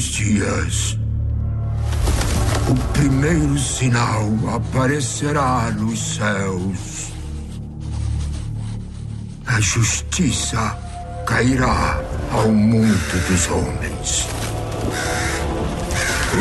dos 0.00 0.04
dias, 0.04 0.98
o 2.70 2.74
primeiro 2.94 3.58
sinal 3.58 4.30
aparecerá 4.54 5.70
nos 5.72 6.14
céus. 6.14 7.12
A 9.46 9.60
justiça 9.60 10.78
cairá 11.26 12.02
ao 12.32 12.48
mundo 12.48 13.28
dos 13.28 13.46
homens. 13.50 14.26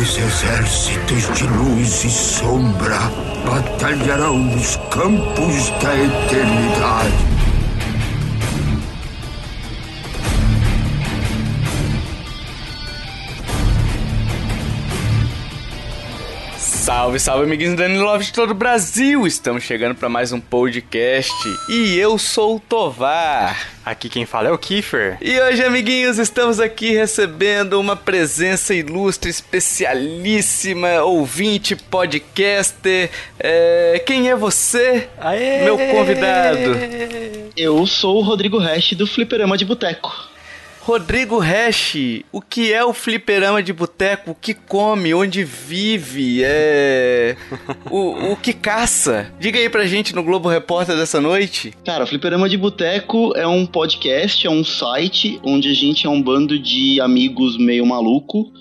Os 0.02 0.18
exércitos 0.18 1.38
de 1.38 1.44
luz 1.44 2.06
e 2.06 2.10
sombra 2.10 3.00
batalharão 3.46 4.38
nos 4.38 4.78
campos 4.90 5.70
da 5.84 5.96
eternidade. 5.96 7.39
Salve, 16.90 17.20
salve, 17.20 17.44
amiguinhos 17.44 17.76
do 17.76 17.78
Danilo 17.78 18.04
Love 18.04 18.26
de 18.26 18.34
todo 18.34 18.50
o 18.50 18.56
Brasil! 18.56 19.28
Estamos 19.28 19.62
chegando 19.62 19.94
para 19.94 20.10
mais 20.10 20.32
um 20.32 20.40
podcast 20.40 21.32
e 21.70 21.96
eu 21.96 22.18
sou 22.18 22.56
o 22.56 22.60
Tovar. 22.60 23.70
Aqui 23.86 24.10
quem 24.10 24.26
fala 24.26 24.48
é 24.48 24.52
o 24.52 24.58
Kiefer. 24.58 25.20
E 25.22 25.40
hoje, 25.40 25.64
amiguinhos, 25.64 26.18
estamos 26.18 26.60
aqui 26.60 26.92
recebendo 26.92 27.80
uma 27.80 27.96
presença 27.96 28.74
ilustre, 28.74 29.30
especialíssima, 29.30 31.04
ouvinte, 31.04 31.76
podcaster. 31.76 33.12
É... 33.40 34.02
Quem 34.04 34.32
é 34.32 34.36
você, 34.36 35.08
Aê! 35.20 35.64
meu 35.64 35.78
convidado? 35.78 36.72
Eu 37.56 37.86
sou 37.86 38.18
o 38.18 38.24
Rodrigo 38.24 38.58
Resch 38.58 38.94
do 38.94 39.06
Fliperama 39.06 39.56
de 39.56 39.64
Boteco. 39.64 40.29
Rodrigo 40.82 41.38
Resch, 41.38 42.24
o 42.32 42.42
que 42.42 42.74
é 42.74 42.84
o 42.84 42.94
fliperama 42.94 43.62
de 43.62 43.72
boteco? 43.72 44.32
O 44.32 44.36
que 44.36 44.54
come? 44.54 45.14
Onde 45.14 45.44
vive? 45.44 46.42
É... 46.44 47.36
o, 47.92 48.32
o 48.32 48.36
que 48.36 48.54
caça? 48.54 49.32
Diga 49.40 49.60
aí 49.60 49.70
pra 49.70 49.86
gente 49.86 50.16
no 50.16 50.24
Globo 50.24 50.50
Repórter 50.50 50.96
dessa 50.96 51.22
noite. 51.22 51.74
Cara, 51.86 52.06
o 52.06 52.08
Fliperama 52.08 52.50
de 52.50 52.58
Boteco 52.58 53.34
é 53.36 53.46
um 53.46 53.66
podcast, 53.66 54.48
é 54.48 54.50
um 54.50 54.64
site 54.64 55.40
onde 55.44 55.70
a 55.70 55.74
gente 55.74 56.08
é 56.08 56.10
um 56.10 56.22
bando 56.22 56.58
de 56.58 57.00
amigos 57.02 57.58
meio 57.58 57.86
maluco. 57.86 58.52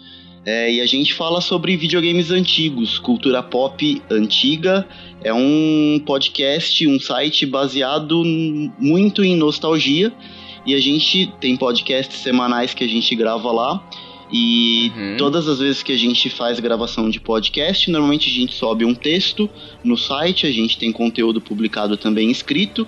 É, 0.45 0.73
e 0.73 0.81
a 0.81 0.87
gente 0.87 1.13
fala 1.15 1.41
sobre 1.41 1.77
videogames 1.77 2.31
antigos, 2.31 2.99
cultura 2.99 3.43
pop 3.43 4.03
antiga. 4.11 4.89
É 5.23 5.33
um 5.33 6.03
podcast, 6.07 6.87
um 6.87 6.99
site 6.99 7.45
baseado 7.45 8.25
muito 8.79 9.23
em 9.23 9.37
nostalgia. 9.37 10.13
E 10.69 10.75
a 10.75 10.81
gente 10.81 11.33
tem 11.41 11.57
podcasts 11.57 12.21
semanais 12.21 12.75
que 12.75 12.85
a 12.85 12.89
gente 12.89 13.17
grava 13.17 13.51
lá. 13.51 13.83
E 14.31 14.93
Uhum. 14.95 15.17
todas 15.17 15.49
as 15.49 15.59
vezes 15.59 15.83
que 15.83 15.91
a 15.91 15.97
gente 15.97 16.29
faz 16.29 16.61
gravação 16.61 17.09
de 17.09 17.19
podcast, 17.19 17.91
normalmente 17.91 18.29
a 18.29 18.33
gente 18.33 18.55
sobe 18.55 18.85
um 18.85 18.95
texto 18.95 19.49
no 19.83 19.97
site, 19.97 20.47
a 20.47 20.53
gente 20.53 20.77
tem 20.79 20.93
conteúdo 20.93 21.41
publicado 21.41 21.97
também 21.97 22.31
escrito. 22.31 22.87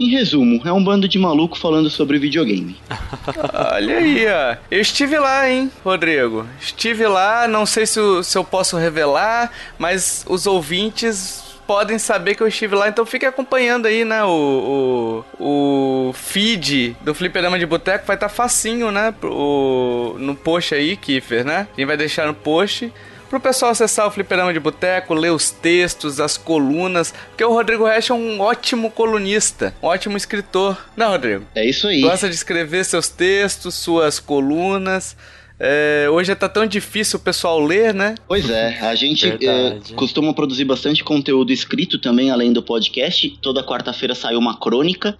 Em 0.00 0.08
resumo, 0.08 0.60
é 0.64 0.72
um 0.72 0.82
bando 0.82 1.06
de 1.06 1.18
maluco 1.18 1.56
falando 1.58 1.88
sobre 1.90 2.18
videogame. 2.18 2.74
Olha 3.72 3.98
aí, 3.98 4.26
ó. 4.26 4.56
Eu 4.70 4.80
estive 4.80 5.16
lá, 5.18 5.48
hein, 5.48 5.70
Rodrigo? 5.84 6.44
Estive 6.60 7.06
lá, 7.06 7.46
não 7.46 7.64
sei 7.66 7.86
se, 7.86 8.00
se 8.24 8.36
eu 8.36 8.42
posso 8.42 8.76
revelar, 8.76 9.52
mas 9.78 10.24
os 10.28 10.46
ouvintes 10.46 11.44
podem 11.70 12.00
saber 12.00 12.34
que 12.34 12.42
eu 12.42 12.48
estive 12.48 12.74
lá, 12.74 12.88
então 12.88 13.06
fique 13.06 13.24
acompanhando 13.24 13.86
aí, 13.86 14.04
né, 14.04 14.24
o, 14.24 15.24
o, 15.38 16.08
o 16.08 16.12
feed 16.12 16.96
do 17.00 17.14
Fliperama 17.14 17.56
de 17.60 17.64
Boteco, 17.64 18.04
vai 18.04 18.16
estar 18.16 18.28
facinho, 18.28 18.90
né, 18.90 19.14
pro, 19.20 20.16
no 20.18 20.34
post 20.34 20.74
aí, 20.74 20.96
Kiffer, 20.96 21.44
né? 21.44 21.68
A 21.72 21.76
gente 21.76 21.86
vai 21.86 21.96
deixar 21.96 22.26
no 22.26 22.34
post 22.34 22.92
pro 23.28 23.38
pessoal 23.38 23.70
acessar 23.70 24.04
o 24.08 24.10
Fliperama 24.10 24.52
de 24.52 24.58
Boteco, 24.58 25.14
ler 25.14 25.30
os 25.30 25.52
textos, 25.52 26.18
as 26.18 26.36
colunas, 26.36 27.14
porque 27.28 27.44
o 27.44 27.52
Rodrigo 27.52 27.84
Resch 27.84 28.10
é 28.10 28.14
um 28.14 28.40
ótimo 28.40 28.90
colunista, 28.90 29.72
um 29.80 29.86
ótimo 29.86 30.16
escritor, 30.16 30.76
né, 30.96 31.06
Rodrigo? 31.06 31.46
É 31.54 31.64
isso 31.64 31.86
aí. 31.86 32.00
Gosta 32.00 32.28
de 32.28 32.34
escrever 32.34 32.84
seus 32.84 33.08
textos, 33.08 33.76
suas 33.76 34.18
colunas. 34.18 35.16
É, 35.62 36.08
hoje 36.10 36.34
tá 36.34 36.48
tão 36.48 36.66
difícil 36.66 37.18
o 37.18 37.22
pessoal 37.22 37.60
ler, 37.60 37.92
né? 37.92 38.14
Pois 38.26 38.48
é, 38.48 38.78
a 38.80 38.94
gente 38.94 39.28
eh, 39.28 39.78
costuma 39.94 40.32
produzir 40.32 40.64
bastante 40.64 41.04
conteúdo 41.04 41.52
escrito 41.52 41.98
também, 41.98 42.30
além 42.30 42.50
do 42.50 42.62
podcast. 42.62 43.28
Toda 43.42 43.62
quarta-feira 43.62 44.14
sai 44.14 44.36
uma 44.36 44.58
crônica. 44.58 45.18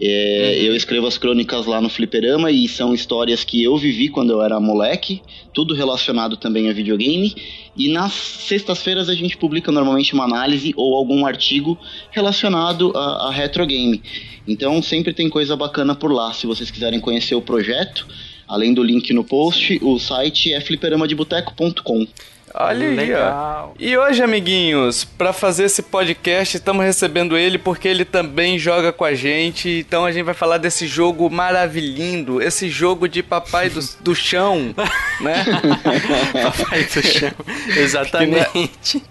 Eh, 0.00 0.60
Eu 0.62 0.74
escrevo 0.74 1.06
as 1.06 1.18
crônicas 1.18 1.66
lá 1.66 1.78
no 1.78 1.90
Fliperama 1.90 2.50
e 2.50 2.66
são 2.68 2.94
histórias 2.94 3.44
que 3.44 3.62
eu 3.62 3.76
vivi 3.76 4.08
quando 4.08 4.30
eu 4.30 4.42
era 4.42 4.58
moleque, 4.58 5.20
tudo 5.52 5.74
relacionado 5.74 6.38
também 6.38 6.70
a 6.70 6.72
videogame. 6.72 7.34
E 7.76 7.92
nas 7.92 8.14
sextas-feiras 8.14 9.10
a 9.10 9.14
gente 9.14 9.36
publica 9.36 9.70
normalmente 9.70 10.14
uma 10.14 10.24
análise 10.24 10.72
ou 10.74 10.94
algum 10.94 11.26
artigo 11.26 11.78
relacionado 12.10 12.92
a, 12.96 13.28
a 13.28 13.30
retro 13.30 13.66
game. 13.66 14.02
Então 14.48 14.82
sempre 14.82 15.12
tem 15.12 15.28
coisa 15.28 15.54
bacana 15.54 15.94
por 15.94 16.10
lá. 16.10 16.32
Se 16.32 16.46
vocês 16.46 16.70
quiserem 16.70 16.98
conhecer 16.98 17.34
o 17.34 17.42
projeto, 17.42 18.08
além 18.52 18.74
do 18.74 18.82
link 18.82 19.10
no 19.14 19.24
post, 19.24 19.80
o 19.82 19.98
site 19.98 20.52
é 20.52 20.60
fliperamadeboteco.com. 20.60 22.06
Olha 22.54 22.86
aí, 22.86 22.94
ó. 22.94 22.96
Legal. 22.96 23.74
E 23.78 23.96
hoje, 23.96 24.22
amiguinhos, 24.22 25.04
pra 25.04 25.32
fazer 25.32 25.64
esse 25.64 25.82
podcast, 25.82 26.56
estamos 26.56 26.84
recebendo 26.84 27.36
ele 27.36 27.58
porque 27.58 27.88
ele 27.88 28.04
também 28.04 28.58
joga 28.58 28.92
com 28.92 29.04
a 29.04 29.14
gente. 29.14 29.68
Então 29.68 30.04
a 30.04 30.12
gente 30.12 30.24
vai 30.24 30.34
falar 30.34 30.58
desse 30.58 30.86
jogo 30.86 31.30
maravilhindo, 31.30 32.42
esse 32.42 32.68
jogo 32.68 33.08
de 33.08 33.22
papai 33.22 33.70
do, 33.70 33.80
do 34.00 34.14
chão, 34.14 34.74
né? 35.20 35.44
Papai 36.32 36.84
do 36.84 37.02
chão. 37.02 37.32
Exatamente. 37.76 39.02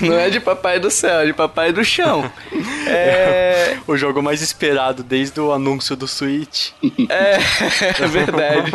Não 0.00 0.18
é 0.18 0.28
de 0.30 0.38
papai 0.40 0.78
do 0.78 0.90
céu, 0.90 1.20
é 1.20 1.26
de 1.26 1.32
papai 1.32 1.72
do 1.72 1.84
chão. 1.84 2.30
É, 2.86 3.76
O 3.86 3.96
jogo 3.96 4.22
mais 4.22 4.42
esperado 4.42 5.02
desde 5.02 5.40
o 5.40 5.52
anúncio 5.52 5.96
do 5.96 6.06
Switch. 6.06 6.70
É, 7.08 7.38
é 8.02 8.06
verdade. 8.06 8.72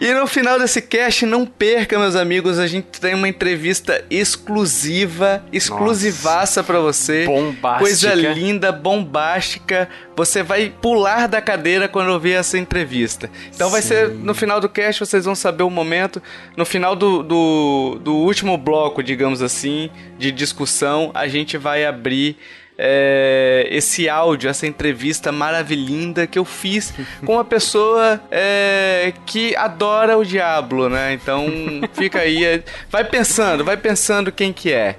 E 0.00 0.12
no 0.14 0.26
final 0.26 0.58
desse 0.58 0.80
cast, 0.82 1.24
não 1.26 1.44
perca, 1.46 1.98
meus 1.98 2.16
amigos, 2.16 2.58
a 2.58 2.66
gente 2.66 2.95
tem 3.00 3.14
uma 3.14 3.28
entrevista 3.28 4.04
exclusiva, 4.10 5.44
exclusivaça 5.52 6.62
pra 6.62 6.80
você. 6.80 7.24
Bombástica. 7.24 7.78
Coisa 7.78 8.14
linda, 8.14 8.72
bombástica. 8.72 9.88
Você 10.16 10.42
vai 10.42 10.72
pular 10.80 11.28
da 11.28 11.40
cadeira 11.40 11.88
quando 11.88 12.10
ouvir 12.10 12.32
essa 12.32 12.58
entrevista. 12.58 13.30
Então 13.54 13.70
vai 13.70 13.82
ser 13.82 14.08
no 14.10 14.34
final 14.34 14.60
do 14.60 14.68
cast, 14.68 15.00
vocês 15.04 15.24
vão 15.24 15.34
saber 15.34 15.62
o 15.62 15.70
momento. 15.70 16.22
No 16.56 16.64
final 16.64 16.96
do, 16.96 17.22
do, 17.22 18.00
do 18.02 18.14
último 18.14 18.56
bloco, 18.56 19.02
digamos 19.02 19.42
assim, 19.42 19.90
de 20.18 20.32
discussão, 20.32 21.10
a 21.14 21.28
gente 21.28 21.56
vai 21.56 21.84
abrir 21.84 22.36
é, 22.78 23.66
esse 23.70 24.08
áudio, 24.08 24.50
essa 24.50 24.66
entrevista 24.66 25.32
maravilhinda 25.32 26.26
que 26.26 26.38
eu 26.38 26.44
fiz 26.44 26.92
com 27.24 27.34
uma 27.34 27.44
pessoa 27.44 28.20
é, 28.30 29.12
que 29.24 29.56
adora 29.56 30.16
o 30.16 30.24
Diablo, 30.24 30.88
né? 30.88 31.14
Então 31.14 31.46
fica 31.94 32.20
aí, 32.20 32.44
é, 32.44 32.62
vai 32.90 33.04
pensando, 33.04 33.64
vai 33.64 33.76
pensando 33.76 34.30
quem 34.30 34.52
que 34.52 34.72
é. 34.72 34.96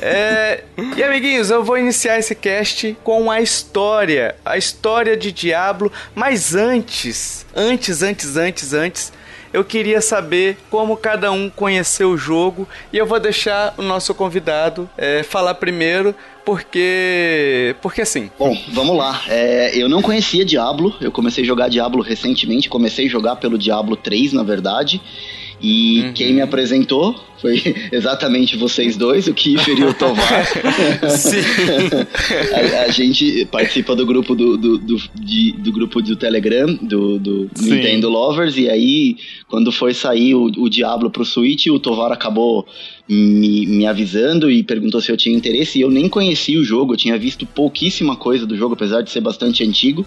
É, 0.00 0.62
e 0.96 1.02
amiguinhos, 1.02 1.50
eu 1.50 1.64
vou 1.64 1.76
iniciar 1.76 2.18
esse 2.18 2.34
cast 2.34 2.96
com 3.02 3.30
a 3.30 3.40
história, 3.40 4.36
a 4.44 4.56
história 4.56 5.16
de 5.16 5.32
Diablo, 5.32 5.90
mas 6.14 6.54
antes, 6.54 7.46
antes, 7.54 8.02
antes, 8.02 8.36
antes, 8.36 8.72
antes, 8.72 9.12
eu 9.52 9.64
queria 9.64 10.00
saber 10.00 10.58
como 10.70 10.96
cada 10.96 11.30
um 11.32 11.50
conheceu 11.50 12.10
o 12.10 12.16
jogo 12.16 12.68
e 12.92 12.96
eu 12.96 13.06
vou 13.06 13.18
deixar 13.18 13.74
o 13.76 13.82
nosso 13.82 14.14
convidado 14.14 14.88
é, 14.96 15.22
falar 15.22 15.54
primeiro, 15.54 16.14
porque, 16.44 17.74
porque 17.82 18.02
assim, 18.02 18.30
Bom, 18.38 18.56
vamos 18.72 18.96
lá. 18.96 19.22
É, 19.28 19.76
eu 19.76 19.88
não 19.88 20.02
conhecia 20.02 20.44
Diablo, 20.44 20.94
eu 21.00 21.12
comecei 21.12 21.44
a 21.44 21.46
jogar 21.46 21.68
Diablo 21.68 22.02
recentemente, 22.02 22.68
comecei 22.68 23.06
a 23.06 23.10
jogar 23.10 23.36
pelo 23.36 23.58
Diablo 23.58 23.96
3, 23.96 24.32
na 24.32 24.42
verdade. 24.42 25.00
E 25.62 26.00
Uhum. 26.06 26.12
quem 26.14 26.32
me 26.32 26.40
apresentou 26.40 27.14
foi 27.40 27.62
exatamente 27.92 28.56
vocês 28.56 28.96
dois, 28.96 29.26
o 29.26 29.34
Kiefer 29.34 29.78
e 29.78 29.84
o 29.84 29.92
Tovar. 29.94 30.46
Sim. 31.10 31.36
a, 32.78 32.82
a 32.84 32.88
gente 32.90 33.44
participa 33.46 33.94
do 33.96 34.04
grupo 34.06 34.34
do, 34.34 34.56
do, 34.56 34.78
do, 34.78 34.96
de- 35.14 35.52
do 35.52 35.72
grupo 35.72 36.00
do 36.02 36.16
Telegram, 36.16 36.66
do, 36.80 37.18
do. 37.18 37.50
Nintendo 37.60 38.08
Lovers, 38.08 38.56
e 38.56 38.68
aí, 38.68 39.16
quando 39.48 39.70
foi 39.72 39.92
sair 39.94 40.34
o, 40.34 40.44
o 40.44 40.68
Diablo 40.68 41.10
pro 41.10 41.24
Switch, 41.24 41.66
o 41.66 41.78
Tovar 41.78 42.12
acabou 42.12 42.66
me, 43.08 43.66
me 43.66 43.86
avisando 43.86 44.50
e 44.50 44.62
perguntou 44.62 45.00
se 45.00 45.10
eu 45.10 45.16
tinha 45.16 45.36
interesse, 45.36 45.78
e 45.78 45.82
eu 45.82 45.90
nem 45.90 46.08
conhecia 46.08 46.58
o 46.58 46.64
jogo, 46.64 46.92
eu 46.92 46.96
tinha 46.96 47.18
visto 47.18 47.44
pouquíssima 47.46 48.16
coisa 48.16 48.46
do 48.46 48.56
jogo, 48.56 48.74
apesar 48.74 49.02
de 49.02 49.10
ser 49.10 49.20
bastante 49.20 49.64
antigo, 49.64 50.06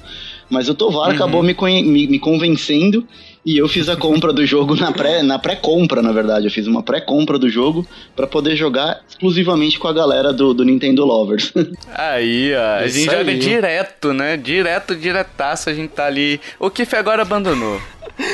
mas 0.50 0.69
o 0.69 0.75
Tovar 0.75 1.12
acabou 1.12 1.44
me, 1.44 1.56
me, 1.84 2.07
me 2.07 2.19
convencendo 2.19 3.06
e 3.45 3.57
eu 3.57 3.68
fiz 3.68 3.90
a 3.90 3.95
compra 3.95 4.31
do 4.31 4.45
jogo 4.45 4.75
na 4.75 4.92
pré 4.92 5.22
na 5.22 5.38
pré-compra, 5.38 6.01
na 6.01 6.12
verdade. 6.12 6.45
Eu 6.45 6.51
fiz 6.51 6.66
uma 6.66 6.81
pré-compra 6.81 7.38
do 7.38 7.50
jogo 7.50 7.86
pra 8.16 8.25
poder 8.25 8.56
jogar 8.56 9.01
exclusivamente 9.07 9.78
com 9.78 9.88
a 9.88 9.94
galera 9.94 10.31
do, 10.31 10.54
do 10.54 10.63
Nintendo 10.63 11.06
Lovers. 11.06 11.51
aí, 11.94 12.54
ó, 12.56 12.84
a 12.84 12.88
gente 12.88 13.06
joga 13.06 13.36
direto, 13.36 14.13
né? 14.13 14.38
Direto, 14.38 14.95
diretaço, 14.95 15.69
a 15.69 15.74
gente 15.74 15.90
tá 15.90 16.06
ali. 16.06 16.40
O 16.60 16.69
Kiff 16.69 16.95
agora 16.95 17.22
abandonou. 17.22 17.81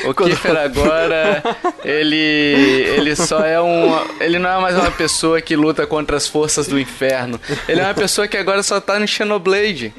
O 0.06 0.14
Kiefer 0.14 0.58
agora, 0.58 1.42
ele, 1.86 2.18
ele 2.18 3.16
só 3.16 3.40
é 3.40 3.62
um. 3.62 3.98
Ele 4.20 4.38
não 4.38 4.50
é 4.50 4.62
mais 4.62 4.76
uma 4.76 4.92
pessoa 4.92 5.40
que 5.40 5.56
luta 5.56 5.88
contra 5.88 6.18
as 6.18 6.28
forças 6.28 6.68
do 6.68 6.78
inferno. 6.78 7.40
Ele 7.68 7.80
é 7.80 7.84
uma 7.86 7.94
pessoa 7.94 8.28
que 8.28 8.36
agora 8.36 8.62
só 8.62 8.82
tá 8.82 9.00
no 9.00 9.08
Xenoblade. 9.08 9.94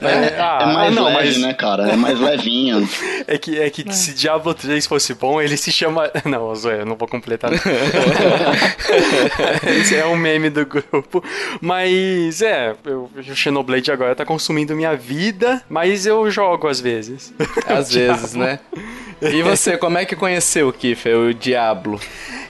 É, 0.00 0.36
Ah, 0.38 0.58
é 0.60 0.66
mais 0.74 0.94
não, 0.94 1.04
leve, 1.04 1.16
mas- 1.16 1.38
né, 1.38 1.54
cara? 1.54 1.88
É 1.90 1.96
mais 1.96 2.20
levinho. 2.20 2.86
É 3.28 3.36
que, 3.38 3.60
é 3.60 3.68
que 3.70 3.92
se 3.92 4.14
Diablo 4.14 4.54
3 4.54 4.86
fosse 4.86 5.12
bom, 5.14 5.40
ele 5.42 5.56
se 5.56 5.72
chama. 5.72 6.08
Não, 6.24 6.54
Zoé, 6.54 6.82
eu 6.82 6.86
não 6.86 6.94
vou 6.94 7.08
completar. 7.08 7.50
Esse 9.80 9.96
é 9.96 10.06
um 10.06 10.16
meme 10.16 10.50
do 10.50 10.64
grupo. 10.64 11.22
Mas 11.60 12.42
é, 12.42 12.74
eu- 12.84 13.10
o 13.16 13.34
Xenoblade 13.34 13.90
agora 13.90 14.14
tá 14.14 14.24
consumindo 14.24 14.74
minha 14.76 14.96
vida, 14.96 15.62
mas 15.68 16.06
eu 16.06 16.30
jogo 16.30 16.68
às 16.68 16.80
vezes. 16.80 17.32
Às 17.66 17.92
vezes, 17.92 18.34
né? 18.34 18.60
E 19.20 19.42
você, 19.42 19.76
como 19.76 19.98
é 19.98 20.04
que 20.04 20.14
conheceu 20.14 20.68
o 20.68 20.72
Kiefer, 20.72 21.16
o 21.16 21.34
Diablo? 21.34 22.00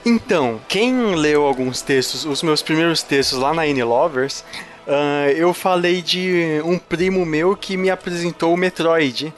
Então, 0.04 0.60
quem 0.68 1.14
leu 1.14 1.44
alguns 1.44 1.80
textos, 1.82 2.24
os 2.24 2.42
meus 2.42 2.62
primeiros 2.62 3.02
textos 3.02 3.38
lá 3.38 3.52
na 3.54 3.66
N 3.66 3.82
Lovers, 3.82 4.44
ah, 4.86 5.30
eu 5.32 5.52
falei 5.52 6.00
de 6.00 6.60
um 6.64 6.78
primo 6.78 7.26
meu 7.26 7.56
que 7.56 7.76
me 7.76 7.90
apresentou 7.90 8.54
o 8.54 8.56
Metroid, 8.56 9.32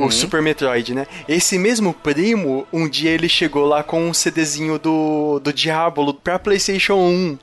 o 0.00 0.10
Super 0.10 0.40
Metroid, 0.40 0.94
né? 0.94 1.06
Esse 1.28 1.58
mesmo 1.58 1.92
primo, 1.92 2.66
um 2.72 2.88
dia 2.88 3.10
ele 3.10 3.28
chegou 3.28 3.66
lá 3.66 3.82
com 3.82 4.08
um 4.08 4.14
CDzinho 4.14 4.78
do, 4.78 5.38
do 5.40 5.52
Diablo 5.52 6.14
pra 6.14 6.38
PlayStation 6.38 6.94
1. 6.94 7.38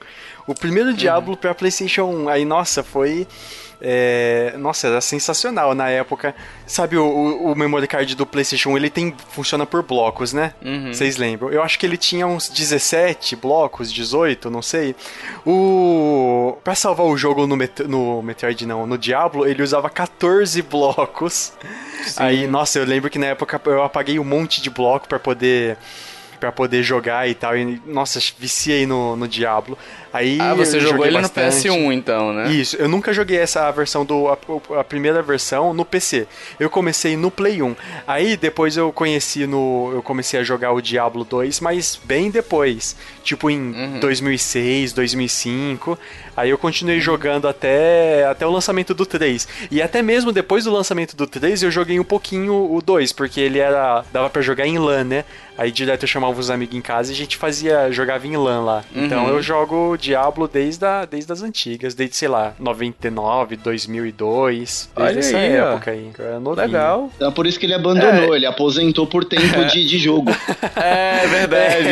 O 0.47 0.55
primeiro 0.55 0.93
Diablo 0.93 1.37
pra 1.37 1.53
PlayStation 1.53 2.03
1. 2.05 2.29
Aí, 2.29 2.45
nossa, 2.45 2.83
foi. 2.83 3.27
É, 3.81 4.54
nossa, 4.57 4.88
era 4.88 5.01
sensacional 5.01 5.74
na 5.74 5.89
época. 5.89 6.36
Sabe 6.68 6.98
o, 6.98 7.04
o, 7.04 7.51
o 7.51 7.56
memory 7.56 7.88
card 7.88 8.16
do 8.16 8.25
PlayStation 8.25 8.69
1, 8.72 8.78
ele 8.78 8.89
tem 8.89 9.13
funciona 9.30 9.66
por 9.66 9.81
blocos, 9.83 10.33
né? 10.33 10.54
Vocês 10.94 11.18
lembram? 11.18 11.50
Eu 11.50 11.63
acho 11.63 11.80
que 11.80 11.86
ele 11.86 11.98
tinha 11.98 12.28
uns 12.28 12.48
17 12.48 13.36
blocos, 13.36 13.92
18, 13.92 14.50
não 14.50 14.62
sei. 14.62 14.95
O 15.45 16.57
para 16.63 16.75
salvar 16.75 17.07
o 17.07 17.18
jogo 17.18 17.48
no, 17.48 17.57
Met 17.57 17.83
no 17.83 18.22
Metroid 18.22 18.66
não, 18.66 18.86
no 18.86 18.98
Diablo, 18.98 19.48
ele 19.48 19.63
usava 19.63 19.89
14 19.89 20.62
blocos. 20.62 21.54
Aí, 22.18 22.48
nossa, 22.48 22.80
eu 22.80 22.86
lembro 22.86 23.10
que 23.10 23.19
na 23.19 23.28
época 23.28 23.60
eu 23.66 23.83
apaguei 23.83 24.19
um 24.19 24.24
monte 24.24 24.62
de 24.62 24.69
bloco 24.69 25.07
pra 25.07 25.19
poder 25.19 25.78
para 26.41 26.51
poder 26.51 26.81
jogar 26.81 27.29
e 27.29 27.35
tal. 27.35 27.55
E, 27.55 27.79
nossa, 27.85 28.19
viciei 28.39 28.85
no, 28.88 29.15
no 29.15 29.27
Diablo. 29.27 29.77
Aí 30.11 30.38
Ah, 30.41 30.53
você 30.53 30.77
jogou 30.81 31.05
ele 31.05 31.21
bastante. 31.21 31.69
no 31.69 31.73
PS1, 31.75 31.93
então, 31.93 32.33
né? 32.33 32.51
Isso, 32.51 32.75
eu 32.75 32.89
nunca 32.89 33.13
joguei 33.13 33.38
essa 33.38 33.71
versão 33.71 34.03
do. 34.03 34.27
A, 34.27 34.38
a 34.79 34.83
primeira 34.83 35.21
versão 35.21 35.73
no 35.73 35.85
PC. 35.85 36.27
Eu 36.59 36.69
comecei 36.69 37.15
no 37.15 37.31
Play 37.31 37.61
1. 37.61 37.73
Aí 38.05 38.35
depois 38.35 38.75
eu 38.75 38.91
conheci 38.91 39.47
no. 39.47 39.91
Eu 39.93 40.01
comecei 40.03 40.38
a 40.39 40.43
jogar 40.43 40.73
o 40.73 40.81
Diablo 40.81 41.23
2, 41.23 41.61
mas 41.61 41.97
bem 42.03 42.29
depois. 42.29 42.95
Tipo 43.23 43.49
em 43.49 43.99
2006, 44.01 44.91
2005. 44.91 45.97
Aí 46.35 46.49
eu 46.49 46.57
continuei 46.57 46.99
jogando 46.99 47.47
até, 47.47 48.25
até 48.25 48.45
o 48.45 48.51
lançamento 48.51 48.94
do 48.94 49.05
3. 49.05 49.47
E 49.69 49.81
até 49.81 50.01
mesmo 50.01 50.31
depois 50.31 50.63
do 50.65 50.71
lançamento 50.71 51.15
do 51.15 51.27
3, 51.27 51.63
eu 51.63 51.71
joguei 51.71 51.99
um 51.99 52.03
pouquinho 52.03 52.53
o 52.73 52.81
2, 52.81 53.13
porque 53.13 53.39
ele 53.39 53.59
era. 53.59 54.03
dava 54.11 54.29
pra 54.29 54.41
jogar 54.41 54.65
em 54.67 54.77
LAN, 54.77 55.03
né? 55.05 55.25
Aí 55.61 55.71
direto 55.71 56.01
eu 56.05 56.07
chamava 56.07 56.39
os 56.39 56.49
amigos 56.49 56.75
em 56.75 56.81
casa 56.81 57.11
e 57.11 57.13
a 57.13 57.15
gente 57.15 57.37
fazia. 57.37 57.91
jogava 57.91 58.25
em 58.25 58.35
LAN 58.35 58.61
lá. 58.63 58.83
Então 58.95 59.27
eu 59.27 59.43
jogo 59.43 59.95
Diablo 59.95 60.47
desde, 60.47 60.83
a, 60.83 61.05
desde 61.05 61.31
as 61.31 61.43
antigas, 61.43 61.93
desde, 61.93 62.15
sei 62.15 62.27
lá, 62.27 62.55
99, 62.57 63.57
2002. 63.57 64.89
Desde 64.95 65.11
Olha 65.13 65.19
essa 65.19 65.37
aí, 65.37 65.61
ó. 65.61 65.73
época 65.73 65.91
aí. 65.91 66.09
que 66.15 66.19
eu 66.19 66.25
era 66.25 66.39
novinho. 66.39 66.65
Legal. 66.65 67.11
Então 67.15 67.29
é 67.29 67.31
por 67.31 67.45
isso 67.45 67.59
que 67.59 67.67
ele 67.67 67.75
abandonou, 67.75 68.35
ele 68.35 68.47
aposentou 68.47 69.05
por 69.05 69.23
tempo 69.23 69.63
de, 69.65 69.85
de 69.85 69.99
jogo. 69.99 70.31
É 70.75 71.27
verdade. 71.27 71.89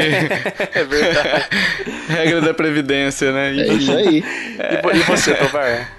É 0.74 0.84
verdade. 0.84 1.46
Regra 2.10 2.42
da 2.42 2.54
Previdência, 2.54 3.32
né? 3.32 3.50
É 3.56 3.74
isso 3.74 3.92
aí. 3.92 4.24
e, 4.24 4.98
e 4.98 5.02
você, 5.04 5.36
Tovar? 5.36 5.92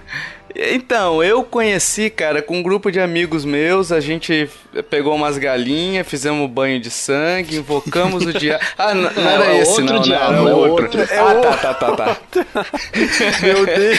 Então, 0.55 1.23
eu 1.23 1.43
conheci, 1.44 2.11
cara, 2.11 2.43
com 2.43 2.58
um 2.58 2.62
grupo 2.62 2.91
de 2.91 2.99
amigos 3.00 3.44
meus, 3.44 3.93
a 3.93 4.00
gente 4.00 4.49
pegou 4.91 5.14
umas 5.14 5.38
galinhas, 5.38 6.06
fizemos 6.06 6.49
banho 6.50 6.81
de 6.81 6.91
sangue, 6.91 7.56
invocamos 7.56 8.25
o 8.26 8.32
diabo. 8.32 8.62
Ah, 8.76 8.94
n- 8.94 9.02
não, 9.14 9.31
era 9.31 9.47
é 9.52 9.58
esse, 9.61 9.70
outro 9.73 9.85
não, 9.87 9.94
não 9.94 10.00
diabo, 10.02 10.32
era 10.32 10.50
é 10.50 10.55
outro. 10.55 10.85
outro. 10.85 11.02
ah, 11.02 11.35
tá, 11.35 11.56
tá, 11.56 11.75
tá, 11.75 11.93
tá. 11.94 12.17
Meu 13.43 13.67
Deus. 13.67 13.99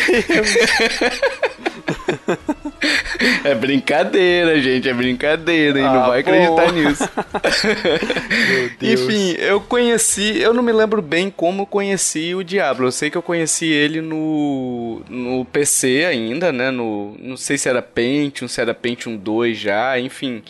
É 3.43 3.53
brincadeira, 3.53 4.59
gente, 4.61 4.89
é 4.89 4.93
brincadeira, 4.93 5.77
hein? 5.79 5.85
não 5.85 6.03
Ah, 6.03 6.07
vai 6.09 6.23
bom. 6.23 6.29
acreditar 6.31 6.71
nisso. 6.71 7.09
Enfim, 8.81 9.35
eu 9.39 9.61
conheci, 9.61 10.39
eu 10.39 10.53
não 10.53 10.63
me 10.63 10.71
lembro 10.71 11.01
bem 11.01 11.29
como 11.29 11.65
conheci 11.65 12.33
o 12.33 12.43
Diablo. 12.43 12.87
Eu 12.87 12.91
sei 12.91 13.09
que 13.09 13.17
eu 13.17 13.21
conheci 13.21 13.67
ele 13.67 14.01
no, 14.01 15.01
no 15.09 15.45
PC 15.45 16.05
ainda, 16.05 16.51
né? 16.51 16.71
No, 16.71 17.15
não 17.19 17.37
sei 17.37 17.57
se 17.57 17.69
era 17.69 17.81
Pentium, 17.81 18.47
se 18.47 18.59
era 18.61 18.73
Pentium 18.73 19.15
2 19.17 19.57
já, 19.57 19.99
enfim. 19.99 20.41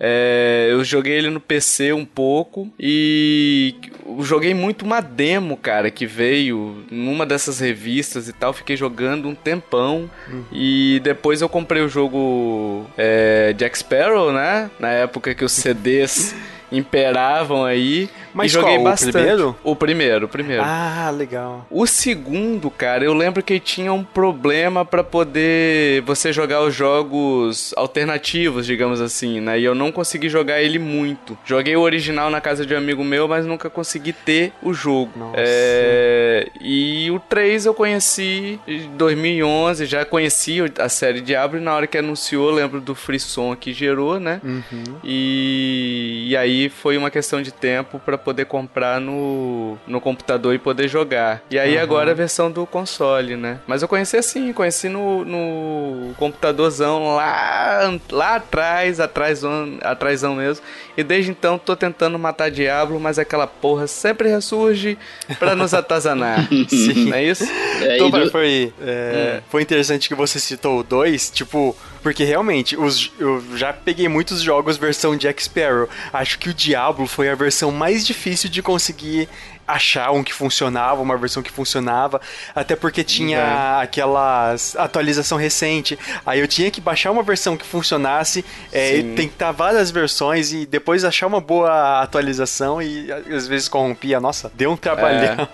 É, 0.00 0.68
eu 0.70 0.84
joguei 0.84 1.14
ele 1.14 1.30
no 1.30 1.40
PC 1.40 1.92
um 1.92 2.04
pouco 2.04 2.70
e 2.78 3.74
joguei 4.20 4.54
muito 4.54 4.84
uma 4.84 5.00
demo, 5.00 5.56
cara, 5.56 5.90
que 5.90 6.06
veio 6.06 6.84
numa 6.90 7.26
dessas 7.26 7.58
revistas 7.60 8.28
e 8.28 8.32
tal. 8.32 8.52
Fiquei 8.52 8.76
jogando 8.76 9.28
um 9.28 9.34
tempão 9.34 10.08
e 10.52 11.00
depois 11.02 11.40
eu 11.40 11.48
comprei 11.48 11.82
o 11.82 11.88
jogo 11.88 12.86
é, 12.96 13.52
Jack 13.56 13.78
Sparrow, 13.78 14.32
né? 14.32 14.70
Na 14.78 14.90
época 14.90 15.34
que 15.34 15.44
os 15.44 15.52
CDs 15.52 16.34
imperavam 16.70 17.64
aí. 17.64 18.08
Mas 18.34 18.50
e 18.50 18.54
joguei 18.54 18.74
qual, 18.74 18.80
o 18.80 18.84
bastante. 18.84 19.12
primeiro? 19.12 19.56
O 19.64 19.76
primeiro, 19.76 20.26
o 20.26 20.28
primeiro. 20.28 20.62
Ah, 20.64 21.10
legal. 21.10 21.66
O 21.70 21.86
segundo, 21.86 22.70
cara, 22.70 23.04
eu 23.04 23.14
lembro 23.14 23.42
que 23.42 23.58
tinha 23.58 23.92
um 23.92 24.04
problema 24.04 24.84
pra 24.84 25.02
poder 25.04 26.02
você 26.02 26.32
jogar 26.32 26.62
os 26.62 26.74
jogos 26.74 27.72
alternativos, 27.76 28.66
digamos 28.66 29.00
assim, 29.00 29.40
né? 29.40 29.58
E 29.58 29.64
eu 29.64 29.74
não 29.74 29.90
consegui 29.92 30.28
jogar 30.28 30.60
ele 30.62 30.78
muito. 30.78 31.36
Joguei 31.44 31.76
o 31.76 31.80
original 31.80 32.30
na 32.30 32.40
casa 32.40 32.64
de 32.64 32.74
um 32.74 32.78
amigo 32.78 33.02
meu, 33.04 33.26
mas 33.28 33.46
nunca 33.46 33.70
consegui 33.70 34.12
ter 34.12 34.52
o 34.62 34.72
jogo. 34.72 35.10
Nossa. 35.16 35.34
É, 35.38 36.48
E 36.60 37.10
o 37.10 37.18
3 37.20 37.66
eu 37.66 37.74
conheci 37.74 38.58
em 38.66 38.88
2011, 38.96 39.86
já 39.86 40.04
conheci 40.04 40.58
a 40.78 40.88
série 40.88 41.20
Diablo 41.20 41.58
e 41.58 41.62
na 41.62 41.74
hora 41.74 41.86
que 41.86 41.98
anunciou, 41.98 42.50
lembro 42.50 42.80
do 42.80 42.94
frisson 42.94 43.54
que 43.56 43.72
gerou, 43.72 44.18
né? 44.20 44.40
Uhum. 44.44 44.96
E, 45.04 46.26
e 46.28 46.36
aí 46.36 46.68
foi 46.68 46.96
uma 46.96 47.10
questão 47.10 47.40
de 47.42 47.52
tempo 47.52 47.98
pra 48.18 48.24
poder 48.24 48.44
comprar 48.44 49.00
no, 49.00 49.78
no 49.86 50.00
computador 50.00 50.54
e 50.54 50.58
poder 50.58 50.88
jogar. 50.88 51.42
E 51.50 51.58
aí 51.58 51.76
Aham. 51.76 51.82
agora 51.82 52.10
a 52.10 52.14
versão 52.14 52.50
do 52.50 52.66
console, 52.66 53.36
né? 53.36 53.60
Mas 53.66 53.80
eu 53.80 53.88
conheci 53.88 54.16
assim, 54.16 54.52
conheci 54.52 54.88
no, 54.88 55.24
no 55.24 56.14
computadorzão 56.16 57.14
lá, 57.16 57.98
lá 58.10 58.34
atrás, 58.36 59.00
atrás, 59.00 59.42
atrásão 59.82 60.34
mesmo. 60.34 60.64
E 60.98 61.04
desde 61.04 61.30
então 61.30 61.56
tô 61.56 61.76
tentando 61.76 62.18
matar 62.18 62.50
Diablo, 62.50 62.98
mas 62.98 63.20
aquela 63.20 63.46
porra 63.46 63.86
sempre 63.86 64.28
ressurge 64.28 64.98
pra 65.38 65.54
nos 65.54 65.72
atazanar. 65.72 66.48
Sim. 66.68 67.04
Não 67.04 67.16
é 67.16 67.24
isso? 67.24 67.44
É, 67.80 67.94
Então, 67.96 68.10
do- 68.10 68.28
foi, 68.32 68.72
é, 68.82 69.40
foi 69.48 69.62
interessante 69.62 70.08
que 70.08 70.14
você 70.16 70.40
citou 70.40 70.80
o 70.80 70.82
2, 70.82 71.30
tipo, 71.30 71.76
porque 72.02 72.24
realmente 72.24 72.76
os, 72.76 73.12
eu 73.18 73.42
já 73.56 73.72
peguei 73.72 74.08
muitos 74.08 74.42
jogos 74.42 74.76
versão 74.76 75.16
Jack 75.16 75.40
Sparrow. 75.42 75.88
Acho 76.12 76.36
que 76.38 76.48
o 76.48 76.54
Diablo 76.54 77.06
foi 77.06 77.28
a 77.30 77.34
versão 77.36 77.70
mais 77.70 78.04
difícil 78.04 78.50
de 78.50 78.60
conseguir 78.60 79.28
achar 79.68 80.10
um 80.10 80.24
que 80.24 80.32
funcionava, 80.32 81.02
uma 81.02 81.16
versão 81.16 81.42
que 81.42 81.52
funcionava, 81.52 82.20
até 82.54 82.74
porque 82.74 83.04
tinha 83.04 83.80
aquelas 83.80 84.74
atualização 84.76 85.36
recente. 85.36 85.98
Aí 86.24 86.40
eu 86.40 86.48
tinha 86.48 86.70
que 86.70 86.80
baixar 86.80 87.10
uma 87.10 87.22
versão 87.22 87.56
que 87.56 87.66
funcionasse, 87.66 88.44
é, 88.72 88.96
Sim. 88.96 89.14
tentar 89.14 89.52
várias 89.52 89.90
versões 89.90 90.52
e 90.52 90.64
depois 90.64 91.04
achar 91.04 91.26
uma 91.26 91.40
boa 91.40 92.00
atualização 92.02 92.80
e 92.80 93.12
às 93.12 93.46
vezes 93.46 93.68
corrompia. 93.68 94.18
Nossa, 94.18 94.50
deu 94.54 94.70
um 94.70 94.76
trabalhão. 94.76 95.48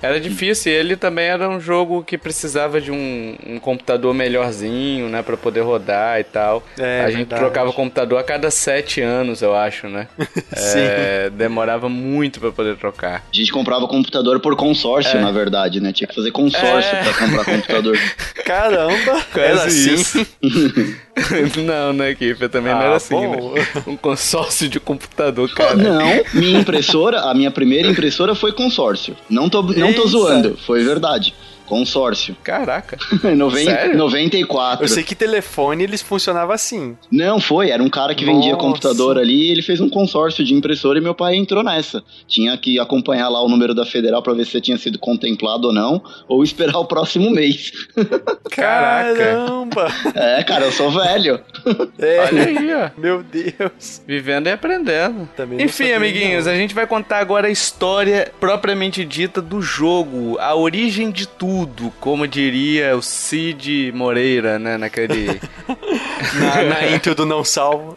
Era 0.00 0.20
difícil, 0.20 0.70
e 0.70 0.74
ele 0.76 0.96
também 0.96 1.26
era 1.26 1.48
um 1.48 1.58
jogo 1.58 2.04
que 2.04 2.16
precisava 2.16 2.80
de 2.80 2.92
um, 2.92 3.36
um 3.44 3.58
computador 3.58 4.14
melhorzinho, 4.14 5.08
né, 5.08 5.22
Pra 5.22 5.36
poder 5.36 5.60
rodar 5.62 6.20
e 6.20 6.24
tal. 6.24 6.62
É, 6.78 7.00
a 7.00 7.08
gente 7.10 7.18
verdade. 7.18 7.42
trocava 7.42 7.70
o 7.70 7.72
computador 7.72 8.18
a 8.18 8.22
cada 8.22 8.50
sete 8.50 9.00
anos, 9.00 9.42
eu 9.42 9.54
acho, 9.54 9.88
né? 9.88 10.06
É, 10.78 11.30
demorava 11.30 11.88
muito 11.88 12.40
pra 12.40 12.50
poder 12.52 12.76
trocar. 12.76 13.24
A 13.38 13.44
gente 13.44 13.52
comprava 13.52 13.86
computador 13.86 14.40
por 14.40 14.56
consórcio, 14.56 15.20
na 15.20 15.30
verdade, 15.30 15.80
né? 15.80 15.92
Tinha 15.92 16.08
que 16.08 16.14
fazer 16.14 16.32
consórcio 16.32 16.92
É. 16.96 17.02
pra 17.04 17.12
comprar 17.14 17.44
computador. 17.44 17.96
Caramba! 18.44 19.22
Quase 19.32 19.38
era 19.40 19.62
assim. 19.64 19.94
isso. 19.94 20.26
não, 21.64 21.92
né, 21.92 22.14
Kiffer? 22.16 22.48
Também 22.48 22.72
não 22.72 22.80
Ah, 22.80 22.84
era 22.84 22.96
assim, 22.96 23.14
bom. 23.14 23.52
né? 23.54 23.66
Um 23.86 23.96
consórcio 23.96 24.68
de 24.68 24.80
computador, 24.80 25.48
cara. 25.54 25.76
Não, 25.76 26.24
minha 26.34 26.58
impressora, 26.58 27.20
a 27.20 27.34
minha 27.34 27.50
primeira 27.50 27.88
impressora 27.88 28.34
foi 28.34 28.50
consórcio. 28.52 29.16
Não 29.30 29.48
tô, 29.48 29.62
não 29.62 29.92
tô 29.92 30.06
zoando, 30.08 30.58
foi 30.66 30.82
verdade. 30.82 31.32
Consórcio. 31.68 32.36
Caraca. 32.42 32.96
Noven- 33.36 33.64
Sério? 33.66 33.96
94. 33.96 34.84
Eu 34.84 34.88
sei 34.88 35.02
que 35.02 35.14
telefone 35.14 35.84
eles 35.84 36.00
funcionavam 36.02 36.54
assim. 36.54 36.96
Não, 37.12 37.38
foi. 37.40 37.70
Era 37.70 37.82
um 37.82 37.90
cara 37.90 38.14
que 38.14 38.24
vendia 38.24 38.52
Nossa. 38.52 38.64
computador 38.66 39.18
ali 39.18 39.50
ele 39.50 39.62
fez 39.62 39.80
um 39.80 39.88
consórcio 39.88 40.44
de 40.44 40.54
impressora 40.54 40.98
e 40.98 41.02
meu 41.02 41.14
pai 41.14 41.36
entrou 41.36 41.62
nessa. 41.62 42.02
Tinha 42.26 42.56
que 42.56 42.78
acompanhar 42.80 43.28
lá 43.28 43.42
o 43.42 43.48
número 43.48 43.74
da 43.74 43.84
federal 43.84 44.22
pra 44.22 44.32
ver 44.34 44.46
se 44.46 44.60
tinha 44.60 44.78
sido 44.78 44.98
contemplado 44.98 45.68
ou 45.68 45.72
não, 45.72 46.02
ou 46.26 46.42
esperar 46.42 46.78
o 46.78 46.84
próximo 46.84 47.30
mês. 47.30 47.70
Caraca. 48.50 49.14
Caramba! 49.18 49.86
é, 50.14 50.42
cara, 50.44 50.64
eu 50.66 50.72
sou 50.72 50.90
velho. 50.90 51.40
É, 51.98 52.20
Olha 52.20 52.44
aí, 52.44 52.74
ó. 52.74 52.90
meu 53.00 53.22
Deus. 53.22 54.00
Vivendo 54.06 54.46
e 54.46 54.52
aprendendo. 54.52 55.28
Também 55.36 55.60
Enfim, 55.62 55.90
amiguinhos, 55.92 56.46
não. 56.46 56.52
a 56.52 56.56
gente 56.56 56.74
vai 56.74 56.86
contar 56.86 57.18
agora 57.18 57.48
a 57.48 57.50
história 57.50 58.30
propriamente 58.38 59.04
dita 59.04 59.42
do 59.42 59.60
jogo, 59.60 60.38
a 60.38 60.54
origem 60.54 61.10
de 61.10 61.26
tudo, 61.26 61.57
como 62.00 62.26
diria 62.26 62.96
o 62.96 63.02
Cid 63.02 63.92
Moreira, 63.94 64.58
né, 64.58 64.76
naquele 64.76 65.40
Na, 66.40 66.62
na 66.62 66.88
intro 66.88 67.14
do 67.14 67.24
Não 67.24 67.44
Salvo. 67.44 67.94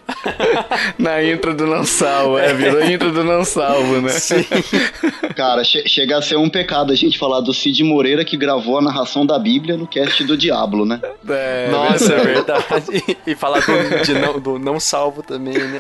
na 0.97 1.23
intro 1.23 1.53
do 1.55 1.65
Não 1.65 1.83
Salvo, 1.83 2.37
é, 2.37 2.53
virou 2.53 2.83
intro 2.83 3.11
do 3.11 3.23
Não 3.23 3.43
Salvo, 3.43 3.99
né? 4.01 4.09
Sim. 4.09 4.45
Cara, 5.35 5.63
che- 5.63 5.87
chega 5.87 6.17
a 6.17 6.21
ser 6.21 6.35
um 6.37 6.49
pecado 6.49 6.91
a 6.93 6.95
gente 6.95 7.17
falar 7.17 7.41
do 7.41 7.53
Cid 7.53 7.83
Moreira 7.83 8.23
que 8.23 8.37
gravou 8.37 8.77
a 8.77 8.81
narração 8.81 9.25
da 9.25 9.39
Bíblia 9.39 9.75
no 9.75 9.87
cast 9.87 10.23
do 10.23 10.37
Diablo, 10.37 10.85
né? 10.85 10.99
É, 11.27 11.69
Nossa, 11.71 12.13
é 12.13 12.19
verdade. 12.23 13.03
E 13.25 13.35
falar 13.35 13.59
do, 13.61 14.03
de 14.03 14.13
não, 14.13 14.39
do 14.39 14.59
Não 14.59 14.79
Salvo 14.79 15.23
também, 15.23 15.55
né? 15.57 15.79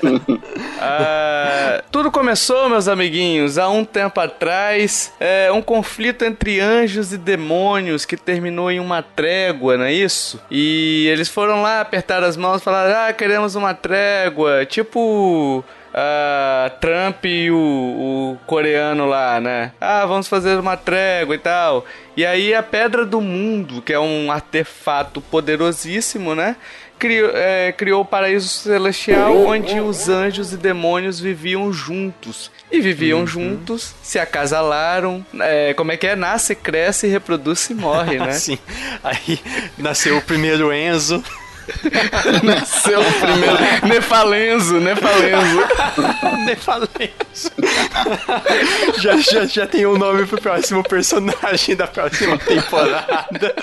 Ah, 0.79 1.83
tudo 1.91 2.09
começou, 2.11 2.67
meus 2.69 2.87
amiguinhos, 2.87 3.57
há 3.57 3.69
um 3.69 3.85
tempo 3.85 4.19
atrás, 4.19 5.13
é, 5.19 5.51
um 5.51 5.61
conflito 5.61 6.25
entre 6.25 6.59
anjos 6.59 7.13
e 7.13 7.17
demônios 7.17 7.61
que 8.05 8.17
terminou 8.17 8.71
em 8.71 8.79
uma 8.79 9.01
trégua, 9.01 9.77
não 9.77 9.85
é 9.85 9.93
isso? 9.93 10.39
E 10.49 11.07
eles 11.07 11.29
foram 11.29 11.61
lá 11.61 11.81
apertar 11.81 12.23
as 12.23 12.35
mãos 12.35 12.61
e 12.61 12.63
falaram: 12.63 13.07
Ah, 13.07 13.13
queremos 13.13 13.55
uma 13.55 13.73
trégua, 13.73 14.65
tipo. 14.65 15.63
ah, 15.93 16.71
Trump 16.79 17.25
e 17.25 17.51
o, 17.51 17.57
o 17.57 18.37
coreano 18.45 19.05
lá, 19.05 19.39
né? 19.39 19.71
Ah, 19.79 20.05
vamos 20.05 20.27
fazer 20.27 20.57
uma 20.57 20.77
trégua 20.77 21.35
e 21.35 21.39
tal. 21.39 21.85
E 22.15 22.25
aí 22.25 22.53
a 22.53 22.63
Pedra 22.63 23.05
do 23.05 23.21
Mundo, 23.21 23.81
que 23.81 23.93
é 23.93 23.99
um 23.99 24.31
artefato 24.31 25.21
poderosíssimo, 25.21 26.35
né? 26.35 26.55
Criou, 27.01 27.31
é, 27.33 27.71
criou 27.71 28.01
o 28.01 28.05
paraíso 28.05 28.47
celestial 28.47 29.35
onde 29.35 29.79
os 29.79 30.07
anjos 30.07 30.53
e 30.53 30.57
demônios 30.57 31.19
viviam 31.19 31.73
juntos. 31.73 32.51
E 32.71 32.79
viviam 32.79 33.25
juntos, 33.25 33.95
se 34.03 34.19
acasalaram. 34.19 35.25
é, 35.39 35.73
como 35.73 35.91
é 35.91 35.97
que 35.97 36.05
é? 36.05 36.15
Nasce, 36.15 36.53
cresce, 36.53 37.07
reproduz 37.07 37.67
e 37.71 37.73
morre, 37.73 38.19
né? 38.19 38.29
Assim. 38.37 38.57
Aí 39.03 39.39
nasceu 39.79 40.17
o 40.17 40.21
primeiro 40.21 40.71
Enzo. 40.71 41.23
Nasceu 42.43 42.99
o 42.99 43.13
primeiro. 43.13 43.87
Nefalenzo, 43.87 44.79
Nefalenzo. 44.79 45.59
Nefalenzo. 46.45 47.51
já, 48.97 49.17
já, 49.17 49.45
já 49.45 49.67
tem 49.67 49.85
um 49.85 49.97
nome 49.97 50.25
pro 50.25 50.41
próximo 50.41 50.83
personagem 50.83 51.75
da 51.75 51.87
próxima 51.87 52.37
temporada. 52.37 53.55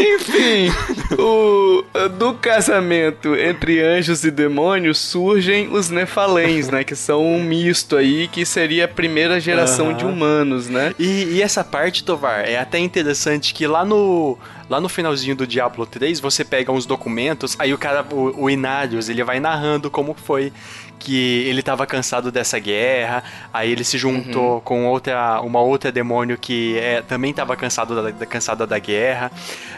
Enfim, 0.00 0.72
o, 1.18 1.84
do 2.08 2.34
casamento 2.34 3.34
entre 3.34 3.82
anjos 3.82 4.24
e 4.24 4.30
demônios 4.30 4.98
surgem 4.98 5.68
os 5.68 5.90
Nefalens, 5.90 6.68
né? 6.68 6.82
Que 6.84 6.96
são 6.96 7.24
um 7.24 7.42
misto 7.42 7.96
aí 7.96 8.28
que 8.28 8.44
seria 8.44 8.86
a 8.86 8.88
primeira 8.88 9.38
geração 9.38 9.88
Aham. 9.88 9.96
de 9.96 10.04
humanos, 10.04 10.68
né? 10.68 10.94
E, 10.98 11.24
e 11.24 11.42
essa 11.42 11.62
parte, 11.62 12.02
Tovar, 12.04 12.48
é 12.48 12.58
até 12.58 12.78
interessante 12.78 13.52
que 13.54 13.66
lá 13.66 13.84
no. 13.84 14.38
Lá 14.68 14.80
no 14.80 14.88
finalzinho 14.88 15.34
do 15.34 15.48
Diablo 15.48 15.84
3, 15.84 16.20
você 16.20 16.44
pega 16.44 16.70
uns 16.70 16.86
documentos, 16.86 17.56
aí 17.58 17.74
o 17.74 17.78
cara, 17.78 18.06
o, 18.12 18.44
o 18.44 18.48
Inarius, 18.48 19.08
ele 19.08 19.24
vai 19.24 19.40
narrando 19.40 19.90
como 19.90 20.14
foi 20.14 20.52
que 21.00 21.44
ele 21.48 21.62
tava 21.62 21.84
cansado 21.86 22.30
dessa 22.30 22.58
guerra, 22.58 23.24
aí 23.52 23.72
ele 23.72 23.82
se 23.82 23.98
juntou 23.98 24.60
com 24.60 24.86
outra, 24.86 25.40
uma 25.40 25.60
outra 25.60 25.90
demônio 25.90 26.36
que 26.38 26.76
é, 26.78 27.00
também 27.02 27.32
tava 27.32 27.56
cansado 27.56 27.94
da, 27.96 28.10
da- 28.10 28.26
cansada 28.26 28.66
da 28.66 28.78
guerra, 28.78 29.32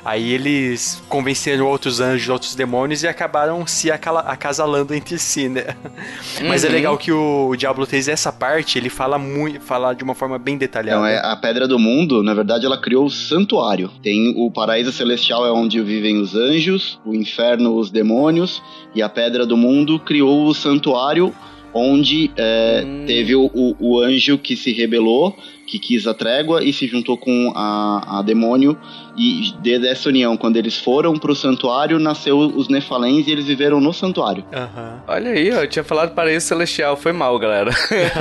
aí 0.05 0.33
eles 0.33 1.03
convenceram 1.09 1.67
outros 1.67 2.01
anjos, 2.01 2.29
outros 2.29 2.55
demônios 2.57 3.05
e 3.05 3.09
acabaram 3.09 3.65
se 3.67 3.91
acala- 3.91 4.21
acasalando 4.27 4.93
entre 4.95 5.17
si, 5.17 5.49
né? 5.49 5.65
Mas 6.49 6.65
é 6.65 6.67
Uhum. 6.67 6.73
legal 6.75 6.99
que 6.99 7.13
o 7.13 7.55
Diablo 7.57 7.87
3, 7.87 8.09
essa 8.09 8.33
parte, 8.33 8.77
ele 8.79 8.89
fala 8.91 9.17
muito, 9.17 9.61
fala 9.61 9.95
de 9.95 10.03
uma 10.03 10.15
forma 10.15 10.39
bem 10.41 10.59
detalhada. 10.59 10.97
Então, 10.99 11.07
é, 11.07 11.19
a 11.25 11.37
Pedra 11.37 11.69
do 11.69 11.79
Mundo, 11.79 12.21
na 12.23 12.35
verdade, 12.35 12.67
ela 12.67 12.81
criou 12.81 13.07
o 13.07 13.11
santuário. 13.11 13.89
Tem 14.03 14.35
o 14.37 14.51
paraíso 14.51 14.91
celestial 14.91 15.47
é 15.47 15.53
onde 15.53 15.81
vivem 15.81 16.19
os 16.21 16.35
anjos, 16.35 16.99
o 17.05 17.15
inferno 17.15 17.77
os 17.77 17.91
demônios, 17.93 18.61
e 18.95 19.01
a 19.03 19.09
Pedra 19.09 19.47
do 19.47 19.57
Mundo 19.57 19.99
criou 20.01 20.47
o 20.47 20.55
santuário 20.55 21.12
onde 21.75 22.31
é, 22.37 22.83
Hum. 22.85 23.05
teve 23.07 23.35
o, 23.35 23.51
o- 23.55 23.77
o 23.79 23.99
anjo 24.01 24.37
que 24.39 24.57
se 24.57 24.73
rebelou, 24.73 25.37
que 25.73 25.79
quis 25.79 26.07
a 26.07 26.13
trégua 26.13 26.63
e 26.63 26.71
se 26.71 26.87
juntou 26.87 27.17
com 27.17 27.51
a, 27.57 28.19
a 28.19 28.23
demônio. 28.23 28.77
E 29.17 29.53
desde 29.63 29.89
essa 29.89 30.09
união, 30.11 30.37
quando 30.37 30.57
eles 30.57 30.77
foram 30.77 31.15
pro 31.15 31.35
santuário, 31.35 31.99
nasceu 31.99 32.39
os 32.39 32.69
Nefalens 32.69 33.27
e 33.27 33.31
eles 33.31 33.47
viveram 33.47 33.81
no 33.81 33.93
santuário. 33.93 34.45
Aham. 34.53 35.03
Olha 35.09 35.31
aí, 35.31 35.51
ó, 35.51 35.61
eu 35.63 35.67
tinha 35.69 35.83
falado 35.83 36.15
paraíso 36.15 36.47
celestial, 36.47 36.95
foi 36.97 37.13
mal, 37.13 37.39
galera. 37.39 37.71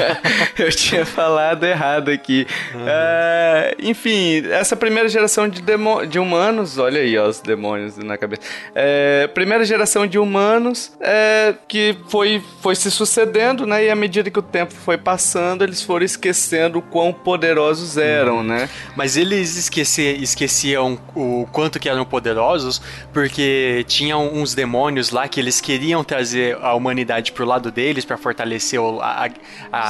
eu 0.57 0.69
tinha 0.71 1.05
falado 1.05 1.63
errado 1.65 2.09
aqui. 2.09 2.45
É, 2.87 3.75
enfim, 3.81 4.43
essa 4.49 4.75
primeira 4.75 5.09
geração 5.09 5.47
de, 5.49 5.61
demo- 5.61 6.05
de 6.05 6.19
humanos, 6.19 6.77
olha 6.77 7.01
aí, 7.01 7.17
ó, 7.17 7.27
os 7.27 7.39
demônios 7.41 7.97
na 7.97 8.17
cabeça. 8.17 8.41
É, 8.75 9.27
primeira 9.33 9.63
geração 9.65 10.07
de 10.07 10.17
humanos 10.17 10.93
é, 11.01 11.53
que 11.67 11.95
foi, 12.07 12.41
foi 12.61 12.75
se 12.75 12.89
sucedendo, 12.91 13.65
né? 13.65 13.85
E 13.85 13.89
à 13.89 13.95
medida 13.95 14.29
que 14.29 14.39
o 14.39 14.41
tempo 14.41 14.73
foi 14.73 14.97
passando, 14.97 15.63
eles 15.63 15.81
foram 15.81 16.05
esquecendo 16.05 16.79
o 16.79 16.81
quão 16.81 17.11
poderosos 17.41 17.97
eram, 17.97 18.43
né? 18.43 18.69
Mas 18.95 19.17
eles 19.17 19.57
esqueci- 19.57 20.17
esqueciam 20.21 20.99
o 21.15 21.47
quanto 21.51 21.79
que 21.79 21.89
eram 21.89 22.05
poderosos, 22.05 22.79
porque 23.11 23.83
tinham 23.87 24.31
uns 24.33 24.53
demônios 24.53 25.09
lá 25.09 25.27
que 25.27 25.39
eles 25.39 25.59
queriam 25.59 26.03
trazer 26.03 26.55
a 26.61 26.75
humanidade 26.75 27.31
pro 27.31 27.43
lado 27.43 27.71
deles 27.71 28.05
para 28.05 28.15
fortalecer 28.17 28.79
a- 28.79 29.25
a- 29.25 29.29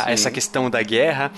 a- 0.06 0.12
essa 0.12 0.32
questão 0.32 0.70
da 0.70 0.82
guerra. 0.82 1.30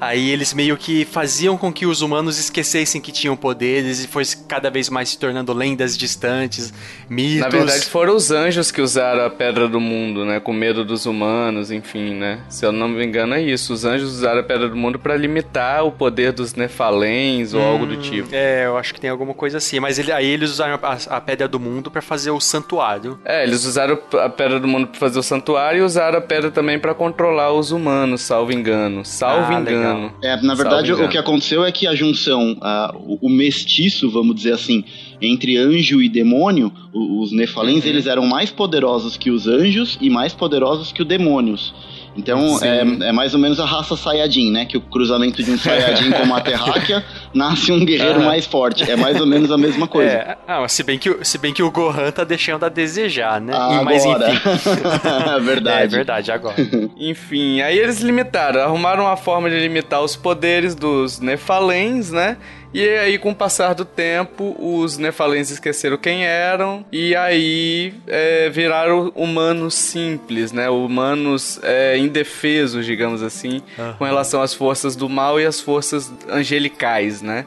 Aí 0.00 0.30
eles 0.30 0.52
meio 0.52 0.76
que 0.76 1.04
faziam 1.04 1.56
com 1.56 1.72
que 1.72 1.86
os 1.86 2.02
humanos 2.02 2.36
esquecessem 2.38 3.00
que 3.00 3.12
tinham 3.12 3.36
poderes 3.36 4.02
e 4.04 4.08
fosse 4.08 4.38
cada 4.48 4.70
vez 4.70 4.90
mais 4.90 5.10
se 5.10 5.18
tornando 5.18 5.52
lendas 5.52 5.96
distantes, 5.96 6.72
mitos. 7.08 7.40
Na 7.40 7.48
verdade, 7.48 7.84
foram 7.86 8.16
os 8.16 8.30
anjos 8.32 8.72
que 8.72 8.82
usaram 8.82 9.24
a 9.24 9.30
Pedra 9.30 9.68
do 9.68 9.80
Mundo, 9.80 10.24
né? 10.24 10.40
Com 10.40 10.52
medo 10.52 10.84
dos 10.84 11.06
humanos, 11.06 11.70
enfim, 11.70 12.14
né? 12.14 12.40
Se 12.48 12.66
eu 12.66 12.72
não 12.72 12.88
me 12.88 13.04
engano, 13.04 13.34
é 13.34 13.42
isso. 13.42 13.72
Os 13.72 13.84
anjos 13.84 14.10
usaram 14.16 14.40
a 14.40 14.42
Pedra 14.42 14.68
do 14.68 14.76
Mundo 14.76 14.98
pra 14.98 15.16
limitar 15.16 15.49
o 15.84 15.90
poder 15.90 16.32
dos 16.32 16.54
Nefalens 16.54 17.52
ou 17.54 17.60
algo 17.62 17.84
do 17.86 17.96
tipo. 17.96 18.28
É, 18.32 18.66
eu 18.66 18.76
acho 18.76 18.94
que 18.94 19.00
tem 19.00 19.10
alguma 19.10 19.34
coisa 19.34 19.58
assim. 19.58 19.80
Mas 19.80 19.98
ele- 19.98 20.12
aí 20.12 20.26
eles 20.26 20.50
usaram 20.50 20.78
a, 20.82 21.16
a 21.16 21.20
pedra 21.20 21.48
do 21.48 21.58
mundo 21.58 21.90
para 21.90 22.00
fazer 22.00 22.30
o 22.30 22.40
santuário. 22.40 23.18
É, 23.24 23.42
eles 23.44 23.64
usaram 23.64 23.98
a 24.22 24.28
Pedra 24.28 24.60
do 24.60 24.68
Mundo 24.68 24.86
pra 24.88 24.98
fazer 25.00 25.18
o 25.18 25.22
santuário 25.22 25.80
e 25.80 25.82
usaram 25.82 26.18
a 26.18 26.20
Pedra 26.20 26.50
também 26.50 26.78
pra 26.78 26.94
controlar 26.94 27.52
os 27.52 27.70
humanos, 27.72 28.20
salvo 28.22 28.52
engano. 28.52 29.04
Salvo 29.04 29.52
Ah, 29.52 29.60
engano. 29.60 30.12
É, 30.22 30.40
na 30.42 30.54
verdade, 30.54 30.88
Salvo 30.88 31.04
o 31.04 31.08
que 31.08 31.18
aconteceu 31.18 31.64
é 31.64 31.72
que 31.72 31.86
a 31.86 31.94
junção, 31.94 32.56
ah, 32.60 32.92
o, 32.94 33.26
o 33.26 33.30
mestiço, 33.30 34.10
vamos 34.10 34.34
dizer 34.36 34.52
assim, 34.52 34.84
entre 35.20 35.56
anjo 35.56 36.00
e 36.00 36.08
demônio, 36.08 36.72
os 36.92 37.32
Nefalens, 37.32 37.84
Uhum. 37.84 37.90
eles 37.90 38.06
eram 38.06 38.26
mais 38.26 38.50
poderosos 38.50 39.16
que 39.16 39.30
os 39.30 39.46
anjos 39.46 39.98
e 40.00 40.08
mais 40.08 40.32
poderosos 40.32 40.92
que 40.92 41.02
os 41.02 41.08
demônios. 41.08 41.74
Então, 42.20 42.58
é, 42.62 43.08
é 43.08 43.12
mais 43.12 43.34
ou 43.34 43.40
menos 43.40 43.58
a 43.58 43.64
raça 43.66 43.96
Saiyajin, 43.96 44.50
né? 44.52 44.64
Que 44.64 44.76
o 44.76 44.80
cruzamento 44.80 45.42
de 45.42 45.50
um 45.50 45.58
Saiyajin 45.58 46.10
com 46.12 46.22
uma 46.22 46.40
terráquea 46.40 47.04
nasce 47.34 47.72
um 47.72 47.84
guerreiro 47.84 48.18
Aham. 48.20 48.26
mais 48.26 48.46
forte. 48.46 48.88
É 48.90 48.94
mais 48.96 49.20
ou 49.20 49.26
menos 49.26 49.50
a 49.50 49.56
mesma 49.58 49.86
coisa. 49.88 50.10
É, 50.12 50.36
ah, 50.46 50.68
se 50.68 50.82
bem, 50.82 50.98
que, 50.98 51.10
o- 51.10 51.24
se 51.24 51.38
bem 51.38 51.52
que 51.52 51.62
o 51.62 51.70
Gohan 51.70 52.10
tá 52.10 52.22
deixando 52.24 52.64
a 52.64 52.68
desejar, 52.68 53.40
né? 53.40 53.52
Agora. 53.54 53.82
Mas 53.84 54.04
enfim. 54.04 54.16
É 55.36 55.40
verdade. 55.40 55.96
verdade, 55.96 56.32
agora. 56.32 56.56
Enfim, 56.98 57.60
aí 57.60 57.78
eles 57.78 58.00
limitaram, 58.00 58.60
arrumaram 58.60 59.04
uma 59.04 59.16
forma 59.16 59.48
de 59.48 59.58
limitar 59.58 60.02
os 60.02 60.14
poderes 60.16 60.74
dos 60.74 61.18
Nefalens, 61.20 62.10
né? 62.10 62.36
E 62.72 62.88
aí, 62.88 63.18
com 63.18 63.30
o 63.30 63.34
passar 63.34 63.74
do 63.74 63.84
tempo, 63.84 64.56
os 64.58 64.96
Nefalens 64.96 65.50
esqueceram 65.50 65.96
quem 65.96 66.24
eram 66.24 66.84
e 66.92 67.16
aí 67.16 67.92
é, 68.06 68.48
viraram 68.48 69.10
humanos 69.14 69.74
simples, 69.74 70.52
né? 70.52 70.70
Humanos 70.70 71.58
é, 71.64 71.98
indefesos, 71.98 72.86
digamos 72.86 73.22
assim, 73.22 73.60
com 73.98 74.04
relação 74.04 74.40
às 74.40 74.54
forças 74.54 74.94
do 74.94 75.08
mal 75.08 75.40
e 75.40 75.44
às 75.44 75.60
forças 75.60 76.12
angelicais, 76.28 77.20
né? 77.20 77.44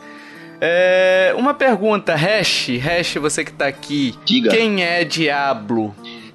É, 0.66 1.34
uma 1.38 1.54
pergunta, 1.54 2.16
Hash, 2.16 2.70
Hash, 2.82 3.16
você 3.16 3.44
que 3.44 3.52
tá 3.52 3.68
aqui. 3.68 4.16
Diga. 4.24 4.50
Quem 4.50 4.82
é 4.82 5.04
Diablo? 5.04 5.94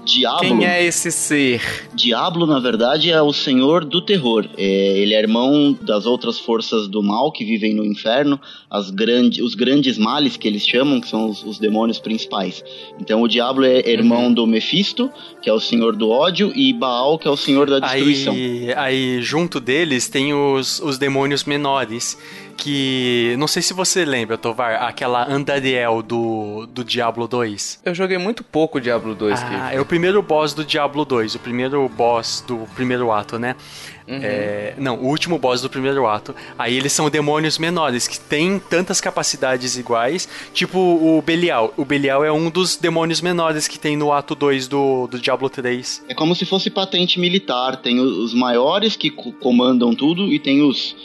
Diablo. 0.08 0.40
Quem 0.40 0.66
é 0.66 0.82
esse 0.82 1.12
ser? 1.12 1.60
Diablo, 1.94 2.46
na 2.46 2.58
verdade, 2.58 3.10
é 3.10 3.20
o 3.20 3.32
senhor 3.32 3.84
do 3.84 4.00
terror. 4.00 4.48
É, 4.56 4.98
ele 4.98 5.12
é 5.12 5.18
irmão 5.18 5.76
das 5.82 6.06
outras 6.06 6.38
forças 6.38 6.88
do 6.88 7.02
mal 7.02 7.30
que 7.30 7.44
vivem 7.44 7.74
no 7.74 7.84
inferno, 7.84 8.40
as 8.70 8.90
grande, 8.90 9.42
os 9.42 9.54
grandes 9.54 9.98
males 9.98 10.36
que 10.38 10.48
eles 10.48 10.66
chamam, 10.66 10.98
que 11.00 11.08
são 11.08 11.28
os, 11.28 11.44
os 11.44 11.58
demônios 11.58 11.98
principais. 11.98 12.64
Então 12.98 13.20
o 13.20 13.28
Diablo 13.28 13.64
é 13.64 13.86
irmão 13.86 14.32
do 14.32 14.46
Mephisto, 14.46 15.10
que 15.42 15.50
é 15.50 15.52
o 15.52 15.60
senhor 15.60 15.94
do 15.94 16.08
ódio, 16.08 16.52
e 16.56 16.72
Baal, 16.72 17.18
que 17.18 17.28
é 17.28 17.30
o 17.30 17.36
senhor 17.36 17.68
da 17.68 17.78
destruição. 17.78 18.32
Aí, 18.32 18.72
aí 18.74 19.22
junto 19.22 19.60
deles 19.60 20.08
tem 20.08 20.32
os, 20.32 20.80
os 20.80 20.96
demônios 20.96 21.44
menores 21.44 22.16
que. 22.58 23.36
Não 23.38 23.46
sei 23.46 23.62
se 23.62 23.72
você 23.72 24.04
lembra, 24.04 24.36
Tovar, 24.36 24.82
aquela 24.82 25.30
Andariel 25.30 26.02
do, 26.02 26.66
do 26.66 26.84
Diablo 26.84 27.28
2. 27.28 27.80
Eu 27.84 27.94
joguei 27.94 28.18
muito 28.18 28.42
pouco 28.42 28.80
Diablo 28.80 29.14
2. 29.14 29.40
Ah, 29.42 29.72
é 29.72 29.80
o 29.80 29.86
primeiro 29.86 30.20
boss 30.20 30.52
do 30.52 30.64
Diablo 30.64 31.04
2, 31.04 31.36
o 31.36 31.38
primeiro 31.38 31.88
boss 31.88 32.44
do 32.46 32.68
primeiro 32.74 33.10
ato, 33.12 33.38
né? 33.38 33.54
Uhum. 34.08 34.20
É, 34.22 34.74
não, 34.78 34.96
o 34.96 35.06
último 35.06 35.38
boss 35.38 35.60
do 35.60 35.70
primeiro 35.70 36.06
ato. 36.06 36.34
Aí 36.58 36.76
eles 36.76 36.92
são 36.92 37.08
demônios 37.08 37.58
menores, 37.58 38.08
que 38.08 38.18
têm 38.18 38.58
tantas 38.58 39.00
capacidades 39.00 39.76
iguais, 39.76 40.28
tipo 40.52 40.78
o 40.78 41.22
Belial. 41.22 41.72
O 41.76 41.84
Belial 41.84 42.24
é 42.24 42.32
um 42.32 42.50
dos 42.50 42.76
demônios 42.76 43.20
menores 43.20 43.68
que 43.68 43.78
tem 43.78 43.96
no 43.96 44.12
ato 44.12 44.34
2 44.34 44.66
do, 44.66 45.06
do 45.06 45.18
Diablo 45.18 45.48
3. 45.48 46.04
É 46.08 46.14
como 46.14 46.34
se 46.34 46.44
fosse 46.44 46.70
patente 46.70 47.20
militar. 47.20 47.76
Tem 47.76 48.00
os 48.00 48.34
maiores 48.34 48.96
que 48.96 49.10
comandam 49.10 49.94
tudo 49.94 50.32
e 50.32 50.38
tem 50.38 50.62
os 50.62 50.96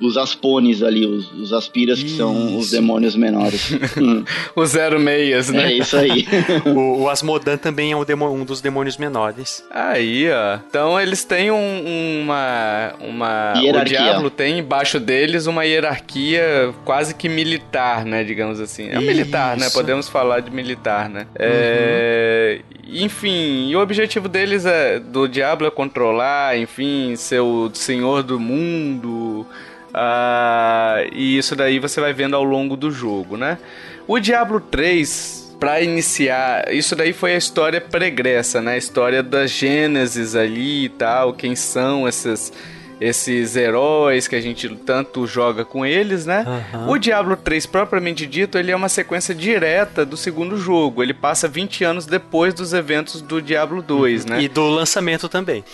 os 0.00 0.16
aspones 0.16 0.82
ali, 0.82 1.06
os, 1.06 1.30
os 1.32 1.52
aspiras 1.52 1.98
isso. 1.98 2.06
que 2.06 2.16
são 2.16 2.56
os 2.56 2.70
demônios 2.70 3.14
menores. 3.14 3.70
os 4.56 4.70
zero 4.70 4.98
meias, 4.98 5.50
né? 5.50 5.70
É 5.70 5.72
isso 5.74 5.96
aí. 5.96 6.26
o, 6.64 7.02
o 7.02 7.08
Asmodan 7.08 7.56
também 7.56 7.92
é 7.92 7.96
um, 7.96 8.04
demo, 8.04 8.30
um, 8.30 8.44
dos 8.44 8.60
demônios 8.60 8.96
menores. 8.96 9.64
Aí, 9.70 10.30
ó. 10.30 10.58
Então 10.68 10.98
eles 11.00 11.24
têm 11.24 11.50
um, 11.50 12.22
uma. 12.22 12.94
uma 13.00 13.54
hierarquia. 13.56 14.00
O 14.00 14.02
Diablo 14.04 14.30
tem 14.30 14.58
embaixo 14.58 14.98
deles 14.98 15.46
uma 15.46 15.64
hierarquia 15.64 16.74
quase 16.84 17.14
que 17.14 17.28
militar, 17.28 18.04
né? 18.04 18.24
Digamos 18.24 18.60
assim. 18.60 18.88
É 18.88 18.98
um 18.98 19.02
militar, 19.02 19.56
né? 19.56 19.68
Podemos 19.70 20.08
falar 20.08 20.40
de 20.40 20.50
militar, 20.50 21.08
né? 21.10 21.20
Uhum. 21.20 21.36
É, 21.38 22.60
enfim, 22.92 23.68
e 23.68 23.76
o 23.76 23.80
objetivo 23.80 24.28
deles 24.28 24.64
é 24.66 24.98
do 24.98 25.28
Diablo 25.28 25.66
é 25.66 25.70
controlar, 25.70 26.58
enfim, 26.58 27.14
ser 27.16 27.40
o 27.40 27.70
senhor 27.72 28.22
do 28.22 28.38
mundo. 28.38 29.46
Uh, 29.90 31.08
e 31.12 31.36
isso 31.36 31.54
daí 31.56 31.78
você 31.78 32.00
vai 32.00 32.12
vendo 32.12 32.36
ao 32.36 32.44
longo 32.44 32.76
do 32.76 32.90
jogo, 32.90 33.36
né? 33.36 33.58
O 34.06 34.18
Diablo 34.18 34.60
3, 34.60 35.56
para 35.58 35.80
iniciar, 35.80 36.72
isso 36.72 36.96
daí 36.96 37.12
foi 37.12 37.34
a 37.34 37.36
história 37.36 37.80
pregressa, 37.80 38.60
né? 38.60 38.74
A 38.74 38.76
história 38.78 39.22
da 39.22 39.46
Gênesis 39.46 40.34
ali 40.34 40.84
e 40.84 40.88
tal, 40.88 41.32
quem 41.32 41.54
são 41.54 42.06
essas 42.06 42.52
esses 43.00 43.56
heróis 43.56 44.28
que 44.28 44.36
a 44.36 44.40
gente 44.40 44.68
tanto 44.76 45.26
joga 45.26 45.64
com 45.64 45.86
eles, 45.86 46.26
né? 46.26 46.44
Uhum. 46.74 46.90
O 46.90 46.98
Diablo 46.98 47.36
3, 47.36 47.64
propriamente 47.66 48.26
dito, 48.26 48.58
ele 48.58 48.70
é 48.70 48.76
uma 48.76 48.88
sequência 48.88 49.34
direta 49.34 50.04
do 50.04 50.16
segundo 50.16 50.56
jogo. 50.56 51.02
Ele 51.02 51.14
passa 51.14 51.48
20 51.48 51.82
anos 51.84 52.06
depois 52.06 52.52
dos 52.52 52.74
eventos 52.74 53.22
do 53.22 53.40
Diablo 53.40 53.80
2, 53.80 54.24
uhum. 54.24 54.30
né? 54.30 54.42
E 54.42 54.48
do 54.48 54.68
lançamento 54.68 55.28
também. 55.28 55.64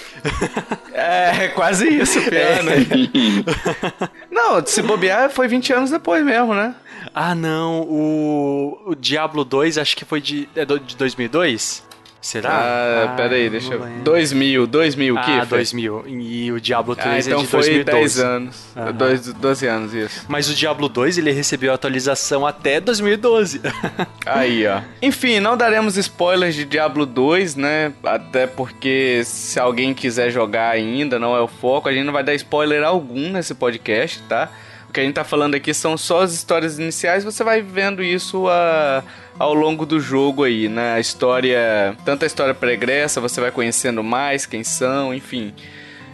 é, 0.92 1.48
quase 1.48 1.88
isso, 1.88 2.20
piano. 2.22 2.70
É. 2.76 4.08
Não, 4.30 4.64
se 4.64 4.82
bobear, 4.82 5.30
foi 5.30 5.48
20 5.48 5.72
anos 5.72 5.90
depois 5.90 6.24
mesmo, 6.24 6.54
né? 6.54 6.74
Ah, 7.14 7.34
não. 7.34 7.82
O, 7.82 8.78
o 8.86 8.94
Diablo 8.94 9.44
2 9.44 9.78
acho 9.78 9.96
que 9.96 10.04
foi 10.04 10.20
de, 10.20 10.48
é 10.54 10.64
de 10.64 10.96
2002? 10.96 11.85
Será? 12.26 12.50
Ah, 12.50 13.04
ah 13.04 13.08
pera 13.14 13.36
aí, 13.36 13.48
deixa 13.48 13.72
eu... 13.72 13.86
2000, 14.02 14.66
2000, 14.66 15.14
que? 15.14 15.30
Ah, 15.30 15.44
2000. 15.44 16.08
E 16.08 16.50
o 16.50 16.60
Diablo 16.60 16.96
3 16.96 17.08
ah, 17.08 17.30
então 17.30 17.40
é 17.40 17.44
de 17.44 17.50
2012. 17.52 17.84
foi 17.84 18.00
10 18.00 18.18
anos. 18.18 18.66
Uhum. 18.74 18.92
12, 18.92 19.32
12 19.34 19.66
anos, 19.68 19.94
isso. 19.94 20.24
Mas 20.26 20.50
o 20.50 20.54
Diablo 20.54 20.88
2, 20.88 21.18
ele 21.18 21.30
recebeu 21.30 21.72
atualização 21.72 22.44
até 22.44 22.80
2012. 22.80 23.60
aí, 24.26 24.66
ó. 24.66 24.80
Enfim, 25.00 25.38
não 25.38 25.56
daremos 25.56 25.96
spoilers 25.96 26.56
de 26.56 26.64
Diablo 26.64 27.06
2, 27.06 27.54
né? 27.54 27.92
Até 28.02 28.48
porque 28.48 29.22
se 29.24 29.60
alguém 29.60 29.94
quiser 29.94 30.28
jogar 30.28 30.70
ainda, 30.70 31.20
não 31.20 31.36
é 31.36 31.40
o 31.40 31.46
foco. 31.46 31.88
A 31.88 31.92
gente 31.92 32.06
não 32.06 32.12
vai 32.12 32.24
dar 32.24 32.34
spoiler 32.34 32.82
algum 32.82 33.30
nesse 33.30 33.54
podcast, 33.54 34.20
tá? 34.24 34.50
O 34.90 34.92
que 34.92 34.98
a 34.98 35.04
gente 35.04 35.14
tá 35.14 35.22
falando 35.22 35.54
aqui 35.54 35.72
são 35.72 35.96
só 35.96 36.22
as 36.22 36.32
histórias 36.32 36.76
iniciais. 36.76 37.22
Você 37.22 37.44
vai 37.44 37.62
vendo 37.62 38.02
isso 38.02 38.48
a... 38.48 39.04
Uh 39.06 39.25
ao 39.38 39.54
longo 39.54 39.84
do 39.84 40.00
jogo 40.00 40.44
aí, 40.44 40.68
né? 40.68 40.94
A 40.94 41.00
história, 41.00 41.96
tanto 42.04 42.24
a 42.24 42.26
história 42.26 42.54
pregressa, 42.54 43.20
você 43.20 43.40
vai 43.40 43.50
conhecendo 43.50 44.02
mais 44.02 44.46
quem 44.46 44.64
são, 44.64 45.14
enfim. 45.14 45.52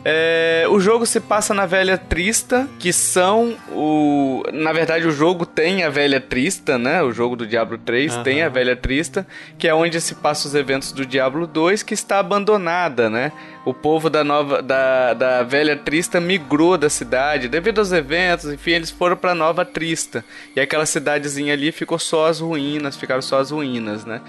É, 0.05 0.67
o 0.69 0.81
jogo 0.81 1.07
se 1.07 1.21
passa 1.21 1.55
na 1.55 1.65
Velha 1.65 1.97
Trista, 1.97 2.69
que 2.79 2.93
são 2.93 3.57
o. 3.71 4.43
Na 4.53 4.73
verdade, 4.73 5.07
o 5.07 5.13
jogo 5.13 5.47
tem 5.47 5.85
a 5.85 5.91
Velha 5.91 6.21
Trista, 6.21 6.77
né? 6.77 7.03
O 7.03 7.13
jogo 7.13 7.37
do 7.37 7.47
Diablo 7.47 7.79
3 7.79 8.17
uhum. 8.17 8.23
tem 8.25 8.43
a 8.43 8.49
Velha 8.49 8.75
Trista, 8.75 9.25
que 9.57 9.69
é 9.69 9.75
onde 9.75 10.01
se 10.01 10.17
passa 10.17 10.49
os 10.49 10.57
eventos 10.57 10.91
do 10.91 11.07
Diablo 11.07 11.47
2, 11.47 11.85
que 11.85 11.95
está 11.95 12.19
abandonada, 12.19 13.09
né? 13.09 13.31
O 13.65 13.73
povo 13.73 14.11
da 14.11 14.25
nova 14.25 14.61
da, 14.61 15.15
da 15.15 15.43
Velha 15.45 15.77
Trista 15.77 16.21
migrou 16.21 16.77
da 16.77 16.91
cidade 16.91 17.49
devido 17.49 17.79
aos 17.79 17.93
eventos, 17.93 18.47
enfim, 18.47 18.73
eles 18.73 18.91
foram 18.91 19.17
para 19.17 19.37
Nova 19.37 19.65
Trista. 19.65 20.25
E 20.57 20.61
aquela 20.61 20.85
cidadezinha 20.85 21.53
ali 21.53 21.71
ficou 21.71 21.99
só 21.99 22.27
as 22.27 22.41
ruínas, 22.41 22.97
ficaram 22.97 23.23
só 23.23 23.39
as 23.39 23.53
ruínas, 23.53 24.05
né? 24.05 24.21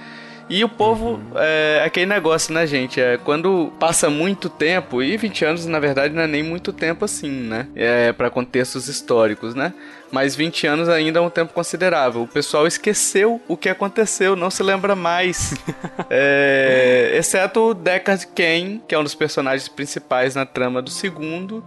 E 0.49 0.63
o 0.63 0.69
povo, 0.69 1.21
é 1.35 1.83
aquele 1.85 2.05
negócio, 2.05 2.53
né, 2.53 2.67
gente? 2.67 2.99
É, 2.99 3.17
quando 3.17 3.71
passa 3.79 4.09
muito 4.09 4.49
tempo, 4.49 5.01
e 5.01 5.15
20 5.15 5.45
anos 5.45 5.65
na 5.65 5.79
verdade 5.79 6.13
não 6.13 6.21
é 6.21 6.27
nem 6.27 6.43
muito 6.43 6.73
tempo 6.73 7.05
assim, 7.05 7.29
né? 7.29 7.67
É 7.75 8.11
para 8.11 8.29
contextos 8.29 8.87
históricos, 8.87 9.55
né? 9.55 9.73
Mas 10.11 10.35
20 10.35 10.67
anos 10.67 10.89
ainda 10.89 11.17
é 11.19 11.21
um 11.21 11.29
tempo 11.29 11.53
considerável. 11.53 12.21
O 12.21 12.27
pessoal 12.27 12.67
esqueceu 12.67 13.41
o 13.47 13.57
que 13.57 13.67
aconteceu, 13.67 14.35
não 14.35 14.51
se 14.51 14.61
lembra 14.61 14.95
mais. 14.95 15.55
é, 16.09 17.13
exceto 17.15 17.71
o 17.71 17.73
Deckard 17.73 18.27
Kane, 18.27 18.81
que 18.87 18.93
é 18.93 18.99
um 18.99 19.03
dos 19.03 19.15
personagens 19.15 19.67
principais 19.67 20.35
na 20.35 20.45
trama 20.45 20.81
do 20.81 20.91
segundo 20.91 21.63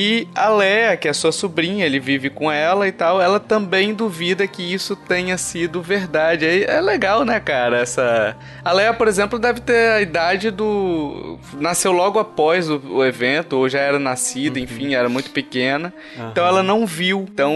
e 0.00 0.28
a 0.32 0.48
Lea, 0.48 0.96
que 0.96 1.08
é 1.08 1.12
sua 1.12 1.32
sobrinha, 1.32 1.84
ele 1.84 1.98
vive 1.98 2.30
com 2.30 2.52
ela 2.52 2.86
e 2.86 2.92
tal, 2.92 3.20
ela 3.20 3.40
também 3.40 3.92
duvida 3.92 4.46
que 4.46 4.62
isso 4.62 4.94
tenha 4.94 5.36
sido 5.36 5.82
verdade. 5.82 6.44
Aí 6.46 6.62
é 6.62 6.80
legal, 6.80 7.24
né, 7.24 7.40
cara? 7.40 7.78
Essa. 7.80 8.36
A 8.64 8.72
Lea, 8.72 8.94
por 8.94 9.08
exemplo, 9.08 9.40
deve 9.40 9.60
ter 9.60 9.90
a 9.90 10.00
idade 10.00 10.52
do. 10.52 11.36
Nasceu 11.58 11.90
logo 11.90 12.20
após 12.20 12.70
o, 12.70 12.80
o 12.88 13.04
evento, 13.04 13.56
ou 13.56 13.68
já 13.68 13.80
era 13.80 13.98
nascida, 13.98 14.60
uhum. 14.60 14.64
enfim, 14.64 14.94
era 14.94 15.08
muito 15.08 15.32
pequena. 15.32 15.92
Uhum. 16.16 16.28
Então 16.30 16.46
ela 16.46 16.62
não 16.62 16.86
viu. 16.86 17.26
Então, 17.28 17.52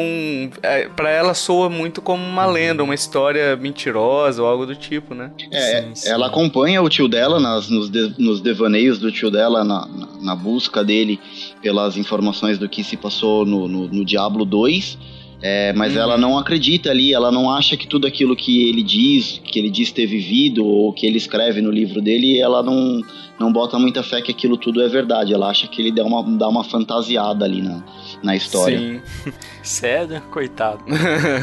é, 0.65 0.89
para 0.89 1.11
ela 1.11 1.35
soa 1.35 1.71
muito 1.71 2.03
como 2.03 2.27
uma 2.27 2.45
lenda, 2.45 2.83
uma 2.83 2.97
história 2.97 3.55
mentirosa 3.55 4.43
ou 4.43 4.49
algo 4.49 4.67
do 4.67 4.75
tipo, 4.75 5.15
né? 5.15 5.31
É, 5.53 5.83
sim, 5.83 5.95
sim. 5.95 6.09
ela 6.09 6.27
acompanha 6.27 6.83
o 6.83 6.89
tio 6.89 7.07
dela 7.07 7.39
nas, 7.39 7.71
nos, 7.71 7.89
de, 7.89 8.17
nos 8.19 8.41
devaneios 8.41 8.99
do 8.99 9.13
tio 9.13 9.31
dela 9.31 9.63
na, 9.63 9.87
na, 9.87 10.09
na 10.21 10.35
busca 10.35 10.83
dele 10.83 11.21
pelas 11.63 11.97
informações 11.97 12.59
do 12.59 12.69
que 12.69 12.83
se 12.83 12.97
passou 12.97 13.47
no, 13.47 13.69
no, 13.69 13.89
no 13.89 14.05
Diablo 14.05 14.45
2. 14.45 14.99
É, 15.45 15.73
mas 15.73 15.97
ela 15.97 16.17
não 16.17 16.39
acredita 16.39 16.91
ali, 16.91 17.13
ela 17.13 17.33
não 17.33 17.51
acha 17.51 17.77
que 17.77 17.85
tudo 17.85 18.07
aquilo 18.07 18.37
que 18.37 18.69
ele 18.69 18.81
diz, 18.81 19.41
que 19.45 19.59
ele 19.59 19.71
diz 19.71 19.91
ter 19.91 20.07
vivido, 20.07 20.65
ou 20.65 20.93
que 20.93 21.05
ele 21.05 21.17
escreve 21.17 21.61
no 21.61 21.69
livro 21.69 22.01
dele, 22.01 22.39
ela 22.39 22.63
não, 22.63 23.01
não 23.41 23.53
bota 23.53 23.77
muita 23.77 24.05
fé 24.05 24.23
que 24.23 24.31
aquilo 24.31 24.57
tudo 24.57 24.81
é 24.81 24.89
verdade. 24.89 25.35
Ela 25.35 25.49
acha 25.49 25.67
que 25.67 25.83
ele 25.83 25.91
dá 25.91 26.05
uma, 26.05 26.23
dá 26.39 26.49
uma 26.49 26.63
fantasiada 26.63 27.45
ali 27.45 27.61
na, 27.61 27.83
na 28.23 28.37
história. 28.37 28.79
Sim. 28.79 29.01
Sério? 29.63 30.21
Coitado. 30.31 30.85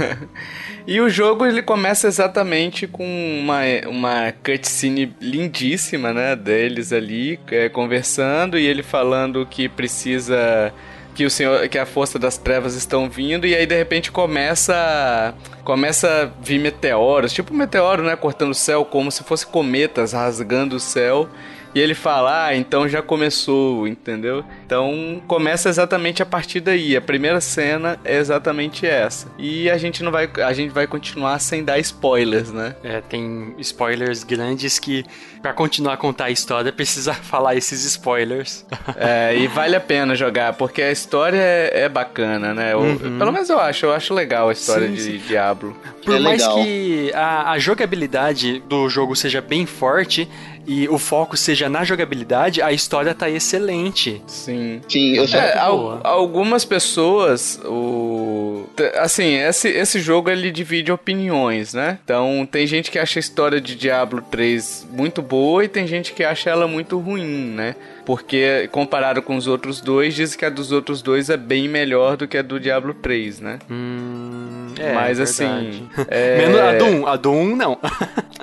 e 0.88 1.00
o 1.02 1.10
jogo 1.10 1.46
ele 1.46 1.62
começa 1.62 2.08
exatamente 2.08 2.88
com 2.88 3.06
uma, 3.40 3.62
uma 3.88 4.32
cutscene 4.44 5.14
lindíssima, 5.22 6.14
né? 6.14 6.36
Deles 6.36 6.94
ali 6.94 7.40
é, 7.52 7.70
conversando 7.70 8.58
e 8.58 8.66
ele 8.66 8.84
falando 8.84 9.46
que 9.46 9.68
precisa 9.68 10.74
que 11.20 11.26
o 11.26 11.30
senhor 11.30 11.68
que 11.68 11.78
a 11.78 11.86
força 11.86 12.18
das 12.18 12.38
trevas 12.38 12.76
estão 12.76 13.10
vindo 13.10 13.46
e 13.46 13.54
aí 13.54 13.66
de 13.66 13.76
repente 13.76 14.10
começa 14.10 15.34
começa 15.66 16.08
a 16.08 16.26
vir 16.42 16.60
meteoros, 16.60 17.34
tipo 17.34 17.54
um 17.54 17.58
meteoro, 17.58 18.04
né, 18.04 18.16
cortando 18.16 18.52
o 18.52 18.56
céu 18.56 18.86
como 18.86 19.12
se 19.12 19.24
fosse 19.24 19.46
cometas 19.46 20.14
rasgando 20.14 20.78
o 20.78 20.80
céu. 20.80 21.28
e 21.76 21.80
ele 21.80 21.94
fala, 21.94 22.46
ah, 22.46 22.56
então 22.56 22.88
já 22.88 23.02
começou, 23.02 23.88
entendeu? 23.88 24.44
Então 24.70 25.20
começa 25.26 25.68
exatamente 25.68 26.22
a 26.22 26.26
partir 26.28 26.60
daí. 26.60 26.96
A 26.96 27.02
primeira 27.02 27.42
cena 27.42 28.00
é 28.06 28.18
exatamente 28.18 28.86
essa. 28.86 29.28
E 29.36 29.68
a 29.68 29.80
gente 29.80 30.04
não 30.04 30.12
vai, 30.12 30.30
a 30.46 30.54
gente 30.54 30.70
vai 30.70 30.86
continuar 30.86 31.40
sem 31.40 31.64
dar 31.64 31.80
spoilers, 31.80 32.52
né? 32.52 32.76
É, 32.84 33.02
tem 33.02 33.56
spoilers 33.58 34.24
grandes 34.24 34.78
que 34.78 35.04
para 35.42 35.54
continuar 35.54 35.94
a 35.94 35.98
contar 35.98 36.26
a 36.26 36.30
história 36.30 36.72
precisa 36.72 37.16
falar 37.18 37.56
esses 37.56 37.84
spoilers. 37.84 38.64
É, 39.02 39.36
e 39.36 39.48
vale 39.48 39.76
a 39.76 39.80
pena 39.80 40.14
jogar 40.14 40.54
porque 40.54 40.82
a 40.82 40.92
história 40.92 41.38
é, 41.38 41.84
é 41.84 41.90
bacana, 41.90 42.54
né? 42.54 42.74
Eu, 42.74 42.80
uhum. 42.80 43.18
Pelo 43.18 43.32
menos 43.32 43.50
eu 43.50 43.60
acho, 43.60 43.86
eu 43.86 43.94
acho 43.94 44.14
legal 44.14 44.50
a 44.50 44.52
história 44.52 44.88
sim, 44.88 44.94
de 44.94 45.02
sim. 45.02 45.18
Diablo. 45.18 45.76
Por 46.04 46.16
é 46.16 46.20
mais 46.20 46.42
legal. 46.42 46.64
que 46.64 47.12
a, 47.14 47.52
a 47.52 47.60
jogabilidade 47.60 48.62
do 48.68 48.90
jogo 48.90 49.16
seja 49.16 49.42
bem 49.42 49.66
forte, 49.66 50.28
e 50.70 50.88
o 50.88 51.00
foco 51.00 51.36
seja 51.36 51.68
na 51.68 51.84
jogabilidade, 51.84 52.62
a 52.62 52.72
história 52.72 53.16
tá 53.16 53.28
excelente. 53.28 54.22
Sim. 54.28 54.59
Sim, 54.88 55.16
eu 55.16 55.28
sei. 55.28 55.40
É, 55.40 55.58
al 55.58 56.02
algumas 56.04 56.66
pessoas, 56.66 57.60
o 57.66 58.66
assim, 58.98 59.36
esse, 59.36 59.70
esse 59.70 60.00
jogo 60.00 60.30
ele 60.30 60.52
divide 60.52 60.92
opiniões, 60.92 61.74
né? 61.74 62.00
Então, 62.04 62.48
tem 62.50 62.66
gente 62.66 62.92
que 62.92 63.00
acha 63.00 63.20
a 63.20 63.22
história 63.22 63.60
de 63.60 63.76
Diablo 63.76 64.22
3 64.22 64.88
muito 64.92 65.22
boa 65.22 65.66
e 65.66 65.68
tem 65.68 65.88
gente 65.88 66.14
que 66.14 66.24
acha 66.24 66.50
ela 66.50 66.68
muito 66.68 66.98
ruim, 66.98 67.54
né? 67.56 67.76
Porque 68.06 68.68
comparado 68.72 69.22
com 69.22 69.36
os 69.36 69.48
outros 69.48 69.82
dois, 69.82 70.16
diz 70.16 70.36
que 70.36 70.46
a 70.46 70.50
dos 70.50 70.72
outros 70.72 71.02
dois 71.02 71.30
é 71.30 71.38
bem 71.38 71.68
melhor 71.68 72.18
do 72.18 72.28
que 72.28 72.38
a 72.38 72.42
do 72.42 72.60
Diablo 72.60 72.94
3, 72.94 73.40
né? 73.40 73.60
Hum, 73.70 74.59
é, 74.80 74.94
Mas 74.94 75.20
assim. 75.20 75.88
É... 76.08 76.38
Menos 76.38 76.60
a 76.60 76.74
do 76.74 76.86
1, 76.86 77.08
a 77.08 77.16
do 77.16 77.32
1 77.32 77.56
não. 77.56 77.78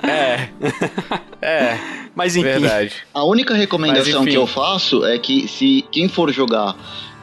é. 0.03 0.49
É. 1.39 1.77
Mas 2.15 2.35
enfim. 2.35 2.47
Verdade. 2.47 2.93
A 3.13 3.23
única 3.23 3.53
recomendação 3.53 4.25
que 4.25 4.33
eu 4.33 4.47
faço 4.47 5.05
é 5.05 5.19
que 5.19 5.47
se 5.47 5.85
quem 5.91 6.09
for 6.09 6.31
jogar 6.33 6.75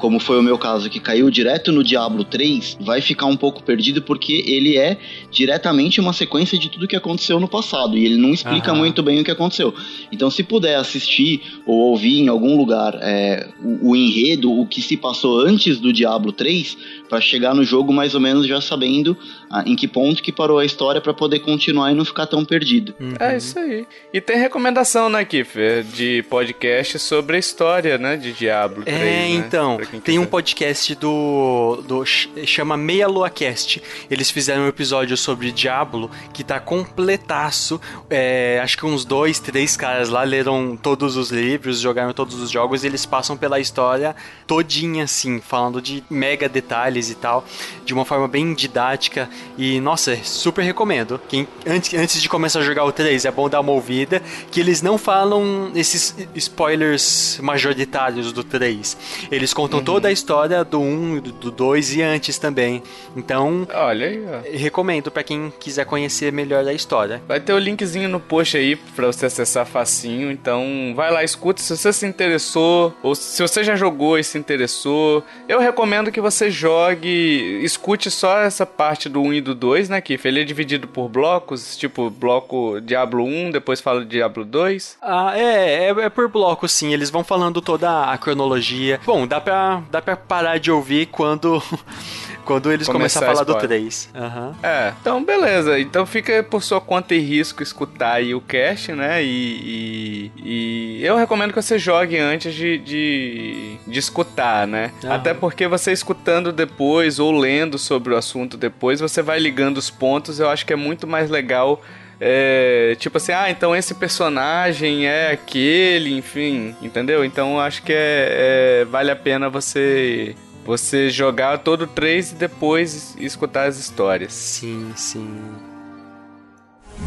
como 0.05 0.20
foi 0.20 0.38
o 0.38 0.42
meu 0.42 0.59
caso, 0.59 0.90
que 0.90 1.00
caiu 1.00 1.31
direto 1.31 1.72
no 1.72 1.83
Diablo 1.83 2.24
3, 2.24 2.77
vai 2.81 3.00
ficar 3.00 3.24
um 3.24 3.38
pouco 3.38 3.62
perdido 3.62 4.03
porque 4.03 4.44
ele 4.46 4.77
é 4.77 4.98
diretamente 5.31 5.98
uma 5.98 6.12
sequência 6.12 6.59
de 6.59 6.68
tudo 6.68 6.87
que 6.87 6.94
aconteceu 6.94 7.40
no 7.40 7.48
passado 7.48 7.96
e 7.96 8.05
ele 8.05 8.18
não 8.18 8.31
explica 8.31 8.72
uhum. 8.72 8.81
muito 8.81 9.03
bem 9.03 9.20
o 9.20 9.24
que 9.24 9.31
aconteceu. 9.31 9.74
Então, 10.12 10.31
se 10.31 10.42
puder 10.42 10.77
assistir 10.77 11.40
ou 11.64 11.77
ouvir 11.90 12.20
em 12.20 12.29
algum 12.29 12.55
lugar 12.55 12.98
é, 13.00 13.48
o, 13.62 13.92
o, 13.92 13.96
enredo, 13.96 14.53
o 14.53 14.66
que 14.66 14.83
se 14.83 14.94
passou 14.94 15.40
antes 15.40 15.79
do 15.79 15.90
Diablo 15.90 16.33
3, 16.33 16.77
para 17.09 17.21
chegar 17.21 17.55
no 17.55 17.64
jogo 17.64 17.93
mais 17.93 18.14
ou 18.14 18.21
menos 18.21 18.47
já 18.47 18.61
sabendo 18.61 19.17
ah, 19.51 19.62
em 19.67 19.77
que 19.77 19.87
ponto 19.87 20.23
que 20.23 20.33
parou 20.33 20.59
a 20.59 20.64
história 20.64 21.01
para 21.01 21.12
poder 21.12 21.40
continuar 21.40 21.93
e 21.93 21.95
não 21.95 22.05
ficar 22.05 22.27
tão 22.27 22.45
perdido. 22.45 22.95
Uhum. 22.99 23.14
É 23.21 23.37
isso 23.37 23.59
aí. 23.59 23.87
E 24.12 24.21
tem 24.21 24.37
recomendação, 24.38 25.09
né, 25.09 25.25
Kiffer, 25.25 25.85
de 25.85 26.23
podcast 26.31 26.99
sobre 26.99 27.37
a 27.37 27.38
história, 27.38 27.99
né, 27.99 28.17
de 28.17 28.33
Diablo 28.33 28.85
3, 28.85 28.97
É, 28.97 29.01
né? 29.05 29.29
então, 29.31 29.79
tem 30.03 30.19
um 30.19 30.27
podcast 30.27 30.95
do, 30.95 31.83
do 31.87 32.05
chama 32.05 32.77
Meia 32.77 33.07
Lua 33.07 33.29
Cast. 33.29 33.83
Eles 34.11 34.31
fizeram 34.31 34.62
um 34.64 34.69
episódio 34.69 35.17
sobre 35.17 35.53
Diablo 35.53 36.11
que 36.33 36.43
tá 36.43 36.59
completaço. 36.59 37.81
É, 38.09 38.61
acho 38.62 38.79
que 38.79 38.87
uns 38.87 39.05
dois, 39.05 39.38
três 39.38 39.77
caras 39.77 40.09
lá 40.09 40.23
leram 40.23 40.77
todos 40.77 41.17
os 41.17 41.31
livros, 41.31 41.81
jogaram 41.81 42.12
todos 42.12 42.40
os 42.40 42.51
jogos 42.51 42.83
e 42.83 42.87
eles 42.87 43.05
passam 43.05 43.37
pela 43.37 43.61
história 43.61 44.17
todinha, 44.47 45.05
assim, 45.05 45.40
falando 45.40 45.81
de 45.81 46.03
mega 46.09 46.49
detalhes 46.49 46.94
e 47.11 47.15
tal, 47.15 47.45
de 47.85 47.93
uma 47.93 48.05
forma 48.05 48.29
bem 48.29 48.55
didática. 48.55 49.29
E, 49.57 49.81
nossa, 49.81 50.17
super 50.23 50.63
recomendo. 50.63 51.21
Quem, 51.29 51.47
antes, 51.67 51.95
antes 51.95 52.21
de 52.21 52.29
começar 52.29 52.61
a 52.61 52.63
jogar 52.63 52.85
o 52.85 52.93
3, 52.93 53.25
é 53.25 53.31
bom 53.31 53.49
dar 53.49 53.61
uma 53.61 53.73
ouvida, 53.73 54.23
que 54.51 54.61
eles 54.61 54.83
não 54.83 54.97
falam 54.99 55.71
esses 55.75 56.15
spoilers 56.35 57.39
majoritários 57.43 58.33
do 58.33 58.45
3. 58.45 58.97
Eles 59.31 59.53
contam 59.53 59.79
uhum. 59.79 59.85
toda 59.85 60.09
a 60.09 60.13
história 60.13 60.65
do 60.65 60.81
1, 60.81 61.21
do 61.21 61.51
2 61.51 61.97
e 61.97 62.03
antes 62.03 62.39
também. 62.39 62.83
Então, 63.17 63.67
olha 63.73 64.07
aí, 64.07 64.25
ó. 64.27 64.57
recomendo 64.57 65.11
para 65.11 65.23
quem 65.23 65.53
quiser 65.59 65.85
conhecer 65.85 66.33
melhor 66.33 66.67
a 66.67 66.73
história. 66.73 67.23
Vai 67.27 67.41
ter 67.41 67.53
o 67.53 67.59
linkzinho 67.59 68.09
no 68.09 68.21
post 68.21 68.57
aí 68.57 68.77
para 68.77 69.07
você 69.07 69.27
acessar 69.27 69.67
facinho. 69.67 70.31
Então, 70.31 70.93
vai 70.95 71.11
lá, 71.11 71.25
escuta 71.25 71.61
se 71.61 71.77
você 71.77 71.93
se 71.93 72.07
interessou 72.07 72.95
ou 73.03 73.15
se 73.15 73.41
você 73.41 73.65
já 73.65 73.77
jogou 73.77 74.19
e 74.19 74.25
se 74.25 74.39
interessou. 74.39 75.23
Eu 75.49 75.59
recomendo 75.59 76.13
que 76.13 76.21
você 76.21 76.51
jogue, 76.51 76.75
escute 76.92 78.11
só 78.11 78.38
essa 78.38 78.66
parte 78.66 79.09
do 79.09 79.20
1 79.20 79.35
e 79.35 79.40
do 79.40 79.55
2, 79.55 79.88
né, 79.88 80.01
Kiff? 80.01 80.27
Ele 80.27 80.40
é 80.40 80.44
dividido 80.44 80.87
por 80.87 81.09
blocos, 81.09 81.77
tipo 81.77 82.11
bloco 82.11 82.81
Diablo 82.81 83.25
1, 83.25 83.51
depois 83.51 83.81
fala 83.81 84.05
Diablo 84.05 84.44
2. 84.44 84.99
Ah, 85.03 85.33
é, 85.37 85.85
é, 85.85 85.90
é 85.90 86.09
por 86.09 86.29
bloco, 86.29 86.68
sim. 86.68 86.92
Eles 86.92 87.11
vão 87.11 87.25
falando 87.25 87.61
toda 87.61 88.11
a 88.11 88.18
cronologia. 88.18 89.01
Bom, 89.05 89.27
dá 89.27 89.40
pra, 89.40 89.83
dá 89.90 90.03
pra 90.03 90.16
parar 90.16 90.59
de 90.59 90.70
ouvir 90.70 91.07
quando. 91.07 91.62
Quando 92.44 92.70
eles 92.70 92.87
começam 92.87 93.23
a 93.23 93.27
falar 93.27 93.40
a 93.40 93.44
do 93.44 93.55
3. 93.55 94.11
Uhum. 94.14 94.55
É, 94.62 94.92
então 95.01 95.25
beleza. 95.25 95.79
Então 95.81 96.05
fica 96.05 96.42
por 96.42 96.62
sua 96.62 96.81
conta 96.81 97.14
e 97.14 97.18
risco 97.18 97.62
escutar 97.62 98.14
aí 98.14 98.35
o 98.35 98.40
cast, 98.40 98.92
né? 98.92 99.25
E, 99.25 100.31
e, 100.37 101.01
e 101.01 101.07
eu 101.07 101.16
recomendo 101.16 101.53
que 101.53 101.62
você 101.62 101.79
jogue 101.79 102.18
antes 102.18 102.55
de, 102.55 102.79
de, 102.79 103.77
de 103.87 103.99
escutar, 103.99 104.66
né? 104.66 104.92
Uhum. 105.03 105.12
Até 105.12 105.33
porque 105.33 105.66
você 105.66 105.90
escutando 105.92 106.53
depois 106.53 106.74
ou 107.19 107.33
lendo 107.33 107.79
sobre 107.79 108.15
o 108.15 108.17
assunto 108.17 108.57
depois, 108.57 109.01
você 109.01 109.23
vai 109.23 109.39
ligando 109.39 109.79
os 109.79 109.91
pontos. 109.91 110.41
Eu 110.41 110.49
acho 110.49 110.67
que 110.67 110.73
é 110.73 110.77
muito 110.77 111.07
mais 111.07 111.31
legal 111.31 111.83
é, 112.21 112.97
tipo 112.99 113.17
assim, 113.17 113.33
ah, 113.33 113.51
então 113.51 113.75
esse 113.75 113.95
personagem 113.95 115.07
é 115.07 115.33
aquele, 115.33 116.17
enfim, 116.17 116.75
entendeu? 116.81 117.25
Então 117.25 117.61
acho 117.61 117.83
que 117.83 117.93
é, 117.93 118.81
é, 118.81 118.85
vale 118.85 119.11
a 119.11 119.17
pena 119.17 119.49
você 119.51 120.35
você 120.65 121.11
jogar 121.11 121.59
todo 121.59 121.87
3 121.87 122.33
e 122.33 122.35
depois 122.37 123.15
escutar 123.19 123.69
as 123.69 123.77
histórias. 123.77 124.33
Sim, 124.33 124.93
sim. 124.97 125.29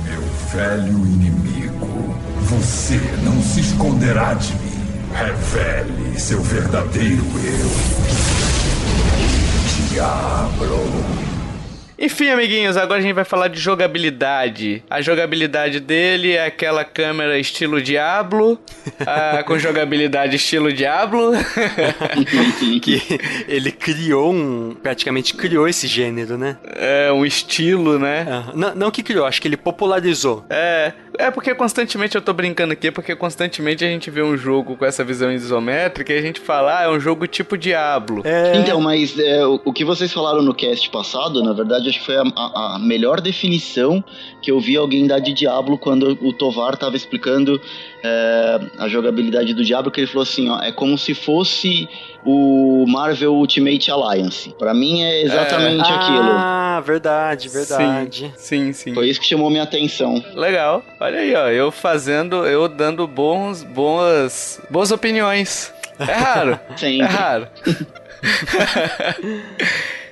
Meu 0.04 0.22
velho 0.52 0.94
inimigo, 0.94 2.16
você 2.42 3.00
não 3.24 3.42
se 3.42 3.62
esconderá 3.62 4.36
de 4.36 4.54
mim. 4.54 4.68
Revele 5.12 6.20
seu 6.20 6.40
verdadeiro 6.42 7.24
eu. 7.44 8.27
Diablo. 9.98 11.18
Enfim, 11.98 12.30
amiguinhos, 12.30 12.78
agora 12.78 13.00
a 13.00 13.02
gente 13.02 13.16
vai 13.16 13.26
falar 13.26 13.48
de 13.48 13.60
jogabilidade. 13.60 14.84
A 14.88 15.02
jogabilidade 15.02 15.80
dele 15.80 16.34
é 16.34 16.46
aquela 16.46 16.86
câmera 16.86 17.40
estilo 17.40 17.82
Diablo, 17.82 18.60
ah, 19.04 19.42
com 19.44 19.58
jogabilidade 19.58 20.36
estilo 20.36 20.72
Diablo. 20.72 21.32
que 22.84 23.02
ele 23.50 23.72
criou 23.72 24.32
um. 24.32 24.76
praticamente 24.84 25.34
criou 25.34 25.68
esse 25.68 25.88
gênero, 25.88 26.38
né? 26.38 26.60
É, 26.76 27.12
um 27.12 27.26
estilo, 27.26 27.98
né? 27.98 28.46
não, 28.54 28.76
não 28.76 28.92
que 28.92 29.02
criou, 29.02 29.26
acho 29.26 29.42
que 29.42 29.48
ele 29.48 29.58
popularizou. 29.58 30.46
É, 30.52 30.94
é 31.18 31.32
porque 31.32 31.54
constantemente 31.56 32.16
eu 32.16 32.22
tô 32.22 32.34
brincando 32.34 32.74
aqui, 32.74 32.92
porque 32.92 33.16
constantemente 33.16 33.84
a 33.84 33.88
gente 33.88 34.10
vê 34.10 34.22
um 34.22 34.38
jogo 34.38 34.76
com 34.76 34.86
essa 34.86 35.04
visão 35.04 35.32
isométrica 35.32 36.14
e 36.14 36.18
a 36.18 36.22
gente 36.22 36.40
fala, 36.40 36.80
ah, 36.80 36.84
é 36.84 36.90
um 36.90 37.00
jogo 37.00 37.28
tipo 37.28 37.58
Diablo. 37.58 38.22
É... 38.26 38.58
Então, 38.58 38.80
mas 38.80 39.18
é, 39.18 39.46
o, 39.46 39.60
o, 39.66 39.74
que 39.74 39.84
vocês 39.84 40.12
falaram 40.14 40.42
no 40.42 40.54
cast 40.54 40.90
passado, 40.90 41.44
na 41.44 41.54
verdade, 41.54 41.90
acho 41.90 42.00
que 42.00 42.06
foi 42.06 42.18
a, 42.18 42.24
a, 42.36 42.76
a, 42.76 42.80
melhor 42.80 43.22
definição 43.22 44.04
que 44.42 44.52
eu 44.52 44.60
vi 44.60 44.78
alguém 44.78 45.08
dar 45.08 45.20
de 45.20 45.34
Diablo 45.34 45.78
quando 45.78 46.18
o 46.22 46.32
Tovar 46.32 46.78
tava 46.78 46.96
explicando 46.96 47.60
é, 48.04 48.60
a 48.78 48.88
jogabilidade 48.88 49.54
do 49.54 49.64
Diablo, 49.64 49.92
que 49.92 50.02
ele 50.02 50.08
falou 50.08 50.24
assim, 50.24 50.50
ó, 50.50 50.62
é 50.62 50.72
como 50.72 50.98
se 50.98 51.14
fosse 51.14 51.90
o 52.24 52.86
Marvel 52.88 53.34
Ultimate 53.34 53.90
Alliance. 53.90 54.54
Para 54.58 54.74
mim 54.74 55.04
é 55.04 55.24
exatamente 55.24 55.90
é. 55.90 55.96
aquilo. 55.96 56.32
Ah, 56.32 56.82
verdade, 56.86 57.50
verdade. 57.50 58.32
Sim, 58.38 58.72
sim, 58.72 58.74
sim. 58.74 58.94
Foi 58.94 59.10
isso 59.10 59.20
que 59.20 59.26
chamou 59.26 59.50
minha 59.50 59.64
atenção. 59.64 60.24
Legal. 60.36 60.84
Olha 61.00 61.20
aí, 61.20 61.36
ó, 61.36 61.50
eu 61.50 61.72
fazendo, 61.72 62.46
eu 62.46 62.68
dando 62.68 63.08
bons, 63.08 63.64
boas, 63.64 64.62
boas 64.70 64.92
opiniões. 64.92 65.74
É 66.00 66.14
raro. 66.14 66.60
Sim. 66.78 67.02
É 67.02 67.06
raro. 67.06 67.48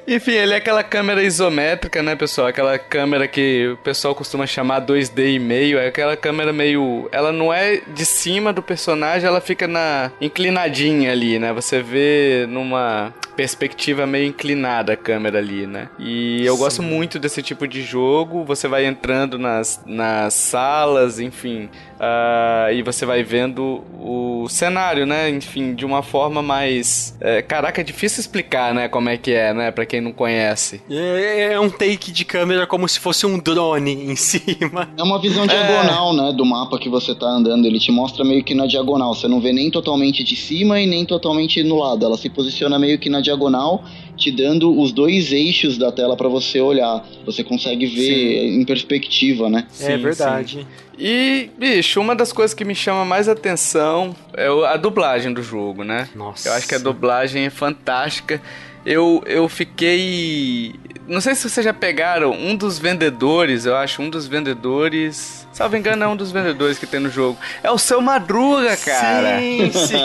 Enfim, 0.08 0.34
ele 0.34 0.54
é 0.54 0.58
aquela 0.58 0.84
câmera 0.84 1.24
isométrica, 1.24 2.04
né, 2.04 2.16
pessoal? 2.16 2.48
Aquela 2.48 2.78
câmera 2.78 3.28
que 3.28 3.70
o 3.74 3.78
pessoal 3.78 4.14
costuma 4.14 4.46
chamar 4.46 4.82
2D 4.82 5.36
e 5.36 5.40
meio. 5.40 5.80
É 5.80 5.88
aquela 5.88 6.16
câmera 6.16 6.54
meio. 6.54 7.10
Ela 7.12 7.32
não 7.32 7.52
é 7.52 7.82
de 7.88 8.06
cima 8.06 8.54
do 8.54 8.62
personagem, 8.62 9.28
ela 9.28 9.42
fica 9.42 9.68
na 9.68 10.12
inclinadinha 10.22 11.12
ali, 11.12 11.40
né? 11.40 11.52
Você 11.54 11.82
vê 11.82 12.46
numa 12.48 13.14
perspectiva 13.36 14.06
meio 14.06 14.28
inclinada 14.28 14.94
a 14.94 14.98
câmera 14.98 15.40
ali, 15.40 15.68
né? 15.68 15.90
E 16.00 16.46
eu 16.46 16.54
Sim. 16.54 16.60
gosto 16.60 16.84
muito 16.84 17.20
desse 17.20 17.42
tipo 17.42 17.68
de 17.68 17.82
jogo. 17.82 18.46
Você 18.46 18.68
vai 18.68 18.86
entrando 18.86 19.38
nas, 19.40 19.82
nas 19.86 20.34
salas, 20.34 21.20
enfim, 21.20 21.70
uh, 21.96 22.72
e 22.74 22.82
você 22.82 23.06
vai 23.06 23.24
vendo 23.24 23.84
o 24.00 24.48
cenário, 24.50 25.06
né? 25.06 25.30
Enfim, 25.30 25.74
de 25.74 25.86
uma 25.86 26.02
forma 26.02 26.42
mais. 26.42 27.16
É, 27.20 27.42
caraca, 27.42 27.82
é 27.82 27.84
difícil 27.84 28.22
explicar, 28.22 28.74
né? 28.74 28.88
Como 28.88 29.10
é 29.10 29.18
que 29.18 29.32
é, 29.32 29.54
né? 29.54 29.72
Pra 29.72 29.86
quem 29.86 30.02
não 30.02 30.12
conhece. 30.12 30.82
É, 30.90 31.54
é 31.54 31.60
um 31.60 31.70
take 31.70 32.12
de 32.12 32.26
câmera 32.26 32.68
como 32.68 32.88
se 32.88 33.00
fosse 33.00 33.26
um 33.26 33.40
drone 33.40 33.92
em 34.12 34.16
cima. 34.16 34.90
É 34.98 35.04
uma 35.04 35.20
visão 35.20 35.48
diagonal, 35.48 36.14
é. 36.14 36.18
né, 36.18 36.34
do 36.34 36.46
mapa 36.46 36.78
que 36.78 36.90
você 36.90 37.16
tá 37.16 37.28
andando. 37.28 37.66
Ele 37.66 37.80
te 37.80 37.92
mostra 37.92 38.24
meio 38.24 38.44
que 38.44 38.54
na 38.54 38.68
diagonal. 38.68 39.14
Você 39.14 39.28
não 39.28 39.40
vê 39.40 39.52
nem 39.52 39.72
totalmente 39.72 40.24
de 40.24 40.36
cima 40.36 40.80
e 40.80 40.86
nem 40.86 41.06
totalmente 41.06 41.64
no 41.64 41.78
lado. 41.78 42.06
Ela 42.06 42.18
se 42.18 42.30
posiciona 42.30 42.78
meio 42.78 43.00
que 43.00 43.10
na 43.10 43.22
diagonal, 43.22 43.84
te 44.16 44.32
dando 44.32 44.80
os 44.80 44.92
dois 44.92 45.32
eixos 45.32 45.78
da 45.78 45.92
tela 45.92 46.16
para 46.16 46.28
você 46.28 46.60
olhar. 46.60 47.06
Você 47.26 47.44
consegue 47.44 47.86
ver 47.86 48.14
sim. 48.14 48.62
em 48.62 48.66
perspectiva, 48.66 49.50
né? 49.50 49.68
É 49.80 49.96
sim, 49.96 49.98
verdade. 49.98 50.60
Sim. 50.60 50.86
E, 50.98 51.50
bicho, 51.58 52.00
uma 52.00 52.16
das 52.16 52.32
coisas 52.32 52.54
que 52.54 52.64
me 52.64 52.74
chama 52.74 53.04
mais 53.04 53.28
atenção 53.28 54.16
é 54.34 54.48
a 54.48 54.78
dublagem 54.78 55.34
do 55.34 55.44
jogo, 55.44 55.84
né? 55.84 56.10
Nossa. 56.16 56.50
Eu 56.50 56.54
acho 56.54 56.68
que 56.68 56.76
a 56.76 56.80
dublagem 56.80 57.46
é 57.46 57.50
fantástica. 57.50 58.42
Eu, 58.86 59.22
eu 59.26 59.50
fiquei. 59.50 60.74
Não 61.08 61.20
sei 61.20 61.36
se 61.36 61.50
vocês 61.50 61.64
já 61.64 61.74
pegaram 61.74 62.32
um 62.32 62.56
dos 62.56 62.80
vendedores, 62.80 63.66
eu 63.66 63.76
acho, 63.76 64.02
um 64.02 64.10
dos 64.10 64.28
vendedores 64.28 65.45
Salvo 65.56 65.78
engano, 65.78 66.04
é 66.04 66.08
um 66.10 66.18
dos 66.18 66.34
vendedores 66.34 66.78
que 66.78 66.86
tem 66.86 67.00
no 67.00 67.10
jogo. 67.10 67.38
É 67.64 67.72
o 67.72 67.78
seu 67.78 68.02
Madruga, 68.02 68.76
cara. 68.76 69.40
Sim, 69.40 69.72
sim. 69.88 69.96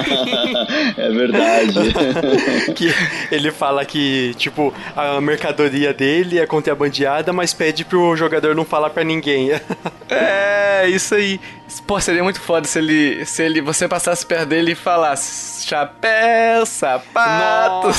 é 0.97 1.11
verdade. 1.11 1.93
que 2.73 2.95
ele 3.33 3.51
fala 3.51 3.85
que, 3.85 4.33
tipo, 4.37 4.73
a 4.95 5.21
mercadoria 5.21 5.93
dele 5.93 6.39
é 6.39 6.47
contrabandeada, 6.47 7.33
mas 7.33 7.53
pede 7.53 7.85
pro 7.85 8.15
jogador 8.15 8.55
não 8.55 8.65
falar 8.65 8.91
para 8.91 9.03
ninguém. 9.03 9.51
é, 10.09 10.89
isso 10.89 11.17
aí. 11.17 11.41
Pô, 11.85 12.01
seria 12.01 12.23
muito 12.23 12.41
foda 12.41 12.69
se 12.69 12.79
ele, 12.79 13.25
se 13.27 13.43
ele 13.43 13.61
você 13.61 13.89
passasse 13.89 14.25
perto 14.25 14.51
dele 14.51 14.71
e 14.73 14.77
falasse 14.77 15.67
chapéu, 15.67 16.65
sapato, 16.65 17.93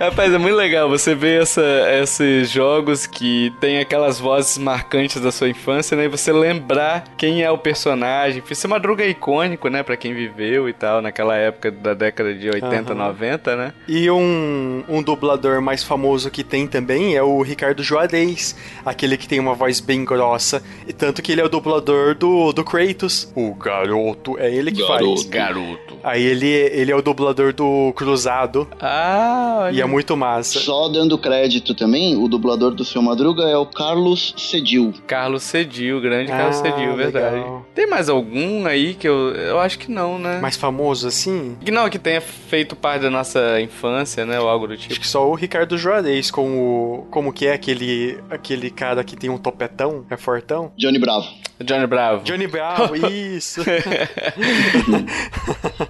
Rapaz, 0.00 0.32
é 0.32 0.38
muito 0.38 0.56
legal 0.56 0.88
você 0.88 1.14
ver 1.14 1.42
essa, 1.42 1.62
esses 2.02 2.50
jogos 2.50 3.06
que 3.06 3.52
tem 3.60 3.80
aquelas 3.80 4.18
vozes 4.18 4.56
marcantes 4.56 5.20
da 5.20 5.30
sua 5.30 5.50
infância, 5.50 5.94
né? 5.94 6.06
E 6.06 6.08
você 6.08 6.32
lembrar 6.32 7.04
quem 7.18 7.42
é 7.42 7.50
o 7.50 7.58
personagem. 7.58 8.42
Isso 8.50 8.66
é 8.66 8.68
uma 8.68 8.80
droga 8.80 9.04
icônico, 9.04 9.68
né? 9.68 9.82
Pra 9.82 9.98
quem 9.98 10.14
viveu 10.14 10.70
e 10.70 10.72
tal, 10.72 11.02
naquela 11.02 11.36
época 11.36 11.70
da 11.70 11.92
década 11.92 12.32
de 12.32 12.48
80, 12.48 12.94
uhum. 12.94 12.98
90, 12.98 13.56
né? 13.56 13.74
E 13.86 14.10
um, 14.10 14.82
um 14.88 15.02
dublador 15.02 15.60
mais 15.60 15.84
famoso 15.84 16.30
que 16.30 16.42
tem 16.42 16.66
também 16.66 17.14
é 17.14 17.22
o 17.22 17.42
Ricardo 17.42 17.82
Juarez, 17.82 18.56
aquele 18.86 19.18
que 19.18 19.28
tem 19.28 19.38
uma 19.38 19.52
voz 19.52 19.80
bem 19.80 20.02
grossa. 20.02 20.62
E 20.88 20.94
tanto 20.94 21.20
que 21.20 21.30
ele 21.30 21.42
é 21.42 21.44
o 21.44 21.48
dublador 21.50 22.14
do, 22.14 22.54
do 22.54 22.64
Kratos. 22.64 23.30
O 23.36 23.54
garoto. 23.54 24.38
É 24.38 24.50
ele 24.50 24.72
que 24.72 24.80
garoto. 24.80 25.16
faz. 25.16 25.24
Garoto. 25.24 25.98
Aí 26.02 26.24
ele, 26.24 26.48
ele 26.48 26.90
é 26.90 26.96
o 26.96 27.02
dublador 27.02 27.52
do 27.52 27.92
Cruzado. 27.94 28.66
Ah, 28.80 29.64
olha. 29.64 29.76
E 29.76 29.80
é 29.82 29.89
muito 29.90 30.16
massa. 30.16 30.58
Só 30.60 30.88
dando 30.88 31.18
crédito 31.18 31.74
também, 31.74 32.16
o 32.16 32.28
dublador 32.28 32.74
do 32.74 32.84
seu 32.84 33.02
Madruga 33.02 33.44
é 33.44 33.56
o 33.56 33.66
Carlos 33.66 34.34
Cedil. 34.36 34.94
Carlos 35.06 35.42
Cedil, 35.42 36.00
grande 36.00 36.30
ah, 36.32 36.36
Carlos 36.36 36.56
Cedil, 36.56 36.96
verdade. 36.96 37.36
Legal. 37.36 37.66
Tem 37.74 37.86
mais 37.86 38.08
algum 38.08 38.66
aí 38.66 38.94
que 38.94 39.08
eu. 39.08 39.34
Eu 39.34 39.60
acho 39.60 39.78
que 39.78 39.90
não, 39.90 40.18
né? 40.18 40.40
Mais 40.40 40.56
famoso 40.56 41.08
assim? 41.08 41.56
Que 41.64 41.70
não, 41.70 41.88
que 41.88 41.98
tenha 41.98 42.20
feito 42.20 42.76
parte 42.76 43.02
da 43.02 43.10
nossa 43.10 43.60
infância, 43.60 44.24
né? 44.24 44.40
Ou 44.40 44.48
algo 44.48 44.66
do 44.66 44.76
tipo. 44.76 44.92
Acho 44.92 45.00
que 45.00 45.08
só 45.08 45.28
o 45.28 45.34
Ricardo 45.34 45.76
Juarez 45.76 46.30
com 46.30 46.58
o. 46.58 47.06
Como 47.10 47.32
que 47.32 47.46
é 47.46 47.52
aquele, 47.52 48.18
aquele 48.30 48.70
cara 48.70 49.02
que 49.04 49.16
tem 49.16 49.30
um 49.30 49.38
topetão? 49.38 50.04
É 50.10 50.16
fortão? 50.16 50.72
Johnny 50.76 50.98
Bravo. 50.98 51.26
Johnny 51.64 51.86
Bravo. 51.86 52.24
Johnny 52.24 52.46
Bravo, 52.46 52.94
isso. 53.06 53.60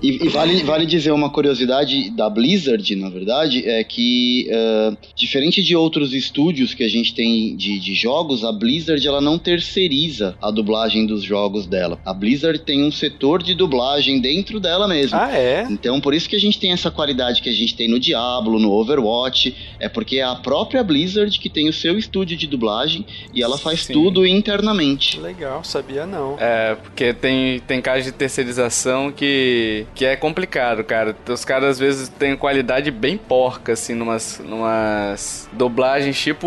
e, 0.03 0.27
e 0.27 0.29
vale, 0.29 0.63
vale 0.65 0.85
dizer 0.85 1.13
uma 1.13 1.31
curiosidade 1.31 2.11
da 2.11 2.29
Blizzard, 2.29 2.97
na 2.97 3.09
verdade, 3.09 3.69
é 3.69 3.85
que 3.85 4.49
uh, 4.51 4.97
diferente 5.15 5.63
de 5.63 5.77
outros 5.77 6.13
estúdios 6.13 6.75
que 6.75 6.83
a 6.83 6.89
gente 6.89 7.15
tem 7.15 7.55
de, 7.55 7.79
de 7.79 7.95
jogos, 7.95 8.45
a 8.45 8.53
Blizzard 8.53 9.07
ela 9.07 9.21
não 9.21 9.39
terceiriza 9.39 10.37
a 10.43 10.51
dublagem 10.51 11.07
dos 11.07 11.23
jogos 11.23 11.67
dela. 11.67 12.01
A 12.05 12.13
Blizzard 12.13 12.59
tem 12.61 12.85
um 12.85 12.91
setor 12.91 13.43
de 13.43 13.55
dublagem 13.55 14.21
dentro 14.21 14.59
dela 14.59 14.89
mesmo. 14.89 15.17
Ah, 15.17 15.33
é? 15.33 15.67
Então 15.71 16.01
por 16.01 16.15
isso 16.15 16.29
que 16.29 16.37
a 16.37 16.41
gente 16.41 16.59
tem 16.59 16.73
essa 16.73 16.91
qualidade 16.91 17.41
que 17.43 17.49
a 17.49 17.53
gente 17.53 17.77
tem 17.77 17.89
no 17.89 18.01
Diablo, 18.01 18.59
no 18.59 18.73
Overwatch, 18.73 19.55
é 19.79 19.89
porque 19.89 20.19
é 20.19 20.25
a 20.25 20.35
própria 20.35 20.83
Blizzard 20.83 21.39
que 21.39 21.49
tem 21.49 21.69
o 21.69 21.73
seu 21.73 21.97
estúdio 21.97 22.37
de 22.37 22.47
dublagem 22.47 23.05
e 23.33 23.43
ela 23.43 23.57
faz 23.57 23.85
Sim. 23.85 23.93
tudo 23.93 24.27
internamente. 24.27 25.19
Legal, 25.21 25.60
sabia 25.63 26.07
não. 26.07 26.37
É, 26.39 26.75
porque 26.75 27.13
tem, 27.13 27.61
tem 27.61 27.81
casos 27.81 28.05
de 28.05 28.13
terceirização 28.13 29.13
que, 29.13 29.87
que 29.95 30.05
é 30.05 30.17
complicado, 30.17 30.83
cara. 30.85 31.15
Os 31.29 31.45
caras 31.45 31.71
às 31.71 31.79
vezes 31.79 32.09
têm 32.09 32.37
qualidade 32.37 32.91
bem 32.91 33.17
porca, 33.17 33.73
assim, 33.73 33.95
numas, 33.95 34.41
numas 34.45 35.49
dublagens 35.53 36.19
tipo 36.21 36.47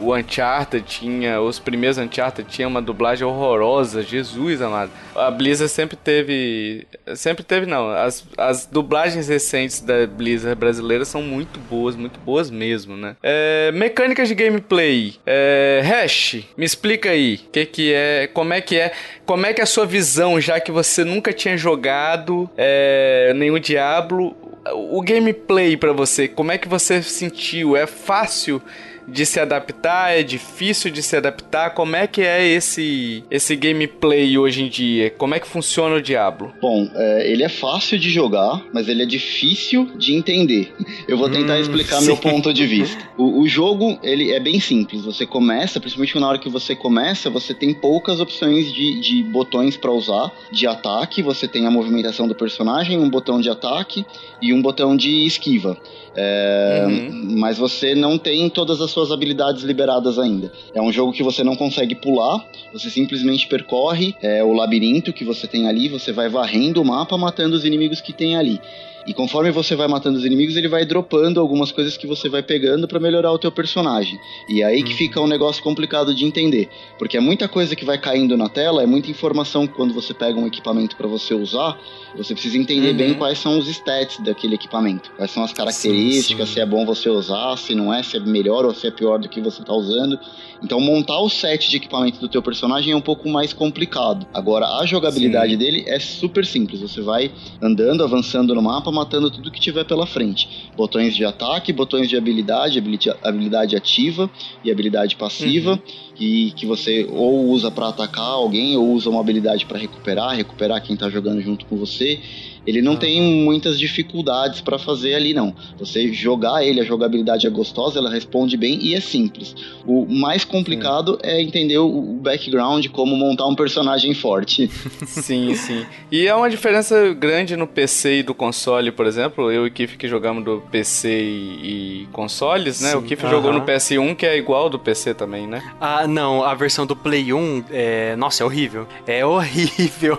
o 0.00 0.14
Uncharted 0.14 0.84
tinha, 0.86 1.40
os 1.40 1.58
primeiros 1.58 1.98
Uncharted 1.98 2.48
tinha 2.48 2.66
uma 2.66 2.80
dublagem 2.80 3.26
horrorosa, 3.26 4.02
Jesus 4.02 4.62
amado. 4.62 4.90
A 5.14 5.30
Blizzard 5.30 5.70
sempre 5.70 5.96
teve, 5.96 6.86
sempre 7.14 7.42
teve 7.42 7.66
não, 7.66 7.90
as, 7.90 8.26
as 8.36 8.66
dublagens 8.66 9.28
recentes 9.28 9.80
da 9.80 10.06
Blizzard 10.06 10.58
brasileira 10.58 11.04
são 11.04 11.22
muito 11.22 11.58
boas, 11.60 11.96
muito 11.96 12.18
boas 12.20 12.50
mesmo, 12.50 12.96
né? 12.96 13.16
É, 13.22 13.72
mecânicas 13.72 14.28
de 14.28 14.34
gameplay, 14.34 15.16
é, 15.26 15.82
Hash, 15.84 16.44
me 16.56 16.64
explica 16.64 17.10
aí, 17.10 17.40
o 17.46 17.50
que 17.50 17.66
que 17.66 17.92
é, 17.92 18.15
como 18.32 18.54
é 18.54 18.60
que 18.60 18.78
é, 18.78 18.92
como 19.24 19.44
é 19.44 19.52
que 19.52 19.60
é 19.60 19.64
a 19.64 19.66
sua 19.66 19.84
visão, 19.84 20.40
já 20.40 20.60
que 20.60 20.70
você 20.70 21.04
nunca 21.04 21.32
tinha 21.32 21.56
jogado 21.56 22.48
é, 22.56 23.32
nenhum 23.34 23.58
Diablo, 23.58 24.36
o 24.72 25.02
gameplay 25.02 25.76
para 25.76 25.92
você, 25.92 26.28
como 26.28 26.52
é 26.52 26.58
que 26.58 26.68
você 26.68 27.02
sentiu? 27.02 27.76
É 27.76 27.86
fácil 27.86 28.62
de 29.06 29.24
se 29.24 29.40
adaptar? 29.40 30.16
É 30.16 30.22
difícil 30.22 30.90
de 30.90 31.02
se 31.02 31.16
adaptar? 31.16 31.70
Como 31.70 31.96
é 31.96 32.06
que 32.06 32.22
é 32.22 32.46
esse, 32.46 33.24
esse 33.30 33.54
gameplay 33.56 34.36
hoje 34.36 34.64
em 34.64 34.68
dia? 34.68 35.10
Como 35.10 35.34
é 35.34 35.40
que 35.40 35.46
funciona 35.46 35.96
o 35.96 36.02
Diablo? 36.02 36.52
Bom, 36.60 36.88
é, 36.94 37.30
ele 37.30 37.42
é 37.42 37.48
fácil 37.48 37.98
de 37.98 38.10
jogar, 38.10 38.62
mas 38.72 38.88
ele 38.88 39.02
é 39.02 39.06
difícil 39.06 39.90
de 39.96 40.14
entender. 40.14 40.74
Eu 41.08 41.16
vou 41.16 41.28
tentar 41.28 41.54
hum, 41.54 41.60
explicar 41.60 42.00
sim. 42.00 42.06
meu 42.06 42.16
ponto 42.16 42.52
de 42.52 42.66
vista. 42.66 43.02
O, 43.16 43.40
o, 43.40 43.48
jogo, 43.48 43.98
ele 44.02 44.32
é 44.32 44.40
bem 44.40 44.60
simples. 44.60 45.04
Você 45.04 45.26
começa, 45.26 45.80
principalmente 45.80 46.18
na 46.18 46.28
hora 46.28 46.38
que 46.38 46.48
você 46.48 46.74
começa, 46.74 47.30
você 47.30 47.54
tem 47.54 47.72
poucas 47.74 48.20
opções 48.20 48.72
de, 48.72 49.00
de 49.00 49.22
botões 49.22 49.76
para 49.76 49.90
usar 49.90 50.32
de 50.50 50.66
ataque. 50.66 51.22
Você 51.22 51.46
tem 51.46 51.66
a 51.66 51.70
movimentação 51.70 52.26
do 52.26 52.34
personagem, 52.34 52.98
um 52.98 53.08
botão 53.08 53.40
de 53.40 53.48
ataque 53.48 54.04
e 54.40 54.52
um 54.52 54.60
botão 54.60 54.96
de 54.96 55.26
esquiva. 55.26 55.76
É, 56.16 56.84
uhum. 56.86 57.38
Mas 57.38 57.58
você 57.58 57.94
não 57.94 58.16
tem 58.16 58.48
todas 58.48 58.80
as 58.80 58.90
suas 58.90 59.12
habilidades 59.12 59.62
liberadas 59.62 60.18
ainda. 60.18 60.50
É 60.74 60.80
um 60.80 60.90
jogo 60.90 61.12
que 61.12 61.22
você 61.22 61.44
não 61.44 61.54
consegue 61.54 61.94
pular, 61.94 62.44
você 62.72 62.88
simplesmente 62.88 63.46
percorre 63.46 64.14
é, 64.22 64.42
o 64.42 64.52
labirinto 64.52 65.12
que 65.12 65.24
você 65.24 65.46
tem 65.46 65.68
ali, 65.68 65.88
você 65.88 66.12
vai 66.12 66.28
varrendo 66.28 66.80
o 66.80 66.84
mapa, 66.84 67.18
matando 67.18 67.54
os 67.54 67.64
inimigos 67.64 68.00
que 68.00 68.12
tem 68.12 68.36
ali. 68.36 68.60
E 69.06 69.14
conforme 69.14 69.50
você 69.50 69.76
vai 69.76 69.86
matando 69.86 70.18
os 70.18 70.24
inimigos, 70.24 70.56
ele 70.56 70.68
vai 70.68 70.84
dropando 70.84 71.38
algumas 71.38 71.70
coisas 71.70 71.96
que 71.96 72.06
você 72.06 72.28
vai 72.28 72.42
pegando 72.42 72.88
para 72.88 72.98
melhorar 72.98 73.30
o 73.32 73.38
teu 73.38 73.52
personagem. 73.52 74.18
E 74.48 74.62
é 74.62 74.64
aí 74.64 74.82
que 74.82 74.90
uhum. 74.90 74.96
fica 74.96 75.20
um 75.20 75.26
negócio 75.26 75.62
complicado 75.62 76.14
de 76.14 76.24
entender, 76.24 76.68
porque 76.98 77.16
é 77.16 77.20
muita 77.20 77.46
coisa 77.46 77.76
que 77.76 77.84
vai 77.84 77.98
caindo 77.98 78.36
na 78.36 78.48
tela, 78.48 78.82
é 78.82 78.86
muita 78.86 79.10
informação 79.10 79.66
que 79.66 79.74
quando 79.74 79.94
você 79.94 80.12
pega 80.12 80.38
um 80.38 80.46
equipamento 80.46 80.96
para 80.96 81.06
você 81.06 81.34
usar, 81.34 81.78
você 82.16 82.34
precisa 82.34 82.58
entender 82.58 82.90
uhum. 82.90 82.96
bem 82.96 83.14
quais 83.14 83.38
são 83.38 83.58
os 83.58 83.68
stats 83.68 84.18
daquele 84.18 84.54
equipamento, 84.54 85.12
quais 85.16 85.30
são 85.30 85.44
as 85.44 85.52
características, 85.52 86.48
sim, 86.48 86.54
sim. 86.54 86.54
se 86.54 86.60
é 86.60 86.66
bom 86.66 86.84
você 86.84 87.08
usar, 87.08 87.56
se 87.56 87.74
não 87.74 87.92
é, 87.92 88.02
se 88.02 88.16
é 88.16 88.20
melhor 88.20 88.64
ou 88.64 88.74
se 88.74 88.86
é 88.86 88.90
pior 88.90 89.18
do 89.18 89.28
que 89.28 89.40
você 89.40 89.60
está 89.60 89.72
usando. 89.72 90.18
Então 90.62 90.80
montar 90.80 91.20
o 91.20 91.28
set 91.28 91.70
de 91.70 91.76
equipamento 91.76 92.18
do 92.18 92.28
teu 92.28 92.42
personagem 92.42 92.92
é 92.92 92.96
um 92.96 93.00
pouco 93.00 93.28
mais 93.28 93.52
complicado. 93.52 94.26
Agora 94.32 94.66
a 94.78 94.86
jogabilidade 94.86 95.52
sim. 95.52 95.58
dele 95.58 95.84
é 95.86 95.98
super 95.98 96.44
simples, 96.44 96.80
você 96.80 97.00
vai 97.00 97.30
andando, 97.62 98.02
avançando 98.02 98.54
no 98.54 98.62
mapa, 98.62 98.90
matando 98.96 99.30
tudo 99.30 99.50
que 99.50 99.60
tiver 99.60 99.84
pela 99.84 100.06
frente. 100.06 100.70
Botões 100.76 101.14
de 101.14 101.24
ataque, 101.24 101.72
botões 101.72 102.08
de 102.08 102.16
habilidade, 102.16 102.82
habilidade 103.22 103.76
ativa 103.76 104.30
e 104.64 104.70
habilidade 104.70 105.14
passiva. 105.16 105.72
Uhum 105.72 106.06
que, 106.16 106.50
que 106.52 106.66
você 106.66 107.06
ou 107.10 107.46
usa 107.50 107.70
para 107.70 107.88
atacar 107.88 108.24
alguém 108.24 108.76
ou 108.76 108.90
usa 108.92 109.10
uma 109.10 109.20
habilidade 109.20 109.66
para 109.66 109.78
recuperar, 109.78 110.34
recuperar 110.34 110.82
quem 110.82 110.96
tá 110.96 111.08
jogando 111.10 111.40
junto 111.40 111.66
com 111.66 111.76
você. 111.76 112.20
Ele 112.66 112.80
não 112.80 112.94
ah. 112.94 112.96
tem 112.96 113.20
muitas 113.20 113.78
dificuldades 113.78 114.60
para 114.60 114.78
fazer 114.78 115.14
ali, 115.14 115.34
não. 115.34 115.54
Você 115.78 116.12
jogar 116.12 116.64
ele, 116.64 116.80
a 116.80 116.84
jogabilidade 116.84 117.46
é 117.46 117.50
gostosa, 117.50 117.98
ela 117.98 118.10
responde 118.10 118.56
bem 118.56 118.78
e 118.80 118.94
é 118.94 119.00
simples. 119.00 119.54
O 119.86 120.06
mais 120.06 120.44
complicado 120.44 121.18
sim. 121.22 121.30
é 121.30 121.42
entender 121.42 121.78
o 121.78 122.18
background, 122.20 122.86
como 122.88 123.16
montar 123.16 123.46
um 123.46 123.54
personagem 123.54 124.14
forte. 124.14 124.68
sim, 125.06 125.54
sim. 125.54 125.84
E 126.10 126.26
é 126.26 126.34
uma 126.34 126.48
diferença 126.48 127.12
grande 127.14 127.56
no 127.56 127.66
PC 127.66 128.18
e 128.18 128.22
do 128.22 128.34
console, 128.34 128.92
por 128.92 129.06
exemplo. 129.06 129.50
Eu 129.50 129.66
e 129.66 129.68
o 129.68 129.72
Kiff 129.72 129.96
que 129.96 130.06
jogamos 130.06 130.44
do 130.44 130.62
PC 130.70 131.08
e, 131.08 132.08
consoles, 132.12 132.80
né? 132.80 132.90
Sim. 132.90 132.96
O 132.96 133.02
Kiff 133.02 133.28
jogou 133.28 133.52
no 133.52 133.62
PS1, 133.62 134.14
que 134.14 134.24
é 134.24 134.36
igual 134.36 134.68
do 134.68 134.78
PC 134.78 135.14
também, 135.14 135.46
né? 135.46 135.62
Ah, 135.80 135.96
Ah, 135.96 136.06
não, 136.06 136.44
a 136.44 136.52
versão 136.54 136.84
do 136.84 136.94
Play 136.94 137.32
1, 137.32 137.64
é... 137.70 138.16
nossa, 138.16 138.42
é 138.42 138.46
horrível. 138.46 138.86
É 139.06 139.24
horrível. 139.24 140.18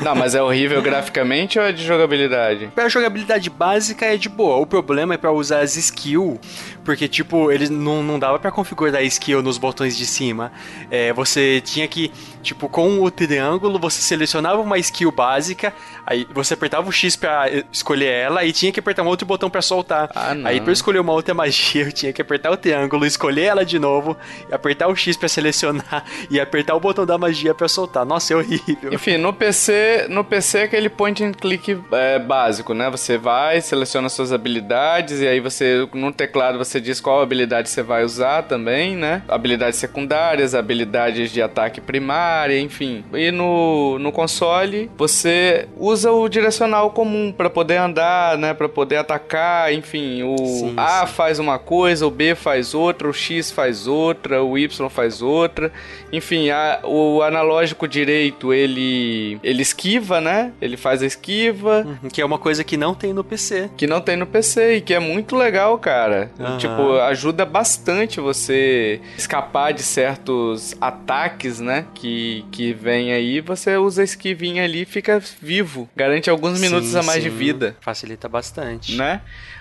Não, 0.00 0.14
mas 0.14 0.34
é 0.34 0.42
horrível 0.42 0.80
graficamente 0.82 1.56
ou 1.56 1.64
é 1.64 1.70
de 1.74 1.84
jogabilidade? 1.84 2.70
Pra 2.74 2.88
jogabilidade 2.88 3.50
básica 3.50 4.06
é 4.06 4.16
de 4.16 4.28
boa. 4.28 4.56
O 4.56 4.66
problema 4.66 5.14
é 5.14 5.16
para 5.16 5.32
usar 5.32 5.60
as 5.60 5.76
skills, 5.76 6.38
porque, 6.84 7.08
tipo, 7.08 7.50
eles 7.50 7.70
não, 7.70 8.02
não 8.02 8.18
dava 8.18 8.38
para 8.38 8.50
configurar 8.50 9.00
a 9.00 9.02
skill 9.02 9.42
nos 9.42 9.58
botões 9.58 9.96
de 9.96 10.06
cima. 10.06 10.52
É, 10.90 11.12
você 11.12 11.60
tinha 11.60 11.88
que, 11.88 12.12
tipo, 12.42 12.68
com 12.68 13.02
o 13.02 13.10
triângulo, 13.10 13.78
você 13.78 14.00
selecionava 14.02 14.60
uma 14.60 14.78
skill 14.78 15.10
básica, 15.10 15.72
aí 16.06 16.26
você 16.32 16.54
apertava 16.54 16.88
o 16.88 16.92
X 16.92 17.16
pra 17.16 17.46
escolher 17.72 18.12
ela 18.12 18.44
e 18.44 18.52
tinha 18.52 18.70
que 18.70 18.80
apertar 18.80 19.02
um 19.02 19.06
outro 19.06 19.26
botão 19.26 19.48
para 19.48 19.62
soltar. 19.62 20.10
Ah, 20.14 20.34
aí 20.44 20.60
pra 20.60 20.72
escolher 20.72 20.98
uma 20.98 21.12
outra 21.12 21.32
magia, 21.34 21.84
eu 21.84 21.92
tinha 21.92 22.12
que 22.12 22.20
apertar 22.20 22.50
o 22.50 22.56
triângulo, 22.56 23.06
escolher 23.06 23.44
ela 23.44 23.64
de 23.64 23.78
novo, 23.78 24.16
apertar 24.52 24.88
o 24.88 24.96
X 24.96 25.16
para 25.16 25.28
selecionar 25.28 26.04
e 26.30 26.38
apertar 26.38 26.74
o 26.74 26.80
botão 26.80 27.06
da 27.06 27.16
magia 27.16 27.54
para 27.54 27.68
soltar. 27.68 28.04
Nossa, 28.04 28.34
é 28.34 28.36
horrível. 28.36 28.92
Enfim, 28.92 29.16
no 29.16 29.32
PC, 29.32 30.06
no 30.10 30.22
PC 30.24 30.58
é 30.58 30.62
aquele 30.64 30.88
point 30.88 31.24
and 31.24 31.32
click 31.32 31.80
é, 31.92 32.18
básico, 32.18 32.74
né? 32.74 32.90
Você 32.90 33.16
vai, 33.16 33.60
seleciona 33.60 34.08
suas 34.08 34.32
habilidades 34.32 35.20
e 35.20 35.26
aí 35.26 35.40
você 35.40 35.88
no 35.94 36.12
teclado 36.12 36.58
você 36.58 36.73
diz 36.80 37.00
qual 37.00 37.20
habilidade 37.20 37.68
você 37.68 37.82
vai 37.82 38.04
usar 38.04 38.42
também, 38.42 38.96
né? 38.96 39.22
Habilidades 39.28 39.78
secundárias, 39.78 40.54
habilidades 40.54 41.30
de 41.30 41.42
ataque 41.42 41.80
primária, 41.80 42.58
enfim. 42.58 43.04
E 43.12 43.30
no, 43.30 43.98
no 43.98 44.12
console 44.12 44.90
você 44.96 45.68
usa 45.76 46.12
o 46.12 46.28
direcional 46.28 46.90
comum 46.90 47.32
para 47.32 47.50
poder 47.50 47.76
andar, 47.76 48.38
né? 48.38 48.54
Para 48.54 48.68
poder 48.68 48.96
atacar, 48.96 49.72
enfim. 49.72 50.22
O 50.22 50.36
sim, 50.36 50.74
A 50.76 51.06
sim. 51.06 51.12
faz 51.12 51.38
uma 51.38 51.58
coisa, 51.58 52.06
o 52.06 52.10
B 52.10 52.34
faz 52.34 52.74
outra, 52.74 53.08
o 53.08 53.12
X 53.12 53.50
faz 53.50 53.86
outra, 53.86 54.42
o 54.42 54.58
Y 54.58 54.88
faz 54.88 55.22
outra. 55.22 55.72
Enfim, 56.12 56.50
a, 56.50 56.80
o 56.84 57.22
analógico 57.22 57.88
direito 57.88 58.52
ele 58.52 59.38
ele 59.42 59.62
esquiva, 59.62 60.20
né? 60.20 60.52
Ele 60.60 60.76
faz 60.76 61.02
a 61.02 61.06
esquiva. 61.06 61.84
Uhum, 61.86 62.10
que 62.10 62.20
é 62.20 62.24
uma 62.24 62.38
coisa 62.38 62.62
que 62.64 62.76
não 62.76 62.94
tem 62.94 63.12
no 63.12 63.24
PC. 63.24 63.70
Que 63.76 63.86
não 63.86 64.00
tem 64.00 64.16
no 64.16 64.26
PC 64.26 64.76
e 64.76 64.80
que 64.80 64.94
é 64.94 64.98
muito 64.98 65.36
legal, 65.36 65.76
cara. 65.78 66.30
Uhum. 66.38 66.58
Tipo, 66.68 66.98
ajuda 67.00 67.44
bastante 67.44 68.20
você 68.20 69.00
escapar 69.16 69.72
de 69.72 69.82
certos 69.82 70.76
ataques, 70.80 71.60
né? 71.60 71.86
Que, 71.94 72.44
que 72.50 72.72
vem 72.72 73.12
aí. 73.12 73.40
Você 73.40 73.76
usa 73.76 74.02
a 74.02 74.04
esquivinha 74.04 74.64
ali 74.64 74.82
e 74.82 74.86
fica 74.86 75.22
vivo. 75.40 75.88
Garante 75.94 76.30
alguns 76.30 76.60
minutos 76.60 76.90
sim, 76.90 76.98
a 76.98 77.02
mais 77.02 77.22
sim. 77.22 77.30
de 77.30 77.36
vida. 77.36 77.76
Facilita 77.80 78.28
bastante. 78.28 78.96
Né? 78.96 79.20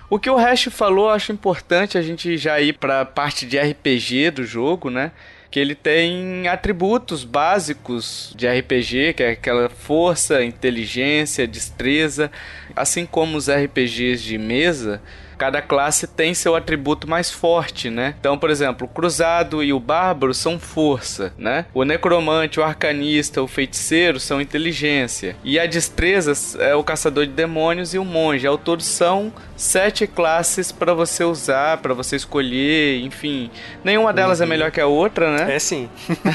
O 0.09 0.19
que 0.19 0.29
o 0.29 0.35
Hash 0.35 0.65
falou, 0.65 1.09
acho 1.09 1.31
importante 1.31 1.97
a 1.97 2.01
gente 2.01 2.37
já 2.37 2.59
ir 2.59 2.73
pra 2.73 3.05
parte 3.05 3.45
de 3.45 3.57
RPG 3.57 4.31
do 4.31 4.43
jogo, 4.43 4.89
né? 4.89 5.11
que 5.53 5.59
ele 5.59 5.75
tem 5.75 6.47
atributos 6.47 7.23
básicos 7.23 8.33
de 8.35 8.47
RPG, 8.47 9.13
que 9.13 9.21
é 9.21 9.29
aquela 9.33 9.69
força, 9.69 10.43
inteligência, 10.43 11.45
destreza, 11.45 12.31
assim 12.75 13.05
como 13.05 13.37
os 13.37 13.47
RPGs 13.51 14.23
de 14.23 14.35
mesa, 14.39 14.99
cada 15.37 15.61
classe 15.61 16.07
tem 16.07 16.33
seu 16.33 16.55
atributo 16.55 17.09
mais 17.09 17.31
forte, 17.31 17.89
né? 17.89 18.15
Então, 18.19 18.37
por 18.37 18.49
exemplo, 18.49 18.87
o 18.87 18.89
cruzado 18.89 19.63
e 19.63 19.73
o 19.73 19.79
bárbaro 19.79 20.33
são 20.33 20.59
força, 20.59 21.33
né? 21.37 21.65
O 21.73 21.83
necromante, 21.83 22.59
o 22.59 22.63
arcanista, 22.63 23.41
o 23.41 23.47
feiticeiro 23.47 24.19
são 24.19 24.41
inteligência. 24.41 25.35
E 25.43 25.59
a 25.59 25.65
destreza 25.65 26.33
é 26.59 26.75
o 26.75 26.83
caçador 26.83 27.25
de 27.25 27.33
demônios 27.33 27.93
e 27.93 27.99
o 27.99 28.05
monge. 28.05 28.47
Ao 28.47 28.57
todo 28.57 28.81
são 28.81 29.31
sete 29.63 30.05
classes 30.05 30.71
para 30.71 30.93
você 30.93 31.23
usar, 31.23 31.77
para 31.77 31.93
você 31.93 32.17
escolher, 32.17 32.99
enfim. 33.01 33.49
Nenhuma 33.83 34.11
delas 34.11 34.41
é 34.41 34.43
uhum. 34.43 34.47
é 34.47 34.49
melhor 34.49 34.71
que 34.71 34.81
a 34.81 34.87
outra, 34.87 35.35
né? 35.35 35.55
É 35.55 35.59
sim. 35.59 35.89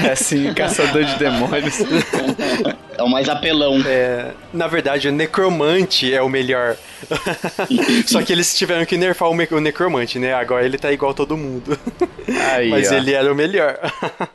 é 0.05 0.15
sim, 0.15 0.53
caçador 0.55 1.05
de 1.05 1.15
demônios. 1.17 1.79
É 2.97 3.03
o 3.03 3.09
mais 3.09 3.29
apelão. 3.29 3.81
É, 3.87 4.31
na 4.53 4.67
verdade, 4.67 5.09
o 5.09 5.13
necromante 5.13 6.13
é 6.13 6.23
o 6.23 6.29
melhor. 6.29 6.77
Só 8.07 8.23
que 8.23 8.33
eles 8.33 8.57
tiveram 8.57 8.85
que 8.87 8.97
nerfar 8.97 9.29
o, 9.29 9.61
necromante, 9.61 10.19
né? 10.19 10.33
Agora 10.33 10.65
ele 10.65 10.79
tá 10.79 10.91
igual 10.91 11.13
todo 11.13 11.37
mundo. 11.37 11.79
Aí, 12.53 12.71
Mas 12.71 12.91
ó. 12.91 12.95
ele 12.95 13.13
era 13.13 13.31
o 13.31 13.37
melhor. 13.37 13.79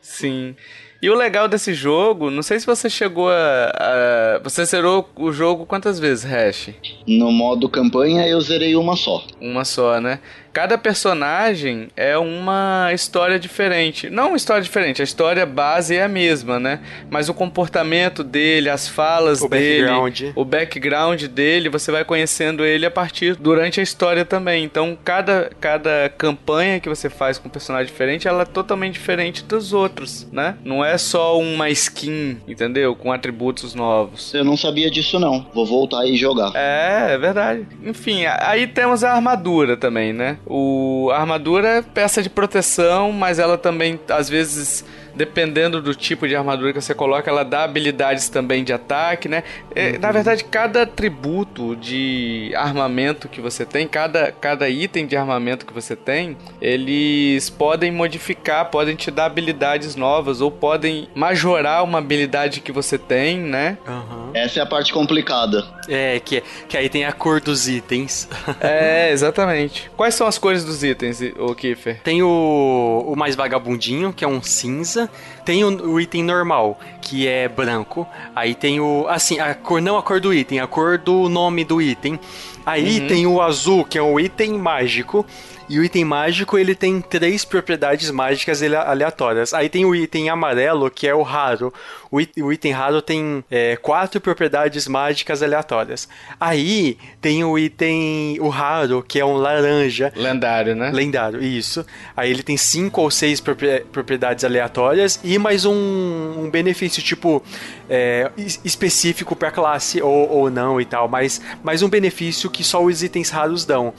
Sim. 0.01 0.55
E 1.03 1.09
o 1.09 1.15
legal 1.15 1.49
desse 1.49 1.73
jogo, 1.73 2.31
não 2.31 2.41
sei 2.41 2.61
se 2.61 2.65
você 2.65 2.89
chegou 2.89 3.29
a, 3.29 3.73
a, 3.75 4.39
Você 4.41 4.63
zerou 4.63 5.09
o 5.17 5.33
jogo 5.33 5.65
quantas 5.65 5.99
vezes, 5.99 6.23
Hash? 6.23 6.69
No 7.05 7.29
modo 7.29 7.67
campanha 7.67 8.25
eu 8.25 8.39
zerei 8.39 8.73
uma 8.73 8.95
só. 8.95 9.21
Uma 9.41 9.65
só, 9.65 9.99
né? 9.99 10.21
Cada 10.53 10.77
personagem 10.77 11.87
é 11.97 12.15
uma 12.15 12.91
história 12.93 13.39
diferente. 13.39 14.09
Não 14.09 14.27
uma 14.29 14.37
história 14.37 14.61
diferente, 14.61 15.01
a 15.01 15.03
história 15.03 15.45
base 15.45 15.95
é 15.95 16.03
a 16.03 16.07
mesma, 16.07 16.59
né? 16.59 16.79
Mas 17.09 17.27
o 17.27 17.33
comportamento 17.33 18.23
dele, 18.23 18.69
as 18.69 18.87
falas 18.87 19.41
o 19.41 19.49
dele, 19.49 19.87
background. 19.87 20.21
o 20.35 20.45
background 20.45 21.23
dele, 21.23 21.69
você 21.69 21.91
vai 21.91 22.05
conhecendo 22.05 22.63
ele 22.63 22.85
a 22.85 22.91
partir 22.91 23.35
durante 23.35 23.79
a 23.79 23.83
história 23.83 24.23
também. 24.23 24.63
Então, 24.63 24.95
cada, 25.03 25.49
cada 25.59 26.13
campanha 26.17 26.79
que 26.79 26.87
você 26.87 27.09
faz 27.09 27.39
com 27.39 27.47
um 27.47 27.51
personagem 27.51 27.87
diferente, 27.87 28.27
ela 28.27 28.43
é 28.43 28.45
totalmente 28.45 28.93
diferente 28.93 29.43
dos 29.43 29.73
outros, 29.73 30.27
né? 30.31 30.55
Não 30.63 30.85
é 30.85 30.97
só 30.99 31.39
uma 31.39 31.69
skin, 31.71 32.37
entendeu? 32.47 32.95
Com 32.95 33.11
atributos 33.11 33.73
novos. 33.73 34.31
Eu 34.33 34.43
não 34.43 34.55
sabia 34.55 34.91
disso 34.91 35.19
não. 35.19 35.47
Vou 35.51 35.65
voltar 35.65 36.05
e 36.05 36.15
jogar. 36.15 36.51
É, 36.53 37.13
é 37.13 37.17
verdade. 37.17 37.65
Enfim, 37.83 38.25
aí 38.25 38.67
temos 38.67 39.03
a 39.03 39.13
armadura 39.13 39.75
também, 39.75 40.13
né? 40.13 40.37
O, 40.45 41.09
a 41.11 41.19
armadura 41.19 41.67
é 41.67 41.81
peça 41.81 42.21
de 42.21 42.29
proteção, 42.29 43.11
mas 43.11 43.39
ela 43.39 43.57
também 43.57 43.99
às 44.09 44.29
vezes 44.29 44.85
dependendo 45.15 45.81
do 45.81 45.93
tipo 45.93 46.27
de 46.27 46.35
armadura 46.35 46.73
que 46.73 46.81
você 46.81 46.93
coloca, 46.93 47.29
ela 47.29 47.43
dá 47.43 47.63
habilidades 47.63 48.29
também 48.29 48.63
de 48.63 48.73
ataque, 48.73 49.29
né? 49.29 49.43
É, 49.75 49.91
uhum. 49.91 49.99
Na 49.99 50.11
verdade, 50.11 50.43
cada 50.43 50.83
atributo 50.83 51.75
de 51.75 52.51
armamento 52.55 53.29
que 53.29 53.39
você 53.39 53.65
tem, 53.65 53.87
cada, 53.87 54.31
cada 54.31 54.69
item 54.69 55.05
de 55.05 55.15
armamento 55.15 55.65
que 55.65 55.73
você 55.73 55.95
tem, 55.95 56.35
eles 56.61 57.49
podem 57.49 57.91
modificar, 57.91 58.65
podem 58.65 58.95
te 58.95 59.11
dar 59.11 59.25
habilidades 59.25 59.95
novas 59.95 60.41
ou 60.41 60.49
podem 60.49 61.07
majorar 61.13 61.83
uma 61.83 61.99
habilidade 61.99 62.61
que 62.61 62.71
você 62.71 62.97
tem, 62.97 63.37
né? 63.37 63.77
Uhum. 63.87 64.22
Essa 64.33 64.59
é 64.59 64.63
a 64.63 64.65
parte 64.65 64.91
complicada. 64.91 65.65
É, 65.87 66.19
que, 66.19 66.43
que 66.67 66.77
aí 66.77 66.89
tem 66.89 67.05
a 67.05 67.11
cor 67.11 67.39
dos 67.39 67.67
itens. 67.67 68.27
é, 68.59 69.11
exatamente. 69.11 69.91
Quais 69.95 70.15
são 70.15 70.27
as 70.27 70.37
cores 70.37 70.63
dos 70.63 70.83
itens, 70.83 71.19
o 71.37 71.53
Kiefer? 71.53 72.01
Tem 72.01 72.23
o, 72.23 73.05
o 73.07 73.15
mais 73.15 73.35
vagabundinho, 73.35 74.11
que 74.11 74.23
é 74.23 74.27
um 74.27 74.41
cinza 74.41 75.09
tem 75.45 75.63
o, 75.63 75.91
o, 75.91 75.99
item 75.99 76.23
normal, 76.23 76.79
que 77.01 77.27
é 77.27 77.47
branco. 77.47 78.07
Aí 78.35 78.55
tem 78.55 78.79
o. 78.79 79.05
Assim, 79.09 79.39
a 79.39 79.53
cor, 79.53 79.81
não 79.81 79.97
a 79.97 80.03
cor 80.03 80.19
do 80.19 80.33
item, 80.33 80.59
a 80.59 80.67
cor 80.67 80.97
do 80.97 81.27
nome 81.27 81.65
do 81.65 81.81
item. 81.81 82.19
Aí 82.65 83.01
uhum. 83.01 83.07
tem 83.07 83.27
o 83.27 83.41
azul, 83.41 83.83
que 83.83 83.97
é 83.97 84.01
o 84.01 84.19
item 84.19 84.53
mágico. 84.53 85.25
E 85.69 85.79
o 85.79 85.83
item 85.83 86.03
mágico 86.05 86.57
ele 86.57 86.75
tem 86.75 87.01
três 87.01 87.45
propriedades 87.45 88.11
mágicas 88.11 88.61
aleatórias. 88.61 89.53
Aí 89.53 89.69
tem 89.69 89.85
o 89.85 89.95
item 89.95 90.29
amarelo, 90.29 90.89
que 90.89 91.07
é 91.07 91.15
o 91.15 91.21
raro. 91.21 91.73
O, 92.13 92.19
o 92.43 92.53
item 92.53 92.71
raro 92.71 93.01
tem 93.01 93.43
é, 93.49 93.75
quatro 93.75 94.21
propriedades 94.21 94.87
mágicas 94.87 95.41
aleatórias. 95.41 96.07
Aí 96.39 96.95
tem 97.19 97.43
o 97.43 97.57
item 97.57 98.37
o 98.39 98.49
raro, 98.49 99.01
que 99.01 99.19
é 99.19 99.25
um 99.25 99.33
laranja. 99.33 100.13
Lendário, 100.15 100.75
né? 100.75 100.91
Lendário, 100.91 101.43
isso. 101.43 101.83
Aí 102.15 102.29
ele 102.29 102.43
tem 102.43 102.55
cinco 102.55 103.01
ou 103.01 103.09
seis 103.09 103.41
propriedades 103.41 104.43
aleatórias 104.43 105.19
e 105.23 105.39
mais 105.39 105.65
um, 105.65 105.73
um 105.73 106.51
benefício, 106.51 107.01
tipo, 107.01 107.41
é, 107.89 108.29
específico 108.63 109.35
para 109.35 109.49
classe 109.49 109.99
ou, 109.99 110.29
ou 110.29 110.51
não 110.51 110.79
e 110.79 110.85
tal. 110.85 111.07
Mas 111.07 111.41
mais 111.63 111.81
um 111.81 111.89
benefício 111.89 112.47
que 112.47 112.63
só 112.63 112.83
os 112.83 113.01
itens 113.01 113.31
raros 113.31 113.65
dão. 113.65 113.91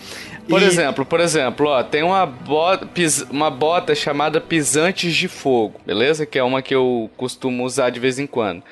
Por 0.49 0.63
e... 0.63 0.65
exemplo, 0.65 1.05
por 1.05 1.21
exemplo, 1.21 1.67
ó, 1.69 1.83
tem 1.83 2.03
uma 2.03 2.27
bota, 2.27 2.89
uma 3.31 3.51
bota 3.51 3.95
chamada 3.95 4.41
Pisantes 4.41 5.15
de 5.15 5.27
Fogo, 5.27 5.81
beleza? 5.87 6.27
Que 6.27 6.39
é 6.39 6.45
uma 6.45 6.61
que 6.61 6.75
eu 6.75 7.11
costumo 7.17 7.65
usar 7.65 7.91
de 7.91 7.99
vez 8.05 8.19
em 8.19 8.27
quando. 8.27 8.63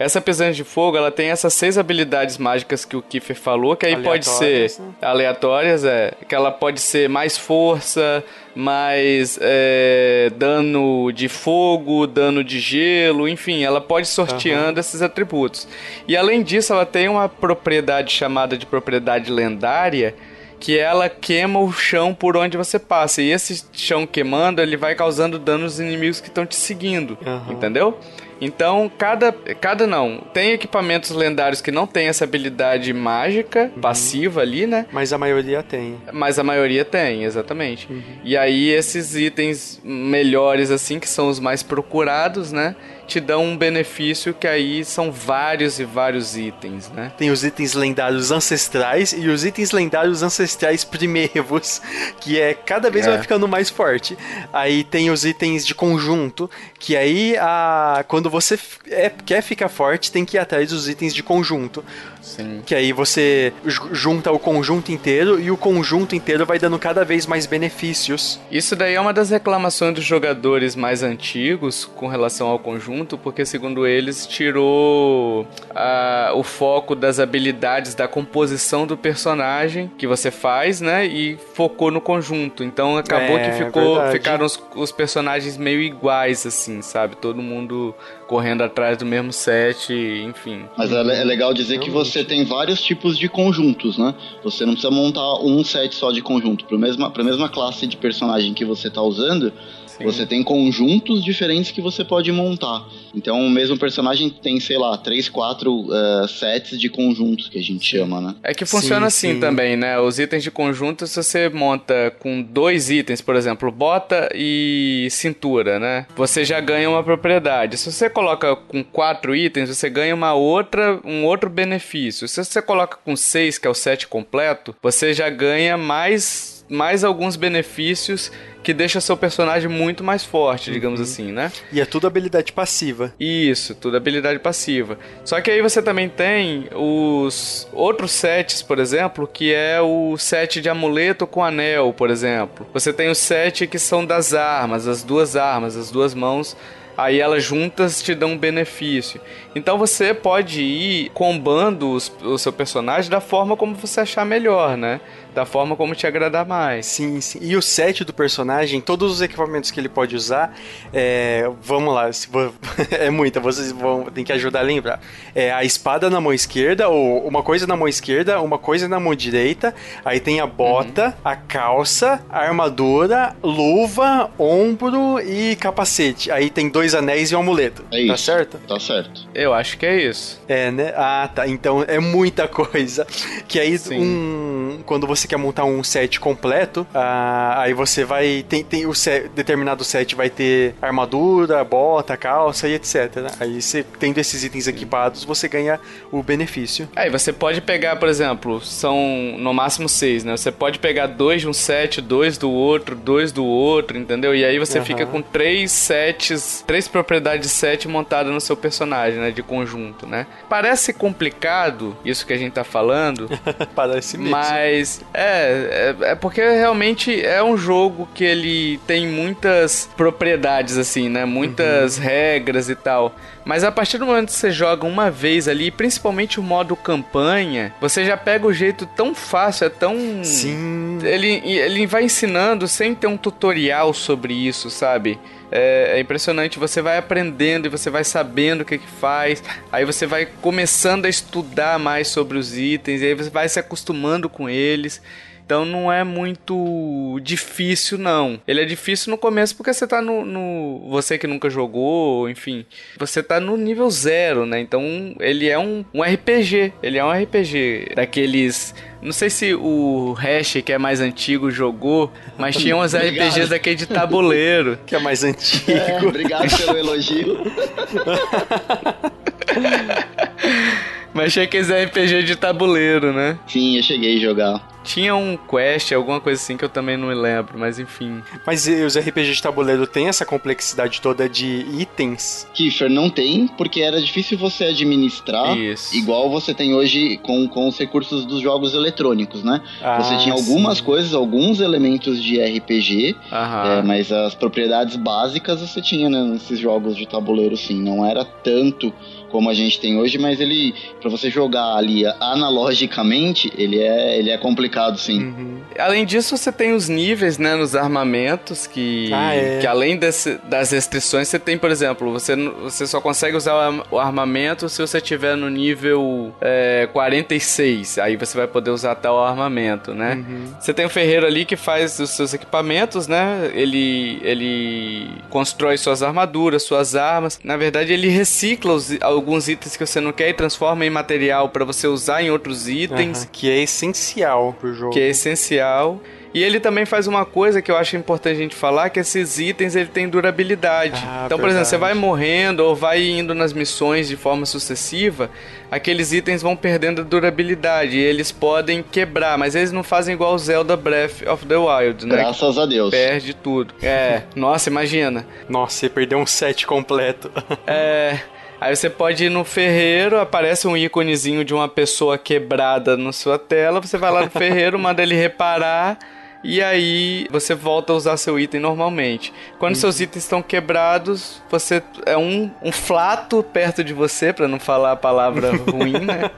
Essa 0.00 0.18
pisante 0.18 0.56
de 0.56 0.64
fogo, 0.64 0.96
ela 0.96 1.10
tem 1.10 1.28
essas 1.28 1.52
seis 1.52 1.76
habilidades 1.76 2.38
mágicas 2.38 2.86
que 2.86 2.96
o 2.96 3.02
Kiefer 3.02 3.36
falou, 3.36 3.76
que 3.76 3.84
aí 3.84 4.02
pode 4.02 4.26
ser 4.26 4.72
né? 4.78 4.94
aleatórias, 5.02 5.84
é. 5.84 6.14
Que 6.26 6.34
ela 6.34 6.50
pode 6.50 6.80
ser 6.80 7.06
mais 7.06 7.36
força, 7.36 8.24
mais 8.54 9.38
é, 9.42 10.32
dano 10.38 11.12
de 11.12 11.28
fogo, 11.28 12.06
dano 12.06 12.42
de 12.42 12.58
gelo, 12.58 13.28
enfim, 13.28 13.62
ela 13.62 13.78
pode 13.78 14.08
sorteando 14.08 14.72
uhum. 14.72 14.80
esses 14.80 15.02
atributos. 15.02 15.68
E 16.08 16.16
além 16.16 16.42
disso, 16.42 16.72
ela 16.72 16.86
tem 16.86 17.06
uma 17.06 17.28
propriedade 17.28 18.10
chamada 18.10 18.56
de 18.56 18.64
propriedade 18.64 19.30
lendária, 19.30 20.14
que 20.58 20.78
ela 20.78 21.10
queima 21.10 21.60
o 21.60 21.70
chão 21.70 22.14
por 22.14 22.38
onde 22.38 22.56
você 22.56 22.78
passa. 22.78 23.20
E 23.20 23.30
esse 23.30 23.66
chão 23.74 24.06
queimando, 24.06 24.62
ele 24.62 24.78
vai 24.78 24.94
causando 24.94 25.38
dano 25.38 25.64
aos 25.64 25.78
inimigos 25.78 26.22
que 26.22 26.28
estão 26.28 26.46
te 26.46 26.56
seguindo, 26.56 27.18
uhum. 27.20 27.52
entendeu? 27.52 27.98
Então, 28.40 28.90
cada. 28.96 29.32
Cada 29.32 29.86
não. 29.86 30.18
Tem 30.32 30.52
equipamentos 30.52 31.10
lendários 31.10 31.60
que 31.60 31.70
não 31.70 31.86
tem 31.86 32.08
essa 32.08 32.24
habilidade 32.24 32.92
mágica, 32.92 33.70
uhum. 33.74 33.80
passiva 33.80 34.40
ali, 34.40 34.66
né? 34.66 34.86
Mas 34.92 35.12
a 35.12 35.18
maioria 35.18 35.62
tem. 35.62 35.96
Mas 36.12 36.38
a 36.38 36.44
maioria 36.44 36.84
tem, 36.84 37.24
exatamente. 37.24 37.86
Uhum. 37.90 38.02
E 38.24 38.36
aí, 38.36 38.70
esses 38.70 39.14
itens 39.14 39.80
melhores, 39.84 40.70
assim, 40.70 40.98
que 40.98 41.08
são 41.08 41.28
os 41.28 41.38
mais 41.38 41.62
procurados, 41.62 42.52
né? 42.52 42.74
Te 43.10 43.18
dão 43.18 43.44
um 43.44 43.56
benefício 43.56 44.32
que 44.32 44.46
aí 44.46 44.84
são 44.84 45.10
vários 45.10 45.80
e 45.80 45.84
vários 45.84 46.36
itens, 46.36 46.88
né? 46.90 47.12
Tem 47.18 47.28
os 47.30 47.42
itens 47.42 47.74
lendários 47.74 48.30
ancestrais 48.30 49.12
e 49.12 49.26
os 49.28 49.44
itens 49.44 49.72
lendários 49.72 50.22
ancestrais 50.22 50.84
primeiros, 50.84 51.82
que 52.20 52.40
é 52.40 52.54
cada 52.54 52.88
vez 52.88 53.06
é. 53.06 53.10
vai 53.10 53.20
ficando 53.20 53.48
mais 53.48 53.68
forte. 53.68 54.16
Aí 54.52 54.84
tem 54.84 55.10
os 55.10 55.24
itens 55.24 55.66
de 55.66 55.74
conjunto, 55.74 56.48
que 56.78 56.96
aí 56.96 57.36
a 57.36 58.04
quando 58.06 58.30
você 58.30 58.56
é, 58.88 59.10
quer 59.10 59.42
ficar 59.42 59.68
forte, 59.68 60.12
tem 60.12 60.24
que 60.24 60.36
ir 60.36 60.40
atrás 60.40 60.70
dos 60.70 60.88
itens 60.88 61.12
de 61.12 61.22
conjunto. 61.22 61.84
Sim. 62.20 62.62
Que 62.64 62.74
aí 62.74 62.92
você 62.92 63.52
junta 63.92 64.30
o 64.30 64.38
conjunto 64.38 64.92
inteiro 64.92 65.40
e 65.40 65.50
o 65.50 65.56
conjunto 65.56 66.14
inteiro 66.14 66.44
vai 66.44 66.58
dando 66.58 66.78
cada 66.78 67.04
vez 67.04 67.26
mais 67.26 67.46
benefícios. 67.46 68.40
Isso 68.50 68.76
daí 68.76 68.94
é 68.94 69.00
uma 69.00 69.12
das 69.12 69.30
reclamações 69.30 69.94
dos 69.94 70.04
jogadores 70.04 70.76
mais 70.76 71.02
antigos 71.02 71.84
com 71.84 72.06
relação 72.06 72.48
ao 72.48 72.58
conjunto, 72.58 73.16
porque 73.16 73.44
segundo 73.44 73.86
eles 73.86 74.26
tirou 74.26 75.46
a, 75.74 76.32
o 76.34 76.42
foco 76.42 76.94
das 76.94 77.18
habilidades 77.18 77.94
da 77.94 78.06
composição 78.06 78.86
do 78.86 78.96
personagem 78.96 79.90
que 79.96 80.06
você 80.06 80.30
faz, 80.30 80.80
né? 80.80 81.06
E 81.06 81.38
focou 81.54 81.90
no 81.90 82.00
conjunto. 82.00 82.62
Então 82.62 82.96
acabou 82.96 83.38
é, 83.38 83.50
que 83.50 83.64
ficou, 83.64 84.10
ficaram 84.10 84.44
os, 84.44 84.62
os 84.74 84.92
personagens 84.92 85.56
meio 85.56 85.80
iguais, 85.80 86.46
assim, 86.46 86.82
sabe? 86.82 87.16
Todo 87.16 87.40
mundo 87.42 87.94
correndo 88.26 88.62
atrás 88.62 88.96
do 88.96 89.04
mesmo 89.04 89.32
set, 89.32 89.92
enfim. 89.92 90.64
Mas 90.76 90.92
é, 90.92 91.00
é 91.00 91.24
legal 91.24 91.52
dizer 91.52 91.80
que 91.80 91.90
você 91.90 92.09
tem 92.24 92.44
vários 92.44 92.82
tipos 92.82 93.16
de 93.16 93.28
conjuntos, 93.28 93.96
né? 93.96 94.14
Você 94.42 94.66
não 94.66 94.72
precisa 94.72 94.92
montar 94.92 95.40
um 95.42 95.62
set 95.64 95.94
só 95.94 96.10
de 96.10 96.20
conjunto. 96.20 96.64
Para 96.64 96.76
a 96.76 96.80
mesma, 96.80 97.12
mesma 97.18 97.48
classe 97.48 97.86
de 97.86 97.96
personagem 97.96 98.52
que 98.52 98.64
você 98.64 98.88
está 98.88 99.00
usando, 99.02 99.52
Sim. 100.00 100.04
Você 100.04 100.26
tem 100.26 100.42
conjuntos 100.42 101.22
diferentes 101.22 101.70
que 101.70 101.80
você 101.80 102.04
pode 102.04 102.32
montar. 102.32 102.88
Então, 103.14 103.38
o 103.46 103.50
mesmo 103.50 103.78
personagem 103.78 104.30
tem, 104.30 104.58
sei 104.58 104.78
lá, 104.78 104.96
três, 104.96 105.28
quatro 105.28 105.86
uh, 105.86 106.26
sets 106.26 106.78
de 106.78 106.88
conjuntos 106.88 107.48
que 107.48 107.58
a 107.58 107.62
gente 107.62 107.84
chama, 107.84 108.20
né? 108.20 108.34
É 108.42 108.54
que 108.54 108.64
funciona 108.64 109.10
sim, 109.10 109.28
assim 109.28 109.34
sim. 109.34 109.40
também, 109.40 109.76
né? 109.76 109.98
Os 109.98 110.18
itens 110.18 110.42
de 110.42 110.50
conjunto, 110.50 111.06
se 111.06 111.22
você 111.22 111.48
monta 111.48 112.14
com 112.18 112.42
dois 112.42 112.90
itens, 112.90 113.20
por 113.20 113.36
exemplo, 113.36 113.70
bota 113.70 114.28
e 114.34 115.08
cintura, 115.10 115.78
né? 115.78 116.06
Você 116.16 116.44
já 116.44 116.60
ganha 116.60 116.88
uma 116.88 117.02
propriedade. 117.02 117.76
Se 117.76 117.92
você 117.92 118.08
coloca 118.08 118.56
com 118.56 118.82
quatro 118.82 119.34
itens, 119.34 119.68
você 119.68 119.90
ganha 119.90 120.14
uma 120.14 120.32
outra, 120.34 121.00
um 121.04 121.24
outro 121.24 121.50
benefício. 121.50 122.26
Se 122.26 122.42
você 122.42 122.62
coloca 122.62 122.98
com 123.04 123.14
seis, 123.16 123.58
que 123.58 123.66
é 123.66 123.70
o 123.70 123.74
set 123.74 124.06
completo, 124.06 124.74
você 124.82 125.12
já 125.12 125.28
ganha 125.28 125.76
mais 125.76 126.59
mais 126.70 127.02
alguns 127.02 127.36
benefícios 127.36 128.30
que 128.62 128.72
deixa 128.72 129.00
seu 129.00 129.16
personagem 129.16 129.68
muito 129.68 130.04
mais 130.04 130.24
forte, 130.24 130.70
digamos 130.70 131.00
uhum. 131.00 131.04
assim, 131.04 131.32
né? 131.32 131.50
E 131.72 131.80
é 131.80 131.84
tudo 131.84 132.06
habilidade 132.06 132.52
passiva. 132.52 133.12
Isso, 133.18 133.74
tudo 133.74 133.96
habilidade 133.96 134.38
passiva. 134.38 134.98
Só 135.24 135.40
que 135.40 135.50
aí 135.50 135.60
você 135.60 135.82
também 135.82 136.08
tem 136.08 136.68
os 136.74 137.66
outros 137.72 138.12
sets, 138.12 138.62
por 138.62 138.78
exemplo, 138.78 139.26
que 139.26 139.52
é 139.52 139.80
o 139.80 140.16
set 140.16 140.60
de 140.60 140.68
amuleto 140.68 141.26
com 141.26 141.42
anel, 141.42 141.92
por 141.92 142.10
exemplo. 142.10 142.66
Você 142.72 142.92
tem 142.92 143.08
o 143.08 143.14
set 143.14 143.66
que 143.66 143.78
são 143.78 144.04
das 144.04 144.32
armas, 144.34 144.86
as 144.86 145.02
duas 145.02 145.36
armas, 145.36 145.76
as 145.76 145.90
duas 145.90 146.14
mãos 146.14 146.56
aí 147.00 147.18
elas 147.18 147.42
juntas 147.42 148.02
te 148.02 148.14
dão 148.14 148.32
um 148.32 148.38
benefício. 148.38 149.20
Então 149.54 149.78
você 149.78 150.12
pode 150.12 150.62
ir 150.62 151.10
combando 151.10 151.90
os, 151.92 152.12
o 152.22 152.36
seu 152.36 152.52
personagem 152.52 153.10
da 153.10 153.20
forma 153.20 153.56
como 153.56 153.74
você 153.74 154.00
achar 154.00 154.24
melhor, 154.24 154.76
né? 154.76 155.00
Da 155.34 155.44
forma 155.44 155.76
como 155.76 155.94
te 155.94 156.06
agradar 156.06 156.46
mais. 156.46 156.86
Sim, 156.86 157.20
sim. 157.20 157.38
E 157.42 157.56
o 157.56 157.62
set 157.62 158.04
do 158.04 158.12
personagem, 158.12 158.80
todos 158.80 159.12
os 159.12 159.22
equipamentos 159.22 159.70
que 159.70 159.80
ele 159.80 159.88
pode 159.88 160.16
usar, 160.16 160.56
é, 160.92 161.50
vamos 161.62 161.94
lá, 161.94 162.10
é 162.90 163.10
muita, 163.10 163.40
vocês 163.40 163.72
vão 163.72 164.04
tem 164.04 164.24
que 164.24 164.32
ajudar 164.32 164.60
a 164.60 164.62
lembrar. 164.62 165.00
É 165.34 165.52
a 165.52 165.64
espada 165.64 166.10
na 166.10 166.20
mão 166.20 166.32
esquerda, 166.32 166.88
ou 166.88 167.26
uma 167.26 167.42
coisa 167.42 167.66
na 167.66 167.76
mão 167.76 167.88
esquerda, 167.88 168.40
uma 168.40 168.58
coisa 168.58 168.88
na 168.88 168.98
mão 168.98 169.14
direita, 169.14 169.74
aí 170.04 170.20
tem 170.20 170.40
a 170.40 170.46
bota, 170.46 171.06
uhum. 171.06 171.12
a 171.24 171.36
calça, 171.36 172.24
a 172.28 172.40
armadura, 172.40 173.36
luva, 173.42 174.30
ombro 174.38 175.20
e 175.20 175.56
capacete. 175.56 176.30
Aí 176.30 176.50
tem 176.50 176.68
dois 176.68 176.94
anéis 176.94 177.30
e 177.30 177.36
um 177.36 177.40
amuleto. 177.40 177.84
É 177.90 177.90
tá 177.90 177.98
isso. 177.98 178.08
Tá 178.08 178.16
certo? 178.16 178.58
Tá 178.66 178.80
certo. 178.80 179.28
Eu 179.34 179.54
acho 179.54 179.78
que 179.78 179.86
é 179.86 180.02
isso. 180.02 180.40
É, 180.48 180.70
né? 180.70 180.92
Ah, 180.96 181.28
tá. 181.32 181.46
Então 181.46 181.84
é 181.86 181.98
muita 181.98 182.46
coisa. 182.48 183.06
Que 183.48 183.58
aí 183.58 183.78
um, 183.92 184.80
quando 184.84 185.06
você 185.06 185.19
você 185.20 185.28
quer 185.28 185.36
montar 185.36 185.64
um 185.64 185.82
set 185.84 186.18
completo, 186.18 186.86
ah, 186.94 187.62
aí 187.62 187.74
você 187.74 188.04
vai. 188.04 188.44
Tem, 188.48 188.64
tem 188.64 188.86
o 188.86 188.94
set, 188.94 189.28
determinado 189.28 189.84
set 189.84 190.14
vai 190.14 190.30
ter 190.30 190.74
armadura, 190.80 191.62
bota, 191.64 192.16
calça 192.16 192.68
e 192.68 192.74
etc. 192.74 193.16
Né? 193.16 193.30
Aí 193.38 193.60
você, 193.60 193.84
tendo 193.98 194.18
esses 194.18 194.42
itens 194.44 194.66
equipados, 194.66 195.24
você 195.24 195.48
ganha 195.48 195.78
o 196.10 196.22
benefício. 196.22 196.88
Aí 196.96 197.10
você 197.10 197.32
pode 197.32 197.60
pegar, 197.60 197.96
por 197.96 198.08
exemplo, 198.08 198.60
são 198.60 198.96
no 199.38 199.52
máximo 199.52 199.88
seis, 199.88 200.24
né? 200.24 200.36
Você 200.36 200.50
pode 200.50 200.78
pegar 200.78 201.06
dois 201.06 201.42
de 201.42 201.48
um 201.48 201.52
set, 201.52 202.00
dois 202.00 202.38
do 202.38 202.50
outro, 202.50 202.94
dois 202.96 203.32
do 203.32 203.44
outro, 203.44 203.98
entendeu? 203.98 204.34
E 204.34 204.44
aí 204.44 204.58
você 204.58 204.78
uhum. 204.78 204.84
fica 204.84 205.06
com 205.06 205.20
três 205.20 205.70
sets, 205.72 206.64
três 206.66 206.88
propriedades 206.88 207.48
de 207.48 207.52
set 207.52 207.86
montadas 207.88 208.32
no 208.32 208.40
seu 208.40 208.56
personagem, 208.56 209.20
né? 209.20 209.30
De 209.30 209.42
conjunto, 209.42 210.06
né? 210.06 210.26
Parece 210.48 210.92
complicado 210.92 211.96
isso 212.04 212.26
que 212.26 212.32
a 212.32 212.38
gente 212.38 212.52
tá 212.52 212.64
falando. 212.64 213.28
Parece 213.74 214.16
mesmo. 214.16 214.30
Mas 214.30 215.04
é, 215.12 215.96
é, 216.02 216.10
é, 216.10 216.14
porque 216.14 216.40
realmente 216.40 217.24
é 217.24 217.42
um 217.42 217.56
jogo 217.56 218.08
que 218.14 218.24
ele 218.24 218.78
tem 218.86 219.08
muitas 219.08 219.88
propriedades, 219.96 220.78
assim, 220.78 221.08
né? 221.08 221.24
Muitas 221.24 221.98
uhum. 221.98 222.04
regras 222.04 222.68
e 222.68 222.74
tal. 222.74 223.14
Mas 223.44 223.64
a 223.64 223.72
partir 223.72 223.98
do 223.98 224.06
momento 224.06 224.26
que 224.26 224.34
você 224.34 224.50
joga 224.50 224.86
uma 224.86 225.10
vez 225.10 225.48
ali, 225.48 225.70
principalmente 225.70 226.38
o 226.38 226.42
modo 226.42 226.76
campanha, 226.76 227.74
você 227.80 228.04
já 228.04 228.16
pega 228.16 228.46
o 228.46 228.52
jeito 228.52 228.86
tão 228.86 229.14
fácil, 229.14 229.66
é 229.66 229.70
tão. 229.70 230.22
Sim. 230.22 230.98
Ele, 231.02 231.40
ele 231.44 231.86
vai 231.86 232.04
ensinando 232.04 232.68
sem 232.68 232.94
ter 232.94 233.06
um 233.06 233.16
tutorial 233.16 233.92
sobre 233.92 234.34
isso, 234.34 234.70
sabe? 234.70 235.18
É, 235.52 235.96
é, 235.96 236.00
impressionante, 236.00 236.58
você 236.58 236.80
vai 236.80 236.96
aprendendo 236.96 237.66
e 237.66 237.68
você 237.68 237.90
vai 237.90 238.04
sabendo 238.04 238.60
o 238.60 238.64
que, 238.64 238.78
que 238.78 238.86
faz, 238.86 239.42
aí 239.72 239.84
você 239.84 240.06
vai 240.06 240.26
começando 240.26 241.06
a 241.06 241.08
estudar 241.08 241.78
mais 241.78 242.06
sobre 242.06 242.38
os 242.38 242.56
itens, 242.56 243.02
e 243.02 243.06
aí 243.06 243.14
você 243.14 243.30
vai 243.30 243.48
se 243.48 243.58
acostumando 243.58 244.28
com 244.28 244.48
eles. 244.48 245.02
Então 245.50 245.64
não 245.64 245.92
é 245.92 246.04
muito 246.04 247.18
difícil, 247.24 247.98
não. 247.98 248.40
Ele 248.46 248.60
é 248.60 248.64
difícil 248.64 249.10
no 249.10 249.18
começo 249.18 249.56
porque 249.56 249.74
você 249.74 249.84
tá 249.84 250.00
no. 250.00 250.24
no 250.24 250.86
você 250.88 251.18
que 251.18 251.26
nunca 251.26 251.50
jogou, 251.50 252.30
enfim. 252.30 252.64
Você 252.96 253.20
tá 253.20 253.40
no 253.40 253.56
nível 253.56 253.90
zero, 253.90 254.46
né? 254.46 254.60
Então 254.60 255.12
ele 255.18 255.48
é 255.48 255.58
um, 255.58 255.84
um 255.92 256.04
RPG. 256.04 256.72
Ele 256.80 256.98
é 256.98 257.04
um 257.04 257.10
RPG 257.10 257.94
daqueles. 257.96 258.72
Não 259.02 259.10
sei 259.10 259.28
se 259.28 259.52
o 259.52 260.14
Hash, 260.16 260.58
que 260.64 260.72
é 260.72 260.78
mais 260.78 261.00
antigo, 261.00 261.50
jogou, 261.50 262.12
mas 262.38 262.54
tinha 262.54 262.76
uns 262.78 262.94
RPGs 262.94 263.48
daquele 263.48 263.74
de 263.74 263.86
tabuleiro. 263.86 264.78
Que 264.86 264.94
é 264.94 265.00
mais 265.00 265.24
antigo. 265.24 265.72
É, 265.72 265.98
obrigado 266.00 266.56
pelo 266.58 266.78
elogio. 266.78 267.38
mas 271.14 271.32
tinha 271.32 271.44
aqueles 271.44 271.68
RPG 271.70 272.22
de 272.24 272.36
tabuleiro, 272.36 273.12
né? 273.12 273.38
Sim, 273.46 273.76
eu 273.76 273.82
cheguei 273.82 274.16
a 274.16 274.20
jogar. 274.20 274.70
Tinha 274.82 275.14
um 275.14 275.36
quest, 275.36 275.92
alguma 275.92 276.20
coisa 276.20 276.40
assim 276.40 276.56
que 276.56 276.64
eu 276.64 276.68
também 276.68 276.96
não 276.96 277.08
me 277.08 277.14
lembro, 277.14 277.58
mas 277.58 277.78
enfim. 277.78 278.22
Mas 278.46 278.66
os 278.66 278.96
RPGs 278.96 279.34
de 279.34 279.42
tabuleiro 279.42 279.86
têm 279.86 280.08
essa 280.08 280.24
complexidade 280.24 281.00
toda 281.00 281.28
de 281.28 281.66
itens? 281.78 282.48
Kiefer, 282.54 282.88
não 282.88 283.10
tem, 283.10 283.46
porque 283.46 283.82
era 283.82 284.00
difícil 284.00 284.38
você 284.38 284.64
administrar 284.64 285.56
Isso. 285.56 285.94
igual 285.94 286.30
você 286.30 286.54
tem 286.54 286.74
hoje 286.74 287.18
com, 287.18 287.46
com 287.46 287.68
os 287.68 287.78
recursos 287.78 288.24
dos 288.24 288.40
jogos 288.40 288.74
eletrônicos, 288.74 289.44
né? 289.44 289.60
Ah, 289.82 290.00
você 290.00 290.16
tinha 290.16 290.34
algumas 290.34 290.78
sim. 290.78 290.84
coisas, 290.84 291.14
alguns 291.14 291.60
elementos 291.60 292.22
de 292.22 292.40
RPG, 292.40 293.16
é, 293.30 293.82
mas 293.82 294.10
as 294.10 294.34
propriedades 294.34 294.96
básicas 294.96 295.60
você 295.60 295.82
tinha 295.82 296.08
né, 296.08 296.22
nesses 296.22 296.58
jogos 296.58 296.96
de 296.96 297.06
tabuleiro, 297.06 297.56
sim. 297.56 297.80
Não 297.82 298.04
era 298.04 298.24
tanto 298.24 298.92
como 299.30 299.48
a 299.50 299.54
gente 299.54 299.80
tem 299.80 299.98
hoje, 299.98 300.18
mas 300.18 300.40
ele, 300.40 300.74
para 301.00 301.10
você 301.10 301.30
jogar 301.30 301.76
ali 301.76 302.04
analogicamente, 302.06 303.52
ele 303.56 303.78
é, 303.78 304.18
ele 304.18 304.30
é 304.30 304.38
complicado 304.38 304.98
sim. 304.98 305.24
Uhum. 305.24 305.60
Além 305.78 306.04
disso, 306.04 306.36
você 306.36 306.50
tem 306.50 306.72
os 306.72 306.88
níveis, 306.88 307.38
né, 307.38 307.54
nos 307.54 307.74
armamentos, 307.74 308.66
que, 308.66 309.10
ah, 309.12 309.34
é. 309.34 309.58
que 309.60 309.66
além 309.66 309.96
desse, 309.96 310.38
das 310.44 310.70
restrições, 310.72 311.28
você 311.28 311.38
tem, 311.38 311.56
por 311.56 311.70
exemplo, 311.70 312.12
você, 312.12 312.36
você 312.36 312.86
só 312.86 313.00
consegue 313.00 313.36
usar 313.36 313.84
o 313.90 313.98
armamento 313.98 314.68
se 314.68 314.80
você 314.80 315.00
tiver 315.00 315.36
no 315.36 315.48
nível 315.48 316.34
é, 316.40 316.88
46. 316.92 317.98
Aí 317.98 318.16
você 318.16 318.36
vai 318.36 318.46
poder 318.46 318.70
usar 318.70 318.94
tal 318.96 319.22
armamento, 319.22 319.94
né? 319.94 320.14
Uhum. 320.14 320.54
Você 320.58 320.74
tem 320.74 320.84
o 320.84 320.90
ferreiro 320.90 321.26
ali 321.26 321.44
que 321.44 321.56
faz 321.56 321.98
os 321.98 322.10
seus 322.10 322.34
equipamentos, 322.34 323.06
né? 323.06 323.50
Ele, 323.54 324.20
ele 324.22 325.08
constrói 325.28 325.76
suas 325.76 326.02
armaduras, 326.02 326.62
suas 326.62 326.94
armas. 326.94 327.40
Na 327.44 327.56
verdade, 327.56 327.92
ele 327.92 328.08
recicla 328.08 328.74
os, 328.74 328.90
alguns 329.20 329.48
itens 329.48 329.76
que 329.76 329.86
você 329.86 330.00
não 330.00 330.12
quer 330.12 330.28
e 330.28 330.34
transforma 330.34 330.84
em 330.84 330.90
material 330.90 331.48
para 331.48 331.64
você 331.64 331.86
usar 331.86 332.22
em 332.22 332.30
outros 332.30 332.68
itens. 332.68 333.22
Uhum. 333.22 333.28
Que 333.30 333.50
é 333.50 333.62
essencial 333.62 334.56
pro 334.58 334.74
jogo. 334.74 334.92
Que 334.92 335.00
é 335.00 335.08
essencial. 335.08 336.00
E 336.32 336.42
ele 336.44 336.60
também 336.60 336.84
faz 336.84 337.08
uma 337.08 337.24
coisa 337.24 337.60
que 337.60 337.70
eu 337.70 337.76
acho 337.76 337.96
importante 337.96 338.36
a 338.36 338.38
gente 338.38 338.54
falar, 338.54 338.88
que 338.90 339.00
esses 339.00 339.38
itens 339.38 339.74
ele 339.74 339.88
tem 339.88 340.08
durabilidade. 340.08 341.02
Ah, 341.04 341.24
então, 341.26 341.38
por 341.38 341.48
exemplo, 341.48 341.66
você 341.66 341.76
vai 341.76 341.92
morrendo 341.92 342.60
ou 342.64 342.74
vai 342.74 343.02
indo 343.02 343.34
nas 343.34 343.52
missões 343.52 344.06
de 344.06 344.16
forma 344.16 344.46
sucessiva, 344.46 345.28
aqueles 345.70 346.12
itens 346.12 346.40
vão 346.40 346.54
perdendo 346.54 347.04
durabilidade 347.04 347.98
e 347.98 348.00
eles 348.00 348.30
podem 348.30 348.82
quebrar, 348.82 349.36
mas 349.36 349.56
eles 349.56 349.72
não 349.72 349.82
fazem 349.82 350.14
igual 350.14 350.34
o 350.34 350.38
Zelda 350.38 350.76
Breath 350.76 351.26
of 351.26 351.44
the 351.46 351.56
Wild, 351.56 352.06
né? 352.06 352.16
Graças 352.16 352.58
a 352.58 352.64
Deus. 352.64 352.90
Perde 352.90 353.34
tudo. 353.34 353.74
É, 353.82 354.22
nossa, 354.36 354.70
imagina. 354.70 355.26
Nossa, 355.48 355.78
você 355.78 355.88
perdeu 355.88 356.18
um 356.18 356.26
set 356.26 356.64
completo. 356.64 357.30
é... 357.66 358.20
Aí 358.60 358.76
você 358.76 358.90
pode 358.90 359.24
ir 359.24 359.30
no 359.30 359.44
ferreiro, 359.44 360.20
aparece 360.20 360.68
um 360.68 360.76
íconezinho 360.76 361.44
de 361.44 361.54
uma 361.54 361.68
pessoa 361.68 362.18
quebrada 362.18 362.96
na 362.96 363.12
sua 363.12 363.38
tela, 363.38 363.80
você 363.80 363.96
vai 363.96 364.12
lá 364.12 364.22
no 364.22 364.30
ferreiro, 364.30 364.76
manda 364.80 365.02
ele 365.02 365.14
reparar 365.14 365.98
e 366.42 366.62
aí 366.62 367.26
você 367.30 367.54
volta 367.54 367.92
a 367.92 367.96
usar 367.96 368.16
seu 368.16 368.38
item 368.40 368.60
normalmente. 368.60 369.32
Quando 369.58 369.74
uhum. 369.74 369.80
seus 369.80 370.00
itens 370.00 370.24
estão 370.24 370.42
quebrados, 370.42 371.42
você 371.50 371.82
é 372.06 372.16
um, 372.16 372.50
um 372.62 372.72
flato 372.72 373.42
perto 373.42 373.84
de 373.84 373.92
você, 373.92 374.32
para 374.32 374.48
não 374.48 374.58
falar 374.58 374.92
a 374.92 374.96
palavra 374.96 375.52
ruim, 375.70 375.92
né? 375.92 376.30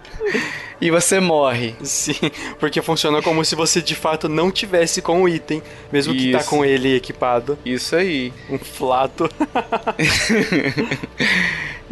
E 0.80 0.90
você 0.90 1.20
morre. 1.20 1.76
Sim, 1.82 2.18
porque 2.58 2.82
funciona 2.82 3.22
como 3.22 3.44
se 3.44 3.54
você 3.54 3.80
de 3.80 3.94
fato 3.94 4.28
não 4.28 4.50
tivesse 4.50 5.00
com 5.00 5.22
o 5.22 5.28
item, 5.28 5.62
mesmo 5.92 6.12
Isso. 6.12 6.24
que 6.24 6.32
tá 6.32 6.42
com 6.42 6.64
ele 6.64 6.96
equipado. 6.96 7.56
Isso 7.64 7.94
aí. 7.94 8.32
Um 8.50 8.58
flato. 8.58 9.30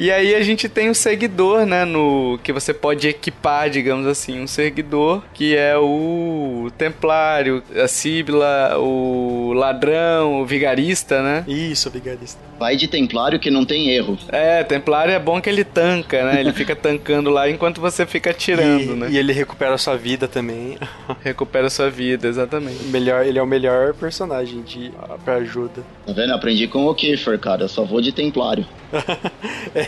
E 0.00 0.10
aí 0.10 0.34
a 0.34 0.40
gente 0.40 0.66
tem 0.66 0.88
o 0.88 0.94
seguidor, 0.94 1.66
né, 1.66 1.84
no 1.84 2.40
que 2.42 2.54
você 2.54 2.72
pode 2.72 3.06
equipar, 3.06 3.68
digamos 3.68 4.06
assim, 4.06 4.40
um 4.40 4.46
seguidor 4.46 5.22
que 5.34 5.54
é 5.54 5.76
o 5.76 6.70
templário, 6.78 7.62
a 7.76 7.86
síbila, 7.86 8.78
o 8.78 9.52
ladrão, 9.52 10.40
o 10.40 10.46
vigarista, 10.46 11.22
né? 11.22 11.44
Isso, 11.46 11.90
vigarista. 11.90 12.49
Vai 12.60 12.76
de 12.76 12.86
templário 12.86 13.40
que 13.40 13.50
não 13.50 13.64
tem 13.64 13.88
erro. 13.88 14.18
É, 14.28 14.62
templário 14.62 15.14
é 15.14 15.18
bom 15.18 15.40
que 15.40 15.48
ele 15.48 15.64
tanca, 15.64 16.22
né? 16.22 16.40
Ele 16.40 16.52
fica 16.52 16.76
tancando 16.76 17.30
lá 17.30 17.48
enquanto 17.48 17.80
você 17.80 18.04
fica 18.04 18.32
atirando, 18.32 18.92
e, 18.92 18.96
né? 18.96 19.08
E 19.10 19.16
ele 19.16 19.32
recupera 19.32 19.76
a 19.76 19.78
sua 19.78 19.96
vida 19.96 20.28
também. 20.28 20.76
recupera 21.24 21.68
a 21.68 21.70
sua 21.70 21.88
vida, 21.88 22.28
exatamente. 22.28 22.84
Melhor, 22.84 23.24
ele 23.24 23.38
é 23.38 23.42
o 23.42 23.46
melhor 23.46 23.94
personagem 23.94 24.60
de 24.60 24.92
pra 25.24 25.36
ajuda. 25.36 25.82
Tá 26.06 26.12
vendo? 26.12 26.34
Aprendi 26.34 26.68
com 26.68 26.84
o 26.84 26.94
Kiefer, 26.94 27.38
cara. 27.38 27.62
Eu 27.62 27.68
só 27.68 27.82
vou 27.82 28.02
de 28.02 28.12
templário. 28.12 28.66
é, 29.74 29.86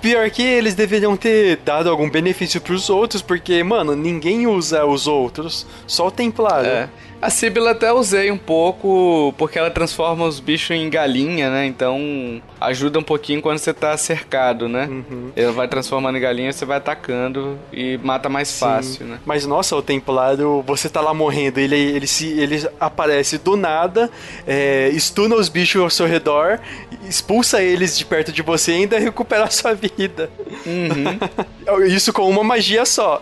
Pior 0.00 0.30
que 0.30 0.42
eles 0.42 0.76
deveriam 0.76 1.16
ter 1.16 1.56
dado 1.64 1.90
algum 1.90 2.08
benefício 2.08 2.60
pros 2.60 2.88
outros, 2.88 3.22
porque, 3.22 3.60
mano, 3.64 3.96
ninguém 3.96 4.46
usa 4.46 4.84
os 4.84 5.08
outros, 5.08 5.66
só 5.84 6.06
o 6.06 6.10
Templário. 6.12 6.70
É. 6.70 6.88
A 7.20 7.30
Sibila 7.30 7.72
até 7.72 7.92
usei 7.92 8.30
um 8.30 8.38
pouco, 8.38 9.34
porque 9.36 9.58
ela 9.58 9.70
transforma 9.70 10.24
os 10.24 10.38
bichos 10.38 10.76
em 10.76 10.88
galinha, 10.88 11.50
né? 11.50 11.66
Então 11.66 12.40
ajuda 12.60 12.98
um 12.98 13.02
pouquinho 13.02 13.42
quando 13.42 13.58
você 13.58 13.74
tá 13.74 13.96
cercado, 13.96 14.68
né? 14.68 14.86
Uhum. 14.86 15.32
Ela 15.34 15.52
vai 15.52 15.66
transformando 15.66 16.16
em 16.16 16.20
galinha, 16.20 16.52
você 16.52 16.64
vai 16.64 16.78
atacando 16.78 17.58
e 17.72 17.98
mata 17.98 18.28
mais 18.28 18.48
Sim. 18.48 18.60
fácil, 18.60 19.06
né? 19.06 19.18
Mas 19.26 19.44
nossa, 19.46 19.74
o 19.74 19.82
Templário, 19.82 20.62
você 20.66 20.88
tá 20.88 21.00
lá 21.00 21.12
morrendo, 21.12 21.58
ele, 21.58 21.76
ele, 21.76 22.06
se, 22.06 22.26
ele 22.38 22.68
aparece 22.78 23.38
do 23.38 23.56
nada, 23.56 24.08
é, 24.46 24.88
estuna 24.90 25.34
os 25.34 25.48
bichos 25.48 25.82
ao 25.82 25.90
seu 25.90 26.06
redor, 26.06 26.60
expulsa 27.08 27.62
eles 27.62 27.98
de 27.98 28.04
perto 28.04 28.30
de 28.30 28.42
você 28.42 28.72
e 28.72 28.74
ainda 28.76 28.98
recupera 29.00 29.44
a 29.44 29.50
sua 29.50 29.74
vida. 29.74 30.30
Uhum. 30.64 31.86
Isso 31.88 32.12
com 32.12 32.28
uma 32.28 32.44
magia 32.44 32.84
só. 32.84 33.20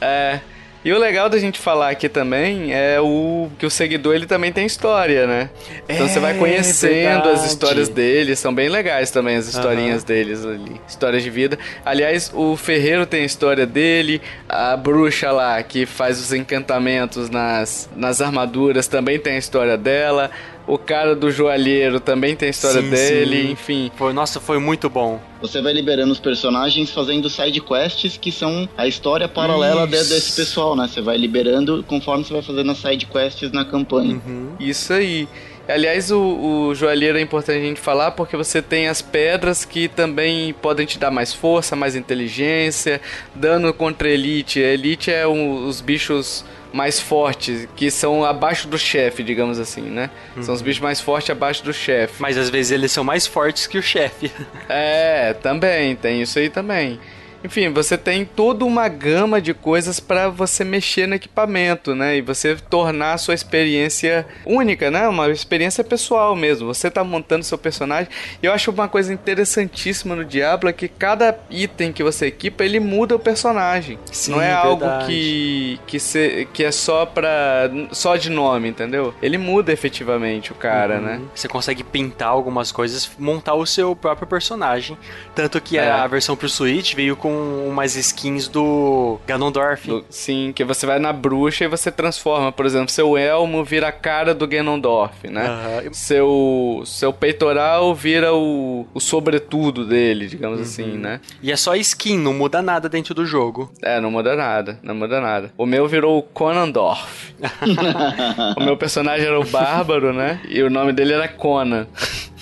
É. 0.00 0.40
E 0.86 0.92
o 0.92 0.98
legal 0.98 1.28
da 1.28 1.36
gente 1.36 1.58
falar 1.58 1.90
aqui 1.90 2.08
também 2.08 2.72
é 2.72 3.00
o 3.00 3.48
que 3.58 3.66
o 3.66 3.70
seguidor 3.70 4.14
ele 4.14 4.24
também 4.24 4.52
tem 4.52 4.64
história, 4.64 5.26
né? 5.26 5.50
Então 5.88 6.06
é, 6.06 6.08
você 6.08 6.20
vai 6.20 6.36
é 6.36 6.38
conhecendo 6.38 7.24
verdade. 7.24 7.28
as 7.30 7.44
histórias 7.44 7.88
dele, 7.88 8.36
são 8.36 8.54
bem 8.54 8.68
legais 8.68 9.10
também 9.10 9.34
as 9.34 9.48
historinhas 9.48 10.02
uhum. 10.02 10.06
deles 10.06 10.46
ali, 10.46 10.80
histórias 10.86 11.24
de 11.24 11.28
vida. 11.28 11.58
Aliás, 11.84 12.30
o 12.32 12.56
ferreiro 12.56 13.04
tem 13.04 13.22
a 13.22 13.26
história 13.26 13.66
dele, 13.66 14.22
a 14.48 14.76
bruxa 14.76 15.32
lá 15.32 15.60
que 15.60 15.86
faz 15.86 16.20
os 16.20 16.32
encantamentos 16.32 17.28
nas, 17.30 17.90
nas 17.96 18.20
armaduras 18.20 18.86
também 18.86 19.18
tem 19.18 19.34
a 19.34 19.38
história 19.38 19.76
dela. 19.76 20.30
O 20.66 20.76
cara 20.76 21.14
do 21.14 21.30
joalheiro 21.30 22.00
também 22.00 22.34
tem 22.34 22.48
a 22.48 22.50
história 22.50 22.82
sim, 22.82 22.90
dele, 22.90 23.42
sim. 23.42 23.50
enfim. 23.52 23.92
Foi, 23.94 24.12
nossa, 24.12 24.40
foi 24.40 24.58
muito 24.58 24.90
bom. 24.90 25.20
Você 25.40 25.62
vai 25.62 25.72
liberando 25.72 26.12
os 26.12 26.18
personagens 26.18 26.90
fazendo 26.90 27.30
side 27.30 27.60
quests 27.60 28.16
que 28.16 28.32
são 28.32 28.68
a 28.76 28.86
história 28.86 29.28
paralela 29.28 29.86
de, 29.86 29.92
desse 29.92 30.34
pessoal, 30.34 30.74
né? 30.74 30.88
Você 30.88 31.00
vai 31.00 31.16
liberando 31.16 31.84
conforme 31.86 32.24
você 32.24 32.32
vai 32.32 32.42
fazendo 32.42 32.72
as 32.72 32.78
side 32.78 33.06
quests 33.06 33.52
na 33.52 33.64
campanha. 33.64 34.20
Uhum. 34.26 34.56
Isso 34.58 34.92
aí. 34.92 35.28
Aliás, 35.68 36.12
o, 36.12 36.68
o 36.68 36.74
joalheiro 36.74 37.18
é 37.18 37.20
importante 37.20 37.58
a 37.58 37.64
gente 37.64 37.80
falar 37.80 38.12
porque 38.12 38.36
você 38.36 38.62
tem 38.62 38.88
as 38.88 39.02
pedras 39.02 39.64
que 39.64 39.88
também 39.88 40.52
podem 40.54 40.86
te 40.86 40.96
dar 40.98 41.10
mais 41.10 41.32
força, 41.32 41.74
mais 41.74 41.96
inteligência, 41.96 43.00
dano 43.34 43.72
contra 43.72 44.08
elite. 44.08 44.60
A 44.62 44.72
elite 44.72 45.10
é 45.10 45.26
um, 45.26 45.66
os 45.66 45.80
bichos 45.80 46.44
mais 46.72 47.00
fortes, 47.00 47.68
que 47.76 47.90
são 47.90 48.24
abaixo 48.24 48.68
do 48.68 48.78
chefe, 48.78 49.22
digamos 49.22 49.58
assim, 49.58 49.82
né? 49.82 50.10
Uhum. 50.36 50.42
São 50.42 50.54
os 50.54 50.62
bichos 50.62 50.80
mais 50.80 51.00
fortes 51.00 51.30
abaixo 51.30 51.64
do 51.64 51.72
chefe. 51.72 52.20
Mas 52.20 52.36
às 52.36 52.50
vezes 52.50 52.72
eles 52.72 52.92
são 52.92 53.04
mais 53.04 53.26
fortes 53.26 53.66
que 53.66 53.78
o 53.78 53.82
chefe. 53.82 54.30
É, 54.68 55.32
também, 55.34 55.94
tem 55.94 56.22
isso 56.22 56.38
aí 56.38 56.50
também. 56.50 56.98
Enfim, 57.46 57.70
você 57.70 57.96
tem 57.96 58.24
toda 58.24 58.64
uma 58.64 58.88
gama 58.88 59.40
de 59.40 59.54
coisas 59.54 60.00
para 60.00 60.28
você 60.28 60.64
mexer 60.64 61.06
no 61.06 61.14
equipamento, 61.14 61.94
né? 61.94 62.16
E 62.16 62.20
você 62.20 62.56
tornar 62.56 63.14
a 63.14 63.18
sua 63.18 63.34
experiência 63.34 64.26
única, 64.44 64.90
né? 64.90 65.06
Uma 65.06 65.30
experiência 65.30 65.84
pessoal 65.84 66.34
mesmo. 66.34 66.66
Você 66.66 66.90
tá 66.90 67.04
montando 67.04 67.44
seu 67.44 67.56
personagem. 67.56 68.10
E 68.42 68.46
eu 68.46 68.52
acho 68.52 68.70
uma 68.72 68.88
coisa 68.88 69.12
interessantíssima 69.12 70.16
no 70.16 70.24
Diablo 70.24 70.68
é 70.68 70.72
que 70.72 70.88
cada 70.88 71.38
item 71.48 71.92
que 71.92 72.02
você 72.02 72.26
equipa, 72.26 72.64
ele 72.64 72.80
muda 72.80 73.14
o 73.14 73.18
personagem. 73.18 73.96
Sim, 74.10 74.32
Não 74.32 74.42
é 74.42 74.46
verdade. 74.46 74.66
algo 74.66 75.06
que 75.06 75.80
que, 75.86 76.00
se, 76.00 76.48
que 76.52 76.64
é 76.64 76.72
só 76.72 77.06
pra 77.06 77.70
só 77.92 78.16
de 78.16 78.28
nome, 78.28 78.68
entendeu? 78.68 79.14
Ele 79.22 79.38
muda 79.38 79.72
efetivamente 79.72 80.50
o 80.50 80.54
cara, 80.54 80.96
uhum. 80.96 81.02
né? 81.02 81.20
Você 81.34 81.46
consegue 81.46 81.84
pintar 81.84 82.28
algumas 82.28 82.72
coisas, 82.72 83.08
montar 83.18 83.54
o 83.54 83.64
seu 83.64 83.94
próprio 83.94 84.26
personagem. 84.26 84.98
Tanto 85.34 85.60
que 85.60 85.78
é. 85.78 85.88
a 85.88 86.06
versão 86.06 86.36
pro 86.36 86.48
Switch 86.48 86.94
veio 86.94 87.16
com 87.16 87.35
umas 87.68 87.96
skins 87.96 88.48
do 88.48 89.18
Ganondorf. 89.26 89.88
Do, 89.88 90.04
sim, 90.08 90.52
que 90.54 90.64
você 90.64 90.86
vai 90.86 90.98
na 90.98 91.12
bruxa 91.12 91.64
e 91.64 91.68
você 91.68 91.90
transforma. 91.90 92.50
Por 92.52 92.66
exemplo, 92.66 92.90
seu 92.90 93.16
elmo 93.16 93.64
vira 93.64 93.88
a 93.88 93.92
cara 93.92 94.34
do 94.34 94.46
Ganondorf, 94.46 95.28
né? 95.28 95.82
Uhum. 95.84 95.92
Seu, 95.92 96.82
seu 96.84 97.12
peitoral 97.12 97.94
vira 97.94 98.34
o, 98.34 98.86
o 98.94 99.00
sobretudo 99.00 99.84
dele, 99.84 100.26
digamos 100.26 100.58
uhum. 100.58 100.64
assim, 100.64 100.98
né? 100.98 101.20
E 101.42 101.52
é 101.52 101.56
só 101.56 101.74
skin, 101.76 102.18
não 102.18 102.34
muda 102.34 102.62
nada 102.62 102.88
dentro 102.88 103.14
do 103.14 103.26
jogo. 103.26 103.70
É, 103.82 104.00
não 104.00 104.10
muda 104.10 104.34
nada, 104.36 104.78
não 104.82 104.94
muda 104.94 105.20
nada. 105.20 105.52
O 105.56 105.66
meu 105.66 105.86
virou 105.86 106.18
o 106.18 106.22
Conandorf. 106.22 107.34
o 108.56 108.62
meu 108.62 108.76
personagem 108.76 109.26
era 109.26 109.38
o 109.38 109.44
Bárbaro, 109.44 110.12
né? 110.12 110.40
E 110.48 110.62
o 110.62 110.70
nome 110.70 110.92
dele 110.92 111.12
era 111.12 111.28
Conan. 111.28 111.86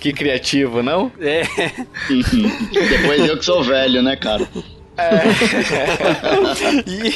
Que 0.00 0.12
criativo, 0.12 0.82
não? 0.82 1.10
É. 1.20 1.42
Depois 2.08 3.28
eu 3.28 3.38
que 3.38 3.44
sou 3.44 3.62
velho, 3.62 4.02
né, 4.02 4.16
cara? 4.16 4.46
É. 4.96 5.20
e, 6.86 7.14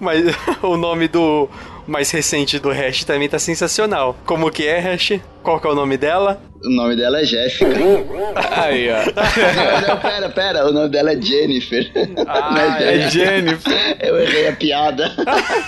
mas 0.00 0.24
o 0.62 0.76
nome 0.76 1.06
do 1.06 1.48
mais 1.86 2.10
recente 2.10 2.58
do 2.58 2.70
Hash 2.70 3.04
também 3.04 3.28
tá 3.28 3.38
sensacional. 3.38 4.16
Como 4.26 4.50
que 4.50 4.66
é, 4.66 4.78
Hash? 4.78 5.20
Qual 5.42 5.60
que 5.60 5.66
é 5.66 5.70
o 5.70 5.74
nome 5.74 5.96
dela? 5.96 6.40
O 6.62 6.68
nome 6.68 6.96
dela 6.96 7.20
é 7.20 7.24
Jéssica. 7.24 7.66
Aí, 8.62 8.88
ó. 8.90 9.04
Não, 9.80 9.88
não, 9.88 10.00
pera, 10.00 10.28
pera. 10.28 10.66
O 10.66 10.72
nome 10.72 10.88
dela 10.90 11.12
é 11.12 11.20
Jennifer. 11.20 11.90
Ah, 12.26 12.76
é, 12.80 12.96
é 12.96 13.10
Jennifer. 13.10 13.96
Eu 14.00 14.20
errei 14.20 14.48
a 14.48 14.52
piada. 14.52 15.14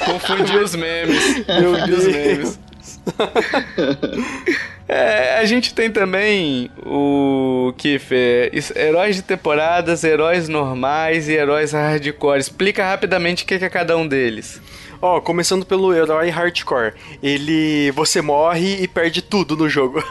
Confundi 0.04 0.56
os 0.58 0.74
memes. 0.74 1.44
Confundi 1.44 1.92
os 1.92 2.06
memes. 2.06 2.60
É, 4.92 5.38
a 5.38 5.44
gente 5.44 5.72
tem 5.72 5.88
também 5.88 6.68
o 6.84 7.72
Kiffer, 7.78 8.50
heróis 8.74 9.14
de 9.14 9.22
temporadas, 9.22 10.02
heróis 10.02 10.48
normais 10.48 11.28
e 11.28 11.32
heróis 11.34 11.70
hardcore. 11.70 12.40
Explica 12.40 12.84
rapidamente 12.84 13.44
o 13.44 13.46
que 13.46 13.54
é 13.54 13.68
cada 13.68 13.96
um 13.96 14.04
deles. 14.04 14.60
Ó, 15.00 15.18
oh, 15.18 15.22
começando 15.22 15.64
pelo 15.64 15.94
herói 15.94 16.28
hardcore. 16.28 16.94
Ele. 17.22 17.92
Você 17.92 18.20
morre 18.20 18.82
e 18.82 18.88
perde 18.88 19.22
tudo 19.22 19.56
no 19.56 19.68
jogo. 19.68 20.02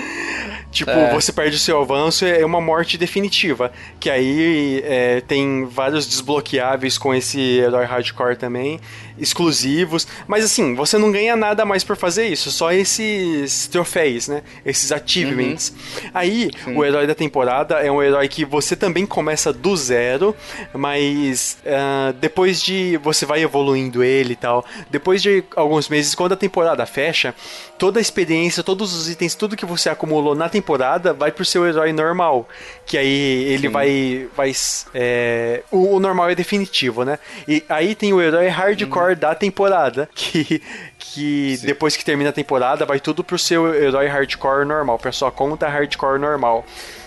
tipo, 0.72 0.90
é. 0.90 1.12
você 1.12 1.30
perde 1.30 1.56
o 1.56 1.60
seu 1.60 1.78
avanço, 1.78 2.24
é 2.24 2.44
uma 2.44 2.60
morte 2.60 2.96
definitiva. 2.96 3.70
Que 4.00 4.08
aí 4.08 4.82
é, 4.82 5.20
tem 5.20 5.66
vários 5.66 6.08
desbloqueáveis 6.08 6.96
com 6.96 7.14
esse 7.14 7.38
herói 7.38 7.84
hardcore 7.84 8.36
também 8.36 8.80
exclusivos. 9.18 10.06
Mas 10.26 10.44
assim, 10.44 10.74
você 10.74 10.98
não 10.98 11.10
ganha 11.10 11.36
nada 11.36 11.64
mais 11.64 11.84
por 11.84 11.96
fazer 11.96 12.26
isso, 12.26 12.50
só 12.50 12.72
esses 12.72 13.66
troféus, 13.66 14.28
né? 14.28 14.42
Esses 14.64 14.92
achievements. 14.92 15.70
Uhum. 15.70 16.10
Aí, 16.14 16.50
Sim. 16.64 16.76
o 16.76 16.84
herói 16.84 17.06
da 17.06 17.14
temporada 17.14 17.76
é 17.76 17.90
um 17.90 18.02
herói 18.02 18.28
que 18.28 18.44
você 18.44 18.76
também 18.76 19.06
começa 19.06 19.52
do 19.52 19.76
zero, 19.76 20.34
mas 20.72 21.58
uh, 21.64 22.12
depois 22.14 22.62
de. 22.62 22.98
Você 22.98 23.24
vai 23.26 23.42
evoluindo 23.42 24.02
ele 24.02 24.32
e 24.32 24.36
tal. 24.36 24.64
Depois 24.90 25.22
de 25.22 25.44
alguns 25.54 25.88
meses, 25.88 26.14
quando 26.14 26.32
a 26.32 26.36
temporada 26.36 26.84
fecha, 26.86 27.34
toda 27.78 27.98
a 27.98 28.02
experiência, 28.02 28.62
todos 28.62 28.94
os 28.94 29.08
itens, 29.08 29.34
tudo 29.34 29.56
que 29.56 29.66
você 29.66 29.88
acumulou 29.88 30.34
na 30.34 30.48
temporada 30.48 31.12
vai 31.12 31.30
pro 31.30 31.44
seu 31.44 31.66
herói 31.66 31.92
normal. 31.92 32.48
Que 32.84 32.98
aí 32.98 33.44
ele 33.44 33.68
Sim. 33.68 33.72
vai. 33.72 34.28
vai 34.36 34.52
é, 34.94 35.62
o, 35.70 35.96
o, 35.96 36.00
normal 36.00 36.30
é 36.30 36.34
definitivo, 36.34 37.04
né? 37.04 37.18
E 37.46 37.62
aí 37.68 37.94
tem 37.94 38.12
o 38.12 38.20
herói 38.20 38.48
hardcore 38.48 39.05
da 39.14 39.34
temporada. 39.34 40.08
Que, 40.16 40.60
que 40.98 41.58
depois 41.62 41.96
que 41.96 42.04
termina 42.04 42.30
a 42.30 42.32
temporada, 42.32 42.84
vai 42.84 42.98
tudo 42.98 43.22
pro 43.22 43.38
seu 43.38 43.72
herói 43.74 44.06
hardcore 44.06 44.66
normal, 44.66 44.98
pra 44.98 45.12
sua 45.12 45.30
conta 45.30 45.68
hardcore 45.68 46.18
normal. 46.18 46.64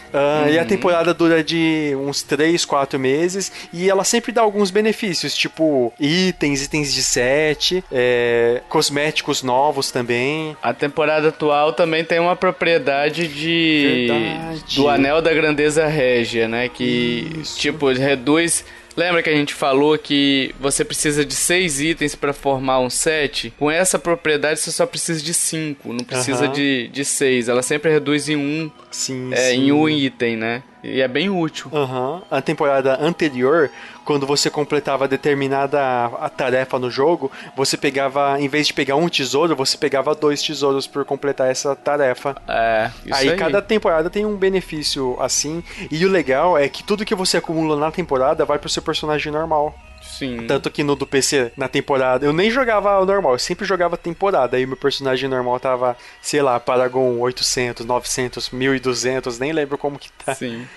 Uh, 0.09 0.17
uhum. 0.17 0.49
E 0.49 0.57
a 0.57 0.61
uhum. 0.61 0.67
temporada 0.67 1.13
dura 1.13 1.43
de 1.43 1.95
uns 1.95 2.23
3, 2.23 2.65
4 2.65 2.99
meses 2.99 3.51
e 3.71 3.89
ela 3.89 4.03
sempre 4.03 4.31
dá 4.31 4.41
alguns 4.41 4.71
benefícios, 4.71 5.35
tipo 5.35 5.93
itens, 5.99 6.63
itens 6.63 6.91
de 6.91 7.03
set, 7.03 7.83
é, 7.91 8.61
cosméticos 8.69 9.43
novos 9.43 9.91
também. 9.91 10.57
A 10.63 10.73
temporada 10.73 11.29
atual 11.29 11.73
também 11.73 12.03
tem 12.03 12.19
uma 12.19 12.35
propriedade 12.35 13.27
de 13.27 14.07
Verdade. 14.07 14.75
do 14.75 14.89
Anel 14.89 15.21
da 15.21 15.33
Grandeza 15.33 15.85
Régia, 15.85 16.47
né? 16.47 16.69
Que 16.69 17.31
Isso. 17.41 17.59
tipo 17.59 17.91
reduz 17.91 18.65
Lembra 18.99 19.23
que 19.23 19.29
a 19.29 19.33
gente 19.33 19.53
falou 19.53 19.97
que 19.97 20.53
você 20.59 20.83
precisa 20.83 21.23
de 21.23 21.33
seis 21.33 21.79
itens 21.79 22.15
para 22.15 22.33
formar 22.33 22.81
um 22.81 22.89
set? 22.89 23.53
Com 23.57 23.71
essa 23.71 23.97
propriedade 23.97 24.59
você 24.59 24.73
só 24.73 24.85
precisa 24.85 25.23
de 25.23 25.33
cinco, 25.33 25.93
não 25.93 26.03
precisa 26.03 26.47
uhum. 26.47 26.51
de, 26.51 26.89
de 26.89 27.05
seis. 27.05 27.47
Ela 27.47 27.61
sempre 27.61 27.89
reduz 27.89 28.27
em 28.27 28.35
um, 28.35 28.69
sim, 28.91 29.33
é, 29.33 29.51
sim. 29.51 29.67
em 29.67 29.71
um 29.71 29.87
item, 29.87 30.35
né? 30.35 30.63
E 30.83 31.01
é 31.01 31.07
bem 31.07 31.29
útil. 31.29 31.69
Uhum. 31.71 32.21
A 32.31 32.41
temporada 32.41 32.97
anterior, 33.01 33.69
quando 34.05 34.25
você 34.25 34.49
completava 34.49 35.07
determinada 35.07 35.79
a 36.05 36.29
tarefa 36.29 36.79
no 36.79 36.89
jogo, 36.89 37.31
você 37.55 37.75
pegava, 37.75 38.39
em 38.39 38.47
vez 38.47 38.67
de 38.67 38.73
pegar 38.73 38.95
um 38.95 39.09
tesouro, 39.09 39.55
você 39.55 39.77
pegava 39.77 40.15
dois 40.15 40.41
tesouros 40.41 40.87
por 40.87 41.03
completar 41.03 41.49
essa 41.51 41.75
tarefa. 41.75 42.35
É, 42.47 42.91
isso 43.05 43.15
aí. 43.15 43.29
Aí 43.29 43.37
cada 43.37 43.61
temporada 43.61 44.09
tem 44.09 44.25
um 44.25 44.35
benefício 44.35 45.17
assim. 45.19 45.63
E 45.91 46.05
o 46.05 46.09
legal 46.09 46.57
é 46.57 46.69
que 46.69 46.83
tudo 46.83 47.05
que 47.05 47.15
você 47.15 47.37
acumula 47.37 47.75
na 47.75 47.91
temporada 47.91 48.45
vai 48.45 48.57
pro 48.57 48.69
seu 48.69 48.81
personagem 48.81 49.31
normal. 49.31 49.75
Sim. 50.19 50.45
Tanto 50.47 50.69
que 50.69 50.83
no 50.83 50.97
do 50.97 51.07
PC, 51.07 51.53
na 51.55 51.69
temporada, 51.69 52.25
eu 52.25 52.33
nem 52.33 52.51
jogava 52.51 53.03
normal, 53.05 53.33
eu 53.33 53.39
sempre 53.39 53.65
jogava 53.65 53.95
temporada. 53.95 54.57
Aí 54.57 54.65
meu 54.65 54.75
personagem 54.75 55.29
normal 55.29 55.57
tava, 55.61 55.95
sei 56.21 56.41
lá, 56.41 56.59
Paragon 56.59 57.17
800, 57.19 57.85
900, 57.85 58.49
1200, 58.49 59.39
nem 59.39 59.53
lembro 59.53 59.77
como 59.77 59.97
que 59.97 60.11
tá. 60.11 60.35
Sim. 60.35 60.67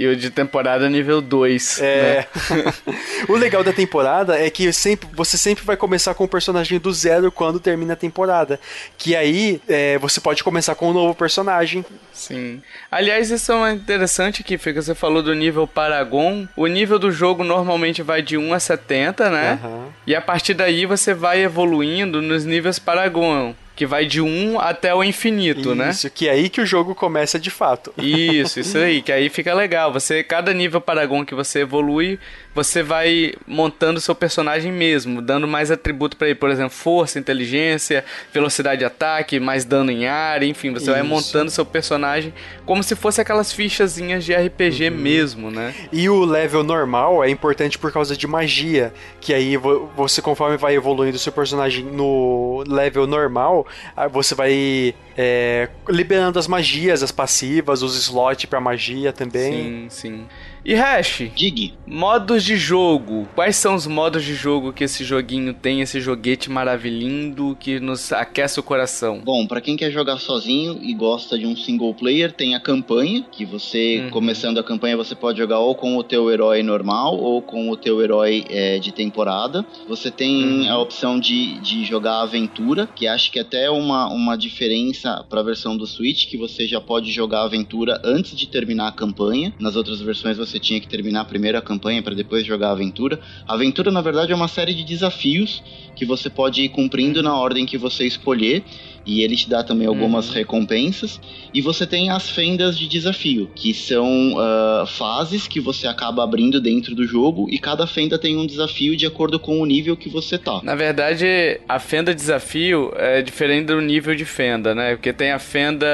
E 0.00 0.06
o 0.06 0.16
de 0.16 0.30
temporada 0.30 0.88
nível 0.88 1.20
2. 1.20 1.78
É. 1.82 2.26
Né? 2.48 2.72
o 3.28 3.36
legal 3.36 3.62
da 3.62 3.70
temporada 3.70 4.34
é 4.34 4.48
que 4.48 4.72
sempre, 4.72 5.06
você 5.12 5.36
sempre 5.36 5.62
vai 5.62 5.76
começar 5.76 6.14
com 6.14 6.24
o 6.24 6.28
personagem 6.28 6.78
do 6.78 6.90
zero 6.90 7.30
quando 7.30 7.60
termina 7.60 7.92
a 7.92 7.96
temporada. 7.96 8.58
Que 8.96 9.14
aí 9.14 9.60
é, 9.68 9.98
você 9.98 10.18
pode 10.18 10.42
começar 10.42 10.74
com 10.74 10.88
um 10.88 10.94
novo 10.94 11.14
personagem. 11.14 11.84
Sim. 12.14 12.62
Aliás, 12.90 13.30
isso 13.30 13.52
é 13.52 13.74
interessante 13.74 14.42
que 14.42 14.56
fica. 14.56 14.80
Você 14.80 14.94
falou 14.94 15.22
do 15.22 15.34
nível 15.34 15.66
Paragon. 15.66 16.48
O 16.56 16.66
nível 16.66 16.98
do 16.98 17.12
jogo 17.12 17.44
normalmente 17.44 18.02
vai 18.02 18.22
de 18.22 18.38
1 18.38 18.54
a 18.54 18.58
70, 18.58 19.28
né? 19.28 19.60
Uhum. 19.62 19.88
E 20.06 20.14
a 20.14 20.22
partir 20.22 20.54
daí 20.54 20.86
você 20.86 21.12
vai 21.12 21.42
evoluindo 21.42 22.22
nos 22.22 22.46
níveis 22.46 22.78
Paragon 22.78 23.54
que 23.80 23.86
vai 23.86 24.04
de 24.04 24.20
1 24.20 24.60
até 24.60 24.94
o 24.94 25.02
infinito, 25.02 25.60
isso, 25.60 25.74
né? 25.74 25.88
Isso, 25.88 26.10
que 26.10 26.28
é 26.28 26.32
aí 26.32 26.50
que 26.50 26.60
o 26.60 26.66
jogo 26.66 26.94
começa 26.94 27.38
de 27.38 27.50
fato. 27.50 27.94
Isso, 27.96 28.60
isso 28.60 28.76
aí, 28.76 29.00
que 29.00 29.10
aí 29.10 29.30
fica 29.30 29.54
legal. 29.54 29.90
Você, 29.90 30.22
cada 30.22 30.52
nível 30.52 30.82
Paragon 30.82 31.24
que 31.24 31.34
você 31.34 31.60
evolui, 31.60 32.18
você 32.54 32.82
vai 32.82 33.32
montando 33.46 33.98
seu 33.98 34.14
personagem 34.14 34.70
mesmo, 34.70 35.22
dando 35.22 35.48
mais 35.48 35.70
atributo 35.70 36.14
para 36.14 36.28
ele, 36.28 36.34
por 36.34 36.50
exemplo, 36.50 36.72
força, 36.76 37.18
inteligência, 37.18 38.04
velocidade 38.34 38.80
de 38.80 38.84
ataque, 38.84 39.40
mais 39.40 39.64
dano 39.64 39.90
em 39.90 40.06
área, 40.06 40.44
enfim, 40.44 40.72
você 40.72 40.84
Isso. 40.84 40.92
vai 40.92 41.02
montando 41.02 41.50
seu 41.50 41.64
personagem 41.64 42.34
como 42.70 42.84
se 42.84 42.94
fosse 42.94 43.20
aquelas 43.20 43.52
fichazinhas 43.52 44.24
de 44.24 44.32
RPG 44.32 44.90
uhum. 44.90 44.96
mesmo, 44.96 45.50
né? 45.50 45.74
E 45.90 46.08
o 46.08 46.24
level 46.24 46.62
normal 46.62 47.24
é 47.24 47.28
importante 47.28 47.76
por 47.76 47.90
causa 47.90 48.16
de 48.16 48.28
magia, 48.28 48.94
que 49.20 49.34
aí 49.34 49.56
você 49.56 50.22
conforme 50.22 50.56
vai 50.56 50.76
evoluindo 50.76 51.18
seu 51.18 51.32
personagem 51.32 51.84
no 51.84 52.62
level 52.68 53.08
normal, 53.08 53.66
você 54.12 54.36
vai 54.36 54.94
é, 55.18 55.68
liberando 55.88 56.38
as 56.38 56.46
magias, 56.46 57.02
as 57.02 57.10
passivas, 57.10 57.82
os 57.82 57.96
slots 57.96 58.44
para 58.44 58.60
magia 58.60 59.12
também. 59.12 59.52
Sim, 59.52 59.86
sim. 59.90 60.26
E 60.64 60.74
Hash, 60.74 61.22
Dig. 61.34 61.72
modos 61.86 62.44
de 62.44 62.56
jogo. 62.56 63.26
Quais 63.34 63.56
são 63.56 63.74
os 63.74 63.86
modos 63.86 64.22
de 64.22 64.34
jogo 64.34 64.72
que 64.72 64.84
esse 64.84 65.04
joguinho 65.04 65.54
tem, 65.54 65.80
esse 65.80 66.00
joguete 66.00 66.50
maravilhindo 66.50 67.56
que 67.58 67.80
nos 67.80 68.12
aquece 68.12 68.60
o 68.60 68.62
coração? 68.62 69.22
Bom, 69.24 69.46
para 69.46 69.60
quem 69.60 69.76
quer 69.76 69.90
jogar 69.90 70.18
sozinho 70.18 70.78
e 70.82 70.92
gosta 70.92 71.38
de 71.38 71.46
um 71.46 71.56
single 71.56 71.94
player, 71.94 72.30
tem 72.32 72.54
a 72.54 72.60
campanha, 72.60 73.24
que 73.32 73.44
você, 73.44 74.02
uhum. 74.04 74.10
começando 74.10 74.58
a 74.58 74.62
campanha, 74.64 74.96
você 74.96 75.14
pode 75.14 75.38
jogar 75.38 75.60
ou 75.60 75.74
com 75.74 75.96
o 75.96 76.04
teu 76.04 76.30
herói 76.30 76.62
normal 76.62 77.18
ou 77.18 77.40
com 77.40 77.70
o 77.70 77.76
teu 77.76 78.02
herói 78.02 78.44
é, 78.50 78.78
de 78.78 78.92
temporada. 78.92 79.64
Você 79.88 80.10
tem 80.10 80.62
uhum. 80.62 80.70
a 80.70 80.78
opção 80.78 81.18
de, 81.18 81.58
de 81.60 81.84
jogar 81.84 82.20
aventura, 82.20 82.86
que 82.86 83.06
acho 83.06 83.32
que 83.32 83.38
é 83.38 83.42
até 83.42 83.70
uma, 83.70 84.08
uma 84.08 84.36
diferença 84.36 85.24
para 85.28 85.40
a 85.40 85.44
versão 85.44 85.76
do 85.76 85.86
Switch, 85.86 86.28
que 86.28 86.36
você 86.36 86.66
já 86.66 86.80
pode 86.80 87.10
jogar 87.10 87.44
aventura 87.44 88.00
antes 88.04 88.36
de 88.36 88.46
terminar 88.46 88.88
a 88.88 88.92
campanha. 88.92 89.54
Nas 89.58 89.74
outras 89.74 90.00
versões 90.00 90.36
você 90.36 90.49
você 90.50 90.58
tinha 90.58 90.80
que 90.80 90.88
terminar 90.88 91.24
primeiro 91.24 91.56
a 91.56 91.62
campanha 91.62 92.02
para 92.02 92.14
depois 92.14 92.44
jogar 92.44 92.68
a 92.68 92.72
aventura. 92.72 93.20
A 93.46 93.54
aventura, 93.54 93.90
na 93.90 94.00
verdade, 94.00 94.32
é 94.32 94.34
uma 94.34 94.48
série 94.48 94.74
de 94.74 94.84
desafios 94.84 95.62
que 95.94 96.04
você 96.04 96.28
pode 96.28 96.62
ir 96.62 96.68
cumprindo 96.70 97.22
na 97.22 97.34
ordem 97.34 97.64
que 97.64 97.78
você 97.78 98.06
escolher 98.06 98.64
e 99.04 99.22
ele 99.22 99.36
te 99.36 99.48
dá 99.48 99.62
também 99.62 99.86
algumas 99.86 100.28
uhum. 100.28 100.34
recompensas. 100.34 101.20
E 101.52 101.60
você 101.60 101.86
tem 101.86 102.10
as 102.10 102.30
fendas 102.30 102.78
de 102.78 102.86
desafio, 102.86 103.50
que 103.54 103.72
são 103.74 104.34
uh, 104.34 104.86
fases 104.86 105.46
que 105.48 105.60
você 105.60 105.86
acaba 105.86 106.22
abrindo 106.22 106.60
dentro 106.60 106.94
do 106.94 107.06
jogo 107.06 107.48
e 107.50 107.58
cada 107.58 107.86
fenda 107.86 108.18
tem 108.18 108.36
um 108.36 108.46
desafio 108.46 108.96
de 108.96 109.06
acordo 109.06 109.38
com 109.38 109.60
o 109.60 109.66
nível 109.66 109.96
que 109.96 110.08
você 110.08 110.38
tá. 110.38 110.60
Na 110.62 110.74
verdade, 110.74 111.60
a 111.68 111.78
fenda 111.78 112.14
desafio 112.14 112.92
é 112.96 113.22
diferente 113.22 113.66
do 113.66 113.80
nível 113.80 114.14
de 114.14 114.24
fenda, 114.24 114.74
né? 114.74 114.94
Porque 114.94 115.12
tem 115.12 115.32
a 115.32 115.38
fenda 115.38 115.86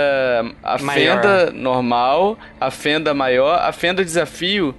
a 0.63 0.79
maior. 0.83 1.17
fenda 1.17 1.51
normal, 1.53 2.39
a 2.61 2.71
fenda 2.71 3.15
maior, 3.15 3.61
a 3.61 3.73
fenda 3.73 4.05
desafio 4.05 4.75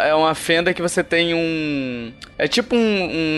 é 0.00 0.14
uma 0.14 0.34
fenda 0.34 0.74
que 0.74 0.82
você 0.82 1.04
tem 1.04 1.34
um. 1.34 2.12
É 2.36 2.48
tipo 2.48 2.74
um, 2.74 2.78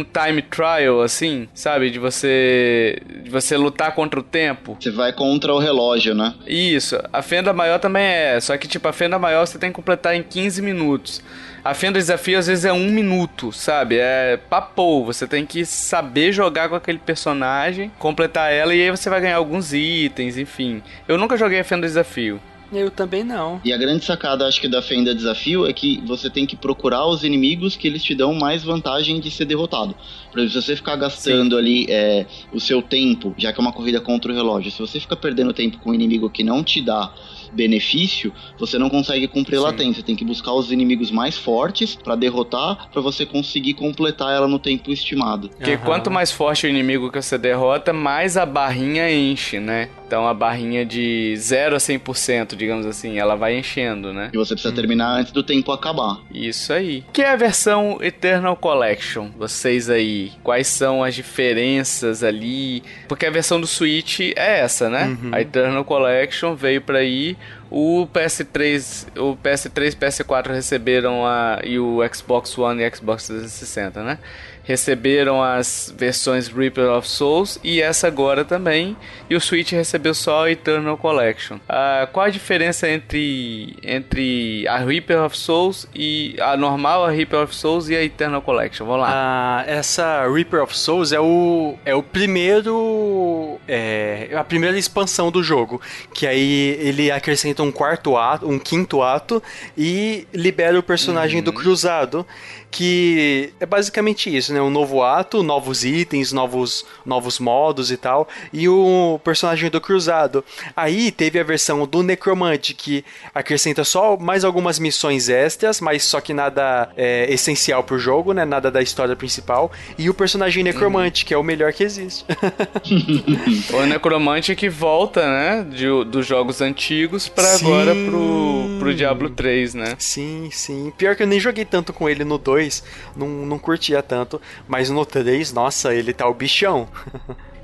um, 0.00 0.04
time 0.04 0.40
trial, 0.42 1.02
assim, 1.02 1.48
sabe? 1.54 1.90
De 1.90 1.98
você. 1.98 2.98
De 3.22 3.30
você 3.30 3.56
lutar 3.56 3.94
contra 3.94 4.18
o 4.18 4.22
tempo. 4.22 4.76
Você 4.80 4.90
vai 4.90 5.12
contra 5.12 5.52
o 5.52 5.58
relógio, 5.58 6.14
né? 6.14 6.34
Isso. 6.46 6.98
A 7.12 7.22
fenda 7.22 7.52
maior 7.52 7.78
também 7.78 8.04
é. 8.04 8.40
Só 8.40 8.56
que, 8.56 8.66
tipo, 8.66 8.88
a 8.88 8.92
fenda 8.92 9.18
maior 9.18 9.46
você 9.46 9.58
tem 9.58 9.70
que 9.70 9.76
completar 9.76 10.14
em 10.14 10.22
15 10.22 10.62
minutos. 10.62 11.22
A 11.64 11.72
fenda 11.72 11.98
desafio 11.98 12.38
às 12.38 12.46
vezes 12.46 12.66
é 12.66 12.72
um 12.72 12.90
minuto, 12.90 13.50
sabe? 13.50 13.96
É 13.98 14.38
papo. 14.50 15.04
Você 15.04 15.26
tem 15.26 15.46
que 15.46 15.64
saber 15.64 16.30
jogar 16.30 16.68
com 16.68 16.74
aquele 16.74 16.98
personagem, 16.98 17.90
completar 17.98 18.52
ela 18.52 18.74
e 18.74 18.82
aí 18.82 18.90
você 18.90 19.08
vai 19.08 19.20
ganhar 19.20 19.36
alguns 19.36 19.72
itens, 19.72 20.36
enfim. 20.36 20.82
Eu 21.08 21.16
nunca 21.16 21.38
joguei 21.38 21.60
a 21.60 21.64
fenda 21.64 21.86
desafio. 21.86 22.38
Eu 22.74 22.90
também 22.90 23.22
não. 23.22 23.60
E 23.64 23.72
a 23.72 23.76
grande 23.76 24.04
sacada, 24.04 24.46
acho 24.46 24.60
que, 24.60 24.68
da 24.68 24.82
Fenda 24.82 25.14
Desafio 25.14 25.66
é 25.66 25.72
que 25.72 26.00
você 26.04 26.28
tem 26.28 26.44
que 26.44 26.56
procurar 26.56 27.06
os 27.06 27.24
inimigos 27.24 27.76
que 27.76 27.86
eles 27.86 28.02
te 28.02 28.14
dão 28.14 28.34
mais 28.34 28.64
vantagem 28.64 29.20
de 29.20 29.30
ser 29.30 29.44
derrotado. 29.44 29.94
Por 30.30 30.40
exemplo, 30.40 30.60
se 30.60 30.66
você 30.66 30.76
ficar 30.76 30.96
gastando 30.96 31.54
Sim. 31.54 31.58
ali 31.58 31.86
é, 31.88 32.26
o 32.52 32.60
seu 32.60 32.82
tempo, 32.82 33.34
já 33.38 33.52
que 33.52 33.60
é 33.60 33.62
uma 33.62 33.72
corrida 33.72 34.00
contra 34.00 34.32
o 34.32 34.34
relógio, 34.34 34.70
se 34.70 34.78
você 34.78 34.98
fica 34.98 35.16
perdendo 35.16 35.52
tempo 35.52 35.78
com 35.78 35.90
um 35.90 35.94
inimigo 35.94 36.28
que 36.28 36.42
não 36.42 36.62
te 36.62 36.80
dá 36.80 37.12
benefício, 37.54 38.32
você 38.58 38.78
não 38.78 38.90
consegue 38.90 39.26
cumprir. 39.26 39.54
Você 39.54 40.02
tem 40.02 40.16
que 40.16 40.24
buscar 40.24 40.52
os 40.52 40.72
inimigos 40.72 41.10
mais 41.10 41.36
fortes 41.36 41.94
para 41.94 42.16
derrotar, 42.16 42.88
para 42.90 43.00
você 43.00 43.24
conseguir 43.24 43.74
completar 43.74 44.34
ela 44.34 44.48
no 44.48 44.58
tempo 44.58 44.90
estimado. 44.90 45.48
Porque 45.48 45.72
uhum. 45.72 45.78
quanto 45.78 46.10
mais 46.10 46.32
forte 46.32 46.66
o 46.66 46.68
inimigo 46.68 47.10
que 47.10 47.20
você 47.20 47.38
derrota, 47.38 47.92
mais 47.92 48.36
a 48.36 48.44
barrinha 48.44 49.10
enche, 49.10 49.60
né? 49.60 49.88
Então 50.06 50.26
a 50.28 50.34
barrinha 50.34 50.84
de 50.84 51.34
0 51.36 51.76
a 51.76 51.78
100%, 51.78 52.54
digamos 52.54 52.86
assim, 52.86 53.18
ela 53.18 53.34
vai 53.34 53.58
enchendo, 53.58 54.12
né? 54.12 54.30
E 54.32 54.36
você 54.36 54.54
precisa 54.54 54.72
hum. 54.72 54.76
terminar 54.76 55.08
antes 55.08 55.32
do 55.32 55.42
tempo 55.42 55.72
acabar. 55.72 56.20
Isso 56.32 56.72
aí. 56.72 57.04
Que 57.12 57.22
é 57.22 57.30
a 57.30 57.36
versão 57.36 57.98
Eternal 58.00 58.56
Collection? 58.56 59.30
Vocês 59.36 59.88
aí, 59.90 60.32
quais 60.42 60.66
são 60.66 61.02
as 61.02 61.14
diferenças 61.14 62.22
ali? 62.22 62.82
Porque 63.08 63.26
a 63.26 63.30
versão 63.30 63.60
do 63.60 63.66
Switch 63.66 64.20
é 64.20 64.60
essa, 64.60 64.88
né? 64.88 65.16
Uhum. 65.20 65.30
A 65.32 65.40
Eternal 65.40 65.84
Collection 65.84 66.54
veio 66.54 66.80
para 66.80 66.98
aí 66.98 67.36
o 67.76 68.06
PS3, 68.06 69.18
o 69.18 69.36
PS3 69.36 69.94
e 69.94 69.96
PS4 69.96 70.52
receberam 70.52 71.26
a 71.26 71.58
e 71.64 71.76
o 71.76 71.98
Xbox 72.08 72.56
One 72.56 72.80
e 72.80 72.94
Xbox 72.94 73.26
360, 73.26 74.00
né? 74.04 74.18
Receberam 74.64 75.42
as 75.42 75.94
versões 75.96 76.48
Reaper 76.48 76.90
of 76.90 77.06
Souls 77.06 77.60
e 77.62 77.80
essa 77.80 78.06
agora 78.06 78.44
também. 78.44 78.96
E 79.28 79.36
o 79.36 79.40
Switch 79.40 79.72
recebeu 79.72 80.14
só 80.14 80.44
a 80.44 80.50
Eternal 80.50 80.96
Collection. 80.96 81.58
Ah, 81.68 82.08
qual 82.10 82.26
a 82.26 82.30
diferença 82.30 82.88
entre, 82.88 83.76
entre 83.82 84.66
a 84.66 84.78
Reaper 84.78 85.22
of 85.22 85.36
Souls 85.36 85.86
e 85.94 86.36
a 86.40 86.56
normal, 86.56 87.04
a 87.04 87.10
Reaper 87.10 87.40
of 87.40 87.54
Souls 87.54 87.88
e 87.88 87.96
a 87.96 88.02
Eternal 88.02 88.42
Collection? 88.42 88.86
Vamos 88.86 89.02
lá. 89.02 89.10
Ah, 89.12 89.64
essa 89.66 90.26
Reaper 90.26 90.62
of 90.62 90.76
Souls 90.76 91.12
é 91.12 91.20
o, 91.20 91.76
é 91.84 91.94
o 91.94 92.02
primeiro. 92.02 93.58
É 93.68 94.30
a 94.34 94.44
primeira 94.44 94.78
expansão 94.78 95.30
do 95.30 95.42
jogo. 95.42 95.80
Que 96.12 96.26
aí 96.26 96.78
ele 96.80 97.10
acrescenta 97.10 97.62
um 97.62 97.70
quarto 97.70 98.16
ato, 98.16 98.48
um 98.48 98.58
quinto 98.58 99.02
ato 99.02 99.42
e 99.76 100.26
libera 100.32 100.78
o 100.78 100.82
personagem 100.82 101.38
uhum. 101.38 101.44
do 101.44 101.52
cruzado 101.52 102.26
que 102.74 103.52
é 103.60 103.64
basicamente 103.64 104.36
isso, 104.36 104.52
né? 104.52 104.60
Um 104.60 104.68
novo 104.68 105.00
ato, 105.04 105.44
novos 105.44 105.84
itens, 105.84 106.32
novos, 106.32 106.84
novos 107.06 107.38
modos 107.38 107.92
e 107.92 107.96
tal, 107.96 108.26
e 108.52 108.68
o 108.68 109.20
personagem 109.22 109.70
do 109.70 109.80
Cruzado. 109.80 110.44
Aí 110.74 111.12
teve 111.12 111.38
a 111.38 111.44
versão 111.44 111.86
do 111.86 112.02
Necromante, 112.02 112.74
que 112.74 113.04
acrescenta 113.32 113.84
só 113.84 114.16
mais 114.16 114.44
algumas 114.44 114.80
missões 114.80 115.28
extras, 115.28 115.80
mas 115.80 116.02
só 116.02 116.20
que 116.20 116.34
nada 116.34 116.90
é, 116.96 117.32
essencial 117.32 117.84
pro 117.84 117.96
jogo, 117.96 118.32
né? 118.32 118.44
Nada 118.44 118.72
da 118.72 118.82
história 118.82 119.14
principal. 119.14 119.70
E 119.96 120.10
o 120.10 120.14
personagem 120.14 120.64
Necromante, 120.64 121.22
uhum. 121.22 121.28
que 121.28 121.34
é 121.34 121.38
o 121.38 121.44
melhor 121.44 121.72
que 121.72 121.84
existe. 121.84 122.24
o 123.72 123.86
Necromante 123.86 124.56
que 124.56 124.68
volta, 124.68 125.24
né? 125.24 125.64
De, 125.70 125.86
dos 126.06 126.26
jogos 126.26 126.60
antigos 126.60 127.28
para 127.28 127.54
agora 127.54 127.94
pro, 127.94 128.78
pro 128.80 128.92
Diablo 128.92 129.30
3, 129.30 129.74
né? 129.74 129.94
Sim, 129.96 130.48
sim. 130.50 130.92
Pior 130.98 131.14
que 131.14 131.22
eu 131.22 131.26
nem 131.28 131.38
joguei 131.38 131.64
tanto 131.64 131.92
com 131.92 132.08
ele 132.08 132.24
no 132.24 132.36
2 132.36 132.63
2 132.64 132.82
não, 133.16 133.28
não 133.28 133.58
curtia 133.58 134.02
tanto, 134.02 134.40
mas 134.66 134.90
no 134.90 135.04
3, 135.04 135.52
nossa, 135.52 135.94
ele 135.94 136.12
tá 136.12 136.26
o 136.28 136.34
bichão. 136.34 136.88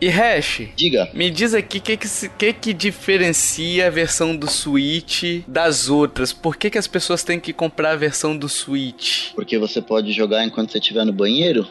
E 0.01 0.09
Hash, 0.09 0.63
diga. 0.75 1.11
Me 1.13 1.31
diz 1.31 1.53
aqui 1.53 1.77
o 1.77 1.81
que 1.83 1.95
que, 1.95 2.29
que 2.39 2.53
que 2.55 2.73
diferencia 2.73 3.87
a 3.87 3.91
versão 3.91 4.35
do 4.35 4.49
Switch 4.49 5.43
das 5.47 5.91
outras? 5.91 6.33
Por 6.33 6.57
que, 6.57 6.71
que 6.71 6.79
as 6.79 6.87
pessoas 6.87 7.23
têm 7.23 7.39
que 7.39 7.53
comprar 7.53 7.91
a 7.91 7.97
versão 7.97 8.35
do 8.35 8.49
Switch? 8.49 9.33
Porque 9.35 9.59
você 9.59 9.83
pode 9.83 10.11
jogar 10.13 10.43
enquanto 10.43 10.73
você 10.73 10.79
estiver 10.79 11.05
no 11.05 11.13
banheiro? 11.13 11.69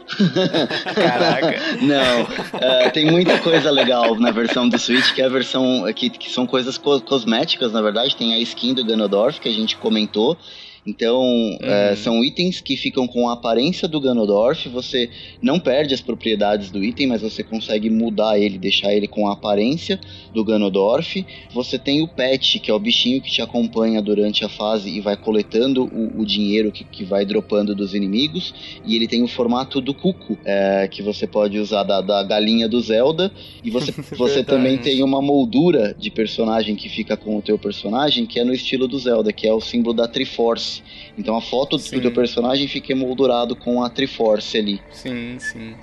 Caraca. 0.93 1.59
Não, 1.82 2.21
uh, 2.21 2.91
tem 2.93 3.09
muita 3.09 3.39
coisa 3.39 3.71
legal 3.71 4.13
na 4.19 4.30
versão 4.30 4.69
do 4.69 4.77
Switch, 4.77 5.11
que 5.11 5.23
é 5.23 5.25
a 5.25 5.30
versão 5.30 5.91
que, 5.95 6.11
que 6.11 6.30
são 6.30 6.45
coisas 6.45 6.77
co 6.77 7.01
cosméticas, 7.01 7.71
na 7.71 7.82
verdade. 7.82 8.15
Tem 8.15 8.36
a 8.36 8.39
skin 8.39 8.75
do 8.75 8.86
Ganondorf 8.86 9.41
que 9.41 9.49
a 9.49 9.53
gente 9.53 9.75
comentou. 9.75 10.38
Então, 10.86 11.21
uhum. 11.21 11.57
é, 11.61 11.95
são 11.95 12.23
itens 12.23 12.61
que 12.61 12.75
ficam 12.75 13.07
com 13.07 13.30
a 13.30 13.34
aparência 13.34 13.88
do 13.88 13.99
Ganondorf. 13.99 14.67
Você 14.69 15.09
não 15.41 15.59
perde 15.59 15.93
as 15.93 16.01
propriedades 16.01 16.71
do 16.71 16.84
item, 16.84 17.07
mas 17.07 17.21
você 17.21 17.43
consegue 17.43 17.89
mudar 17.89 18.39
ele, 18.39 18.57
deixar 18.57 18.93
ele 18.93 19.07
com 19.07 19.27
a 19.27 19.34
aparência 19.34 19.99
do 20.34 20.43
Ganondorf. 20.43 21.25
Você 21.53 21.77
tem 21.77 22.01
o 22.01 22.07
pet, 22.07 22.59
que 22.59 22.71
é 22.71 22.73
o 22.73 22.80
bichinho 22.80 23.21
que 23.21 23.30
te 23.30 23.41
acompanha 23.41 24.01
durante 24.01 24.45
a 24.45 24.49
fase 24.49 24.89
e 24.89 25.01
vai 25.01 25.17
coletando 25.17 25.86
o, 25.86 26.21
o 26.21 26.25
dinheiro 26.25 26.71
que, 26.71 26.84
que 26.84 27.03
vai 27.03 27.25
dropando 27.25 27.75
dos 27.75 27.93
inimigos. 27.93 28.53
E 28.86 28.95
ele 28.95 29.07
tem 29.07 29.23
o 29.23 29.27
formato 29.27 29.82
do 29.82 29.93
cuco, 29.93 30.38
é, 30.45 30.88
que 30.88 31.01
você 31.01 31.27
pode 31.27 31.57
usar 31.59 31.84
da, 31.84 32.01
da 32.01 32.23
galinha 32.23 32.67
do 32.67 32.80
Zelda. 32.80 33.32
E 33.63 33.69
você, 33.69 33.91
você 34.15 34.43
também 34.43 34.77
tem 34.77 35.03
uma 35.03 35.21
moldura 35.21 35.95
de 35.97 36.09
personagem 36.09 36.75
que 36.75 36.88
fica 36.88 37.17
com 37.17 37.38
o 37.38 37.41
teu 37.41 37.57
personagem, 37.57 38.25
que 38.25 38.39
é 38.39 38.43
no 38.43 38.53
estilo 38.53 38.88
do 38.88 38.97
Zelda, 38.97 39.34
que 39.34 39.47
é 39.47 39.53
o 39.53 39.59
símbolo 39.59 39.95
da 39.95 40.07
Triforce. 40.07 40.68
Então 41.17 41.36
a 41.36 41.41
foto 41.41 41.78
sim. 41.78 41.95
do 41.95 42.01
teu 42.01 42.11
personagem 42.11 42.67
fica 42.67 42.91
emoldurado 42.91 43.55
com 43.55 43.84
a 43.84 43.89
Triforce 43.89 44.57
ali. 44.57 44.82
Sim, 44.91 45.38
sim. 45.39 45.74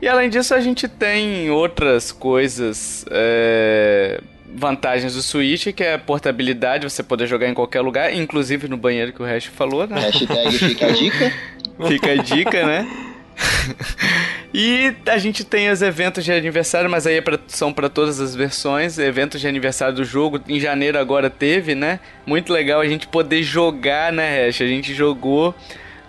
E 0.00 0.08
além 0.08 0.28
disso, 0.28 0.54
a 0.54 0.60
gente 0.60 0.88
tem 0.88 1.50
outras 1.50 2.10
coisas. 2.10 3.04
É, 3.10 4.20
vantagens 4.54 5.14
do 5.14 5.22
Switch, 5.22 5.68
que 5.68 5.82
é 5.82 5.94
a 5.94 5.98
portabilidade, 5.98 6.88
você 6.88 7.02
poder 7.02 7.26
jogar 7.26 7.48
em 7.48 7.54
qualquer 7.54 7.80
lugar, 7.80 8.14
inclusive 8.14 8.68
no 8.68 8.76
banheiro 8.76 9.12
que 9.12 9.22
o 9.22 9.24
Hash 9.24 9.46
falou, 9.46 9.86
né? 9.86 9.98
Hashtag 9.98 10.58
fica 10.58 10.86
a 10.86 10.90
dica. 10.90 11.32
fica 11.88 12.12
a 12.12 12.16
dica, 12.16 12.66
né? 12.66 13.11
e 14.52 14.94
a 15.06 15.18
gente 15.18 15.44
tem 15.44 15.70
os 15.70 15.82
eventos 15.82 16.24
de 16.24 16.32
aniversário, 16.32 16.90
mas 16.90 17.06
aí 17.06 17.16
é 17.16 17.20
pra, 17.20 17.38
são 17.46 17.72
para 17.72 17.88
todas 17.88 18.20
as 18.20 18.34
versões. 18.34 18.98
Eventos 18.98 19.40
de 19.40 19.48
aniversário 19.48 19.94
do 19.94 20.04
jogo. 20.04 20.40
Em 20.48 20.60
janeiro 20.60 20.98
agora 20.98 21.30
teve, 21.30 21.74
né? 21.74 22.00
Muito 22.26 22.52
legal 22.52 22.80
a 22.80 22.86
gente 22.86 23.06
poder 23.08 23.42
jogar, 23.42 24.12
né, 24.12 24.46
Hash? 24.46 24.60
A 24.60 24.66
gente 24.66 24.94
jogou. 24.94 25.54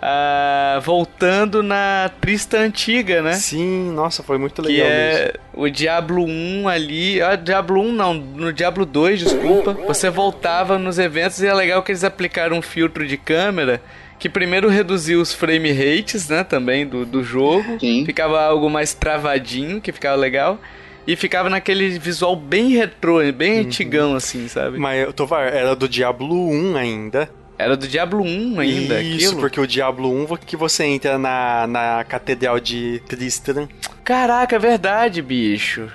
Uh, 0.04 0.82
voltando 0.82 1.62
na 1.62 2.10
Trista 2.20 2.58
antiga, 2.58 3.22
né? 3.22 3.32
Sim, 3.32 3.90
nossa, 3.92 4.22
foi 4.22 4.36
muito 4.36 4.60
legal 4.60 4.86
que 4.86 4.92
é 4.92 5.18
mesmo. 5.24 5.38
O 5.54 5.70
Diablo 5.70 6.26
1 6.26 6.68
ali. 6.68 7.22
Ah, 7.22 7.36
Diablo 7.36 7.80
1 7.80 7.92
não, 7.92 8.12
no 8.12 8.52
Diablo 8.52 8.84
2, 8.84 9.20
desculpa. 9.20 9.72
Você 9.86 10.10
voltava 10.10 10.78
nos 10.78 10.98
eventos 10.98 11.40
e 11.40 11.46
é 11.46 11.54
legal 11.54 11.82
que 11.82 11.90
eles 11.90 12.04
aplicaram 12.04 12.58
um 12.58 12.60
filtro 12.60 13.06
de 13.06 13.16
câmera 13.16 13.80
que 14.18 14.28
primeiro 14.28 14.68
reduziu 14.68 15.20
os 15.20 15.32
frame 15.32 15.72
rates, 15.72 16.28
né, 16.28 16.44
também 16.44 16.86
do, 16.86 17.04
do 17.04 17.22
jogo. 17.22 17.78
Sim. 17.78 18.04
Ficava 18.04 18.42
algo 18.42 18.70
mais 18.70 18.94
travadinho, 18.94 19.80
que 19.80 19.92
ficava 19.92 20.16
legal. 20.16 20.58
E 21.06 21.16
ficava 21.16 21.50
naquele 21.50 21.98
visual 21.98 22.34
bem 22.34 22.68
retrô, 22.70 23.20
bem 23.32 23.60
uhum. 23.60 23.66
antigão, 23.66 24.14
assim, 24.14 24.48
sabe? 24.48 24.78
Mas, 24.78 25.12
Tovar, 25.12 25.52
era 25.52 25.76
do 25.76 25.86
Diablo 25.86 26.48
1 26.50 26.76
ainda. 26.76 27.30
Era 27.58 27.76
do 27.76 27.86
Diablo 27.86 28.24
1 28.24 28.60
ainda, 28.60 29.00
Isso, 29.00 29.26
aquilo? 29.26 29.40
porque 29.40 29.60
o 29.60 29.66
Diablo 29.66 30.10
1 30.10 30.36
que 30.38 30.56
você 30.56 30.84
entra 30.84 31.18
na, 31.18 31.66
na 31.66 32.04
Catedral 32.04 32.58
de 32.58 33.00
Tristram. 33.06 33.68
Caraca, 34.04 34.56
é 34.56 34.58
verdade, 34.58 35.22
bicho. 35.22 35.90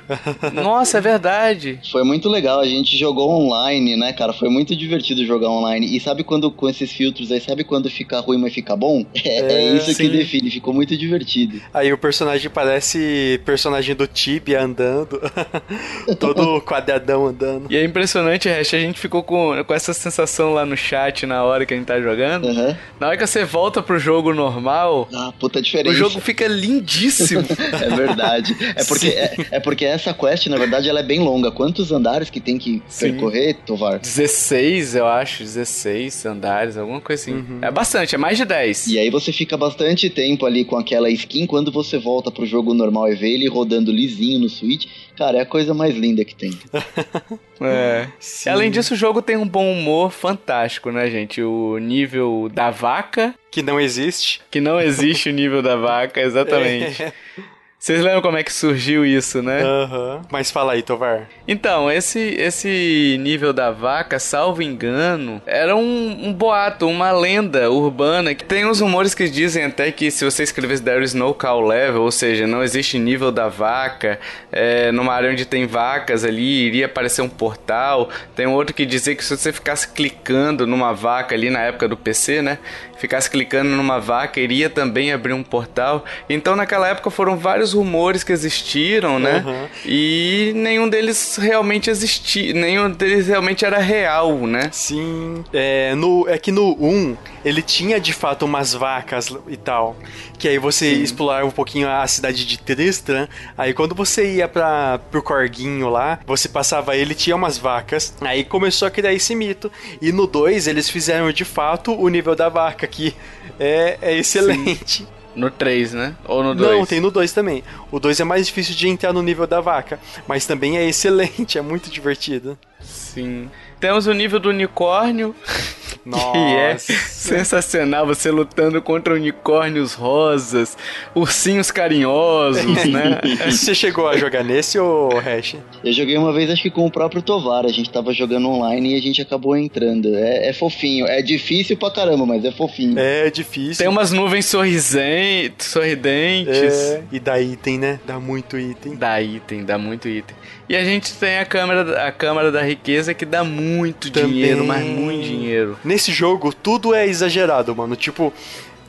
Nossa, 0.52 0.98
é 0.98 1.02
verdade. 1.02 1.80
Foi 1.92 2.04
muito 2.04 2.28
legal, 2.28 2.60
a 2.60 2.66
gente 2.66 2.98
jogou 2.98 3.30
online, 3.30 3.96
né, 3.96 4.12
cara? 4.12 4.34
Foi 4.34 4.50
muito 4.50 4.76
divertido 4.76 5.24
jogar 5.26 5.50
online. 5.50 5.96
E 5.96 6.00
sabe 6.00 6.24
quando, 6.24 6.50
com 6.50 6.68
esses 6.68 6.92
filtros 6.92 7.32
aí, 7.32 7.40
sabe 7.40 7.64
quando 7.64 7.88
fica 7.90 8.20
ruim, 8.20 8.40
mas 8.40 8.54
fica 8.54 8.76
bom? 8.76 9.06
É, 9.30 9.42
é, 9.42 9.54
é 9.54 9.74
isso 9.76 9.94
sim. 9.94 10.04
que 10.04 10.10
define, 10.10 10.50
ficou 10.50 10.74
muito 10.74 10.98
divertido. 10.98 11.62
Aí 11.74 11.94
o 11.94 11.98
personagem 11.98 12.50
parece 12.50 13.40
personagem 13.46 13.94
do 13.94 14.08
Tibia 14.08 14.62
andando. 14.62 15.22
Todo 16.18 16.60
quadradão 16.62 17.28
andando. 17.28 17.68
E 17.70 17.76
é 17.76 17.84
impressionante, 17.84 18.50
Hash, 18.50 18.74
a 18.74 18.80
gente 18.80 19.00
ficou 19.00 19.22
com, 19.22 19.64
com 19.64 19.74
essa 19.74 19.94
sensação 19.94 20.54
lá 20.54 20.66
no 20.66 20.76
chat 20.76 21.28
na 21.28 21.44
hora 21.44 21.66
que 21.66 21.74
a 21.74 21.78
gente 21.78 21.86
tá 21.86 22.02
jogando. 22.02 22.46
Uhum. 22.46 22.76
Na 23.00 23.08
hora 23.08 23.18
que 23.18 23.28
você 23.28 23.46
volta 23.46 23.84
pro 23.84 24.00
jogo 24.00 24.34
normal, 24.34 25.08
ah, 25.14 25.32
puta 25.38 25.62
diferença. 25.62 25.94
o 25.96 25.98
jogo 25.98 26.20
fica 26.20 26.48
lindíssimo. 26.48 27.46
é 27.72 27.99
verdade. 28.00 28.56
É 28.76 28.84
porque, 28.84 29.08
é, 29.08 29.36
é, 29.52 29.60
porque 29.60 29.86
essa 29.86 30.14
quest, 30.14 30.48
na 30.48 30.58
verdade, 30.58 30.88
ela 30.88 31.00
é 31.00 31.04
bem 31.04 31.20
longa. 31.20 31.52
Quantos 31.52 31.92
andares 31.92 32.30
que 32.30 32.40
tem 32.40 32.58
que 32.58 32.82
Sim. 32.88 33.12
percorrer, 33.12 33.56
Tovar? 33.66 34.00
16, 34.00 34.96
eu 34.96 35.08
acho. 35.08 35.44
16 35.44 36.26
andares, 36.26 36.78
alguma 36.78 37.02
coisa 37.02 37.24
assim. 37.24 37.34
Uhum. 37.34 37.60
É 37.62 37.72
bastante, 37.72 38.16
é 38.16 38.18
mais 38.18 38.38
de 38.38 38.46
10. 38.46 38.88
E 38.88 39.00
aí 39.00 39.10
você 39.10 39.32
fica 39.32 39.58
bastante 39.58 40.10
tempo 40.10 40.46
ali 40.46 40.64
com 40.64 40.78
aquela 40.78 41.10
skin. 41.10 41.46
Quando 41.46 41.72
você 41.72 41.98
volta 41.98 42.32
pro 42.32 42.46
jogo 42.46 42.74
normal 42.74 43.12
e 43.12 43.16
vê 43.16 43.34
ele 43.34 43.48
rodando 43.48 43.92
lisinho 43.92 44.40
no 44.40 44.50
Switch, 44.50 44.88
cara, 45.18 45.40
é 45.40 45.42
a 45.42 45.46
coisa 45.46 45.74
mais 45.74 45.96
linda 45.96 46.24
que 46.24 46.36
tem. 46.36 46.52
é. 47.62 48.08
Sim. 48.20 48.50
Além 48.50 48.72
disso, 48.72 48.94
o 48.94 48.98
jogo 48.98 49.22
tem 49.22 49.36
um 49.36 49.48
bom 49.48 49.72
humor 49.72 50.12
fantástico, 50.12 50.92
né, 50.92 51.10
gente? 51.10 51.42
O 51.42 51.78
nível 51.78 52.50
da 52.54 52.70
vaca. 52.70 53.36
Que 53.52 53.62
não 53.62 53.80
existe. 53.80 54.42
Que 54.50 54.62
não 54.62 54.80
existe 54.80 55.30
o 55.30 55.34
nível 55.34 55.62
da 55.62 55.76
vaca, 55.76 56.22
exatamente. 56.22 57.04
É. 57.04 57.14
Vocês 57.80 58.02
lembram 58.04 58.22
como 58.22 58.38
é 58.38 58.44
que 58.44 58.52
surgiu 58.52 59.06
isso, 59.06 59.42
né? 59.42 59.62
Aham. 59.64 60.16
Uhum. 60.16 60.22
Mas 60.30 60.52
fala 60.52 60.74
aí, 60.74 60.84
Tovar. 60.84 61.30
Então, 61.52 61.92
esse, 61.92 62.20
esse 62.20 63.18
nível 63.20 63.52
da 63.52 63.72
vaca, 63.72 64.20
salvo 64.20 64.62
engano, 64.62 65.42
era 65.48 65.76
um, 65.76 66.28
um 66.28 66.32
boato, 66.32 66.88
uma 66.88 67.12
lenda 67.12 67.72
urbana. 67.72 68.36
Que 68.36 68.44
tem 68.44 68.68
uns 68.68 68.80
rumores 68.82 69.16
que 69.16 69.28
dizem 69.28 69.64
até 69.64 69.92
que 69.92 70.12
se 70.12 70.24
você 70.24 70.44
escrevesse 70.44 70.84
There 70.84 71.04
is 71.04 71.16
no 71.16 71.34
cow 71.34 71.60
level, 71.60 72.04
ou 72.04 72.12
seja, 72.12 72.46
não 72.46 72.62
existe 72.62 73.00
nível 73.00 73.32
da 73.32 73.48
vaca, 73.48 74.20
é, 74.52 74.92
numa 74.92 75.12
área 75.12 75.32
onde 75.32 75.44
tem 75.44 75.66
vacas 75.66 76.24
ali, 76.24 76.68
iria 76.68 76.86
aparecer 76.86 77.24
um 77.24 77.30
portal. 77.30 78.10
Tem 78.36 78.46
outro 78.46 78.76
que 78.76 78.86
dizia 78.86 79.16
que 79.16 79.26
se 79.26 79.36
você 79.36 79.52
ficasse 79.52 79.88
clicando 79.88 80.68
numa 80.68 80.94
vaca 80.94 81.34
ali 81.34 81.50
na 81.50 81.62
época 81.62 81.88
do 81.88 81.98
PC, 81.98 82.44
né? 82.44 82.60
ficasse 83.00 83.30
clicando 83.30 83.70
numa 83.70 83.98
vaca, 83.98 84.40
iria 84.40 84.70
também 84.70 85.12
abrir 85.14 85.34
um 85.34 85.42
portal. 85.42 86.04
Então 86.30 86.56
naquela 86.56 86.88
época 86.88 87.10
foram 87.10 87.38
vários 87.38 87.74
rumores 87.74 88.24
que 88.24 88.34
existiram, 88.34 89.18
né? 89.18 89.44
Uhum. 89.46 89.68
E 89.86 90.52
nenhum 90.54 90.88
deles 90.90 91.39
realmente 91.40 91.90
existia, 91.90 92.54
nenhum 92.54 92.92
deles 92.92 93.28
realmente 93.28 93.66
era 93.66 93.80
real, 93.80 94.36
né? 94.46 94.70
Sim. 94.72 95.44
É, 95.54 95.96
no, 95.96 96.28
é 96.28 96.38
que 96.38 96.52
no 96.52 96.74
1 96.80 97.18
ele 97.44 97.62
tinha 97.62 98.00
de 98.00 98.14
fato 98.14 98.46
umas 98.46 98.74
vacas 98.74 99.34
e 99.48 99.58
tal. 99.58 99.96
Que 100.38 100.48
aí 100.48 100.58
você 100.58 100.96
Sim. 100.96 101.02
explorava 101.02 101.46
um 101.46 101.52
pouquinho 101.52 101.90
a 101.90 102.06
cidade 102.08 102.46
de 102.46 102.60
Tristram. 102.60 103.28
Aí 103.58 103.74
quando 103.74 103.96
você 103.96 104.36
ia 104.36 104.48
para 104.48 105.00
pro 105.12 105.24
Corguinho 105.24 105.90
lá, 105.90 106.20
você 106.26 106.48
passava 106.48 106.96
ele 106.96 107.16
tinha 107.16 107.36
umas 107.36 107.58
vacas. 107.58 108.14
Aí 108.22 108.44
começou 108.44 108.88
a 108.88 108.92
criar 108.92 109.14
esse 109.14 109.36
mito. 109.36 109.72
E 110.02 110.12
no 110.12 110.28
2 110.28 110.68
eles 110.68 110.90
fizeram 110.90 111.32
de 111.32 111.46
fato 111.46 111.94
o 111.94 112.08
nível 112.10 112.36
da 112.36 112.50
vaca, 112.50 112.86
que 112.88 113.16
é, 113.60 113.98
é 114.02 114.18
excelente. 114.18 115.04
Sim. 115.04 115.19
No 115.36 115.50
3, 115.50 115.94
né? 115.94 116.16
Ou 116.26 116.44
no 116.44 116.56
2? 116.56 116.72
Não, 116.72 116.86
tem 116.86 117.00
no 117.00 117.12
2 117.12 117.32
também. 117.32 117.64
O 117.92 118.00
2 118.00 118.20
é 118.20 118.24
mais 118.24 118.48
difícil 118.48 118.76
de 118.76 118.88
entrar 118.88 119.14
no 119.14 119.22
nível 119.22 119.46
da 119.48 119.62
vaca, 119.62 120.00
mas 120.28 120.46
também 120.46 120.78
é 120.78 120.88
excelente, 120.88 121.58
é 121.60 121.62
muito 121.62 121.90
divertido. 121.90 122.58
Sim. 122.82 123.50
Temos 123.80 124.08
o 124.08 124.14
nível 124.14 124.40
do 124.40 124.50
unicórnio. 124.50 125.36
Nossa. 126.06 126.32
Que 126.32 126.38
é 126.38 126.78
sensacional 126.78 128.06
você 128.06 128.32
lutando 128.32 128.82
contra 128.82 129.14
unicórnios 129.14 129.94
rosas, 129.94 130.78
ursinhos 131.14 131.72
carinhosos, 131.72 132.66
né? 132.86 133.20
você 133.50 133.76
chegou 133.76 134.08
a 134.08 134.18
jogar 134.18 134.44
nesse 134.44 134.80
ou 134.80 135.18
Hash? 135.20 135.56
Eu 135.84 135.94
joguei 135.94 136.18
uma 136.18 136.34
vez, 136.34 136.50
acho 136.50 136.62
que 136.62 136.70
com 136.70 136.86
o 136.86 136.92
próprio 136.92 137.22
Tovar. 137.22 137.66
A 137.66 137.70
gente 137.70 137.90
tava 137.90 138.14
jogando 138.14 138.50
online 138.50 138.94
e 138.94 138.98
a 138.98 139.02
gente 139.02 139.22
acabou 139.22 139.56
entrando. 139.56 140.16
É, 140.16 140.50
é 140.50 140.54
fofinho. 140.54 141.06
É 141.08 141.22
difícil 141.22 141.78
pra 141.78 141.92
caramba, 141.92 142.26
mas 142.26 142.44
é 142.44 142.52
fofinho. 142.52 142.98
É 142.98 143.30
difícil. 143.30 143.78
Tem 143.78 143.88
umas 143.88 144.12
nuvens 144.12 144.46
sorridentes. 144.46 144.96
É, 144.98 147.04
e 147.12 147.20
dá 147.20 147.40
item, 147.40 147.78
né? 147.78 148.00
Dá 148.06 148.20
muito 148.20 148.58
item. 148.58 148.96
Dá 148.96 149.22
item, 149.22 149.64
dá 149.64 149.78
muito 149.78 150.08
item. 150.08 150.36
E 150.70 150.76
a 150.76 150.84
gente 150.84 151.12
tem 151.14 151.40
a 151.40 151.46
câmera, 151.46 152.08
a 152.08 152.12
câmera 152.12 152.52
da 152.52 152.62
riqueza 152.62 153.12
que 153.12 153.26
dá 153.26 153.44
muito 153.44 154.12
Também. 154.12 154.30
dinheiro, 154.30 154.64
mas 154.64 154.86
muito 154.86 155.24
dinheiro. 155.24 155.79
Nesse 155.84 156.12
jogo, 156.12 156.54
tudo 156.54 156.94
é 156.94 157.08
exagerado, 157.08 157.76
mano. 157.76 157.96
Tipo, 157.96 158.34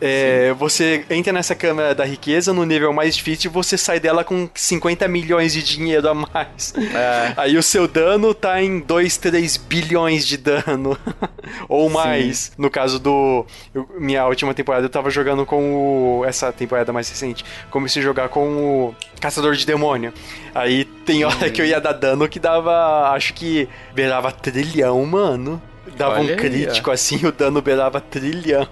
é, 0.00 0.54
você 0.54 1.04
entra 1.10 1.30
nessa 1.30 1.54
câmera 1.54 1.94
da 1.94 2.04
riqueza 2.04 2.54
no 2.54 2.64
nível 2.64 2.90
mais 2.90 3.14
difícil 3.14 3.50
e 3.50 3.52
você 3.52 3.76
sai 3.76 4.00
dela 4.00 4.24
com 4.24 4.48
50 4.54 5.06
milhões 5.06 5.52
de 5.52 5.62
dinheiro 5.62 6.08
a 6.08 6.14
mais. 6.14 6.72
É. 6.94 7.34
Aí 7.36 7.58
o 7.58 7.62
seu 7.62 7.86
dano 7.86 8.32
tá 8.32 8.62
em 8.62 8.80
2, 8.80 9.16
3 9.18 9.58
bilhões 9.58 10.26
de 10.26 10.38
dano. 10.38 10.96
Ou 11.68 11.90
mais. 11.90 12.38
Sim. 12.38 12.52
No 12.56 12.70
caso 12.70 12.98
do. 12.98 13.44
Eu, 13.74 13.86
minha 13.98 14.26
última 14.26 14.54
temporada 14.54 14.86
eu 14.86 14.90
tava 14.90 15.10
jogando 15.10 15.44
com 15.44 16.20
o. 16.20 16.24
Essa 16.24 16.50
temporada 16.50 16.92
mais 16.92 17.08
recente. 17.08 17.44
Comecei 17.70 18.00
a 18.00 18.04
jogar 18.04 18.30
com 18.30 18.48
o 18.56 18.94
Caçador 19.20 19.54
de 19.54 19.66
Demônio. 19.66 20.14
Aí 20.54 20.84
tem 21.04 21.24
hora 21.24 21.46
uhum. 21.46 21.52
que 21.52 21.60
eu 21.60 21.66
ia 21.66 21.80
dar 21.80 21.92
dano 21.92 22.26
que 22.26 22.40
dava. 22.40 23.10
Acho 23.10 23.34
que 23.34 23.68
beirava 23.94 24.32
trilhão, 24.32 25.04
mano 25.04 25.60
dava 26.00 26.18
Olha 26.18 26.34
um 26.34 26.36
crítico 26.36 26.90
aí, 26.90 26.94
assim, 26.94 27.26
o 27.26 27.30
dano 27.30 27.60
beirava 27.60 28.00
trilhão. 28.00 28.66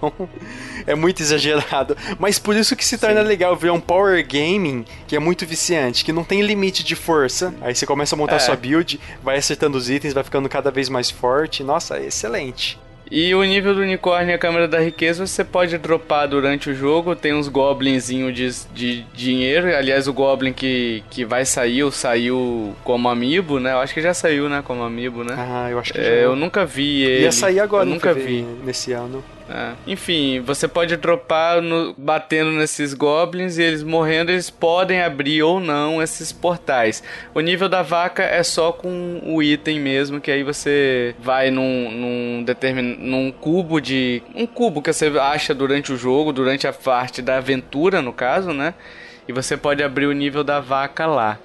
é 0.87 0.95
muito 0.95 1.23
exagerado. 1.23 1.97
Mas 2.19 2.39
por 2.39 2.57
isso 2.57 2.75
que 2.75 2.85
se 2.85 2.97
torna 2.97 3.21
Sim. 3.21 3.29
legal 3.29 3.55
ver 3.55 3.71
um 3.71 3.81
power 3.81 4.27
gaming 4.27 4.85
que 5.07 5.15
é 5.15 5.19
muito 5.19 5.47
viciante, 5.47 6.05
que 6.05 6.13
não 6.13 6.25
tem 6.25 6.41
limite 6.41 6.83
de 6.83 6.97
força. 6.97 7.55
Aí 7.61 7.75
você 7.75 7.85
começa 7.85 8.15
a 8.15 8.19
montar 8.19 8.37
é. 8.37 8.39
sua 8.39 8.57
build, 8.57 8.99
vai 9.23 9.37
acertando 9.37 9.77
os 9.77 9.91
itens, 9.91 10.15
vai 10.15 10.25
ficando 10.25 10.49
cada 10.49 10.71
vez 10.71 10.89
mais 10.89 11.11
forte. 11.11 11.63
Nossa, 11.63 11.99
é 11.99 12.07
excelente. 12.07 12.79
E 13.11 13.35
o 13.35 13.43
nível 13.43 13.75
do 13.75 13.81
unicórnio 13.81 14.33
e 14.33 14.35
a 14.35 14.39
câmera 14.39 14.69
da 14.69 14.79
riqueza 14.79 15.27
você 15.27 15.45
pode 15.45 15.77
dropar 15.79 16.29
durante 16.29 16.71
o 16.71 16.75
jogo. 16.75 17.17
Tem 17.17 17.35
uns 17.35 17.49
goblinzinhos 17.49 18.35
de, 18.35 18.51
de 18.75 19.03
dinheiro. 19.15 19.75
Aliás, 19.75 20.07
o 20.07 20.13
goblin 20.13 20.53
que, 20.53 21.03
que 21.11 21.25
vai 21.25 21.45
sair 21.45 21.83
ou 21.83 21.91
saiu 21.91 22.75
como 22.85 23.09
amiibo, 23.09 23.59
né? 23.59 23.73
Eu 23.73 23.79
acho 23.79 23.95
que 23.95 24.03
já 24.03 24.13
saiu, 24.13 24.49
né? 24.49 24.63
Como 24.65 24.83
amiibo, 24.83 25.25
né? 25.25 25.35
Ah, 25.37 25.69
eu 25.71 25.79
acho 25.79 25.93
que 25.93 26.01
é, 26.01 26.05
já. 26.05 26.11
Eu 26.11 26.37
nunca 26.37 26.65
vi 26.65 27.03
ele. 27.03 27.25
Ia 27.25 27.33
sair 27.33 27.61
agora, 27.61 27.85
eu 27.85 27.91
nunca 27.91 28.13
vi. 28.13 28.43
Nesse 28.65 28.93
ano. 28.93 29.25
É. 29.51 29.73
Enfim, 29.87 30.41
você 30.41 30.69
pode 30.69 30.95
dropar 30.97 31.63
no, 31.63 31.95
batendo 31.97 32.51
nesses 32.53 32.93
goblins 32.93 33.57
e 33.57 33.63
eles 33.63 33.83
morrendo, 33.83 34.31
eles 34.31 34.51
podem 34.51 35.01
abrir 35.01 35.43
ou 35.43 35.59
não 35.59 36.03
esses 36.03 36.31
portais. 36.33 37.03
O 37.35 37.41
nível 37.41 37.69
da 37.69 37.83
vaca 37.83 38.23
é 38.23 38.43
só 38.43 38.73
com 38.73 39.21
o 39.25 39.43
item 39.43 39.81
mesmo, 39.81 40.21
que 40.21 40.31
aí 40.31 40.43
você 40.43 41.15
vai 41.19 41.51
num, 41.51 41.91
num, 41.91 42.45
determin, 42.45 42.97
num 42.99 43.33
cubo 43.33 43.81
de. 43.81 44.23
Um 44.35 44.47
cubo 44.47 44.83
que 44.83 44.93
você 44.93 45.07
acha 45.19 45.55
durante 45.55 45.93
o 45.93 45.97
jogo, 45.97 46.33
durante 46.33 46.67
a 46.67 46.73
parte 46.73 47.23
da 47.23 47.39
aventura, 47.39 48.03
no 48.03 48.13
caso, 48.13 48.53
né? 48.53 48.75
E 49.27 49.33
você 49.33 49.57
pode 49.57 49.83
abrir 49.83 50.07
o 50.07 50.13
nível 50.13 50.45
da 50.45 50.61
vaca 50.61 51.07
lá. 51.07 51.39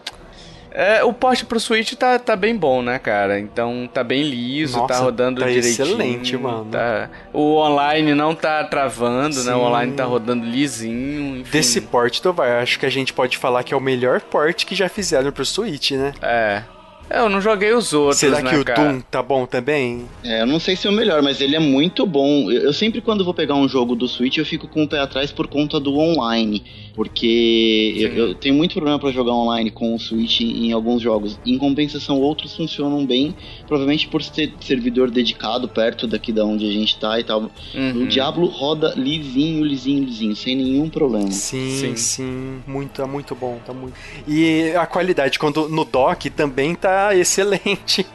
É, 0.74 1.03
o 1.03 1.13
porte 1.13 1.45
pro 1.45 1.59
Switch 1.59 1.93
tá, 1.93 2.17
tá 2.17 2.36
bem 2.36 2.55
bom, 2.55 2.82
né, 2.82 2.97
cara? 2.97 3.39
Então 3.39 3.88
tá 3.93 4.03
bem 4.03 4.24
liso, 4.24 4.74
tá 4.74 4.80
Nossa, 4.80 4.93
tá 4.93 4.99
rodando 4.99 5.39
tá 5.41 5.47
direitinho. 5.47 5.71
excelente, 5.71 6.36
mano. 6.36 6.65
Tá... 6.65 7.09
O 7.32 7.57
online 7.57 8.15
não 8.15 8.34
tá 8.34 8.63
travando, 8.63 9.36
Sim. 9.36 9.47
né? 9.47 9.55
O 9.55 9.59
online 9.59 9.93
tá 9.93 10.03
rodando 10.03 10.43
lisinho. 10.43 11.38
Enfim. 11.38 11.51
Desse 11.51 11.80
porte, 11.80 12.21
Tovar, 12.21 12.63
acho 12.63 12.80
que 12.80 12.88
a 12.88 12.89
gente 12.89 13.13
pode 13.13 13.38
falar 13.38 13.63
que 13.63 13.74
é 13.74 13.78
o 13.78 13.82
melhor 13.82 14.19
porte 14.19 14.65
que 14.65 14.74
já 14.74 14.89
fizeram 14.89 15.32
pro 15.32 15.45
Switch, 15.45 15.91
né? 15.91 16.11
É. 16.21 16.63
É, 17.09 17.19
eu 17.19 17.30
não 17.30 17.41
joguei 17.41 17.74
os 17.74 17.93
outros, 17.93 18.19
Será 18.19 18.41
né, 18.41 18.49
que 18.49 18.55
o 18.55 18.65
cara? 18.65 18.91
Doom 18.91 19.01
tá 19.01 19.21
bom 19.21 19.45
também? 19.45 20.05
É, 20.24 20.41
eu 20.41 20.47
não 20.47 20.59
sei 20.59 20.76
se 20.76 20.88
é 20.88 20.89
o 20.89 20.93
melhor, 20.93 21.21
mas 21.21 21.41
ele 21.41 21.55
é 21.55 21.59
muito 21.59 22.05
bom. 22.05 22.49
Eu, 22.49 22.63
eu, 22.63 22.74
sempre 22.74 23.01
quando 23.01 23.26
vou 23.26 23.34
pegar 23.34 23.55
um 23.55 23.67
jogo 23.67 23.95
do 23.95 24.07
Switch, 24.07 24.38
eu 24.38 24.45
fico 24.45 24.67
com 24.67 24.84
o 24.84 24.88
pé 24.88 24.99
atrás 24.99 25.32
por 25.32 25.47
conta 25.47 25.80
do 25.80 25.97
online. 25.97 26.63
Porque 26.95 27.95
eu, 27.97 28.09
eu, 28.09 28.35
tenho 28.35 28.53
muito 28.53 28.73
problema 28.73 28.99
para 28.99 29.11
jogar 29.11 29.33
online 29.33 29.71
com 29.71 29.95
o 29.95 29.99
Switch 29.99 30.41
em, 30.41 30.67
em, 30.67 30.71
alguns 30.71 31.01
jogos. 31.01 31.39
Em 31.45 31.57
compensação, 31.57 32.19
outros 32.19 32.55
funcionam 32.55 33.05
bem, 33.05 33.35
provavelmente 33.67 34.07
por 34.07 34.23
ter 34.23 34.53
servidor 34.61 35.09
dedicado 35.09 35.67
perto 35.67 36.05
daqui 36.05 36.31
da 36.31 36.45
onde 36.45 36.67
a 36.67 36.71
gente 36.71 36.99
tá 36.99 37.19
e 37.19 37.23
tal. 37.23 37.49
Uhum. 37.73 38.03
O 38.03 38.07
Diablo 38.07 38.45
roda 38.45 38.93
lisinho, 38.95 39.65
lisinho, 39.65 40.03
lisinho, 40.03 40.35
sem 40.35 40.55
nenhum 40.55 40.87
problema. 40.87 41.31
Sim, 41.31 41.69
sim, 41.79 41.95
sim. 41.95 42.61
Muito, 42.67 43.01
é 43.01 43.05
muito 43.05 43.33
bom, 43.33 43.59
tá 43.65 43.73
muito. 43.73 43.95
E 44.27 44.71
a 44.75 44.85
qualidade, 44.85 45.39
quando 45.39 45.67
no 45.69 45.85
dock 45.85 46.29
também 46.29 46.75
tá 46.75 47.13
excelente. 47.17 48.05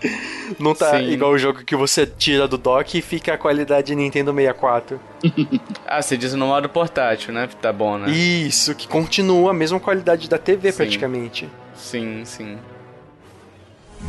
Não 0.58 0.74
tá 0.74 0.98
Sim. 0.98 1.10
igual 1.10 1.32
o 1.32 1.38
jogo 1.38 1.64
que 1.64 1.76
você 1.76 2.06
tira 2.06 2.48
do 2.48 2.56
dock 2.56 2.96
e 2.96 3.02
fica 3.02 3.34
a 3.34 3.38
qualidade 3.38 3.94
Nintendo 3.94 4.32
64. 4.32 5.00
ah, 5.86 6.00
você 6.00 6.16
diz 6.16 6.34
no 6.34 6.46
modo 6.46 6.68
portátil, 6.68 7.32
né? 7.32 7.48
Tá 7.60 7.72
bom, 7.72 7.98
né? 7.98 8.10
Isso, 8.10 8.74
que 8.74 8.86
continua 8.86 9.50
a 9.50 9.54
mesma 9.54 9.80
qualidade 9.80 10.28
da 10.28 10.38
TV 10.38 10.70
sim. 10.70 10.76
praticamente. 10.76 11.48
Sim, 11.74 12.24
sim. 12.24 12.58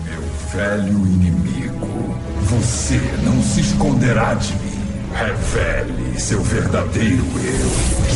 Meu 0.05 0.21
velho 0.53 1.07
inimigo, 1.07 2.15
você 2.43 2.99
não 3.23 3.41
se 3.41 3.61
esconderá 3.61 4.33
de 4.35 4.53
mim. 4.53 4.69
Revele 5.13 6.19
seu 6.19 6.41
verdadeiro 6.41 7.25
eu. 7.35 8.09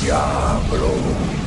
Diablo. 0.00 1.39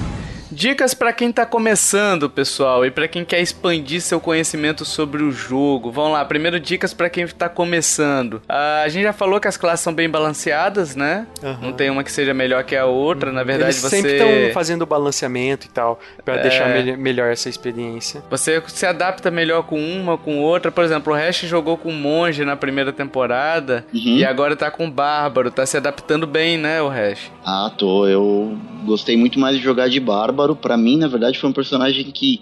Dicas 0.53 0.93
para 0.93 1.11
quem 1.11 1.31
tá 1.31 1.45
começando, 1.45 2.29
pessoal, 2.29 2.85
e 2.85 2.91
para 2.91 3.07
quem 3.07 3.25
quer 3.25 3.41
expandir 3.41 4.01
seu 4.01 4.19
conhecimento 4.19 4.85
sobre 4.85 5.23
o 5.23 5.31
jogo. 5.31 5.91
Vamos 5.91 6.13
lá, 6.13 6.23
primeiro 6.23 6.59
dicas 6.59 6.93
para 6.93 7.09
quem 7.09 7.25
tá 7.27 7.49
começando. 7.49 8.35
Uh, 8.35 8.83
a 8.85 8.87
gente 8.87 9.03
já 9.03 9.13
falou 9.13 9.39
que 9.39 9.47
as 9.47 9.57
classes 9.57 9.83
são 9.83 9.93
bem 9.93 10.07
balanceadas, 10.07 10.95
né? 10.95 11.25
Uhum. 11.41 11.57
Não 11.61 11.73
tem 11.73 11.89
uma 11.89 12.03
que 12.03 12.11
seja 12.11 12.33
melhor 12.33 12.63
que 12.63 12.75
a 12.75 12.85
outra, 12.85 13.31
na 13.31 13.43
verdade 13.43 13.71
Eles 13.71 13.81
você... 13.81 13.95
sempre 13.97 14.13
estão 14.13 14.53
fazendo 14.53 14.85
balanceamento 14.85 15.65
e 15.65 15.69
tal, 15.69 15.99
para 16.23 16.35
é... 16.35 16.41
deixar 16.43 16.69
me 16.69 16.95
melhor 16.95 17.31
essa 17.31 17.49
experiência. 17.49 18.21
Você 18.29 18.61
se 18.67 18.85
adapta 18.85 19.31
melhor 19.31 19.63
com 19.63 19.79
uma, 19.79 20.17
com 20.19 20.39
outra. 20.39 20.71
Por 20.71 20.83
exemplo, 20.83 21.13
o 21.13 21.15
Hash 21.15 21.41
jogou 21.41 21.77
com 21.77 21.91
Monge 21.91 22.45
na 22.45 22.55
primeira 22.55 22.93
temporada 22.93 23.85
uhum. 23.91 23.99
e 23.99 24.23
agora 24.23 24.55
tá 24.55 24.69
com 24.69 24.89
Bárbaro. 24.89 25.49
Tá 25.49 25.65
se 25.65 25.77
adaptando 25.77 26.27
bem, 26.27 26.59
né, 26.59 26.79
o 26.79 26.89
Hash? 26.89 27.31
Ah, 27.43 27.71
tô. 27.75 28.07
Eu 28.07 28.55
gostei 28.83 29.17
muito 29.17 29.39
mais 29.39 29.57
de 29.57 29.63
jogar 29.63 29.89
de 29.89 29.99
Bárbaro 29.99 30.55
para 30.55 30.77
mim, 30.77 30.97
na 30.97 31.07
verdade, 31.07 31.39
foi 31.39 31.49
um 31.49 31.53
personagem 31.53 32.05
que, 32.11 32.39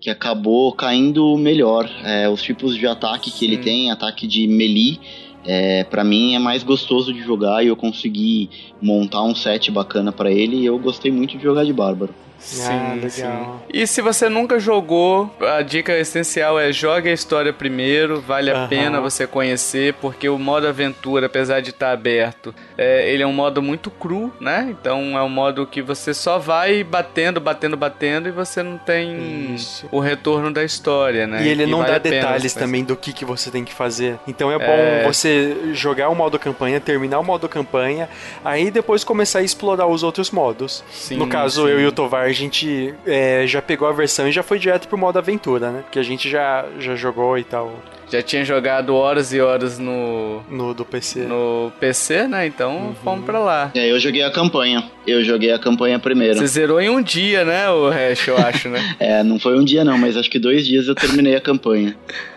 que 0.00 0.10
acabou 0.10 0.72
caindo 0.72 1.36
melhor. 1.36 1.88
É, 2.04 2.28
os 2.28 2.42
tipos 2.42 2.76
de 2.76 2.86
ataque 2.86 3.30
que 3.30 3.44
ele 3.44 3.58
tem, 3.58 3.90
ataque 3.90 4.26
de 4.26 4.46
melee, 4.46 4.98
é, 5.46 5.84
para 5.84 6.02
mim 6.02 6.34
é 6.34 6.38
mais 6.38 6.62
gostoso 6.62 7.12
de 7.12 7.22
jogar 7.22 7.62
e 7.62 7.68
eu 7.68 7.76
consegui 7.76 8.48
montar 8.80 9.22
um 9.22 9.34
set 9.34 9.70
bacana 9.70 10.10
para 10.10 10.30
ele 10.30 10.56
e 10.56 10.66
eu 10.66 10.78
gostei 10.78 11.12
muito 11.12 11.36
de 11.36 11.42
jogar 11.42 11.64
de 11.64 11.72
Bárbaro. 11.72 12.14
Sim, 12.44 12.72
ah, 12.72 12.94
legal. 12.94 13.62
Sim. 13.62 13.72
E 13.72 13.86
se 13.86 14.02
você 14.02 14.28
nunca 14.28 14.60
jogou, 14.60 15.34
a 15.40 15.62
dica 15.62 15.96
essencial 15.96 16.60
é 16.60 16.72
jogue 16.72 17.08
a 17.08 17.12
história 17.12 17.52
primeiro, 17.52 18.20
vale 18.20 18.50
a 18.50 18.68
pena 18.68 19.00
você 19.00 19.26
conhecer, 19.26 19.94
porque 19.94 20.28
o 20.28 20.38
modo 20.38 20.68
aventura, 20.68 21.26
apesar 21.26 21.60
de 21.60 21.70
estar 21.70 21.90
aberto, 21.90 22.54
é, 22.76 23.10
ele 23.10 23.22
é 23.22 23.26
um 23.26 23.32
modo 23.32 23.62
muito 23.62 23.90
cru, 23.90 24.32
né? 24.38 24.68
Então 24.70 25.16
é 25.16 25.22
um 25.22 25.28
modo 25.28 25.66
que 25.66 25.80
você 25.80 26.12
só 26.12 26.38
vai 26.38 26.84
batendo, 26.84 27.40
batendo, 27.40 27.76
batendo 27.76 28.28
e 28.28 28.32
você 28.32 28.62
não 28.62 28.76
tem 28.76 29.54
Isso. 29.54 29.88
o 29.90 29.98
retorno 29.98 30.52
da 30.52 30.62
história, 30.62 31.26
né? 31.26 31.42
E 31.42 31.48
ele 31.48 31.62
e 31.62 31.66
não 31.66 31.78
vale 31.78 31.92
dá 31.92 31.98
detalhes 31.98 32.52
também 32.52 32.84
do 32.84 32.94
que, 32.94 33.12
que 33.12 33.24
você 33.24 33.50
tem 33.50 33.64
que 33.64 33.72
fazer. 33.72 34.18
Então 34.28 34.52
é 34.52 34.58
bom 34.58 34.64
é... 34.66 35.02
você 35.04 35.72
jogar 35.72 36.10
o 36.10 36.14
modo 36.14 36.38
campanha, 36.38 36.78
terminar 36.78 37.18
o 37.18 37.24
modo 37.24 37.48
campanha, 37.48 38.08
aí 38.44 38.70
depois 38.70 39.02
começar 39.02 39.38
a 39.38 39.42
explorar 39.42 39.86
os 39.86 40.02
outros 40.02 40.30
modos. 40.30 40.84
Sim, 40.92 41.16
no 41.16 41.26
caso, 41.26 41.62
sim. 41.62 41.70
eu 41.70 41.80
e 41.80 41.86
o 41.86 41.92
Tovar 41.92 42.33
gente 42.34 42.94
é, 43.06 43.46
já 43.46 43.62
pegou 43.62 43.88
a 43.88 43.92
versão 43.92 44.28
e 44.28 44.32
já 44.32 44.42
foi 44.42 44.58
direto 44.58 44.88
pro 44.88 44.98
modo 44.98 45.18
aventura, 45.18 45.70
né? 45.70 45.84
Que 45.90 45.98
a 45.98 46.02
gente 46.02 46.28
já, 46.28 46.66
já 46.78 46.94
jogou 46.94 47.38
e 47.38 47.44
tal. 47.44 47.72
Já 48.10 48.22
tinha 48.22 48.44
jogado 48.44 48.94
horas 48.94 49.32
e 49.32 49.40
horas 49.40 49.78
no. 49.78 50.42
No 50.48 50.74
do 50.74 50.84
PC. 50.84 51.20
No 51.20 51.72
PC, 51.80 52.28
né? 52.28 52.46
Então 52.46 52.76
uhum. 52.76 52.94
fomos 53.02 53.24
pra 53.24 53.38
lá. 53.38 53.70
É, 53.74 53.90
eu 53.90 53.98
joguei 53.98 54.22
a 54.22 54.30
campanha. 54.30 54.84
Eu 55.06 55.24
joguei 55.24 55.52
a 55.52 55.58
campanha 55.58 55.98
primeiro. 55.98 56.38
Você 56.38 56.46
zerou 56.46 56.80
em 56.80 56.88
um 56.88 57.02
dia, 57.02 57.44
né? 57.44 57.68
O 57.70 57.88
resto, 57.88 58.30
eu 58.30 58.38
acho, 58.38 58.68
né? 58.68 58.94
é, 59.00 59.22
não 59.22 59.38
foi 59.38 59.58
um 59.58 59.64
dia 59.64 59.84
não, 59.84 59.98
mas 59.98 60.16
acho 60.16 60.30
que 60.30 60.38
dois 60.38 60.66
dias 60.66 60.86
eu 60.86 60.94
terminei 60.94 61.34
a 61.34 61.40
campanha. 61.40 61.96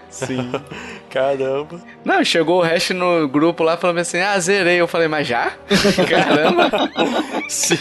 Sim. 0.10 0.52
Caramba. 1.10 1.82
Não, 2.04 2.24
chegou 2.24 2.60
o 2.60 2.64
resto 2.64 2.94
no 2.94 3.28
grupo 3.28 3.64
lá 3.64 3.78
falando 3.78 4.00
assim: 4.00 4.20
ah, 4.20 4.40
zerei. 4.40 4.78
Eu 4.78 4.88
falei, 4.88 5.08
mas 5.08 5.28
já? 5.28 5.54
Caramba. 6.10 6.72
Sim. 7.50 7.78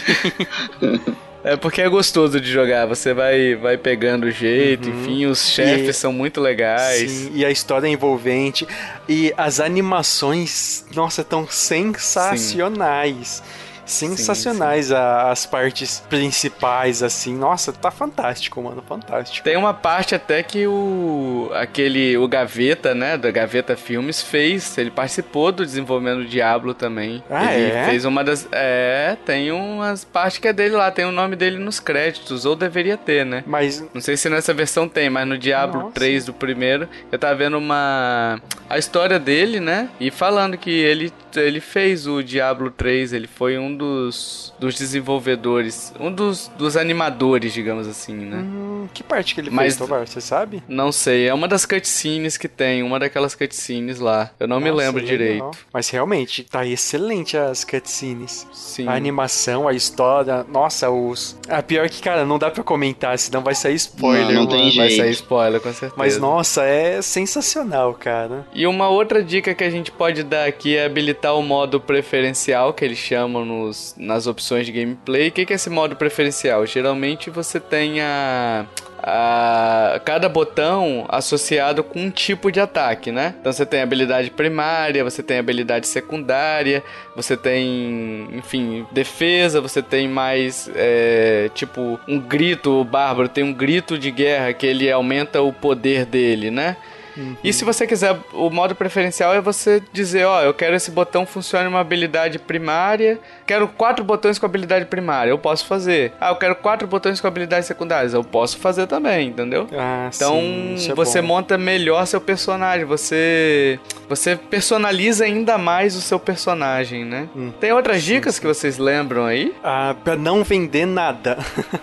É 1.47 1.57
porque 1.57 1.81
é 1.81 1.89
gostoso 1.89 2.39
de 2.39 2.51
jogar, 2.51 2.85
você 2.85 3.13
vai, 3.13 3.55
vai 3.55 3.77
pegando 3.77 4.25
o 4.25 4.31
jeito, 4.31 4.89
uhum. 4.89 5.01
enfim, 5.01 5.25
os 5.25 5.47
chefes 5.47 5.95
e, 5.95 5.99
são 5.99 6.11
muito 6.11 6.41
legais. 6.41 7.09
Sim, 7.09 7.31
e 7.33 7.45
a 7.45 7.49
história 7.49 7.87
é 7.87 7.89
envolvente. 7.89 8.67
E 9.07 9.33
as 9.37 9.59
animações, 9.59 10.85
nossa, 10.93 11.23
tão 11.23 11.47
sensacionais. 11.47 13.41
Sim 13.43 13.66
sensacionais 13.87 14.87
sim, 14.87 14.93
sim. 14.93 14.99
as 15.31 15.45
partes 15.45 16.03
principais, 16.09 17.01
assim. 17.01 17.35
Nossa, 17.35 17.71
tá 17.71 17.89
fantástico, 17.89 18.61
mano, 18.61 18.83
fantástico. 18.87 19.43
Tem 19.43 19.55
uma 19.55 19.73
parte 19.73 20.13
até 20.13 20.43
que 20.43 20.67
o 20.67 21.49
aquele 21.53 22.17
o 22.17 22.27
Gaveta, 22.27 22.93
né, 22.93 23.17
da 23.17 23.31
Gaveta 23.31 23.75
Filmes 23.75 24.21
fez, 24.21 24.77
ele 24.77 24.91
participou 24.91 25.51
do 25.51 25.65
desenvolvimento 25.65 26.19
do 26.19 26.25
Diablo 26.25 26.73
também. 26.73 27.23
Ah, 27.29 27.53
ele 27.53 27.71
é? 27.71 27.85
fez 27.85 28.05
uma 28.05 28.23
das 28.23 28.47
é, 28.51 29.17
tem 29.25 29.51
umas 29.51 30.03
partes 30.03 30.39
que 30.39 30.47
é 30.47 30.53
dele 30.53 30.75
lá, 30.75 30.91
tem 30.91 31.05
o 31.05 31.11
nome 31.11 31.35
dele 31.35 31.57
nos 31.57 31.79
créditos 31.79 32.45
ou 32.45 32.55
deveria 32.55 32.97
ter, 32.97 33.25
né? 33.25 33.43
Mas 33.47 33.83
não 33.93 34.01
sei 34.01 34.17
se 34.17 34.29
nessa 34.29 34.53
versão 34.53 34.87
tem, 34.87 35.09
mas 35.09 35.27
no 35.27 35.37
Diablo 35.37 35.81
Nossa. 35.81 35.93
3 35.93 36.25
do 36.25 36.33
primeiro, 36.33 36.87
eu 37.11 37.17
tava 37.17 37.35
vendo 37.35 37.57
uma 37.57 38.41
a 38.69 38.77
história 38.77 39.19
dele, 39.19 39.59
né? 39.59 39.89
E 39.99 40.11
falando 40.11 40.57
que 40.57 40.71
ele 40.71 41.11
ele 41.35 41.59
fez 41.59 42.07
o 42.07 42.23
Diablo 42.23 42.71
3, 42.71 43.13
ele 43.13 43.27
foi 43.27 43.57
um 43.57 43.75
dos, 43.77 44.53
dos 44.59 44.75
desenvolvedores, 44.75 45.93
um 45.99 46.11
dos, 46.11 46.49
dos 46.57 46.75
animadores, 46.75 47.53
digamos 47.53 47.87
assim, 47.87 48.13
né? 48.13 48.37
Hum, 48.37 48.87
que 48.93 49.03
parte 49.03 49.35
que 49.35 49.41
ele 49.41 49.49
Mas, 49.49 49.75
fez, 49.75 49.77
Tovar, 49.77 50.07
você 50.07 50.19
sabe? 50.19 50.63
Não 50.67 50.91
sei, 50.91 51.27
é 51.27 51.33
uma 51.33 51.47
das 51.47 51.65
cutscenes 51.65 52.37
que 52.37 52.47
tem, 52.47 52.83
uma 52.83 52.99
daquelas 52.99 53.35
cutscenes 53.35 53.99
lá. 53.99 54.31
Eu 54.39 54.47
não 54.47 54.59
Nossa, 54.59 54.71
me 54.71 54.77
lembro 54.77 55.01
legal. 55.01 55.17
direito. 55.17 55.57
Mas 55.71 55.89
realmente, 55.89 56.43
tá 56.43 56.65
excelente 56.65 57.37
as 57.37 57.63
cutscenes. 57.63 58.47
Sim. 58.51 58.87
A 58.87 58.93
animação, 58.93 59.67
a 59.67 59.73
história, 59.73 60.45
nossa, 60.49 60.89
os... 60.89 61.37
A 61.47 61.61
pior 61.61 61.89
que, 61.89 62.01
cara, 62.01 62.25
não 62.25 62.39
dá 62.39 62.49
pra 62.49 62.63
comentar, 62.63 63.17
senão 63.19 63.41
vai 63.41 63.55
sair 63.55 63.75
spoiler. 63.75 64.33
Não, 64.35 64.43
não 64.43 64.47
tem 64.47 64.71
jeito. 64.71 64.77
Vai 64.77 64.89
sair 64.91 65.11
spoiler, 65.11 65.61
com 65.61 65.71
certeza. 65.71 65.93
Mas, 65.95 66.17
nossa, 66.17 66.63
é 66.63 67.01
sensacional, 67.01 67.93
cara. 67.93 68.45
E 68.53 68.65
uma 68.65 68.89
outra 68.89 69.23
dica 69.23 69.53
que 69.53 69.63
a 69.63 69.69
gente 69.69 69.91
pode 69.91 70.23
dar 70.23 70.47
aqui 70.47 70.75
é 70.75 70.85
habilitar 70.85 71.35
o 71.35 71.41
modo 71.41 71.79
preferencial, 71.79 72.73
que 72.73 72.83
eles 72.83 72.97
chamam 72.97 73.45
nos, 73.67 73.95
nas 73.97 74.27
opções 74.27 74.65
de 74.65 74.71
gameplay. 74.71 75.27
O 75.27 75.31
que, 75.31 75.45
que 75.45 75.53
é 75.53 75.55
esse 75.55 75.69
modo 75.69 75.95
preferencial? 75.95 76.65
Geralmente 76.65 77.29
você 77.29 77.59
tem 77.59 78.01
a, 78.01 78.65
a, 78.99 79.99
cada 80.03 80.27
botão 80.29 81.05
associado 81.09 81.83
com 81.83 81.99
um 81.99 82.09
tipo 82.09 82.51
de 82.51 82.59
ataque, 82.59 83.11
né? 83.11 83.35
Então 83.39 83.51
você 83.51 83.65
tem 83.65 83.81
habilidade 83.81 84.31
primária, 84.31 85.03
você 85.03 85.21
tem 85.21 85.37
habilidade 85.37 85.87
secundária, 85.87 86.83
você 87.15 87.35
tem, 87.35 88.27
enfim, 88.33 88.85
defesa, 88.91 89.61
você 89.61 89.81
tem 89.81 90.07
mais, 90.07 90.69
é, 90.75 91.49
tipo, 91.53 91.99
um 92.07 92.19
grito, 92.19 92.81
o 92.81 92.83
bárbaro 92.83 93.29
tem 93.29 93.43
um 93.43 93.53
grito 93.53 93.97
de 93.97 94.09
guerra 94.11 94.53
que 94.53 94.65
ele 94.65 94.89
aumenta 94.91 95.41
o 95.41 95.51
poder 95.51 96.05
dele, 96.05 96.49
né? 96.49 96.77
Uhum. 97.17 97.35
E 97.43 97.51
se 97.51 97.65
você 97.65 97.87
quiser, 97.87 98.17
o 98.33 98.49
modo 98.49 98.75
preferencial 98.75 99.33
é 99.33 99.41
você 99.41 99.81
dizer, 99.91 100.25
ó, 100.25 100.41
eu 100.41 100.53
quero 100.53 100.75
esse 100.75 100.91
botão 100.91 101.25
funcione 101.25 101.67
uma 101.67 101.79
habilidade 101.79 102.39
primária, 102.39 103.19
quero 103.45 103.67
quatro 103.67 104.05
botões 104.05 104.37
com 104.37 104.45
habilidade 104.45 104.85
primária, 104.85 105.31
eu 105.31 105.37
posso 105.37 105.65
fazer. 105.65 106.13
Ah, 106.19 106.29
eu 106.29 106.35
quero 106.35 106.55
quatro 106.55 106.87
botões 106.87 107.19
com 107.19 107.27
habilidades 107.27 107.67
secundárias, 107.67 108.13
eu 108.13 108.23
posso 108.23 108.57
fazer 108.57 108.87
também, 108.87 109.29
entendeu? 109.29 109.67
Ah, 109.73 110.09
então 110.13 110.39
sim, 110.77 110.91
é 110.91 110.95
você 110.95 111.21
bom. 111.21 111.27
monta 111.27 111.57
melhor 111.57 112.05
seu 112.05 112.21
personagem, 112.21 112.85
você 112.85 113.79
você 114.07 114.35
personaliza 114.35 115.25
ainda 115.25 115.57
mais 115.57 115.95
o 115.95 116.01
seu 116.01 116.19
personagem, 116.19 117.03
né? 117.03 117.27
Hum. 117.35 117.51
Tem 117.59 117.73
outras 117.73 118.03
dicas 118.03 118.39
que 118.39 118.47
vocês 118.47 118.77
lembram 118.77 119.25
aí? 119.25 119.53
Ah, 119.63 119.95
para 120.03 120.15
não 120.15 120.43
vender 120.43 120.85
nada. 120.85 121.37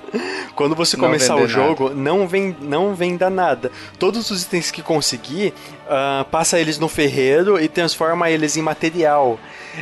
Quando 0.55 0.75
você 0.75 0.97
começar 0.97 1.37
o 1.37 1.49
jogo, 1.49 1.89
nada. 1.89 2.01
não, 2.01 2.29
vem, 2.29 2.57
não 2.61 2.95
venda 2.95 3.29
nada. 3.29 3.73
Todos 3.99 4.31
os 4.31 4.45
itens 4.45 4.71
que 4.71 4.83
conseguir, 4.83 5.24
uh, 5.33 6.25
passa 6.27 6.59
eles 6.59 6.79
no 6.79 6.89
ferreiro 6.89 7.61
e 7.61 7.69
transforma 7.69 8.31
eles 8.31 8.57
em 8.57 8.63
material. 8.63 9.39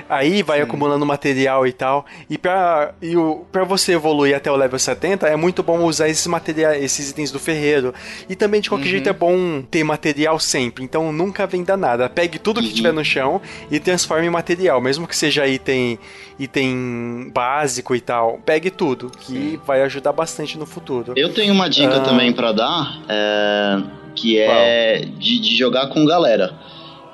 Aí 0.08 0.42
vai 0.42 0.58
Sim. 0.58 0.64
acumulando 0.64 1.04
material 1.04 1.66
e 1.66 1.72
tal. 1.72 2.06
E 2.28 2.38
pra, 2.38 2.94
e 3.00 3.16
o, 3.16 3.44
pra 3.50 3.64
você 3.64 3.92
evoluir 3.92 4.34
até 4.34 4.50
o 4.50 4.56
level 4.56 4.78
70, 4.78 5.26
é 5.26 5.36
muito 5.36 5.62
bom 5.62 5.80
usar 5.80 6.08
esses 6.08 6.26
materiais, 6.26 6.82
esses 6.82 7.10
itens 7.10 7.30
do 7.30 7.38
ferreiro. 7.38 7.94
E 8.28 8.34
também, 8.34 8.60
de 8.60 8.68
qualquer 8.68 8.86
uhum. 8.86 8.90
jeito, 8.90 9.08
é 9.08 9.12
bom 9.12 9.62
ter 9.62 9.84
material 9.84 10.38
sempre. 10.38 10.84
Então 10.84 11.12
nunca 11.12 11.46
venda 11.46 11.76
nada. 11.76 12.08
Pegue 12.08 12.38
tudo 12.38 12.60
que 12.60 12.68
uhum. 12.68 12.74
tiver 12.74 12.92
no 12.92 13.04
chão 13.04 13.40
e 13.70 13.78
transforme 13.78 14.26
em 14.26 14.30
material. 14.30 14.80
Mesmo 14.80 15.06
que 15.06 15.16
seja 15.16 15.46
item, 15.46 15.98
item 16.38 17.30
básico 17.32 17.94
e 17.94 18.00
tal. 18.00 18.40
Pegue 18.44 18.70
tudo, 18.70 19.10
que 19.10 19.32
Sim. 19.32 19.60
vai 19.66 19.82
ajudar 19.82 20.12
bastante 20.12 20.56
no 20.58 20.66
futuro. 20.66 21.12
Eu 21.16 21.32
tenho 21.32 21.52
uma 21.52 21.68
dica 21.68 21.98
uh... 21.98 22.04
também 22.04 22.32
para 22.32 22.52
dar. 22.52 23.02
É, 23.08 23.82
que 24.14 24.38
é 24.38 25.04
de, 25.18 25.38
de 25.38 25.56
jogar 25.56 25.88
com 25.88 26.04
galera. 26.04 26.54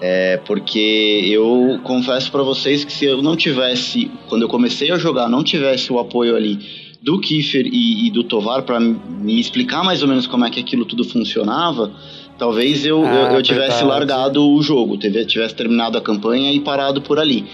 É, 0.00 0.36
porque 0.46 1.24
eu 1.26 1.80
confesso 1.82 2.30
para 2.30 2.42
vocês 2.42 2.84
que 2.84 2.92
se 2.92 3.04
eu 3.04 3.20
não 3.20 3.36
tivesse, 3.36 4.10
quando 4.28 4.42
eu 4.42 4.48
comecei 4.48 4.92
a 4.92 4.96
jogar, 4.96 5.28
não 5.28 5.42
tivesse 5.42 5.92
o 5.92 5.98
apoio 5.98 6.36
ali 6.36 6.58
do 7.02 7.20
Kiefer 7.20 7.66
e, 7.66 8.06
e 8.06 8.10
do 8.10 8.22
Tovar 8.22 8.62
para 8.62 8.78
me 8.78 9.40
explicar 9.40 9.82
mais 9.84 10.02
ou 10.02 10.08
menos 10.08 10.26
como 10.26 10.44
é 10.44 10.50
que 10.50 10.60
aquilo 10.60 10.84
tudo 10.84 11.04
funcionava, 11.04 11.92
talvez 12.38 12.84
eu, 12.84 13.04
ah, 13.04 13.30
eu, 13.30 13.36
eu 13.36 13.42
tivesse 13.42 13.78
verdade. 13.78 13.84
largado 13.84 14.48
o 14.48 14.62
jogo, 14.62 14.96
tivesse 14.96 15.54
terminado 15.54 15.98
a 15.98 16.00
campanha 16.00 16.52
e 16.52 16.60
parado 16.60 17.02
por 17.02 17.18
ali. 17.18 17.44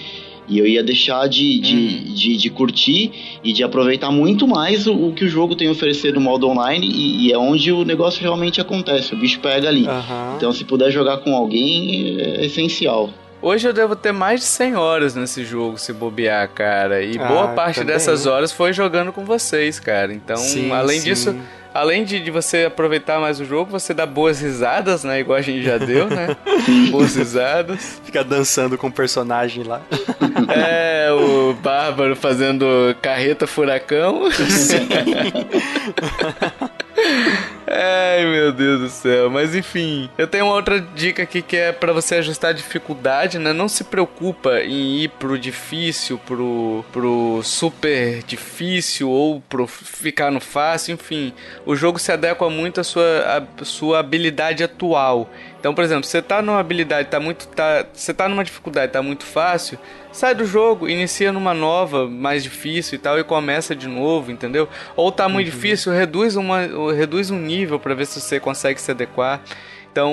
E 0.49 0.59
eu 0.59 0.66
ia 0.66 0.82
deixar 0.82 1.26
de, 1.28 1.59
de, 1.59 1.76
hum. 1.76 2.14
de, 2.14 2.36
de, 2.36 2.51
curtir 2.51 3.11
e 3.42 3.53
de 3.53 3.62
aproveitar 3.62 4.11
muito 4.11 4.47
mais 4.47 4.86
o, 4.86 4.92
o, 4.92 5.12
que 5.12 5.24
o 5.24 5.28
jogo 5.28 5.55
tem 5.55 5.68
a 5.68 5.70
oferecer 5.72 6.12
no 6.12 6.20
modo 6.20 6.47
online 6.47 6.86
e, 6.86 7.26
e, 7.26 7.32
é 7.32 7.38
onde 7.38 7.72
o 7.72 7.84
negócio 7.84 8.20
realmente 8.20 8.61
acontece, 8.61 9.14
o 9.14 9.16
bicho 9.16 9.40
pega 9.40 9.68
ali. 9.68 9.86
Uhum. 9.86 10.36
Então 10.36 10.53
se 10.53 10.64
puder 10.64 10.90
jogar 10.90 11.18
com 11.18 11.34
alguém 11.34 12.18
é 12.18 12.45
essencial. 12.45 13.11
Hoje 13.45 13.68
eu 13.68 13.74
devo 13.74 13.95
ter 13.95 14.11
mais 14.11 14.40
de 14.40 14.47
100 14.47 14.76
horas 14.76 15.14
nesse 15.14 15.45
jogo, 15.45 15.76
se 15.76 15.92
bobear, 15.92 16.49
cara. 16.49 17.03
E 17.03 17.18
ah, 17.18 17.28
boa 17.28 17.49
parte 17.49 17.80
também. 17.80 17.92
dessas 17.92 18.24
horas 18.24 18.51
foi 18.51 18.72
jogando 18.72 19.12
com 19.12 19.22
vocês, 19.22 19.78
cara. 19.78 20.14
Então, 20.14 20.38
sim, 20.38 20.72
além 20.72 20.99
sim. 20.99 21.05
disso, 21.11 21.36
além 21.74 22.07
de, 22.07 22.20
de 22.20 22.30
você 22.30 22.64
aproveitar 22.64 23.20
mais 23.20 23.38
o 23.40 23.45
jogo, 23.45 23.70
você 23.70 23.92
dá 23.92 24.07
boas 24.07 24.40
risadas, 24.40 25.05
né? 25.05 25.20
Igual 25.20 25.36
a 25.36 25.42
gente 25.42 25.62
já 25.62 25.76
deu, 25.76 26.09
né? 26.09 26.34
boas 26.90 27.16
risadas. 27.16 28.01
Fica 28.03 28.24
dançando 28.24 28.78
com 28.78 28.86
o 28.86 28.92
personagem 28.92 29.62
lá. 29.62 29.82
É, 30.49 31.12
o 31.12 31.55
Bárbaro 31.55 32.16
fazendo 32.16 32.66
carreta 33.01 33.47
furacão. 33.47 34.22
Ai, 37.67 38.25
meu 38.27 38.53
Deus 38.53 38.81
do 38.81 38.89
céu. 38.89 39.31
Mas 39.31 39.55
enfim, 39.55 40.11
eu 40.19 40.27
tenho 40.27 40.47
uma 40.47 40.55
outra 40.55 40.81
dica 40.81 41.23
aqui 41.23 41.41
que 41.41 41.57
é 41.57 41.73
para 41.73 41.93
você 41.93 42.17
ajustar 42.17 42.51
a 42.51 42.55
dificuldade, 42.55 43.39
né? 43.39 43.53
Não 43.53 43.69
se 43.69 43.85
preocupa 43.85 44.61
em 44.61 45.03
ir 45.03 45.09
pro 45.09 45.39
difícil, 45.39 46.19
pro, 46.19 46.85
pro 46.93 47.41
super 47.43 48.23
difícil 48.23 49.09
ou 49.09 49.41
pro 49.41 49.67
ficar 49.67 50.31
no 50.31 50.41
fácil, 50.41 50.95
enfim. 50.95 51.33
O 51.65 51.75
jogo 51.75 51.99
se 51.99 52.12
adequa 52.12 52.49
muito 52.51 52.81
à 52.81 52.85
sua, 52.85 53.47
à 53.61 53.65
sua 53.65 53.99
habilidade 54.01 54.62
atual. 54.62 55.31
Então, 55.65 55.75
por 55.75 55.83
exemplo, 55.83 56.05
você 56.05 56.21
tá 56.21 56.43
numa 56.43 56.61
habilidade, 56.61 57.09
tá 57.09 57.19
muito. 57.19 57.49
Tá, 57.49 57.87
você 57.91 58.12
tá 58.12 58.29
numa 58.29 58.45
dificuldade, 58.45 58.93
tá 58.93 59.03
muito 59.03 59.25
fácil, 59.25 59.79
sai 60.12 60.35
do 60.35 60.45
jogo, 60.45 60.91
inicia 60.91 61.33
numa 61.33 61.55
nova, 61.55 62.07
mais 62.07 62.43
difícil 62.43 62.97
e 62.97 62.99
tal, 62.99 63.19
e 63.19 63.25
começa 63.25 63.75
de 63.75 63.89
novo, 63.89 64.31
entendeu? 64.31 64.69
Ou 64.95 65.11
tá 65.11 65.27
muito 65.27 65.47
uhum. 65.47 65.55
difícil, 65.55 65.91
reduz, 65.91 66.37
uma, 66.37 66.93
reduz 66.95 67.31
um 67.31 67.39
nível 67.39 67.81
para 67.81 67.95
ver 67.95 68.05
se 68.05 68.21
você 68.21 68.39
consegue 68.39 68.79
se 68.79 68.91
adequar. 68.91 69.41
Então, 69.95 70.12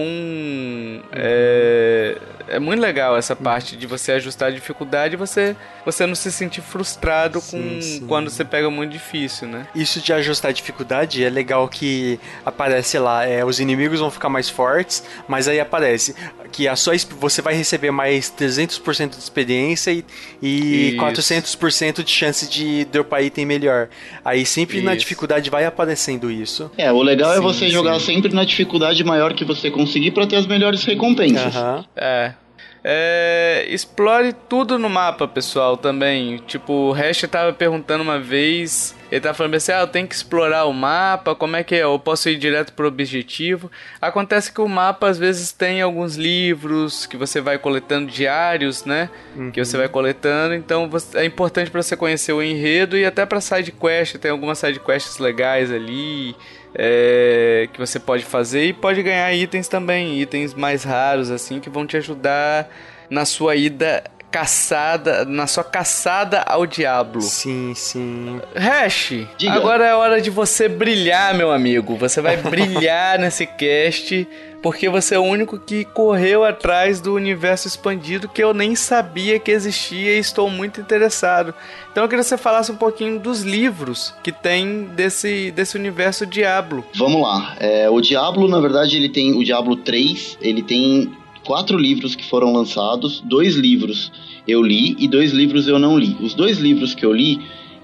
é, 1.11 2.15
é 2.47 2.59
muito 2.59 2.79
legal 2.79 3.17
essa 3.17 3.35
parte 3.35 3.75
de 3.75 3.87
você 3.87 4.11
ajustar 4.11 4.49
a 4.49 4.51
dificuldade 4.51 5.15
e 5.15 5.17
você, 5.17 5.55
você 5.83 6.05
não 6.05 6.13
se 6.13 6.31
sentir 6.31 6.61
frustrado 6.61 7.41
sim, 7.41 7.57
com 7.57 7.81
sim. 7.81 8.05
quando 8.07 8.29
você 8.29 8.45
pega 8.45 8.69
muito 8.69 8.91
difícil, 8.91 9.47
né? 9.47 9.65
Isso 9.73 9.99
de 9.99 10.13
ajustar 10.13 10.49
a 10.49 10.53
dificuldade 10.53 11.23
é 11.23 11.31
legal 11.31 11.67
que 11.67 12.19
aparece 12.45 12.99
lá, 12.99 13.25
é, 13.25 13.43
os 13.43 13.59
inimigos 13.59 13.99
vão 13.99 14.11
ficar 14.11 14.29
mais 14.29 14.49
fortes, 14.49 15.03
mas 15.27 15.47
aí 15.47 15.59
aparece 15.59 16.13
que 16.51 16.67
a 16.67 16.75
sua, 16.75 16.93
você 17.19 17.41
vai 17.41 17.55
receber 17.55 17.89
mais 17.89 18.31
300% 18.31 19.11
de 19.11 19.17
experiência 19.17 19.91
e, 19.91 20.05
e 20.43 20.97
400% 20.99 22.03
de 22.03 22.11
chance 22.11 22.47
de 22.47 22.85
dropar 22.85 23.23
item 23.23 23.47
melhor. 23.47 23.89
Aí 24.23 24.45
sempre 24.45 24.77
isso. 24.77 24.85
na 24.85 24.93
dificuldade 24.93 25.49
vai 25.49 25.65
aparecendo 25.65 26.29
isso. 26.29 26.69
É, 26.77 26.91
o 26.91 27.01
legal 27.01 27.31
é 27.31 27.35
sim, 27.35 27.39
é 27.39 27.41
você 27.41 27.69
jogar 27.69 27.99
sempre 27.99 28.31
na 28.31 28.43
dificuldade 28.43 29.03
maior 29.03 29.33
que 29.33 29.43
você 29.43 29.70
conseguir 29.71 30.11
para 30.11 30.27
ter 30.27 30.35
as 30.35 30.45
melhores 30.45 30.83
recompensas. 30.83 31.55
Uhum. 31.55 31.83
É. 31.95 32.33
É, 32.83 33.67
explore 33.69 34.33
tudo 34.49 34.79
no 34.79 34.89
mapa, 34.89 35.27
pessoal, 35.27 35.77
também. 35.77 36.37
Tipo, 36.47 36.73
o 36.73 36.91
Hash 36.91 37.21
tava 37.29 37.53
perguntando 37.53 38.03
uma 38.03 38.19
vez. 38.19 38.95
Ele 39.11 39.21
tava 39.21 39.35
falando 39.35 39.53
assim: 39.53 39.71
ah, 39.71 39.81
eu 39.81 39.87
tenho 39.87 40.07
que 40.07 40.15
explorar 40.15 40.65
o 40.65 40.73
mapa, 40.73 41.35
como 41.35 41.55
é 41.55 41.63
que 41.63 41.75
é? 41.75 41.83
Eu 41.83 41.99
posso 41.99 42.27
ir 42.27 42.37
direto 42.37 42.73
pro 42.73 42.87
objetivo. 42.87 43.69
Acontece 44.01 44.51
que 44.51 44.61
o 44.61 44.67
mapa 44.67 45.07
às 45.07 45.19
vezes 45.19 45.51
tem 45.51 45.81
alguns 45.81 46.15
livros 46.15 47.05
que 47.05 47.15
você 47.15 47.39
vai 47.39 47.59
coletando 47.59 48.09
diários, 48.09 48.83
né? 48.83 49.09
Uhum. 49.35 49.51
Que 49.51 49.63
você 49.63 49.77
vai 49.77 49.87
coletando. 49.87 50.55
Então 50.55 50.89
é 51.13 51.25
importante 51.25 51.69
para 51.69 51.83
você 51.83 51.95
conhecer 51.95 52.33
o 52.33 52.41
enredo 52.41 52.97
e 52.97 53.05
até 53.05 53.27
pra 53.27 53.39
side 53.39 53.71
quest. 53.71 54.15
Tem 54.17 54.31
algumas 54.31 54.57
side 54.57 54.79
quests 54.79 55.19
legais 55.19 55.71
ali 55.71 56.35
é, 56.73 57.67
que 57.71 57.79
você 57.79 57.99
pode 57.99 58.23
fazer 58.23 58.65
e 58.65 58.73
pode 58.73 59.01
ganhar 59.03 59.33
itens 59.33 59.67
também, 59.67 60.19
itens 60.21 60.53
mais 60.53 60.83
raros 60.83 61.29
assim 61.29 61.59
que 61.59 61.69
vão 61.69 61.85
te 61.85 61.97
ajudar 61.97 62.69
na 63.09 63.25
sua 63.25 63.55
ida 63.55 64.03
caçada, 64.31 65.25
na 65.25 65.45
sua 65.45 65.63
caçada 65.63 66.41
ao 66.41 66.65
diabo. 66.65 67.21
Sim, 67.21 67.73
sim. 67.75 68.39
Hash, 68.55 69.27
Diga. 69.37 69.53
agora 69.53 69.85
é 69.85 69.93
hora 69.93 70.21
de 70.21 70.29
você 70.29 70.69
brilhar, 70.69 71.33
meu 71.35 71.51
amigo. 71.51 71.97
Você 71.97 72.21
vai 72.21 72.37
brilhar 72.41 73.19
nesse 73.19 73.45
cast 73.45 74.27
porque 74.61 74.87
você 74.87 75.15
é 75.15 75.19
o 75.19 75.23
único 75.23 75.57
que 75.57 75.83
correu 75.85 76.45
atrás 76.45 77.01
do 77.01 77.15
universo 77.15 77.67
expandido 77.67 78.29
que 78.29 78.43
eu 78.43 78.53
nem 78.53 78.75
sabia 78.75 79.39
que 79.39 79.49
existia 79.51 80.15
e 80.15 80.19
estou 80.19 80.49
muito 80.49 80.79
interessado. 80.79 81.53
Então 81.91 82.03
eu 82.03 82.07
queria 82.07 82.23
que 82.23 82.29
você 82.29 82.37
falasse 82.37 82.71
um 82.71 82.77
pouquinho 82.77 83.19
dos 83.19 83.41
livros 83.41 84.13
que 84.23 84.31
tem 84.31 84.83
desse, 84.95 85.51
desse 85.51 85.75
universo 85.75 86.25
Diablo. 86.25 86.85
Vamos 86.95 87.21
lá. 87.21 87.55
É, 87.59 87.89
o 87.89 87.99
Diablo, 87.99 88.47
na 88.47 88.59
verdade, 88.59 88.95
ele 88.95 89.09
tem 89.09 89.33
o 89.33 89.43
Diablo 89.43 89.75
3, 89.75 90.37
ele 90.39 90.61
tem 90.61 91.11
quatro 91.45 91.77
livros 91.77 92.15
que 92.15 92.25
foram 92.25 92.53
lançados, 92.53 93.21
dois 93.25 93.55
livros 93.55 94.11
eu 94.47 94.61
li 94.61 94.95
e 94.99 95.07
dois 95.07 95.31
livros 95.31 95.67
eu 95.67 95.79
não 95.79 95.97
li. 95.97 96.15
Os 96.21 96.33
dois 96.33 96.59
livros 96.59 96.95
que 96.95 97.05
eu 97.05 97.13
li 97.13 97.39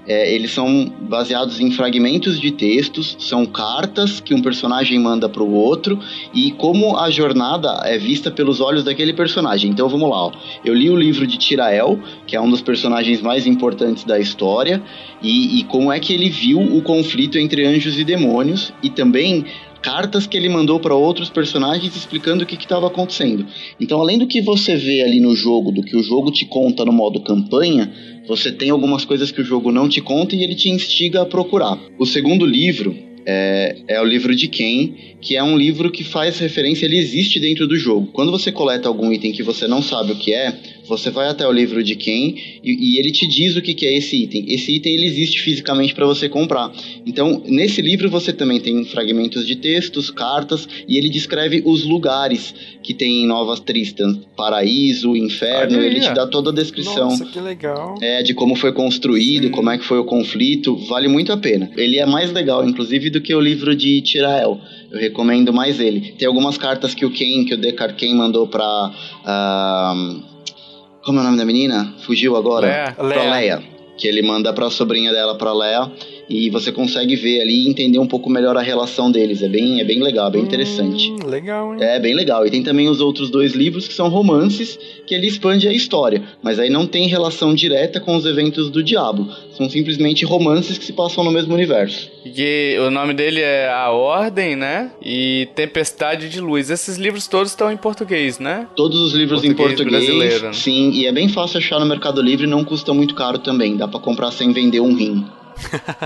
é, 0.08 0.34
eles 0.34 0.52
são 0.52 0.90
baseados 1.02 1.60
em 1.60 1.70
fragmentos 1.70 2.40
de 2.40 2.50
textos, 2.52 3.18
são 3.20 3.46
cartas 3.46 4.22
que 4.22 4.34
um 4.34 4.42
personagem 4.42 4.98
manda 4.98 5.28
para 5.28 5.44
o 5.44 5.52
outro 5.52 6.00
e 6.34 6.52
como 6.52 6.98
a 6.98 7.10
jornada 7.10 7.82
é 7.84 7.98
vista 7.98 8.32
pelos 8.32 8.62
olhos 8.62 8.86
daquele 8.86 9.12
personagem. 9.12 9.70
Então 9.70 9.90
vamos 9.90 10.10
lá, 10.10 10.28
ó. 10.28 10.32
eu 10.64 10.74
li 10.74 10.90
o 10.90 10.96
livro 10.96 11.28
de 11.28 11.38
Tirael, 11.38 12.00
que 12.26 12.38
é 12.38 12.42
um 12.42 12.50
dos 12.50 12.62
personagens 12.62 13.22
mais 13.22 13.46
importantes 13.46 14.06
da 14.06 14.18
história, 14.18 14.82
e, 15.22 15.60
e 15.60 15.64
como 15.66 15.92
é 15.92 16.00
que 16.00 16.14
ele 16.14 16.30
viu 16.30 16.62
o 16.62 16.82
conflito 16.82 17.38
entre 17.38 17.66
anjos 17.66 18.00
e 18.00 18.06
demônios 18.06 18.72
e 18.82 18.90
também 18.90 19.46
cartas 19.82 20.28
que 20.28 20.36
ele 20.36 20.50
mandou 20.50 20.80
para 20.80 20.96
outros 20.96 21.30
personagens 21.30 21.96
explicando 21.96 22.44
o 22.44 22.48
que 22.48 22.56
estava 22.56 22.88
acontecendo. 22.88 23.46
Então, 23.80 24.02
além 24.02 24.18
do 24.18 24.28
que 24.28 24.42
você 24.42 24.76
vê 24.76 25.02
ali 25.02 25.20
no 25.20 25.36
jogo, 25.36 25.72
do 25.72 25.82
que 25.82 25.96
o 25.96 26.04
jogo 26.04 26.32
te 26.32 26.46
conta 26.46 26.84
no 26.84 26.92
modo 26.92 27.22
campanha, 27.22 27.92
você 28.28 28.52
tem 28.52 28.70
algumas 28.70 29.06
coisas 29.06 29.32
que 29.32 29.42
o 29.42 29.46
jogo 29.46 29.72
não 29.72 29.88
te 29.88 30.02
conta 30.02 30.36
e 30.36 30.44
ele 30.44 30.56
te 30.56 30.70
instiga 30.70 31.22
a 31.22 31.26
procurar. 31.26 31.80
O 31.98 32.06
segundo 32.06 32.46
livro 32.46 33.07
é, 33.30 33.76
é, 33.90 34.02
o 34.02 34.06
livro 34.06 34.34
de 34.34 34.48
quem, 34.48 35.18
que 35.20 35.36
é 35.36 35.44
um 35.44 35.58
livro 35.58 35.92
que 35.92 36.02
faz 36.02 36.40
referência, 36.40 36.86
ele 36.86 36.98
existe 36.98 37.42
dentro 37.42 37.68
do 37.68 37.76
jogo. 37.76 38.08
Quando 38.14 38.32
você 38.32 38.54
coleta 38.54 38.88
algum 38.88 39.12
item 39.12 39.34
que 39.34 39.44
você 39.44 39.68
não 39.68 39.82
sabe 39.82 40.14
o 40.14 40.16
que 40.16 40.34
é, 40.34 40.58
você 40.88 41.10
vai 41.10 41.28
até 41.28 41.46
o 41.46 41.52
livro 41.52 41.84
de 41.84 41.96
quem 41.96 42.38
e, 42.64 42.94
e 42.96 43.00
ele 43.00 43.12
te 43.12 43.28
diz 43.28 43.58
o 43.58 43.62
que, 43.62 43.74
que 43.74 43.86
é 43.86 43.98
esse 43.98 44.16
item. 44.16 44.46
Esse 44.48 44.74
item 44.74 44.96
ele 44.96 45.06
existe 45.06 45.42
fisicamente 45.42 45.94
para 45.94 46.06
você 46.06 46.30
comprar. 46.30 46.72
Então, 47.06 47.44
nesse 47.46 47.82
livro 47.82 48.10
você 48.10 48.32
também 48.32 48.62
tem 48.62 48.86
fragmentos 48.86 49.46
de 49.46 49.58
textos, 49.58 50.10
cartas 50.10 50.68
e 50.88 50.98
ele 50.98 51.10
descreve 51.10 51.62
os 51.66 51.84
lugares 51.84 52.56
que 52.82 52.94
tem 52.94 53.24
em 53.24 53.28
Nova 53.28 53.58
Tristan, 53.58 54.22
paraíso, 54.38 55.16
inferno. 55.16 55.82
Ele 55.82 56.00
te 56.00 56.14
dá 56.14 56.26
toda 56.26 56.52
a 56.52 56.54
descrição. 56.54 57.10
Nossa, 57.10 57.26
que 57.26 57.40
legal. 57.42 57.96
É 58.02 58.24
de 58.24 58.34
como 58.34 58.56
foi 58.56 58.72
construído, 58.72 59.48
Sim. 59.48 59.52
como 59.52 59.70
é 59.70 59.78
que 59.78 59.84
foi 59.84 60.00
o 60.00 60.06
conflito. 60.06 60.78
Vale 60.88 61.10
muito 61.10 61.34
a 61.34 61.38
pena. 61.38 61.70
Ele 61.76 61.98
é 61.98 62.06
mais 62.06 62.32
legal, 62.32 62.68
inclusive, 62.68 63.10
do 63.10 63.17
que 63.22 63.34
o 63.34 63.40
livro 63.40 63.76
de 63.76 64.02
Tirael. 64.02 64.60
Eu 64.92 65.00
recomendo 65.00 65.54
mais 65.54 65.80
ele. 65.80 66.14
Tem 66.14 66.28
algumas 66.28 66.58
cartas 66.58 66.94
que 66.94 67.06
o 67.06 67.12
Ken, 67.12 67.46
que 67.46 67.54
o 67.54 67.58
Decar 67.58 67.96
Ken 67.96 68.16
mandou 68.16 68.48
pra. 68.48 68.92
Uh, 69.24 70.24
como 71.04 71.20
é 71.20 71.22
o 71.22 71.26
nome 71.26 71.38
da 71.38 71.46
menina? 71.46 71.94
Fugiu 72.00 72.36
agora? 72.36 72.68
Leia. 72.68 72.92
Pra 72.94 73.06
Leia. 73.06 73.32
Leia. 73.32 73.64
Que 73.98 74.08
ele 74.08 74.22
manda 74.22 74.54
pra 74.54 74.70
sobrinha 74.70 75.12
dela, 75.12 75.36
pra 75.36 75.54
Leia 75.54 75.92
e 76.30 76.50
você 76.50 76.72
consegue 76.72 77.16
ver 77.16 77.42
ali 77.42 77.66
e 77.66 77.70
entender 77.70 78.00
um 78.00 78.08
pouco 78.08 78.30
melhor 78.30 78.58
a 78.58 78.62
relação 78.62 79.12
deles. 79.12 79.42
É 79.42 79.48
bem, 79.48 79.80
é 79.80 79.84
bem 79.84 80.02
legal, 80.02 80.30
bem 80.30 80.42
hum, 80.42 80.46
interessante. 80.46 81.14
Legal, 81.26 81.74
hein? 81.74 81.82
É 81.82 82.00
bem 82.00 82.14
legal. 82.14 82.46
E 82.46 82.52
tem 82.52 82.64
também 82.64 82.90
os 82.90 83.02
outros 83.02 83.30
dois 83.30 83.54
livros 83.54 83.88
que 83.88 83.94
são 83.94 84.10
romances 84.10 84.78
que 85.06 85.16
ele 85.16 85.28
expande 85.28 85.68
a 85.68 85.74
história, 85.74 86.24
mas 86.42 86.60
aí 86.60 86.70
não 86.70 86.86
tem 86.86 87.08
relação 87.08 87.56
direta 87.56 88.00
com 88.00 88.16
os 88.16 88.26
eventos 88.26 88.70
do 88.70 88.84
Diabo. 88.84 89.28
São 89.56 89.70
simplesmente 89.70 90.26
romances 90.26 90.78
que 90.78 90.86
se 90.86 90.94
passam 90.94 91.24
no 91.24 91.32
mesmo 91.32 91.54
universo. 91.54 92.10
E 92.26 92.78
o 92.80 92.92
nome 92.92 93.14
dele 93.14 93.42
é 93.42 93.70
A 93.70 93.90
Ordem, 93.92 94.56
né? 94.56 94.92
E 95.02 95.48
Tempestade 95.56 96.30
de 96.30 96.42
Luz. 96.42 96.70
Esses 96.70 96.98
livros 96.98 97.28
todos 97.28 97.52
estão 97.52 97.72
em 97.72 97.78
português, 97.78 98.40
né? 98.40 98.68
Todos 98.76 99.00
os 99.00 99.14
livros 99.14 99.42
português 99.42 99.54
em 99.54 99.78
português. 99.78 100.06
Brasileiro. 100.06 100.54
Sim, 100.54 100.92
e 100.92 101.06
é 101.06 101.12
bem 101.12 101.30
fácil 101.30 101.60
achar 101.60 101.80
no 101.80 101.86
Mercado 101.86 102.22
Livre 102.22 102.46
e 102.46 102.50
não 102.50 102.64
custa 102.64 102.94
muito 102.94 103.16
caro 103.16 103.40
também. 103.40 103.78
Dá 103.78 103.88
para 103.88 104.00
comprar 104.00 104.32
sem 104.32 104.52
vender 104.52 104.82
um 104.82 104.94
rim. 104.94 105.26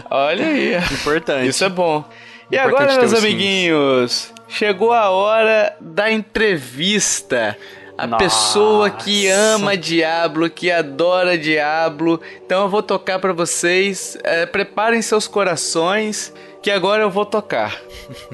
Olha 0.10 0.46
aí. 0.46 0.76
Importante. 0.78 1.48
Isso 1.50 1.64
é 1.64 1.70
bom. 1.70 2.04
E 2.52 2.56
Importante 2.56 2.84
agora, 2.84 2.98
meus 2.98 3.14
amiguinhos, 3.14 4.34
chegou 4.48 4.92
a 4.92 5.10
hora 5.10 5.76
da 5.80 6.12
entrevista. 6.12 7.58
A 7.98 8.08
Nossa. 8.08 8.24
pessoa 8.24 8.90
que 8.90 9.28
ama 9.28 9.78
Diablo, 9.78 10.50
que 10.50 10.72
adora 10.72 11.38
Diablo. 11.38 12.20
Então 12.44 12.64
eu 12.64 12.70
vou 12.70 12.82
tocar 12.82 13.20
para 13.20 13.32
vocês. 13.32 14.18
É, 14.24 14.46
preparem 14.46 15.02
seus 15.02 15.28
corações 15.28 16.34
que 16.62 16.70
agora 16.70 17.02
eu 17.02 17.10
vou 17.10 17.26
tocar. 17.26 17.82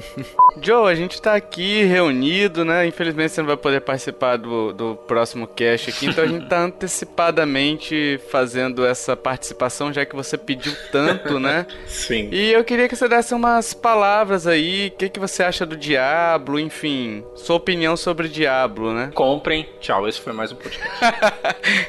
Joe, 0.60 0.90
a 0.90 0.94
gente 0.94 1.20
tá 1.20 1.34
aqui 1.34 1.84
reunido, 1.84 2.64
né? 2.64 2.86
Infelizmente 2.86 3.32
você 3.32 3.40
não 3.40 3.46
vai 3.46 3.56
poder 3.56 3.80
participar 3.80 4.36
do, 4.36 4.72
do 4.72 4.96
próximo 4.96 5.46
cast 5.46 5.90
aqui, 5.90 6.06
então 6.06 6.24
a 6.24 6.26
gente 6.26 6.46
tá 6.46 6.60
antecipadamente 6.64 8.20
fazendo 8.30 8.84
essa 8.84 9.16
participação, 9.16 9.92
já 9.92 10.04
que 10.04 10.14
você 10.14 10.36
pediu 10.36 10.72
tanto, 10.90 11.38
né? 11.38 11.66
Sim. 11.86 12.28
E 12.32 12.52
eu 12.52 12.64
queria 12.64 12.88
que 12.88 12.96
você 12.96 13.08
desse 13.08 13.34
umas 13.34 13.72
palavras 13.72 14.46
aí, 14.46 14.88
o 14.88 14.98
que, 14.98 15.08
que 15.08 15.20
você 15.20 15.42
acha 15.42 15.64
do 15.64 15.76
Diablo, 15.76 16.58
enfim, 16.58 17.24
sua 17.34 17.56
opinião 17.56 17.96
sobre 17.96 18.28
Diablo, 18.28 18.92
né? 18.92 19.10
Comprem. 19.14 19.68
Tchau, 19.80 20.08
esse 20.08 20.20
foi 20.20 20.32
mais 20.32 20.52
um 20.52 20.56
podcast. 20.56 20.88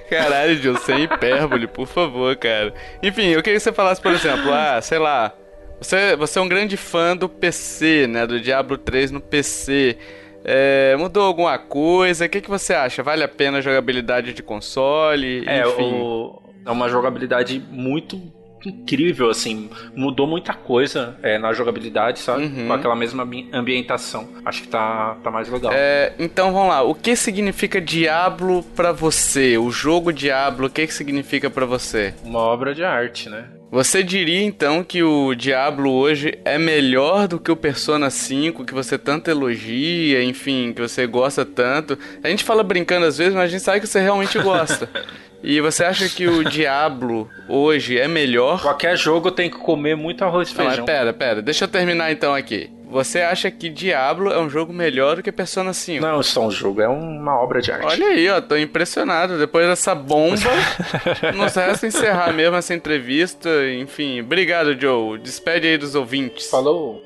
Caralho, 0.10 0.62
Joe, 0.62 0.78
sem 0.80 1.04
hipérbole, 1.04 1.68
por 1.68 1.88
favor, 1.88 2.36
cara. 2.38 2.74
Enfim, 3.02 3.28
eu 3.28 3.42
queria 3.42 3.58
que 3.58 3.64
você 3.64 3.74
falasse, 3.74 4.02
por 4.02 4.12
exemplo, 4.12 4.54
ah, 4.54 4.80
sei 4.82 5.00
lá, 5.00 5.34
você, 5.80 6.16
você 6.16 6.40
é 6.40 6.42
um 6.42 6.48
grande 6.48 6.78
fã 6.78 7.16
do 7.16 7.30
PC, 7.30 8.08
né? 8.08 8.28
Do 8.28 8.40
Diablo 8.40 8.78
3 8.78 9.12
no 9.12 9.22
PC. 9.22 9.98
É, 10.44 10.96
mudou 10.98 11.24
alguma 11.24 11.58
coisa? 11.58 12.26
O 12.26 12.30
que, 12.30 12.42
que 12.42 12.50
você 12.50 12.74
acha? 12.74 13.04
Vale 13.04 13.24
a 13.24 13.28
pena 13.28 13.58
a 13.58 13.62
jogabilidade 13.62 14.34
de 14.34 14.42
console? 14.42 15.44
É, 15.48 15.66
o, 15.68 16.42
é 16.66 16.72
uma 16.72 16.90
jogabilidade 16.90 17.64
muito 17.72 18.22
incrível, 18.66 19.30
assim. 19.30 19.70
Mudou 19.96 20.28
muita 20.28 20.54
coisa 20.54 21.18
é, 21.24 21.38
na 21.38 21.54
jogabilidade, 21.54 22.20
sabe? 22.20 22.44
Uhum. 22.44 22.68
Com 22.68 22.74
aquela 22.74 22.96
mesma 22.96 23.28
ambientação. 23.54 24.30
Acho 24.44 24.64
que 24.64 24.68
tá, 24.68 25.18
tá 25.24 25.32
mais 25.32 25.50
legal. 25.50 25.72
É, 25.74 26.14
então 26.20 26.52
vamos 26.52 26.70
lá. 26.70 26.82
O 26.82 26.94
que 26.94 27.16
significa 27.16 27.80
Diablo 27.80 28.64
para 28.76 28.92
você? 28.92 29.58
O 29.58 29.72
jogo 29.72 30.12
Diablo, 30.12 30.68
o 30.68 30.70
que, 30.70 30.88
que 30.88 30.94
significa 30.94 31.50
para 31.50 31.66
você? 31.66 32.14
Uma 32.24 32.40
obra 32.40 32.74
de 32.74 32.84
arte, 32.84 33.30
né? 33.30 33.46
Você 33.72 34.02
diria 34.02 34.42
então 34.42 34.84
que 34.84 35.04
o 35.04 35.36
Diablo 35.36 35.92
hoje 35.92 36.40
é 36.44 36.58
melhor 36.58 37.28
do 37.28 37.40
que 37.40 37.52
o 37.52 37.56
Persona 37.56 38.10
5, 38.10 38.66
que 38.66 38.74
você 38.74 38.98
tanto 38.98 39.30
elogia, 39.30 40.24
enfim, 40.24 40.74
que 40.74 40.82
você 40.82 41.06
gosta 41.06 41.46
tanto? 41.46 41.98
A 42.24 42.30
gente 42.30 42.44
fala 42.44 42.64
brincando 42.64 43.06
às 43.06 43.20
vezes, 43.20 43.34
mas 43.36 43.44
a 43.44 43.48
gente 43.48 43.62
sabe 43.62 43.80
que 43.80 43.88
você 43.88 44.00
realmente 44.02 44.40
gosta. 44.40 44.90
E 45.42 45.62
você 45.62 45.86
acha 45.86 46.10
que 46.10 46.28
o 46.28 46.44
Diablo 46.44 47.30
hoje 47.48 47.98
é 47.98 48.10
melhor? 48.10 48.62
Qualquer 48.62 48.98
jogo 48.98 49.32
tem 49.32 49.50
que 49.50 49.58
comer 49.58 49.96
muito 49.96 50.22
arroz 50.26 50.50
e 50.50 50.52
Não, 50.52 50.66
feijão. 50.66 50.86
mas 50.86 50.86
pera, 50.86 51.14
pera, 51.14 51.42
deixa 51.42 51.64
eu 51.64 51.70
terminar 51.70 52.12
então 52.12 52.36
aqui. 52.36 52.70
Você 52.90 53.22
acha 53.22 53.52
que 53.52 53.70
Diablo 53.70 54.32
é 54.32 54.40
um 54.40 54.50
jogo 54.50 54.74
melhor 54.74 55.18
do 55.18 55.22
que 55.24 55.32
Persona 55.32 55.74
5? 55.74 56.02
Não 56.02 56.20
é 56.20 56.24
só 56.24 56.48
um 56.48 56.50
jogo, 56.50 56.82
é 56.82 56.88
uma 56.88 57.40
obra 57.40 57.62
de 57.62 57.72
arte. 57.72 57.86
Olha 57.86 58.08
aí, 58.08 58.28
ó, 58.30 58.42
tô 58.42 58.58
impressionado. 58.58 59.38
Depois 59.38 59.68
dessa 59.68 59.94
bomba, 59.94 60.50
nos 61.38 61.54
resta 61.54 61.86
encerrar 61.86 62.34
mesmo 62.34 62.56
essa 62.56 62.74
entrevista. 62.74 63.48
Enfim, 63.80 64.22
obrigado, 64.22 64.80
Joe. 64.80 65.20
Despede 65.20 65.68
aí 65.68 65.78
dos 65.78 65.94
ouvintes. 65.94 66.50
Falou. 66.50 67.04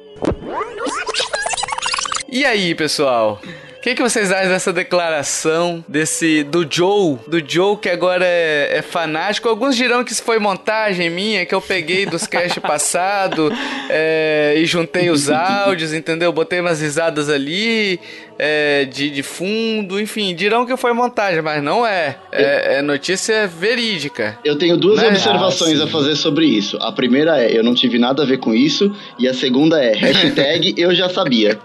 E 2.30 2.46
aí, 2.46 2.74
pessoal? 2.74 3.42
O 3.84 3.86
que, 3.86 3.96
que 3.96 4.02
vocês 4.02 4.32
acham 4.32 4.48
dessa 4.48 4.72
declaração 4.72 5.84
desse 5.90 6.42
do 6.46 6.66
Joe, 6.70 7.18
do 7.28 7.44
Joe 7.46 7.76
que 7.76 7.90
agora 7.90 8.24
é, 8.26 8.78
é 8.78 8.82
fanático? 8.82 9.50
Alguns 9.50 9.76
dirão 9.76 10.06
que 10.06 10.14
isso 10.14 10.24
foi 10.24 10.40
montagem 10.40 11.10
minha, 11.10 11.46
que 11.46 11.54
eu 11.54 11.60
peguei 11.60 12.06
dos 12.06 12.26
cast 12.26 12.62
passado 12.64 13.52
é, 13.90 14.54
e 14.56 14.66
juntei 14.66 15.10
os 15.10 15.30
áudios, 15.30 15.94
entendeu? 15.94 16.32
Botei 16.32 16.62
umas 16.62 16.80
risadas 16.80 17.30
ali 17.30 18.00
é, 18.40 18.86
de, 18.86 19.10
de 19.10 19.22
fundo, 19.22 20.00
enfim, 20.00 20.34
dirão 20.34 20.66
que 20.66 20.78
foi 20.78 20.94
montagem, 20.94 21.42
mas 21.42 21.62
não 21.62 21.86
é. 21.86 22.16
É, 22.32 22.76
é 22.76 22.82
notícia 22.82 23.48
verídica. 23.48 24.40
Eu 24.46 24.58
tenho 24.58 24.78
duas 24.78 25.02
Né? 25.02 25.10
observações 25.10 25.82
Ah, 25.82 25.84
a 25.84 25.88
fazer 25.88 26.16
sobre 26.16 26.46
isso. 26.46 26.78
A 26.78 26.94
primeira 26.94 27.38
é, 27.44 27.52
eu 27.52 27.62
não 27.62 27.76
tive 27.76 28.00
nada 28.00 28.24
a 28.24 28.26
ver 28.26 28.38
com 28.38 28.54
isso. 28.54 28.96
E 29.20 29.28
a 29.28 29.34
segunda 29.34 29.84
é, 29.84 29.94
hashtag 29.94 30.74
eu 30.78 30.96
já 30.96 31.10
sabia. 31.10 31.60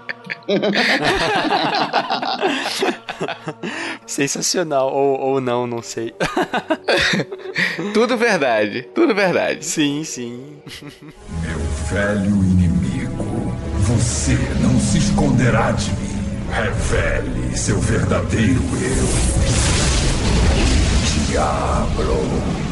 Sensacional. 4.06 4.92
Ou, 4.92 5.18
ou 5.20 5.40
não, 5.40 5.66
não 5.66 5.82
sei. 5.82 6.14
Tudo 7.92 8.16
verdade, 8.16 8.82
tudo 8.94 9.12
verdade. 9.14 9.64
sim, 9.64 10.02
sim. 10.05 10.56
Meu 11.42 11.59
velho 11.90 12.44
inimigo, 12.44 13.52
você 13.80 14.38
não 14.60 14.78
se 14.80 14.98
esconderá 14.98 15.72
de 15.72 15.90
mim. 15.92 16.09
Revele 16.50 17.56
seu 17.56 17.78
verdadeiro 17.80 18.62
eu. 18.80 19.09
Diablo. 21.28 22.68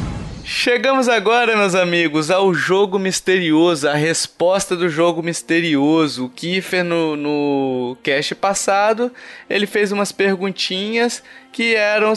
Chegamos 0.49 1.09
agora, 1.09 1.57
meus 1.57 1.75
amigos, 1.75 2.31
ao 2.31 2.55
jogo 2.55 3.01
misterioso, 3.01 3.89
a 3.89 3.95
resposta 3.95 4.77
do 4.77 4.89
jogo 4.89 5.21
misterioso. 5.21 6.27
O 6.27 6.29
Kiefer, 6.29 6.85
no, 6.85 7.17
no 7.17 7.97
cast 8.01 8.33
passado, 8.37 9.13
ele 9.51 9.67
fez 9.67 9.91
umas 9.91 10.13
perguntinhas 10.13 11.21
que 11.51 11.75
eram 11.75 12.13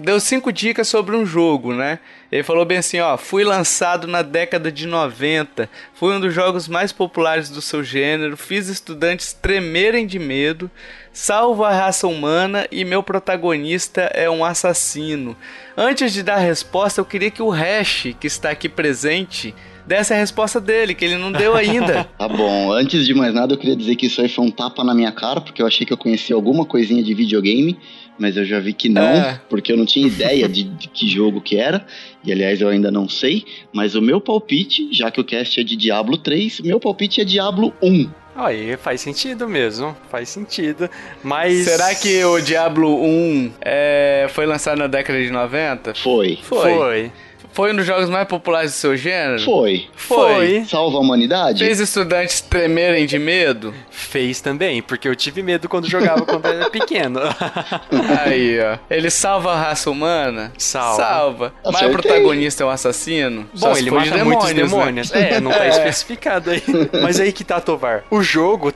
deu 0.00 0.20
cinco 0.20 0.52
dicas 0.52 0.86
sobre 0.86 1.16
um 1.16 1.26
jogo, 1.26 1.74
né? 1.74 1.98
Ele 2.34 2.42
falou 2.42 2.64
bem 2.64 2.78
assim, 2.78 2.98
ó, 2.98 3.16
fui 3.16 3.44
lançado 3.44 4.08
na 4.08 4.20
década 4.20 4.72
de 4.72 4.88
90, 4.88 5.70
foi 5.92 6.16
um 6.16 6.18
dos 6.18 6.34
jogos 6.34 6.66
mais 6.66 6.90
populares 6.90 7.48
do 7.48 7.62
seu 7.62 7.84
gênero, 7.84 8.36
fiz 8.36 8.66
estudantes 8.66 9.32
tremerem 9.32 10.04
de 10.04 10.18
medo, 10.18 10.68
salvo 11.12 11.62
a 11.62 11.70
raça 11.70 12.08
humana 12.08 12.66
e 12.72 12.84
meu 12.84 13.04
protagonista 13.04 14.10
é 14.12 14.28
um 14.28 14.44
assassino. 14.44 15.36
Antes 15.76 16.12
de 16.12 16.24
dar 16.24 16.34
a 16.34 16.38
resposta, 16.38 17.00
eu 17.00 17.04
queria 17.04 17.30
que 17.30 17.40
o 17.40 17.50
Hash, 17.50 18.08
que 18.18 18.26
está 18.26 18.50
aqui 18.50 18.68
presente, 18.68 19.54
desse 19.86 20.12
a 20.12 20.16
resposta 20.16 20.60
dele, 20.60 20.92
que 20.92 21.04
ele 21.04 21.16
não 21.16 21.30
deu 21.30 21.54
ainda. 21.54 22.08
Tá 22.18 22.28
bom, 22.28 22.72
antes 22.72 23.06
de 23.06 23.14
mais 23.14 23.34
nada 23.34 23.54
eu 23.54 23.58
queria 23.58 23.76
dizer 23.76 23.96
que 23.96 24.06
isso 24.06 24.20
aí 24.20 24.28
foi 24.28 24.44
um 24.44 24.50
tapa 24.50 24.82
na 24.82 24.94
minha 24.94 25.12
cara, 25.12 25.40
porque 25.40 25.60
eu 25.60 25.66
achei 25.66 25.86
que 25.86 25.92
eu 25.92 25.96
conhecia 25.96 26.34
alguma 26.34 26.64
coisinha 26.64 27.02
de 27.02 27.12
videogame, 27.12 27.78
mas 28.18 28.36
eu 28.36 28.44
já 28.44 28.60
vi 28.60 28.72
que 28.72 28.88
não, 28.88 29.02
É. 29.02 29.40
porque 29.48 29.72
eu 29.72 29.76
não 29.76 29.84
tinha 29.86 30.06
ideia 30.06 30.48
de, 30.48 30.64
de 30.64 30.88
que 30.88 31.08
jogo 31.08 31.40
que 31.40 31.56
era, 31.56 31.84
e 32.24 32.30
aliás 32.32 32.60
eu 32.60 32.68
ainda 32.68 32.90
não 32.90 33.08
sei, 33.08 33.44
mas 33.72 33.94
o 33.94 34.02
meu 34.02 34.20
palpite, 34.20 34.88
já 34.92 35.10
que 35.10 35.20
o 35.20 35.24
cast 35.24 35.60
é 35.60 35.64
de 35.64 35.76
Diablo 35.76 36.16
3, 36.16 36.60
meu 36.60 36.78
palpite 36.80 37.20
é 37.20 37.24
Diablo 37.24 37.72
1. 37.82 38.08
Aí 38.36 38.76
faz 38.76 39.00
sentido 39.00 39.48
mesmo. 39.48 39.96
Faz 40.10 40.28
sentido. 40.28 40.90
Mas. 41.22 41.64
Será 41.66 41.94
que 41.94 42.24
o 42.24 42.40
Diablo 42.40 43.00
1 43.00 43.52
é, 43.60 44.26
foi 44.28 44.44
lançado 44.44 44.76
na 44.78 44.88
década 44.88 45.22
de 45.22 45.30
90? 45.30 45.94
Foi. 45.94 46.38
Foi. 46.42 46.74
Foi. 46.74 47.12
Foi 47.54 47.72
um 47.72 47.76
dos 47.76 47.86
jogos 47.86 48.10
mais 48.10 48.26
populares 48.26 48.72
do 48.72 48.74
seu 48.74 48.96
gênero? 48.96 49.40
Foi. 49.42 49.86
Foi. 49.94 50.64
Salva 50.68 50.96
a 50.98 51.00
humanidade? 51.00 51.64
Fez 51.64 51.78
estudantes 51.78 52.40
tremerem 52.40 53.06
de 53.06 53.16
medo? 53.18 53.72
Fez 53.90 54.40
também, 54.40 54.82
porque 54.82 55.06
eu 55.08 55.14
tive 55.14 55.40
medo 55.40 55.68
quando 55.68 55.88
jogava 55.88 56.22
quando 56.26 56.46
era 56.46 56.68
pequeno. 56.68 57.20
Aí, 58.26 58.58
ó. 58.60 58.76
Ele 58.90 59.08
salva 59.08 59.52
a 59.52 59.56
raça 59.56 59.88
humana? 59.88 60.52
Salva. 60.58 60.96
Salva. 61.02 61.54
Mas 61.64 61.74
o 61.74 61.76
Acertei. 61.78 61.92
protagonista 61.92 62.64
é 62.64 62.66
um 62.66 62.70
assassino? 62.70 63.48
Só 63.54 63.68
Bom, 63.68 63.74
se 63.76 63.80
ele 63.82 63.90
mata 63.92 64.10
de 64.10 64.24
muitos 64.24 64.52
demônios, 64.52 65.10
né? 65.12 65.20
demônios. 65.20 65.36
É, 65.36 65.40
não 65.40 65.50
tá 65.52 65.66
especificado 65.68 66.50
aí. 66.50 66.62
Mas 67.02 67.20
aí 67.20 67.32
que 67.32 67.44
tá, 67.44 67.60
Tovar. 67.60 68.02
O 68.10 68.20
jogo, 68.20 68.72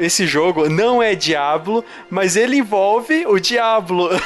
esse 0.00 0.26
jogo 0.26 0.68
não 0.68 1.02
é 1.02 1.14
Diablo, 1.14 1.82
mas 2.10 2.36
ele 2.36 2.56
envolve 2.58 3.24
o 3.26 3.38
Diablo. 3.40 4.10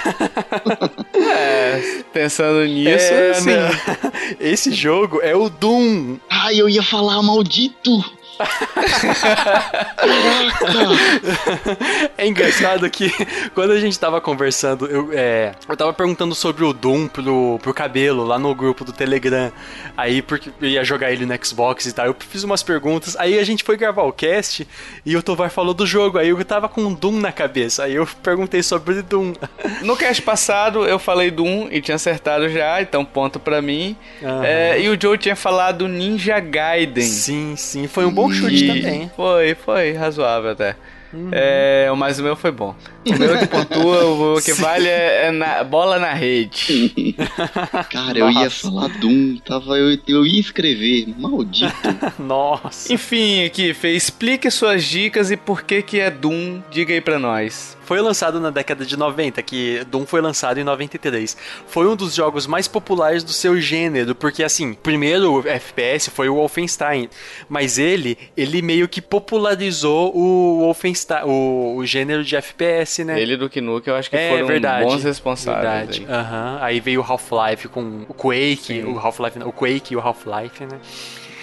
É, 1.35 1.81
pensando 2.12 2.65
nisso, 2.66 3.12
É, 3.12 3.35
sim. 3.35 3.51
né? 3.51 3.70
Esse 4.40 4.73
jogo 4.73 5.20
é 5.20 5.35
o 5.35 5.48
Doom. 5.48 6.19
Ai, 6.28 6.60
eu 6.60 6.69
ia 6.69 6.82
falar 6.82 7.23
maldito! 7.23 8.05
É 12.16 12.26
engraçado 12.26 12.88
que 12.90 13.10
quando 13.54 13.72
a 13.72 13.80
gente 13.80 13.98
tava 13.98 14.20
conversando, 14.20 14.86
eu, 14.86 15.10
é, 15.12 15.52
eu 15.68 15.76
tava 15.76 15.92
perguntando 15.92 16.34
sobre 16.34 16.64
o 16.64 16.72
Doom 16.72 17.09
pro, 17.09 17.59
pro 17.62 17.74
cabelo 17.74 18.24
lá 18.24 18.38
no 18.38 18.54
grupo 18.54 18.84
do 18.84 18.92
Telegram. 18.92 19.50
Aí, 19.96 20.22
porque 20.22 20.50
eu 20.60 20.68
ia 20.68 20.84
jogar 20.84 21.12
ele 21.12 21.26
no 21.26 21.44
Xbox 21.44 21.86
e 21.86 21.92
tal. 21.92 22.06
Eu 22.06 22.16
fiz 22.18 22.42
umas 22.44 22.62
perguntas. 22.62 23.16
Aí 23.16 23.38
a 23.38 23.44
gente 23.44 23.64
foi 23.64 23.76
gravar 23.76 24.02
o 24.02 24.12
cast 24.12 24.66
e 25.04 25.16
o 25.16 25.22
Tovar 25.22 25.50
falou 25.50 25.74
do 25.74 25.86
jogo. 25.86 26.18
Aí 26.18 26.28
eu 26.28 26.44
tava 26.44 26.68
com 26.68 26.92
Doom 26.92 27.20
na 27.20 27.32
cabeça. 27.32 27.84
Aí 27.84 27.94
eu 27.94 28.06
perguntei 28.22 28.62
sobre 28.62 29.02
Doom. 29.02 29.32
No 29.82 29.96
cast 29.96 30.22
passado 30.22 30.86
eu 30.86 30.98
falei 30.98 31.30
do 31.30 31.44
1 31.44 31.68
e 31.72 31.80
tinha 31.80 31.96
acertado 31.96 32.48
já, 32.48 32.80
então 32.80 33.04
ponto 33.04 33.40
pra 33.40 33.60
mim. 33.60 33.96
Aham. 34.22 34.44
É, 34.44 34.80
e 34.80 34.88
o 34.88 35.00
Joe 35.00 35.18
tinha 35.18 35.34
falado 35.34 35.88
Ninja 35.88 36.38
Gaiden. 36.38 37.04
Sim, 37.04 37.54
sim. 37.56 37.88
Foi 37.88 38.04
um 38.04 38.12
bom 38.12 38.22
chute 38.31 38.65
E 38.65 38.66
também. 38.69 39.11
Foi, 39.16 39.55
foi 39.55 39.93
razoável 39.93 40.51
até. 40.51 40.77
Uhum. 41.12 41.28
É, 41.31 41.93
mas 41.94 42.19
o 42.19 42.23
meu 42.23 42.35
foi 42.35 42.51
bom. 42.51 42.74
O 43.07 43.19
meu 43.19 43.39
que 43.39 43.47
pontua, 43.47 44.05
o 44.36 44.40
que 44.40 44.53
vale 44.59 44.89
é, 44.89 45.27
é 45.27 45.31
na- 45.31 45.62
bola 45.62 45.99
na 45.99 46.15
rede. 46.15 47.15
Cara, 47.93 48.19
eu 48.19 48.31
ia 48.31 48.49
falar 48.49 48.89
Doom, 48.99 49.36
tava, 49.44 49.77
eu, 49.77 49.99
eu 50.09 50.24
ia 50.27 50.40
escrever, 50.40 51.12
maldito. 51.19 51.74
Nossa. 52.19 52.90
Enfim, 52.94 53.47
Kiff, 53.53 53.86
explique 53.89 54.51
suas 54.51 54.85
dicas 54.85 55.31
e 55.31 55.36
por 55.36 55.62
que 55.65 55.82
que 55.82 56.01
é 56.01 56.11
Doom. 56.11 56.62
Diga 56.70 56.94
aí 56.94 57.01
pra 57.03 57.19
nós. 57.19 57.77
Foi 57.84 58.00
lançado 58.00 58.40
na 58.40 58.50
década 58.50 58.84
de 58.84 58.96
90, 58.96 59.42
que 59.42 59.84
Doom 59.84 60.06
foi 60.06 60.20
lançado 60.20 60.59
em 60.59 60.64
93. 60.64 61.36
Foi 61.66 61.86
um 61.86 61.96
dos 61.96 62.14
jogos 62.14 62.46
mais 62.46 62.68
populares 62.68 63.24
do 63.24 63.32
seu 63.32 63.60
gênero, 63.60 64.14
porque 64.14 64.42
assim, 64.42 64.74
primeiro 64.74 65.34
o 65.34 65.48
FPS 65.48 66.10
foi 66.10 66.28
o 66.28 66.34
Wolfenstein, 66.34 67.09
mas 67.48 67.78
ele, 67.78 68.16
ele 68.36 68.62
meio 68.62 68.88
que 68.88 69.00
popularizou 69.00 70.16
o 70.16 70.60
Wolfenstein, 70.60 71.24
o, 71.24 71.76
o 71.76 71.86
gênero 71.86 72.24
de 72.24 72.36
FPS, 72.36 73.04
né? 73.04 73.20
Ele 73.20 73.36
do 73.36 73.48
Knuck 73.48 73.86
eu 73.88 73.96
acho 73.96 74.09
que 74.10 74.16
é 74.16 74.30
foram 74.30 74.46
verdade. 74.46 74.84
bons 74.84 75.02
responsáveis. 75.02 75.62
Verdade. 75.62 76.06
aí. 76.09 76.14
Aham. 76.14 76.59
Aí 76.60 76.80
veio 76.80 77.00
o 77.00 77.04
Half-Life 77.04 77.68
com 77.68 78.04
o 78.09 78.14
Quake, 78.14 78.56
Sim. 78.56 78.84
o 78.84 78.98
Half-Life, 78.98 79.38
o 79.40 79.52
Quake 79.52 79.94
e 79.94 79.96
o 79.96 80.00
Half-Life, 80.00 80.64
né? 80.64 80.78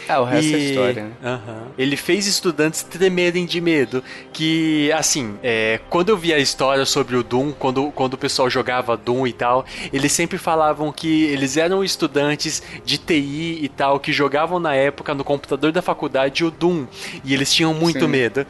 Ah, 0.10 0.22
o 0.22 0.26
resto 0.26 0.56
é 0.56 0.58
E- 0.60 0.70
história, 0.72 1.04
né? 1.04 1.12
Aham. 1.24 1.68
Ele 1.78 1.96
fez 1.96 2.26
estudantes 2.28 2.84
tremerem 2.84 3.46
de 3.46 3.62
medo. 3.62 4.04
Que, 4.34 4.92
assim, 4.94 5.36
é, 5.44 5.80
quando 5.90 6.10
eu 6.10 6.18
vi 6.18 6.34
a 6.34 6.40
história 6.40 6.86
sobre 6.86 7.16
o 7.16 7.24
Doom, 7.24 7.52
quando, 7.52 7.92
quando 7.92 8.16
o 8.16 8.18
pessoal 8.18 8.50
jogava 8.50 8.98
Doom 8.98 9.28
e 9.28 9.34
tal, 9.34 9.66
eles 9.94 10.12
sempre 10.12 10.38
falavam 10.38 10.92
que 10.92 11.26
eles 11.26 11.58
eram 11.58 11.84
estudantes 11.84 12.62
de 12.84 12.98
TI 12.98 13.60
e 13.62 13.70
tal, 13.70 14.00
que 14.00 14.12
jogavam 14.12 14.60
na 14.60 14.74
época 14.76 15.14
no 15.14 15.24
computador 15.24 15.72
da 15.72 15.82
faculdade 15.82 16.44
o 16.44 16.52
Doom. 16.52 16.86
E 17.24 17.34
eles 17.34 17.54
tinham 17.54 17.74
muito 17.74 18.00
Sim. 18.02 18.08
medo. 18.08 18.46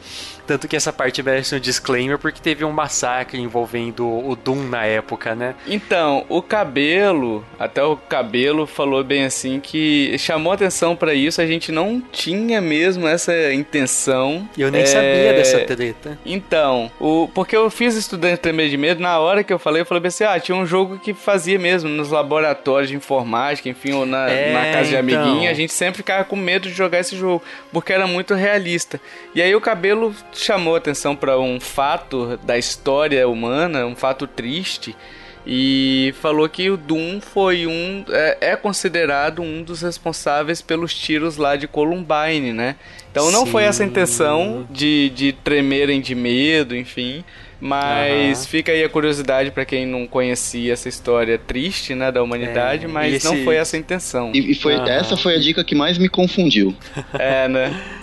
Tanto 0.46 0.66
que 0.66 0.74
essa 0.74 0.92
parte 0.92 1.22
merece 1.22 1.54
um 1.54 1.60
disclaimer, 1.60 2.18
porque 2.18 2.40
teve 2.40 2.64
um 2.64 2.72
massacre 2.72 3.40
envolvendo 3.40 4.04
o 4.06 4.34
Doom 4.34 4.64
na 4.68 4.84
época, 4.84 5.34
né? 5.34 5.54
Então, 5.66 6.24
o 6.28 6.42
cabelo, 6.42 7.44
até 7.58 7.82
o 7.84 7.96
cabelo 7.96 8.66
falou 8.66 9.04
bem 9.04 9.24
assim 9.24 9.60
que 9.60 10.16
chamou 10.18 10.52
atenção 10.52 10.96
pra 10.96 11.14
isso. 11.14 11.40
A 11.40 11.46
gente 11.50 11.72
não 11.72 12.00
tinha 12.00 12.60
mesmo 12.60 13.06
essa 13.06 13.52
intenção. 13.52 14.48
Eu 14.56 14.70
nem 14.70 14.82
é... 14.82 14.86
sabia 14.86 15.32
dessa 15.32 15.60
treta. 15.60 16.18
Então, 16.24 16.90
o... 17.00 17.28
porque 17.34 17.56
eu 17.56 17.68
fiz 17.70 17.94
estudante 17.94 18.38
tremer 18.38 18.68
de 18.68 18.76
medo, 18.76 19.00
na 19.00 19.18
hora 19.18 19.42
que 19.42 19.52
eu 19.52 19.58
falei, 19.58 19.82
eu 19.82 19.86
falei 19.86 20.06
assim, 20.06 20.24
ah, 20.24 20.38
tinha 20.38 20.56
um 20.56 20.66
jogo 20.66 20.98
que 20.98 21.12
fazia 21.12 21.58
mesmo 21.58 21.88
nos 21.88 22.10
laboratórios 22.10 22.90
de 22.90 22.96
informática, 22.96 23.68
enfim, 23.68 23.92
ou 23.92 24.06
na, 24.06 24.28
é, 24.28 24.52
na 24.52 24.72
casa 24.72 24.90
de 24.90 24.96
então... 24.96 25.22
amiguinha, 25.22 25.50
a 25.50 25.54
gente 25.54 25.72
sempre 25.72 25.98
ficava 25.98 26.24
com 26.24 26.36
medo 26.36 26.68
de 26.68 26.74
jogar 26.74 27.00
esse 27.00 27.16
jogo, 27.16 27.42
porque 27.72 27.92
era 27.92 28.06
muito 28.06 28.34
realista. 28.34 29.00
E 29.34 29.42
aí 29.42 29.54
o 29.54 29.60
cabelo 29.60 30.14
chamou 30.32 30.76
atenção 30.76 31.14
para 31.14 31.38
um 31.38 31.60
fato 31.60 32.38
da 32.42 32.56
história 32.58 33.28
humana, 33.28 33.86
um 33.86 33.96
fato 33.96 34.26
triste, 34.26 34.96
e 35.46 36.14
falou 36.20 36.48
que 36.48 36.68
o 36.70 36.76
Doom 36.76 37.20
foi 37.20 37.66
um 37.66 38.04
é, 38.10 38.38
é, 38.40 38.56
considerado 38.56 39.40
um 39.42 39.62
dos 39.62 39.82
responsáveis 39.82 40.60
pelos 40.60 40.94
tiros 40.94 41.36
lá 41.36 41.56
de 41.56 41.66
Columbine, 41.66 42.52
né? 42.52 42.76
Então 43.10 43.30
não 43.30 43.44
Sim. 43.44 43.50
foi 43.50 43.64
essa 43.64 43.84
intenção 43.84 44.66
de, 44.70 45.10
de 45.10 45.32
tremerem 45.32 46.00
de 46.00 46.14
medo, 46.14 46.76
enfim. 46.76 47.24
Mas 47.60 48.40
uhum. 48.40 48.46
fica 48.46 48.72
aí 48.72 48.82
a 48.82 48.88
curiosidade 48.88 49.50
para 49.50 49.66
quem 49.66 49.84
não 49.86 50.06
conhecia 50.06 50.72
essa 50.72 50.88
história 50.88 51.36
triste, 51.36 51.94
né, 51.94 52.10
da 52.10 52.22
humanidade, 52.22 52.86
é, 52.86 52.88
mas 52.88 53.16
esse... 53.16 53.26
não 53.26 53.44
foi 53.44 53.56
essa 53.56 53.76
a 53.76 53.78
intenção. 53.78 54.32
E, 54.34 54.52
e 54.52 54.54
foi 54.54 54.76
uhum. 54.76 54.86
essa 54.86 55.14
foi 55.16 55.34
a 55.34 55.38
dica 55.38 55.62
que 55.62 55.74
mais 55.74 55.98
me 55.98 56.08
confundiu. 56.08 56.74
É, 57.18 57.48
né? 57.48 57.78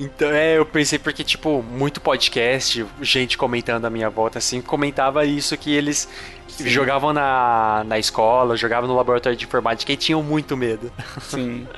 Então, 0.00 0.30
é, 0.30 0.56
eu 0.56 0.64
pensei 0.64 0.98
porque, 0.98 1.22
tipo, 1.22 1.62
muito 1.62 2.00
podcast, 2.00 2.86
gente 3.02 3.36
comentando 3.36 3.84
a 3.84 3.90
minha 3.90 4.08
volta, 4.08 4.38
assim, 4.38 4.62
comentava 4.62 5.26
isso 5.26 5.54
que 5.58 5.70
eles 5.70 6.08
Sim. 6.48 6.68
jogavam 6.70 7.12
na, 7.12 7.84
na 7.86 7.98
escola, 7.98 8.56
jogavam 8.56 8.88
no 8.88 8.96
laboratório 8.96 9.36
de 9.36 9.44
informática 9.44 9.92
e 9.92 9.96
tinham 9.98 10.22
muito 10.22 10.56
medo. 10.56 10.90
Sim. 11.20 11.68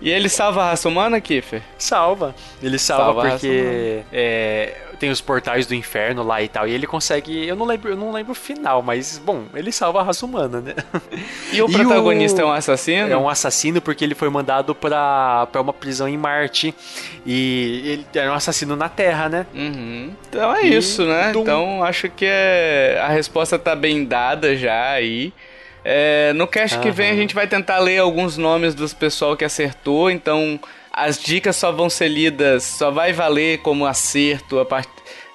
E 0.00 0.08
ele 0.08 0.28
salva 0.28 0.62
a 0.62 0.70
raça 0.70 0.88
humana, 0.88 1.20
Kiffer? 1.20 1.60
Salva. 1.76 2.36
Ele 2.62 2.78
salva, 2.78 3.22
salva 3.22 3.30
porque 3.30 4.02
é, 4.12 4.76
tem 5.00 5.10
os 5.10 5.20
portais 5.22 5.66
do 5.66 5.74
inferno 5.74 6.22
lá 6.22 6.42
e 6.42 6.48
tal. 6.48 6.68
E 6.68 6.72
ele 6.72 6.86
consegue. 6.86 7.48
Eu 7.48 7.56
não 7.56 7.64
lembro, 7.64 7.88
eu 7.88 7.96
não 7.96 8.12
lembro 8.12 8.32
o 8.32 8.34
final, 8.34 8.82
mas, 8.82 9.18
bom, 9.18 9.46
ele 9.54 9.72
salva 9.72 10.00
a 10.00 10.02
raça 10.02 10.26
humana, 10.26 10.60
né? 10.60 10.74
E 11.50 11.62
o 11.62 11.66
e 11.70 11.72
protagonista 11.72 12.42
o, 12.42 12.44
é 12.44 12.46
um 12.48 12.52
assassino? 12.52 13.10
É 13.10 13.16
um 13.16 13.28
assassino 13.28 13.80
porque 13.80 14.04
ele 14.04 14.14
foi 14.14 14.28
mandado 14.28 14.74
pra, 14.74 15.48
pra 15.50 15.62
uma 15.62 15.72
prisão 15.72 16.06
em 16.06 16.18
Marte. 16.18 16.74
E 17.24 17.82
ele 17.86 18.06
era 18.14 18.30
um 18.30 18.34
assassino 18.34 18.76
na 18.76 18.90
Terra, 18.90 19.30
né? 19.30 19.46
Uhum. 19.54 20.12
Então 20.28 20.54
é 20.54 20.66
e 20.66 20.76
isso, 20.76 21.06
né? 21.06 21.32
Do... 21.32 21.40
Então 21.40 21.82
acho 21.82 22.10
que 22.10 22.26
é, 22.28 23.00
a 23.02 23.08
resposta 23.08 23.58
tá 23.58 23.74
bem 23.74 24.04
dada 24.04 24.54
já 24.54 24.90
aí. 24.90 25.32
É, 25.82 26.34
no 26.34 26.46
cast 26.46 26.76
uhum. 26.76 26.82
que 26.82 26.90
vem 26.90 27.10
a 27.10 27.16
gente 27.16 27.34
vai 27.34 27.46
tentar 27.46 27.78
ler 27.78 27.98
alguns 27.98 28.36
nomes 28.36 28.74
dos 28.74 28.92
pessoal 28.92 29.34
que 29.34 29.46
acertou, 29.46 30.10
então 30.10 30.60
as 30.92 31.20
dicas 31.22 31.56
só 31.56 31.72
vão 31.72 31.88
ser 31.88 32.08
lidas, 32.08 32.64
só 32.64 32.90
vai 32.90 33.12
valer 33.12 33.58
como 33.58 33.86
acerto 33.86 34.58
a 34.58 34.64
part... 34.64 34.88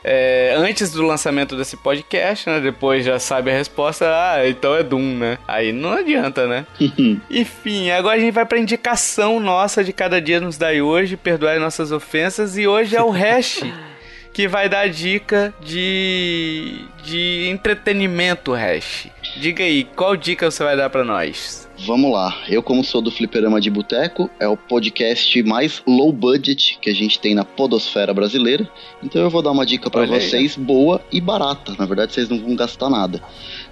É, 0.07 0.53
antes 0.55 0.91
do 0.91 1.01
lançamento 1.01 1.57
desse 1.57 1.75
podcast, 1.75 2.47
né? 2.47 2.59
Depois 2.59 3.03
já 3.03 3.17
sabe 3.17 3.49
a 3.49 3.53
resposta, 3.53 4.05
ah, 4.07 4.47
então 4.47 4.75
é 4.75 4.83
Doom, 4.83 5.17
né? 5.17 5.39
Aí 5.47 5.71
não 5.71 5.93
adianta, 5.93 6.45
né? 6.45 6.67
Enfim, 7.27 7.89
agora 7.89 8.15
a 8.15 8.19
gente 8.19 8.31
vai 8.31 8.45
pra 8.45 8.59
indicação 8.59 9.39
nossa 9.39 9.83
de 9.83 9.91
cada 9.91 10.21
dia 10.21 10.39
nos 10.39 10.59
dai 10.59 10.79
hoje, 10.79 11.17
perdoar 11.17 11.59
nossas 11.59 11.91
ofensas, 11.91 12.55
e 12.55 12.67
hoje 12.67 12.95
é 12.95 13.01
o 13.01 13.09
hash. 13.09 13.63
que 14.35 14.49
vai 14.49 14.67
dar 14.67 14.89
dica 14.89 15.53
de, 15.61 16.83
de 17.01 17.47
entretenimento, 17.49 18.51
Hash. 18.51 19.07
Diga 19.37 19.63
aí, 19.63 19.85
qual 19.95 20.17
dica 20.17 20.51
você 20.51 20.61
vai 20.61 20.75
dar 20.75 20.89
para 20.89 21.05
nós? 21.05 21.64
Vamos 21.85 22.11
lá. 22.11 22.35
Eu, 22.49 22.63
como 22.63 22.83
sou 22.83 22.99
do 22.99 23.11
Fliperama 23.11 23.61
de 23.61 23.69
Boteco, 23.69 24.27
é 24.39 24.47
o 24.47 24.57
podcast 24.57 25.43
mais 25.43 25.83
low 25.85 26.11
budget 26.11 26.79
que 26.81 26.89
a 26.89 26.93
gente 26.95 27.19
tem 27.19 27.35
na 27.35 27.45
podosfera 27.45 28.11
brasileira. 28.11 28.67
Então 29.03 29.21
eu 29.21 29.29
vou 29.29 29.43
dar 29.43 29.51
uma 29.51 29.63
dica 29.63 29.87
para 29.87 30.03
vocês 30.07 30.55
boa 30.55 30.99
e 31.11 31.21
barata. 31.21 31.75
Na 31.77 31.85
verdade, 31.85 32.11
vocês 32.11 32.27
não 32.27 32.39
vão 32.39 32.55
gastar 32.55 32.89
nada. 32.89 33.21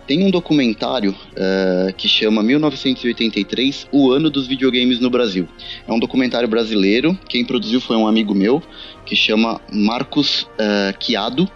Tem 0.06 0.24
um 0.24 0.30
documentário 0.30 1.12
uh, 1.12 1.92
que 1.96 2.08
chama 2.08 2.44
1983, 2.44 3.88
o 3.92 4.12
ano 4.12 4.30
dos 4.30 4.46
videogames 4.46 5.00
no 5.00 5.10
Brasil. 5.10 5.48
É 5.88 5.92
um 5.92 5.98
documentário 5.98 6.48
brasileiro. 6.48 7.18
Quem 7.28 7.44
produziu 7.44 7.82
foi 7.82 7.96
um 7.96 8.06
amigo 8.06 8.36
meu 8.36 8.62
que 9.08 9.16
chama 9.16 9.60
Marcos 9.72 10.44
uh, 10.44 10.94
Chiado. 11.00 11.50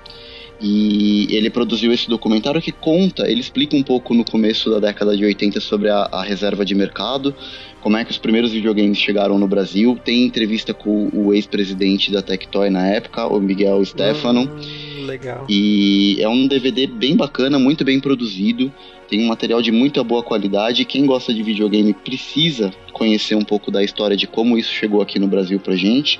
E 0.59 1.27
ele 1.35 1.49
produziu 1.49 1.93
esse 1.93 2.09
documentário 2.09 2.61
que 2.61 2.71
conta, 2.71 3.29
ele 3.29 3.39
explica 3.39 3.75
um 3.75 3.83
pouco 3.83 4.13
no 4.13 4.25
começo 4.25 4.71
da 4.71 4.79
década 4.79 5.15
de 5.15 5.23
80 5.23 5.59
sobre 5.59 5.89
a, 5.89 6.09
a 6.11 6.23
reserva 6.23 6.65
de 6.65 6.73
mercado, 6.73 7.35
como 7.79 7.95
é 7.95 8.03
que 8.03 8.09
os 8.09 8.17
primeiros 8.17 8.51
videogames 8.51 8.97
chegaram 8.97 9.37
no 9.37 9.47
Brasil. 9.47 9.97
Tem 10.03 10.23
entrevista 10.23 10.73
com 10.73 11.09
o 11.13 11.31
ex-presidente 11.33 12.11
da 12.11 12.23
Tectoy 12.23 12.69
na 12.71 12.87
época, 12.87 13.27
o 13.27 13.39
Miguel 13.39 13.85
Stefano. 13.85 14.49
Hum, 14.49 15.05
legal. 15.05 15.45
E 15.47 16.17
é 16.19 16.27
um 16.27 16.47
DVD 16.47 16.87
bem 16.87 17.15
bacana, 17.15 17.59
muito 17.59 17.85
bem 17.85 17.99
produzido. 17.99 18.73
Tem 19.07 19.23
um 19.23 19.27
material 19.27 19.61
de 19.61 19.71
muita 19.71 20.03
boa 20.03 20.23
qualidade. 20.23 20.83
Quem 20.85 21.05
gosta 21.05 21.33
de 21.33 21.41
videogame 21.43 21.93
precisa 21.93 22.73
conhecer 22.91 23.35
um 23.35 23.43
pouco 23.43 23.71
da 23.71 23.83
história 23.83 24.17
de 24.17 24.27
como 24.27 24.57
isso 24.57 24.73
chegou 24.73 25.01
aqui 25.01 25.19
no 25.19 25.27
Brasil 25.27 25.59
pra 25.59 25.75
gente. 25.75 26.19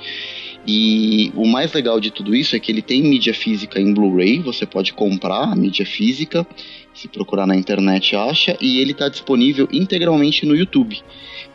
E 0.70 1.32
o 1.34 1.46
mais 1.46 1.72
legal 1.72 1.98
de 1.98 2.10
tudo 2.10 2.36
isso 2.36 2.54
é 2.54 2.58
que 2.58 2.70
ele 2.70 2.82
tem 2.82 3.02
mídia 3.02 3.32
física 3.32 3.80
em 3.80 3.94
Blu-ray, 3.94 4.38
você 4.38 4.66
pode 4.66 4.92
comprar 4.92 5.44
a 5.44 5.56
mídia 5.56 5.86
física, 5.86 6.46
se 6.92 7.08
procurar 7.08 7.46
na 7.46 7.56
internet 7.56 8.14
acha, 8.14 8.54
e 8.60 8.78
ele 8.78 8.92
está 8.92 9.08
disponível 9.08 9.66
integralmente 9.72 10.44
no 10.44 10.54
YouTube. 10.54 11.00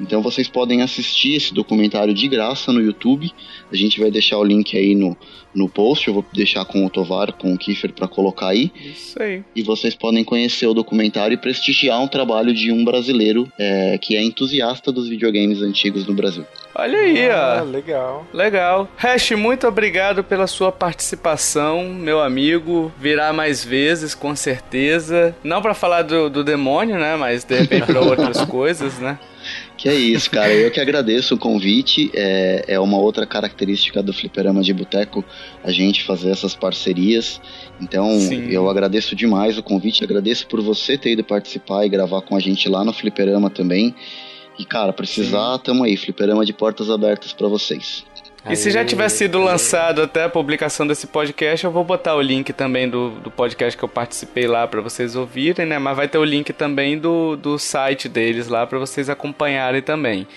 Então 0.02 0.20
vocês 0.20 0.48
podem 0.48 0.82
assistir 0.82 1.36
esse 1.36 1.54
documentário 1.54 2.12
de 2.12 2.28
graça 2.28 2.74
no 2.74 2.82
YouTube. 2.82 3.32
A 3.72 3.76
gente 3.76 4.00
vai 4.00 4.10
deixar 4.10 4.40
o 4.40 4.44
link 4.44 4.76
aí 4.76 4.96
no, 4.96 5.16
no 5.54 5.70
post. 5.70 6.08
Eu 6.08 6.14
vou 6.16 6.26
deixar 6.34 6.66
com 6.66 6.86
o 6.86 6.90
Tovar, 6.90 7.34
com 7.34 7.54
o 7.54 7.58
Kiefer 7.58 7.94
para 7.94 8.08
colocar 8.08 8.48
aí. 8.48 8.72
Isso 8.76 9.22
aí. 9.22 9.44
E 9.56 9.64
vocês 9.64 9.96
podem 9.96 10.24
conhecer 10.24 10.68
o 10.68 10.74
documentário 10.74 11.36
e 11.36 11.38
prestigiar 11.38 12.02
um 12.02 12.08
trabalho 12.08 12.54
de 12.54 12.72
um 12.72 12.84
brasileiro 12.84 13.48
é, 13.58 13.98
que 13.98 14.16
é 14.16 14.24
entusiasta 14.24 14.92
dos 14.92 15.08
videogames 15.08 15.62
antigos 15.62 16.06
no 16.06 16.14
Brasil. 16.14 16.46
Olha 16.76 16.98
aí, 16.98 17.30
ah, 17.30 17.60
ó. 17.62 17.64
Legal. 17.64 18.28
Legal. 18.34 18.90
Hash, 18.98 19.32
muito 19.32 19.68
obrigado 19.68 20.24
pela 20.24 20.48
sua 20.48 20.72
participação, 20.72 21.84
meu 21.90 22.20
amigo. 22.20 22.92
Virá 22.98 23.32
mais 23.32 23.64
vezes, 23.64 24.16
com 24.16 24.36
certeza. 24.36 25.36
Não 25.44 25.62
para 25.62 25.76
falar 25.76 26.02
do, 26.02 26.30
do 26.32 26.44
demônio, 26.44 26.98
né? 26.98 27.16
Mas 27.16 27.44
de 27.44 27.60
repente 27.60 27.86
para 27.86 28.02
outras 28.02 28.44
coisas, 28.46 28.98
né? 28.98 29.20
Que 29.78 29.90
é 29.90 29.96
isso, 29.96 30.30
cara. 30.30 30.54
Eu 30.54 30.72
que 30.72 30.80
agradeço 30.80 31.36
o 31.36 31.38
convite. 31.38 32.12
É, 32.14 32.66
é 32.68 32.80
uma 32.80 32.98
outra 32.98 33.26
característica 33.26 34.02
do 34.02 34.14
Fliperama 34.14 34.62
de 34.62 34.74
Boteco 34.74 35.24
a 35.64 35.72
gente 35.72 36.04
fazer 36.04 36.30
essas 36.30 36.56
parcerias. 36.56 37.42
Então, 37.82 38.20
Sim. 38.20 38.50
eu 38.50 38.70
agradeço 38.70 39.16
demais 39.16 39.58
o 39.58 39.64
convite. 39.64 40.04
Agradeço 40.04 40.48
por 40.48 40.62
você 40.62 40.98
ter 40.98 41.12
ido 41.14 41.24
participar 41.24 41.86
e 41.86 41.90
gravar 41.90 42.22
com 42.22 42.36
a 42.36 42.40
gente 42.40 42.70
lá 42.70 42.84
no 42.84 42.94
Fliperama 42.94 43.50
também. 43.50 43.94
E, 44.58 44.64
cara, 44.64 44.94
precisar, 44.94 45.56
Sim. 45.56 45.62
tamo 45.64 45.84
aí. 45.84 45.98
Fliperama 45.98 46.46
de 46.46 46.54
portas 46.54 46.90
abertas 46.90 47.34
para 47.34 47.48
vocês. 47.48 48.06
E 48.50 48.58
se 48.58 48.70
já 48.72 48.84
tiver 48.84 49.08
sido 49.08 49.40
lançado 49.40 50.02
até 50.02 50.26
a 50.26 50.30
publicação 50.30 50.86
desse 50.86 51.08
podcast, 51.08 51.66
eu 51.66 51.72
vou 51.72 51.84
botar 51.84 52.16
o 52.16 52.22
link 52.22 52.52
também 52.52 52.90
do, 52.90 53.12
do 53.12 53.32
podcast 53.32 53.78
que 53.78 53.84
eu 53.84 53.88
participei 53.88 54.48
lá 54.48 54.68
para 54.68 54.82
vocês 54.82 55.16
ouvirem, 55.16 55.66
né? 55.66 55.80
Mas 55.80 55.96
vai 55.96 56.10
ter 56.10 56.18
o 56.18 56.26
link 56.26 56.52
também 56.52 56.98
do, 56.98 57.38
do 57.38 57.58
site 57.58 58.10
deles 58.10 58.50
lá 58.50 58.68
para 58.68 58.78
vocês 58.78 59.10
acompanharem 59.10 59.82
também. 59.82 60.28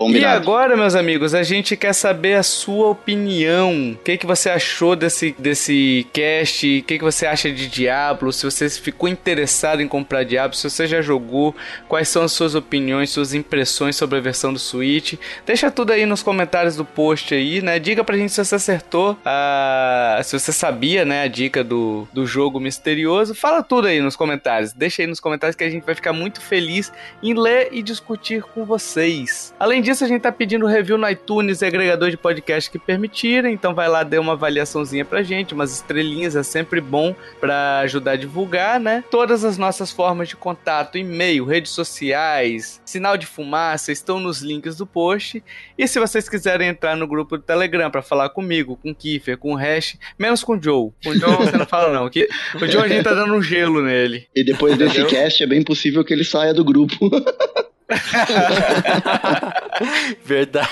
Combinado. 0.00 0.34
E 0.34 0.42
agora, 0.42 0.78
meus 0.78 0.94
amigos, 0.94 1.34
a 1.34 1.42
gente 1.42 1.76
quer 1.76 1.92
saber 1.92 2.32
a 2.32 2.42
sua 2.42 2.88
opinião. 2.88 3.92
O 3.92 4.02
que, 4.02 4.16
que 4.16 4.24
você 4.24 4.48
achou 4.48 4.96
desse, 4.96 5.36
desse 5.38 6.06
cast? 6.10 6.78
O 6.78 6.82
que, 6.84 6.96
que 6.96 7.04
você 7.04 7.26
acha 7.26 7.52
de 7.52 7.66
Diablo? 7.66 8.32
Se 8.32 8.46
você 8.46 8.70
ficou 8.70 9.10
interessado 9.10 9.82
em 9.82 9.86
comprar 9.86 10.24
Diablo, 10.24 10.56
se 10.56 10.70
você 10.70 10.86
já 10.86 11.02
jogou, 11.02 11.54
quais 11.86 12.08
são 12.08 12.22
as 12.22 12.32
suas 12.32 12.54
opiniões, 12.54 13.10
suas 13.10 13.34
impressões 13.34 13.94
sobre 13.94 14.16
a 14.16 14.22
versão 14.22 14.54
do 14.54 14.58
Switch? 14.58 15.18
Deixa 15.44 15.70
tudo 15.70 15.92
aí 15.92 16.06
nos 16.06 16.22
comentários 16.22 16.76
do 16.76 16.84
post 16.86 17.34
aí, 17.34 17.60
né? 17.60 17.78
Diga 17.78 18.02
pra 18.02 18.16
gente 18.16 18.32
se 18.32 18.42
você 18.42 18.54
acertou, 18.54 19.18
a... 19.22 20.18
se 20.24 20.38
você 20.38 20.50
sabia, 20.50 21.04
né, 21.04 21.24
a 21.24 21.28
dica 21.28 21.62
do, 21.62 22.08
do 22.10 22.24
jogo 22.26 22.58
misterioso. 22.58 23.34
Fala 23.34 23.62
tudo 23.62 23.86
aí 23.86 24.00
nos 24.00 24.16
comentários. 24.16 24.72
Deixa 24.72 25.02
aí 25.02 25.06
nos 25.06 25.20
comentários 25.20 25.56
que 25.56 25.64
a 25.64 25.68
gente 25.68 25.84
vai 25.84 25.94
ficar 25.94 26.14
muito 26.14 26.40
feliz 26.40 26.90
em 27.22 27.34
ler 27.34 27.68
e 27.70 27.82
discutir 27.82 28.40
com 28.40 28.64
vocês. 28.64 29.52
Além 29.60 29.82
disso, 29.82 29.89
disso, 29.90 30.04
a 30.04 30.08
gente 30.08 30.22
tá 30.22 30.30
pedindo 30.30 30.66
review 30.66 30.96
no 30.96 31.08
iTunes 31.08 31.62
e 31.62 31.66
agregador 31.66 32.10
de 32.10 32.16
podcast 32.16 32.70
que 32.70 32.78
permitirem. 32.78 33.52
Então 33.52 33.74
vai 33.74 33.88
lá, 33.88 34.02
dê 34.04 34.18
uma 34.18 34.34
avaliaçãozinha 34.34 35.04
pra 35.04 35.22
gente, 35.22 35.52
umas 35.52 35.72
estrelinhas, 35.72 36.36
é 36.36 36.42
sempre 36.42 36.80
bom 36.80 37.14
para 37.40 37.80
ajudar 37.80 38.12
a 38.12 38.16
divulgar, 38.16 38.78
né? 38.78 39.02
Todas 39.10 39.44
as 39.44 39.58
nossas 39.58 39.90
formas 39.90 40.28
de 40.28 40.36
contato, 40.36 40.96
e-mail, 40.96 41.44
redes 41.44 41.72
sociais, 41.72 42.80
sinal 42.84 43.16
de 43.16 43.26
fumaça, 43.26 43.90
estão 43.90 44.20
nos 44.20 44.40
links 44.40 44.76
do 44.76 44.86
post. 44.86 45.42
E 45.76 45.88
se 45.88 45.98
vocês 45.98 46.28
quiserem 46.28 46.68
entrar 46.68 46.96
no 46.96 47.06
grupo 47.06 47.36
do 47.36 47.42
Telegram 47.42 47.90
para 47.90 48.02
falar 48.02 48.28
comigo, 48.28 48.76
com 48.76 48.90
o 48.90 48.94
Kiffer, 48.94 49.36
com 49.36 49.54
o 49.54 49.56
Hash, 49.56 49.98
menos 50.16 50.44
com 50.44 50.56
o 50.56 50.62
Joe. 50.62 50.92
Com 51.02 51.10
o 51.10 51.18
Joe 51.18 51.34
você 51.36 51.56
não 51.56 51.66
fala 51.66 51.92
não, 51.92 52.08
que 52.08 52.28
o 52.54 52.66
Joe 52.66 52.84
a 52.84 52.88
gente 52.88 53.02
tá 53.02 53.12
dando 53.12 53.34
um 53.34 53.42
gelo 53.42 53.82
nele. 53.82 54.28
E 54.36 54.44
depois 54.44 54.78
desse 54.78 55.04
cast 55.06 55.42
é 55.42 55.46
bem 55.46 55.64
possível 55.64 56.04
que 56.04 56.14
ele 56.14 56.24
saia 56.24 56.54
do 56.54 56.64
grupo. 56.64 56.94
Verdade. 60.24 60.68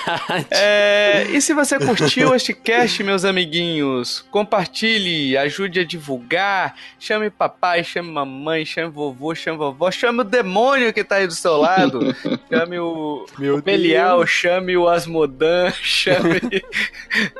É, 0.51 1.25
e 1.29 1.41
se 1.41 1.53
você 1.53 1.79
curtiu 1.79 2.35
este 2.35 2.53
cast, 2.53 3.03
meus 3.03 3.25
amiguinhos, 3.25 4.25
compartilhe, 4.31 5.37
ajude 5.37 5.79
a 5.79 5.85
divulgar, 5.85 6.75
chame 6.99 7.29
papai, 7.29 7.83
chame 7.83 8.11
mamãe, 8.11 8.65
chame 8.65 8.91
vovô, 8.91 9.33
chame 9.35 9.57
vovó, 9.57 9.91
chame 9.91 10.21
o 10.21 10.23
demônio 10.23 10.93
que 10.93 11.03
tá 11.03 11.15
aí 11.15 11.27
do 11.27 11.33
seu 11.33 11.57
lado, 11.57 12.15
chame 12.51 12.79
o, 12.79 13.25
Meu 13.37 13.57
o 13.57 13.61
Belial, 13.61 14.25
chame 14.25 14.77
o 14.77 14.87
Asmodan, 14.87 15.71
chame 15.81 16.39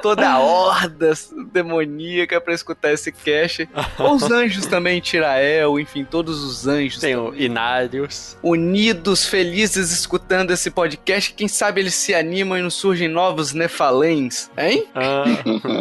toda 0.01 0.29
a 0.29 0.39
horda 0.39 1.13
demoníaca 1.51 2.41
pra 2.41 2.53
escutar 2.53 2.93
esse 2.93 3.11
cast. 3.11 3.67
Ou 3.97 4.15
os 4.15 4.29
anjos 4.29 4.65
também, 4.65 4.99
Tirael, 4.99 5.79
enfim, 5.79 6.03
todos 6.03 6.43
os 6.43 6.67
anjos. 6.67 6.99
Tem 6.99 7.15
o 7.15 7.33
Inários. 7.35 8.37
Unidos, 8.41 9.25
felizes, 9.69 9.91
escutando 9.91 10.51
esse 10.51 10.71
podcast. 10.71 11.33
Quem 11.33 11.47
sabe 11.47 11.81
eles 11.81 11.93
se 11.93 12.13
animam 12.13 12.57
e 12.57 12.61
não 12.61 12.69
surgem 12.69 13.07
novos 13.07 13.53
Nefalens, 13.53 14.49
hein? 14.57 14.85
Ah, 14.95 15.23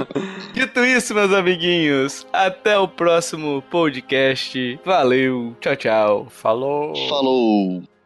Dito 0.53 0.85
isso, 0.85 1.15
meus 1.15 1.33
amiguinhos, 1.33 2.27
até 2.33 2.79
o 2.79 2.87
próximo 2.87 3.63
podcast. 3.71 4.79
Valeu, 4.85 5.57
tchau, 5.61 5.77
tchau. 5.77 6.27
falou. 6.31 6.95
Falou! 7.09 7.98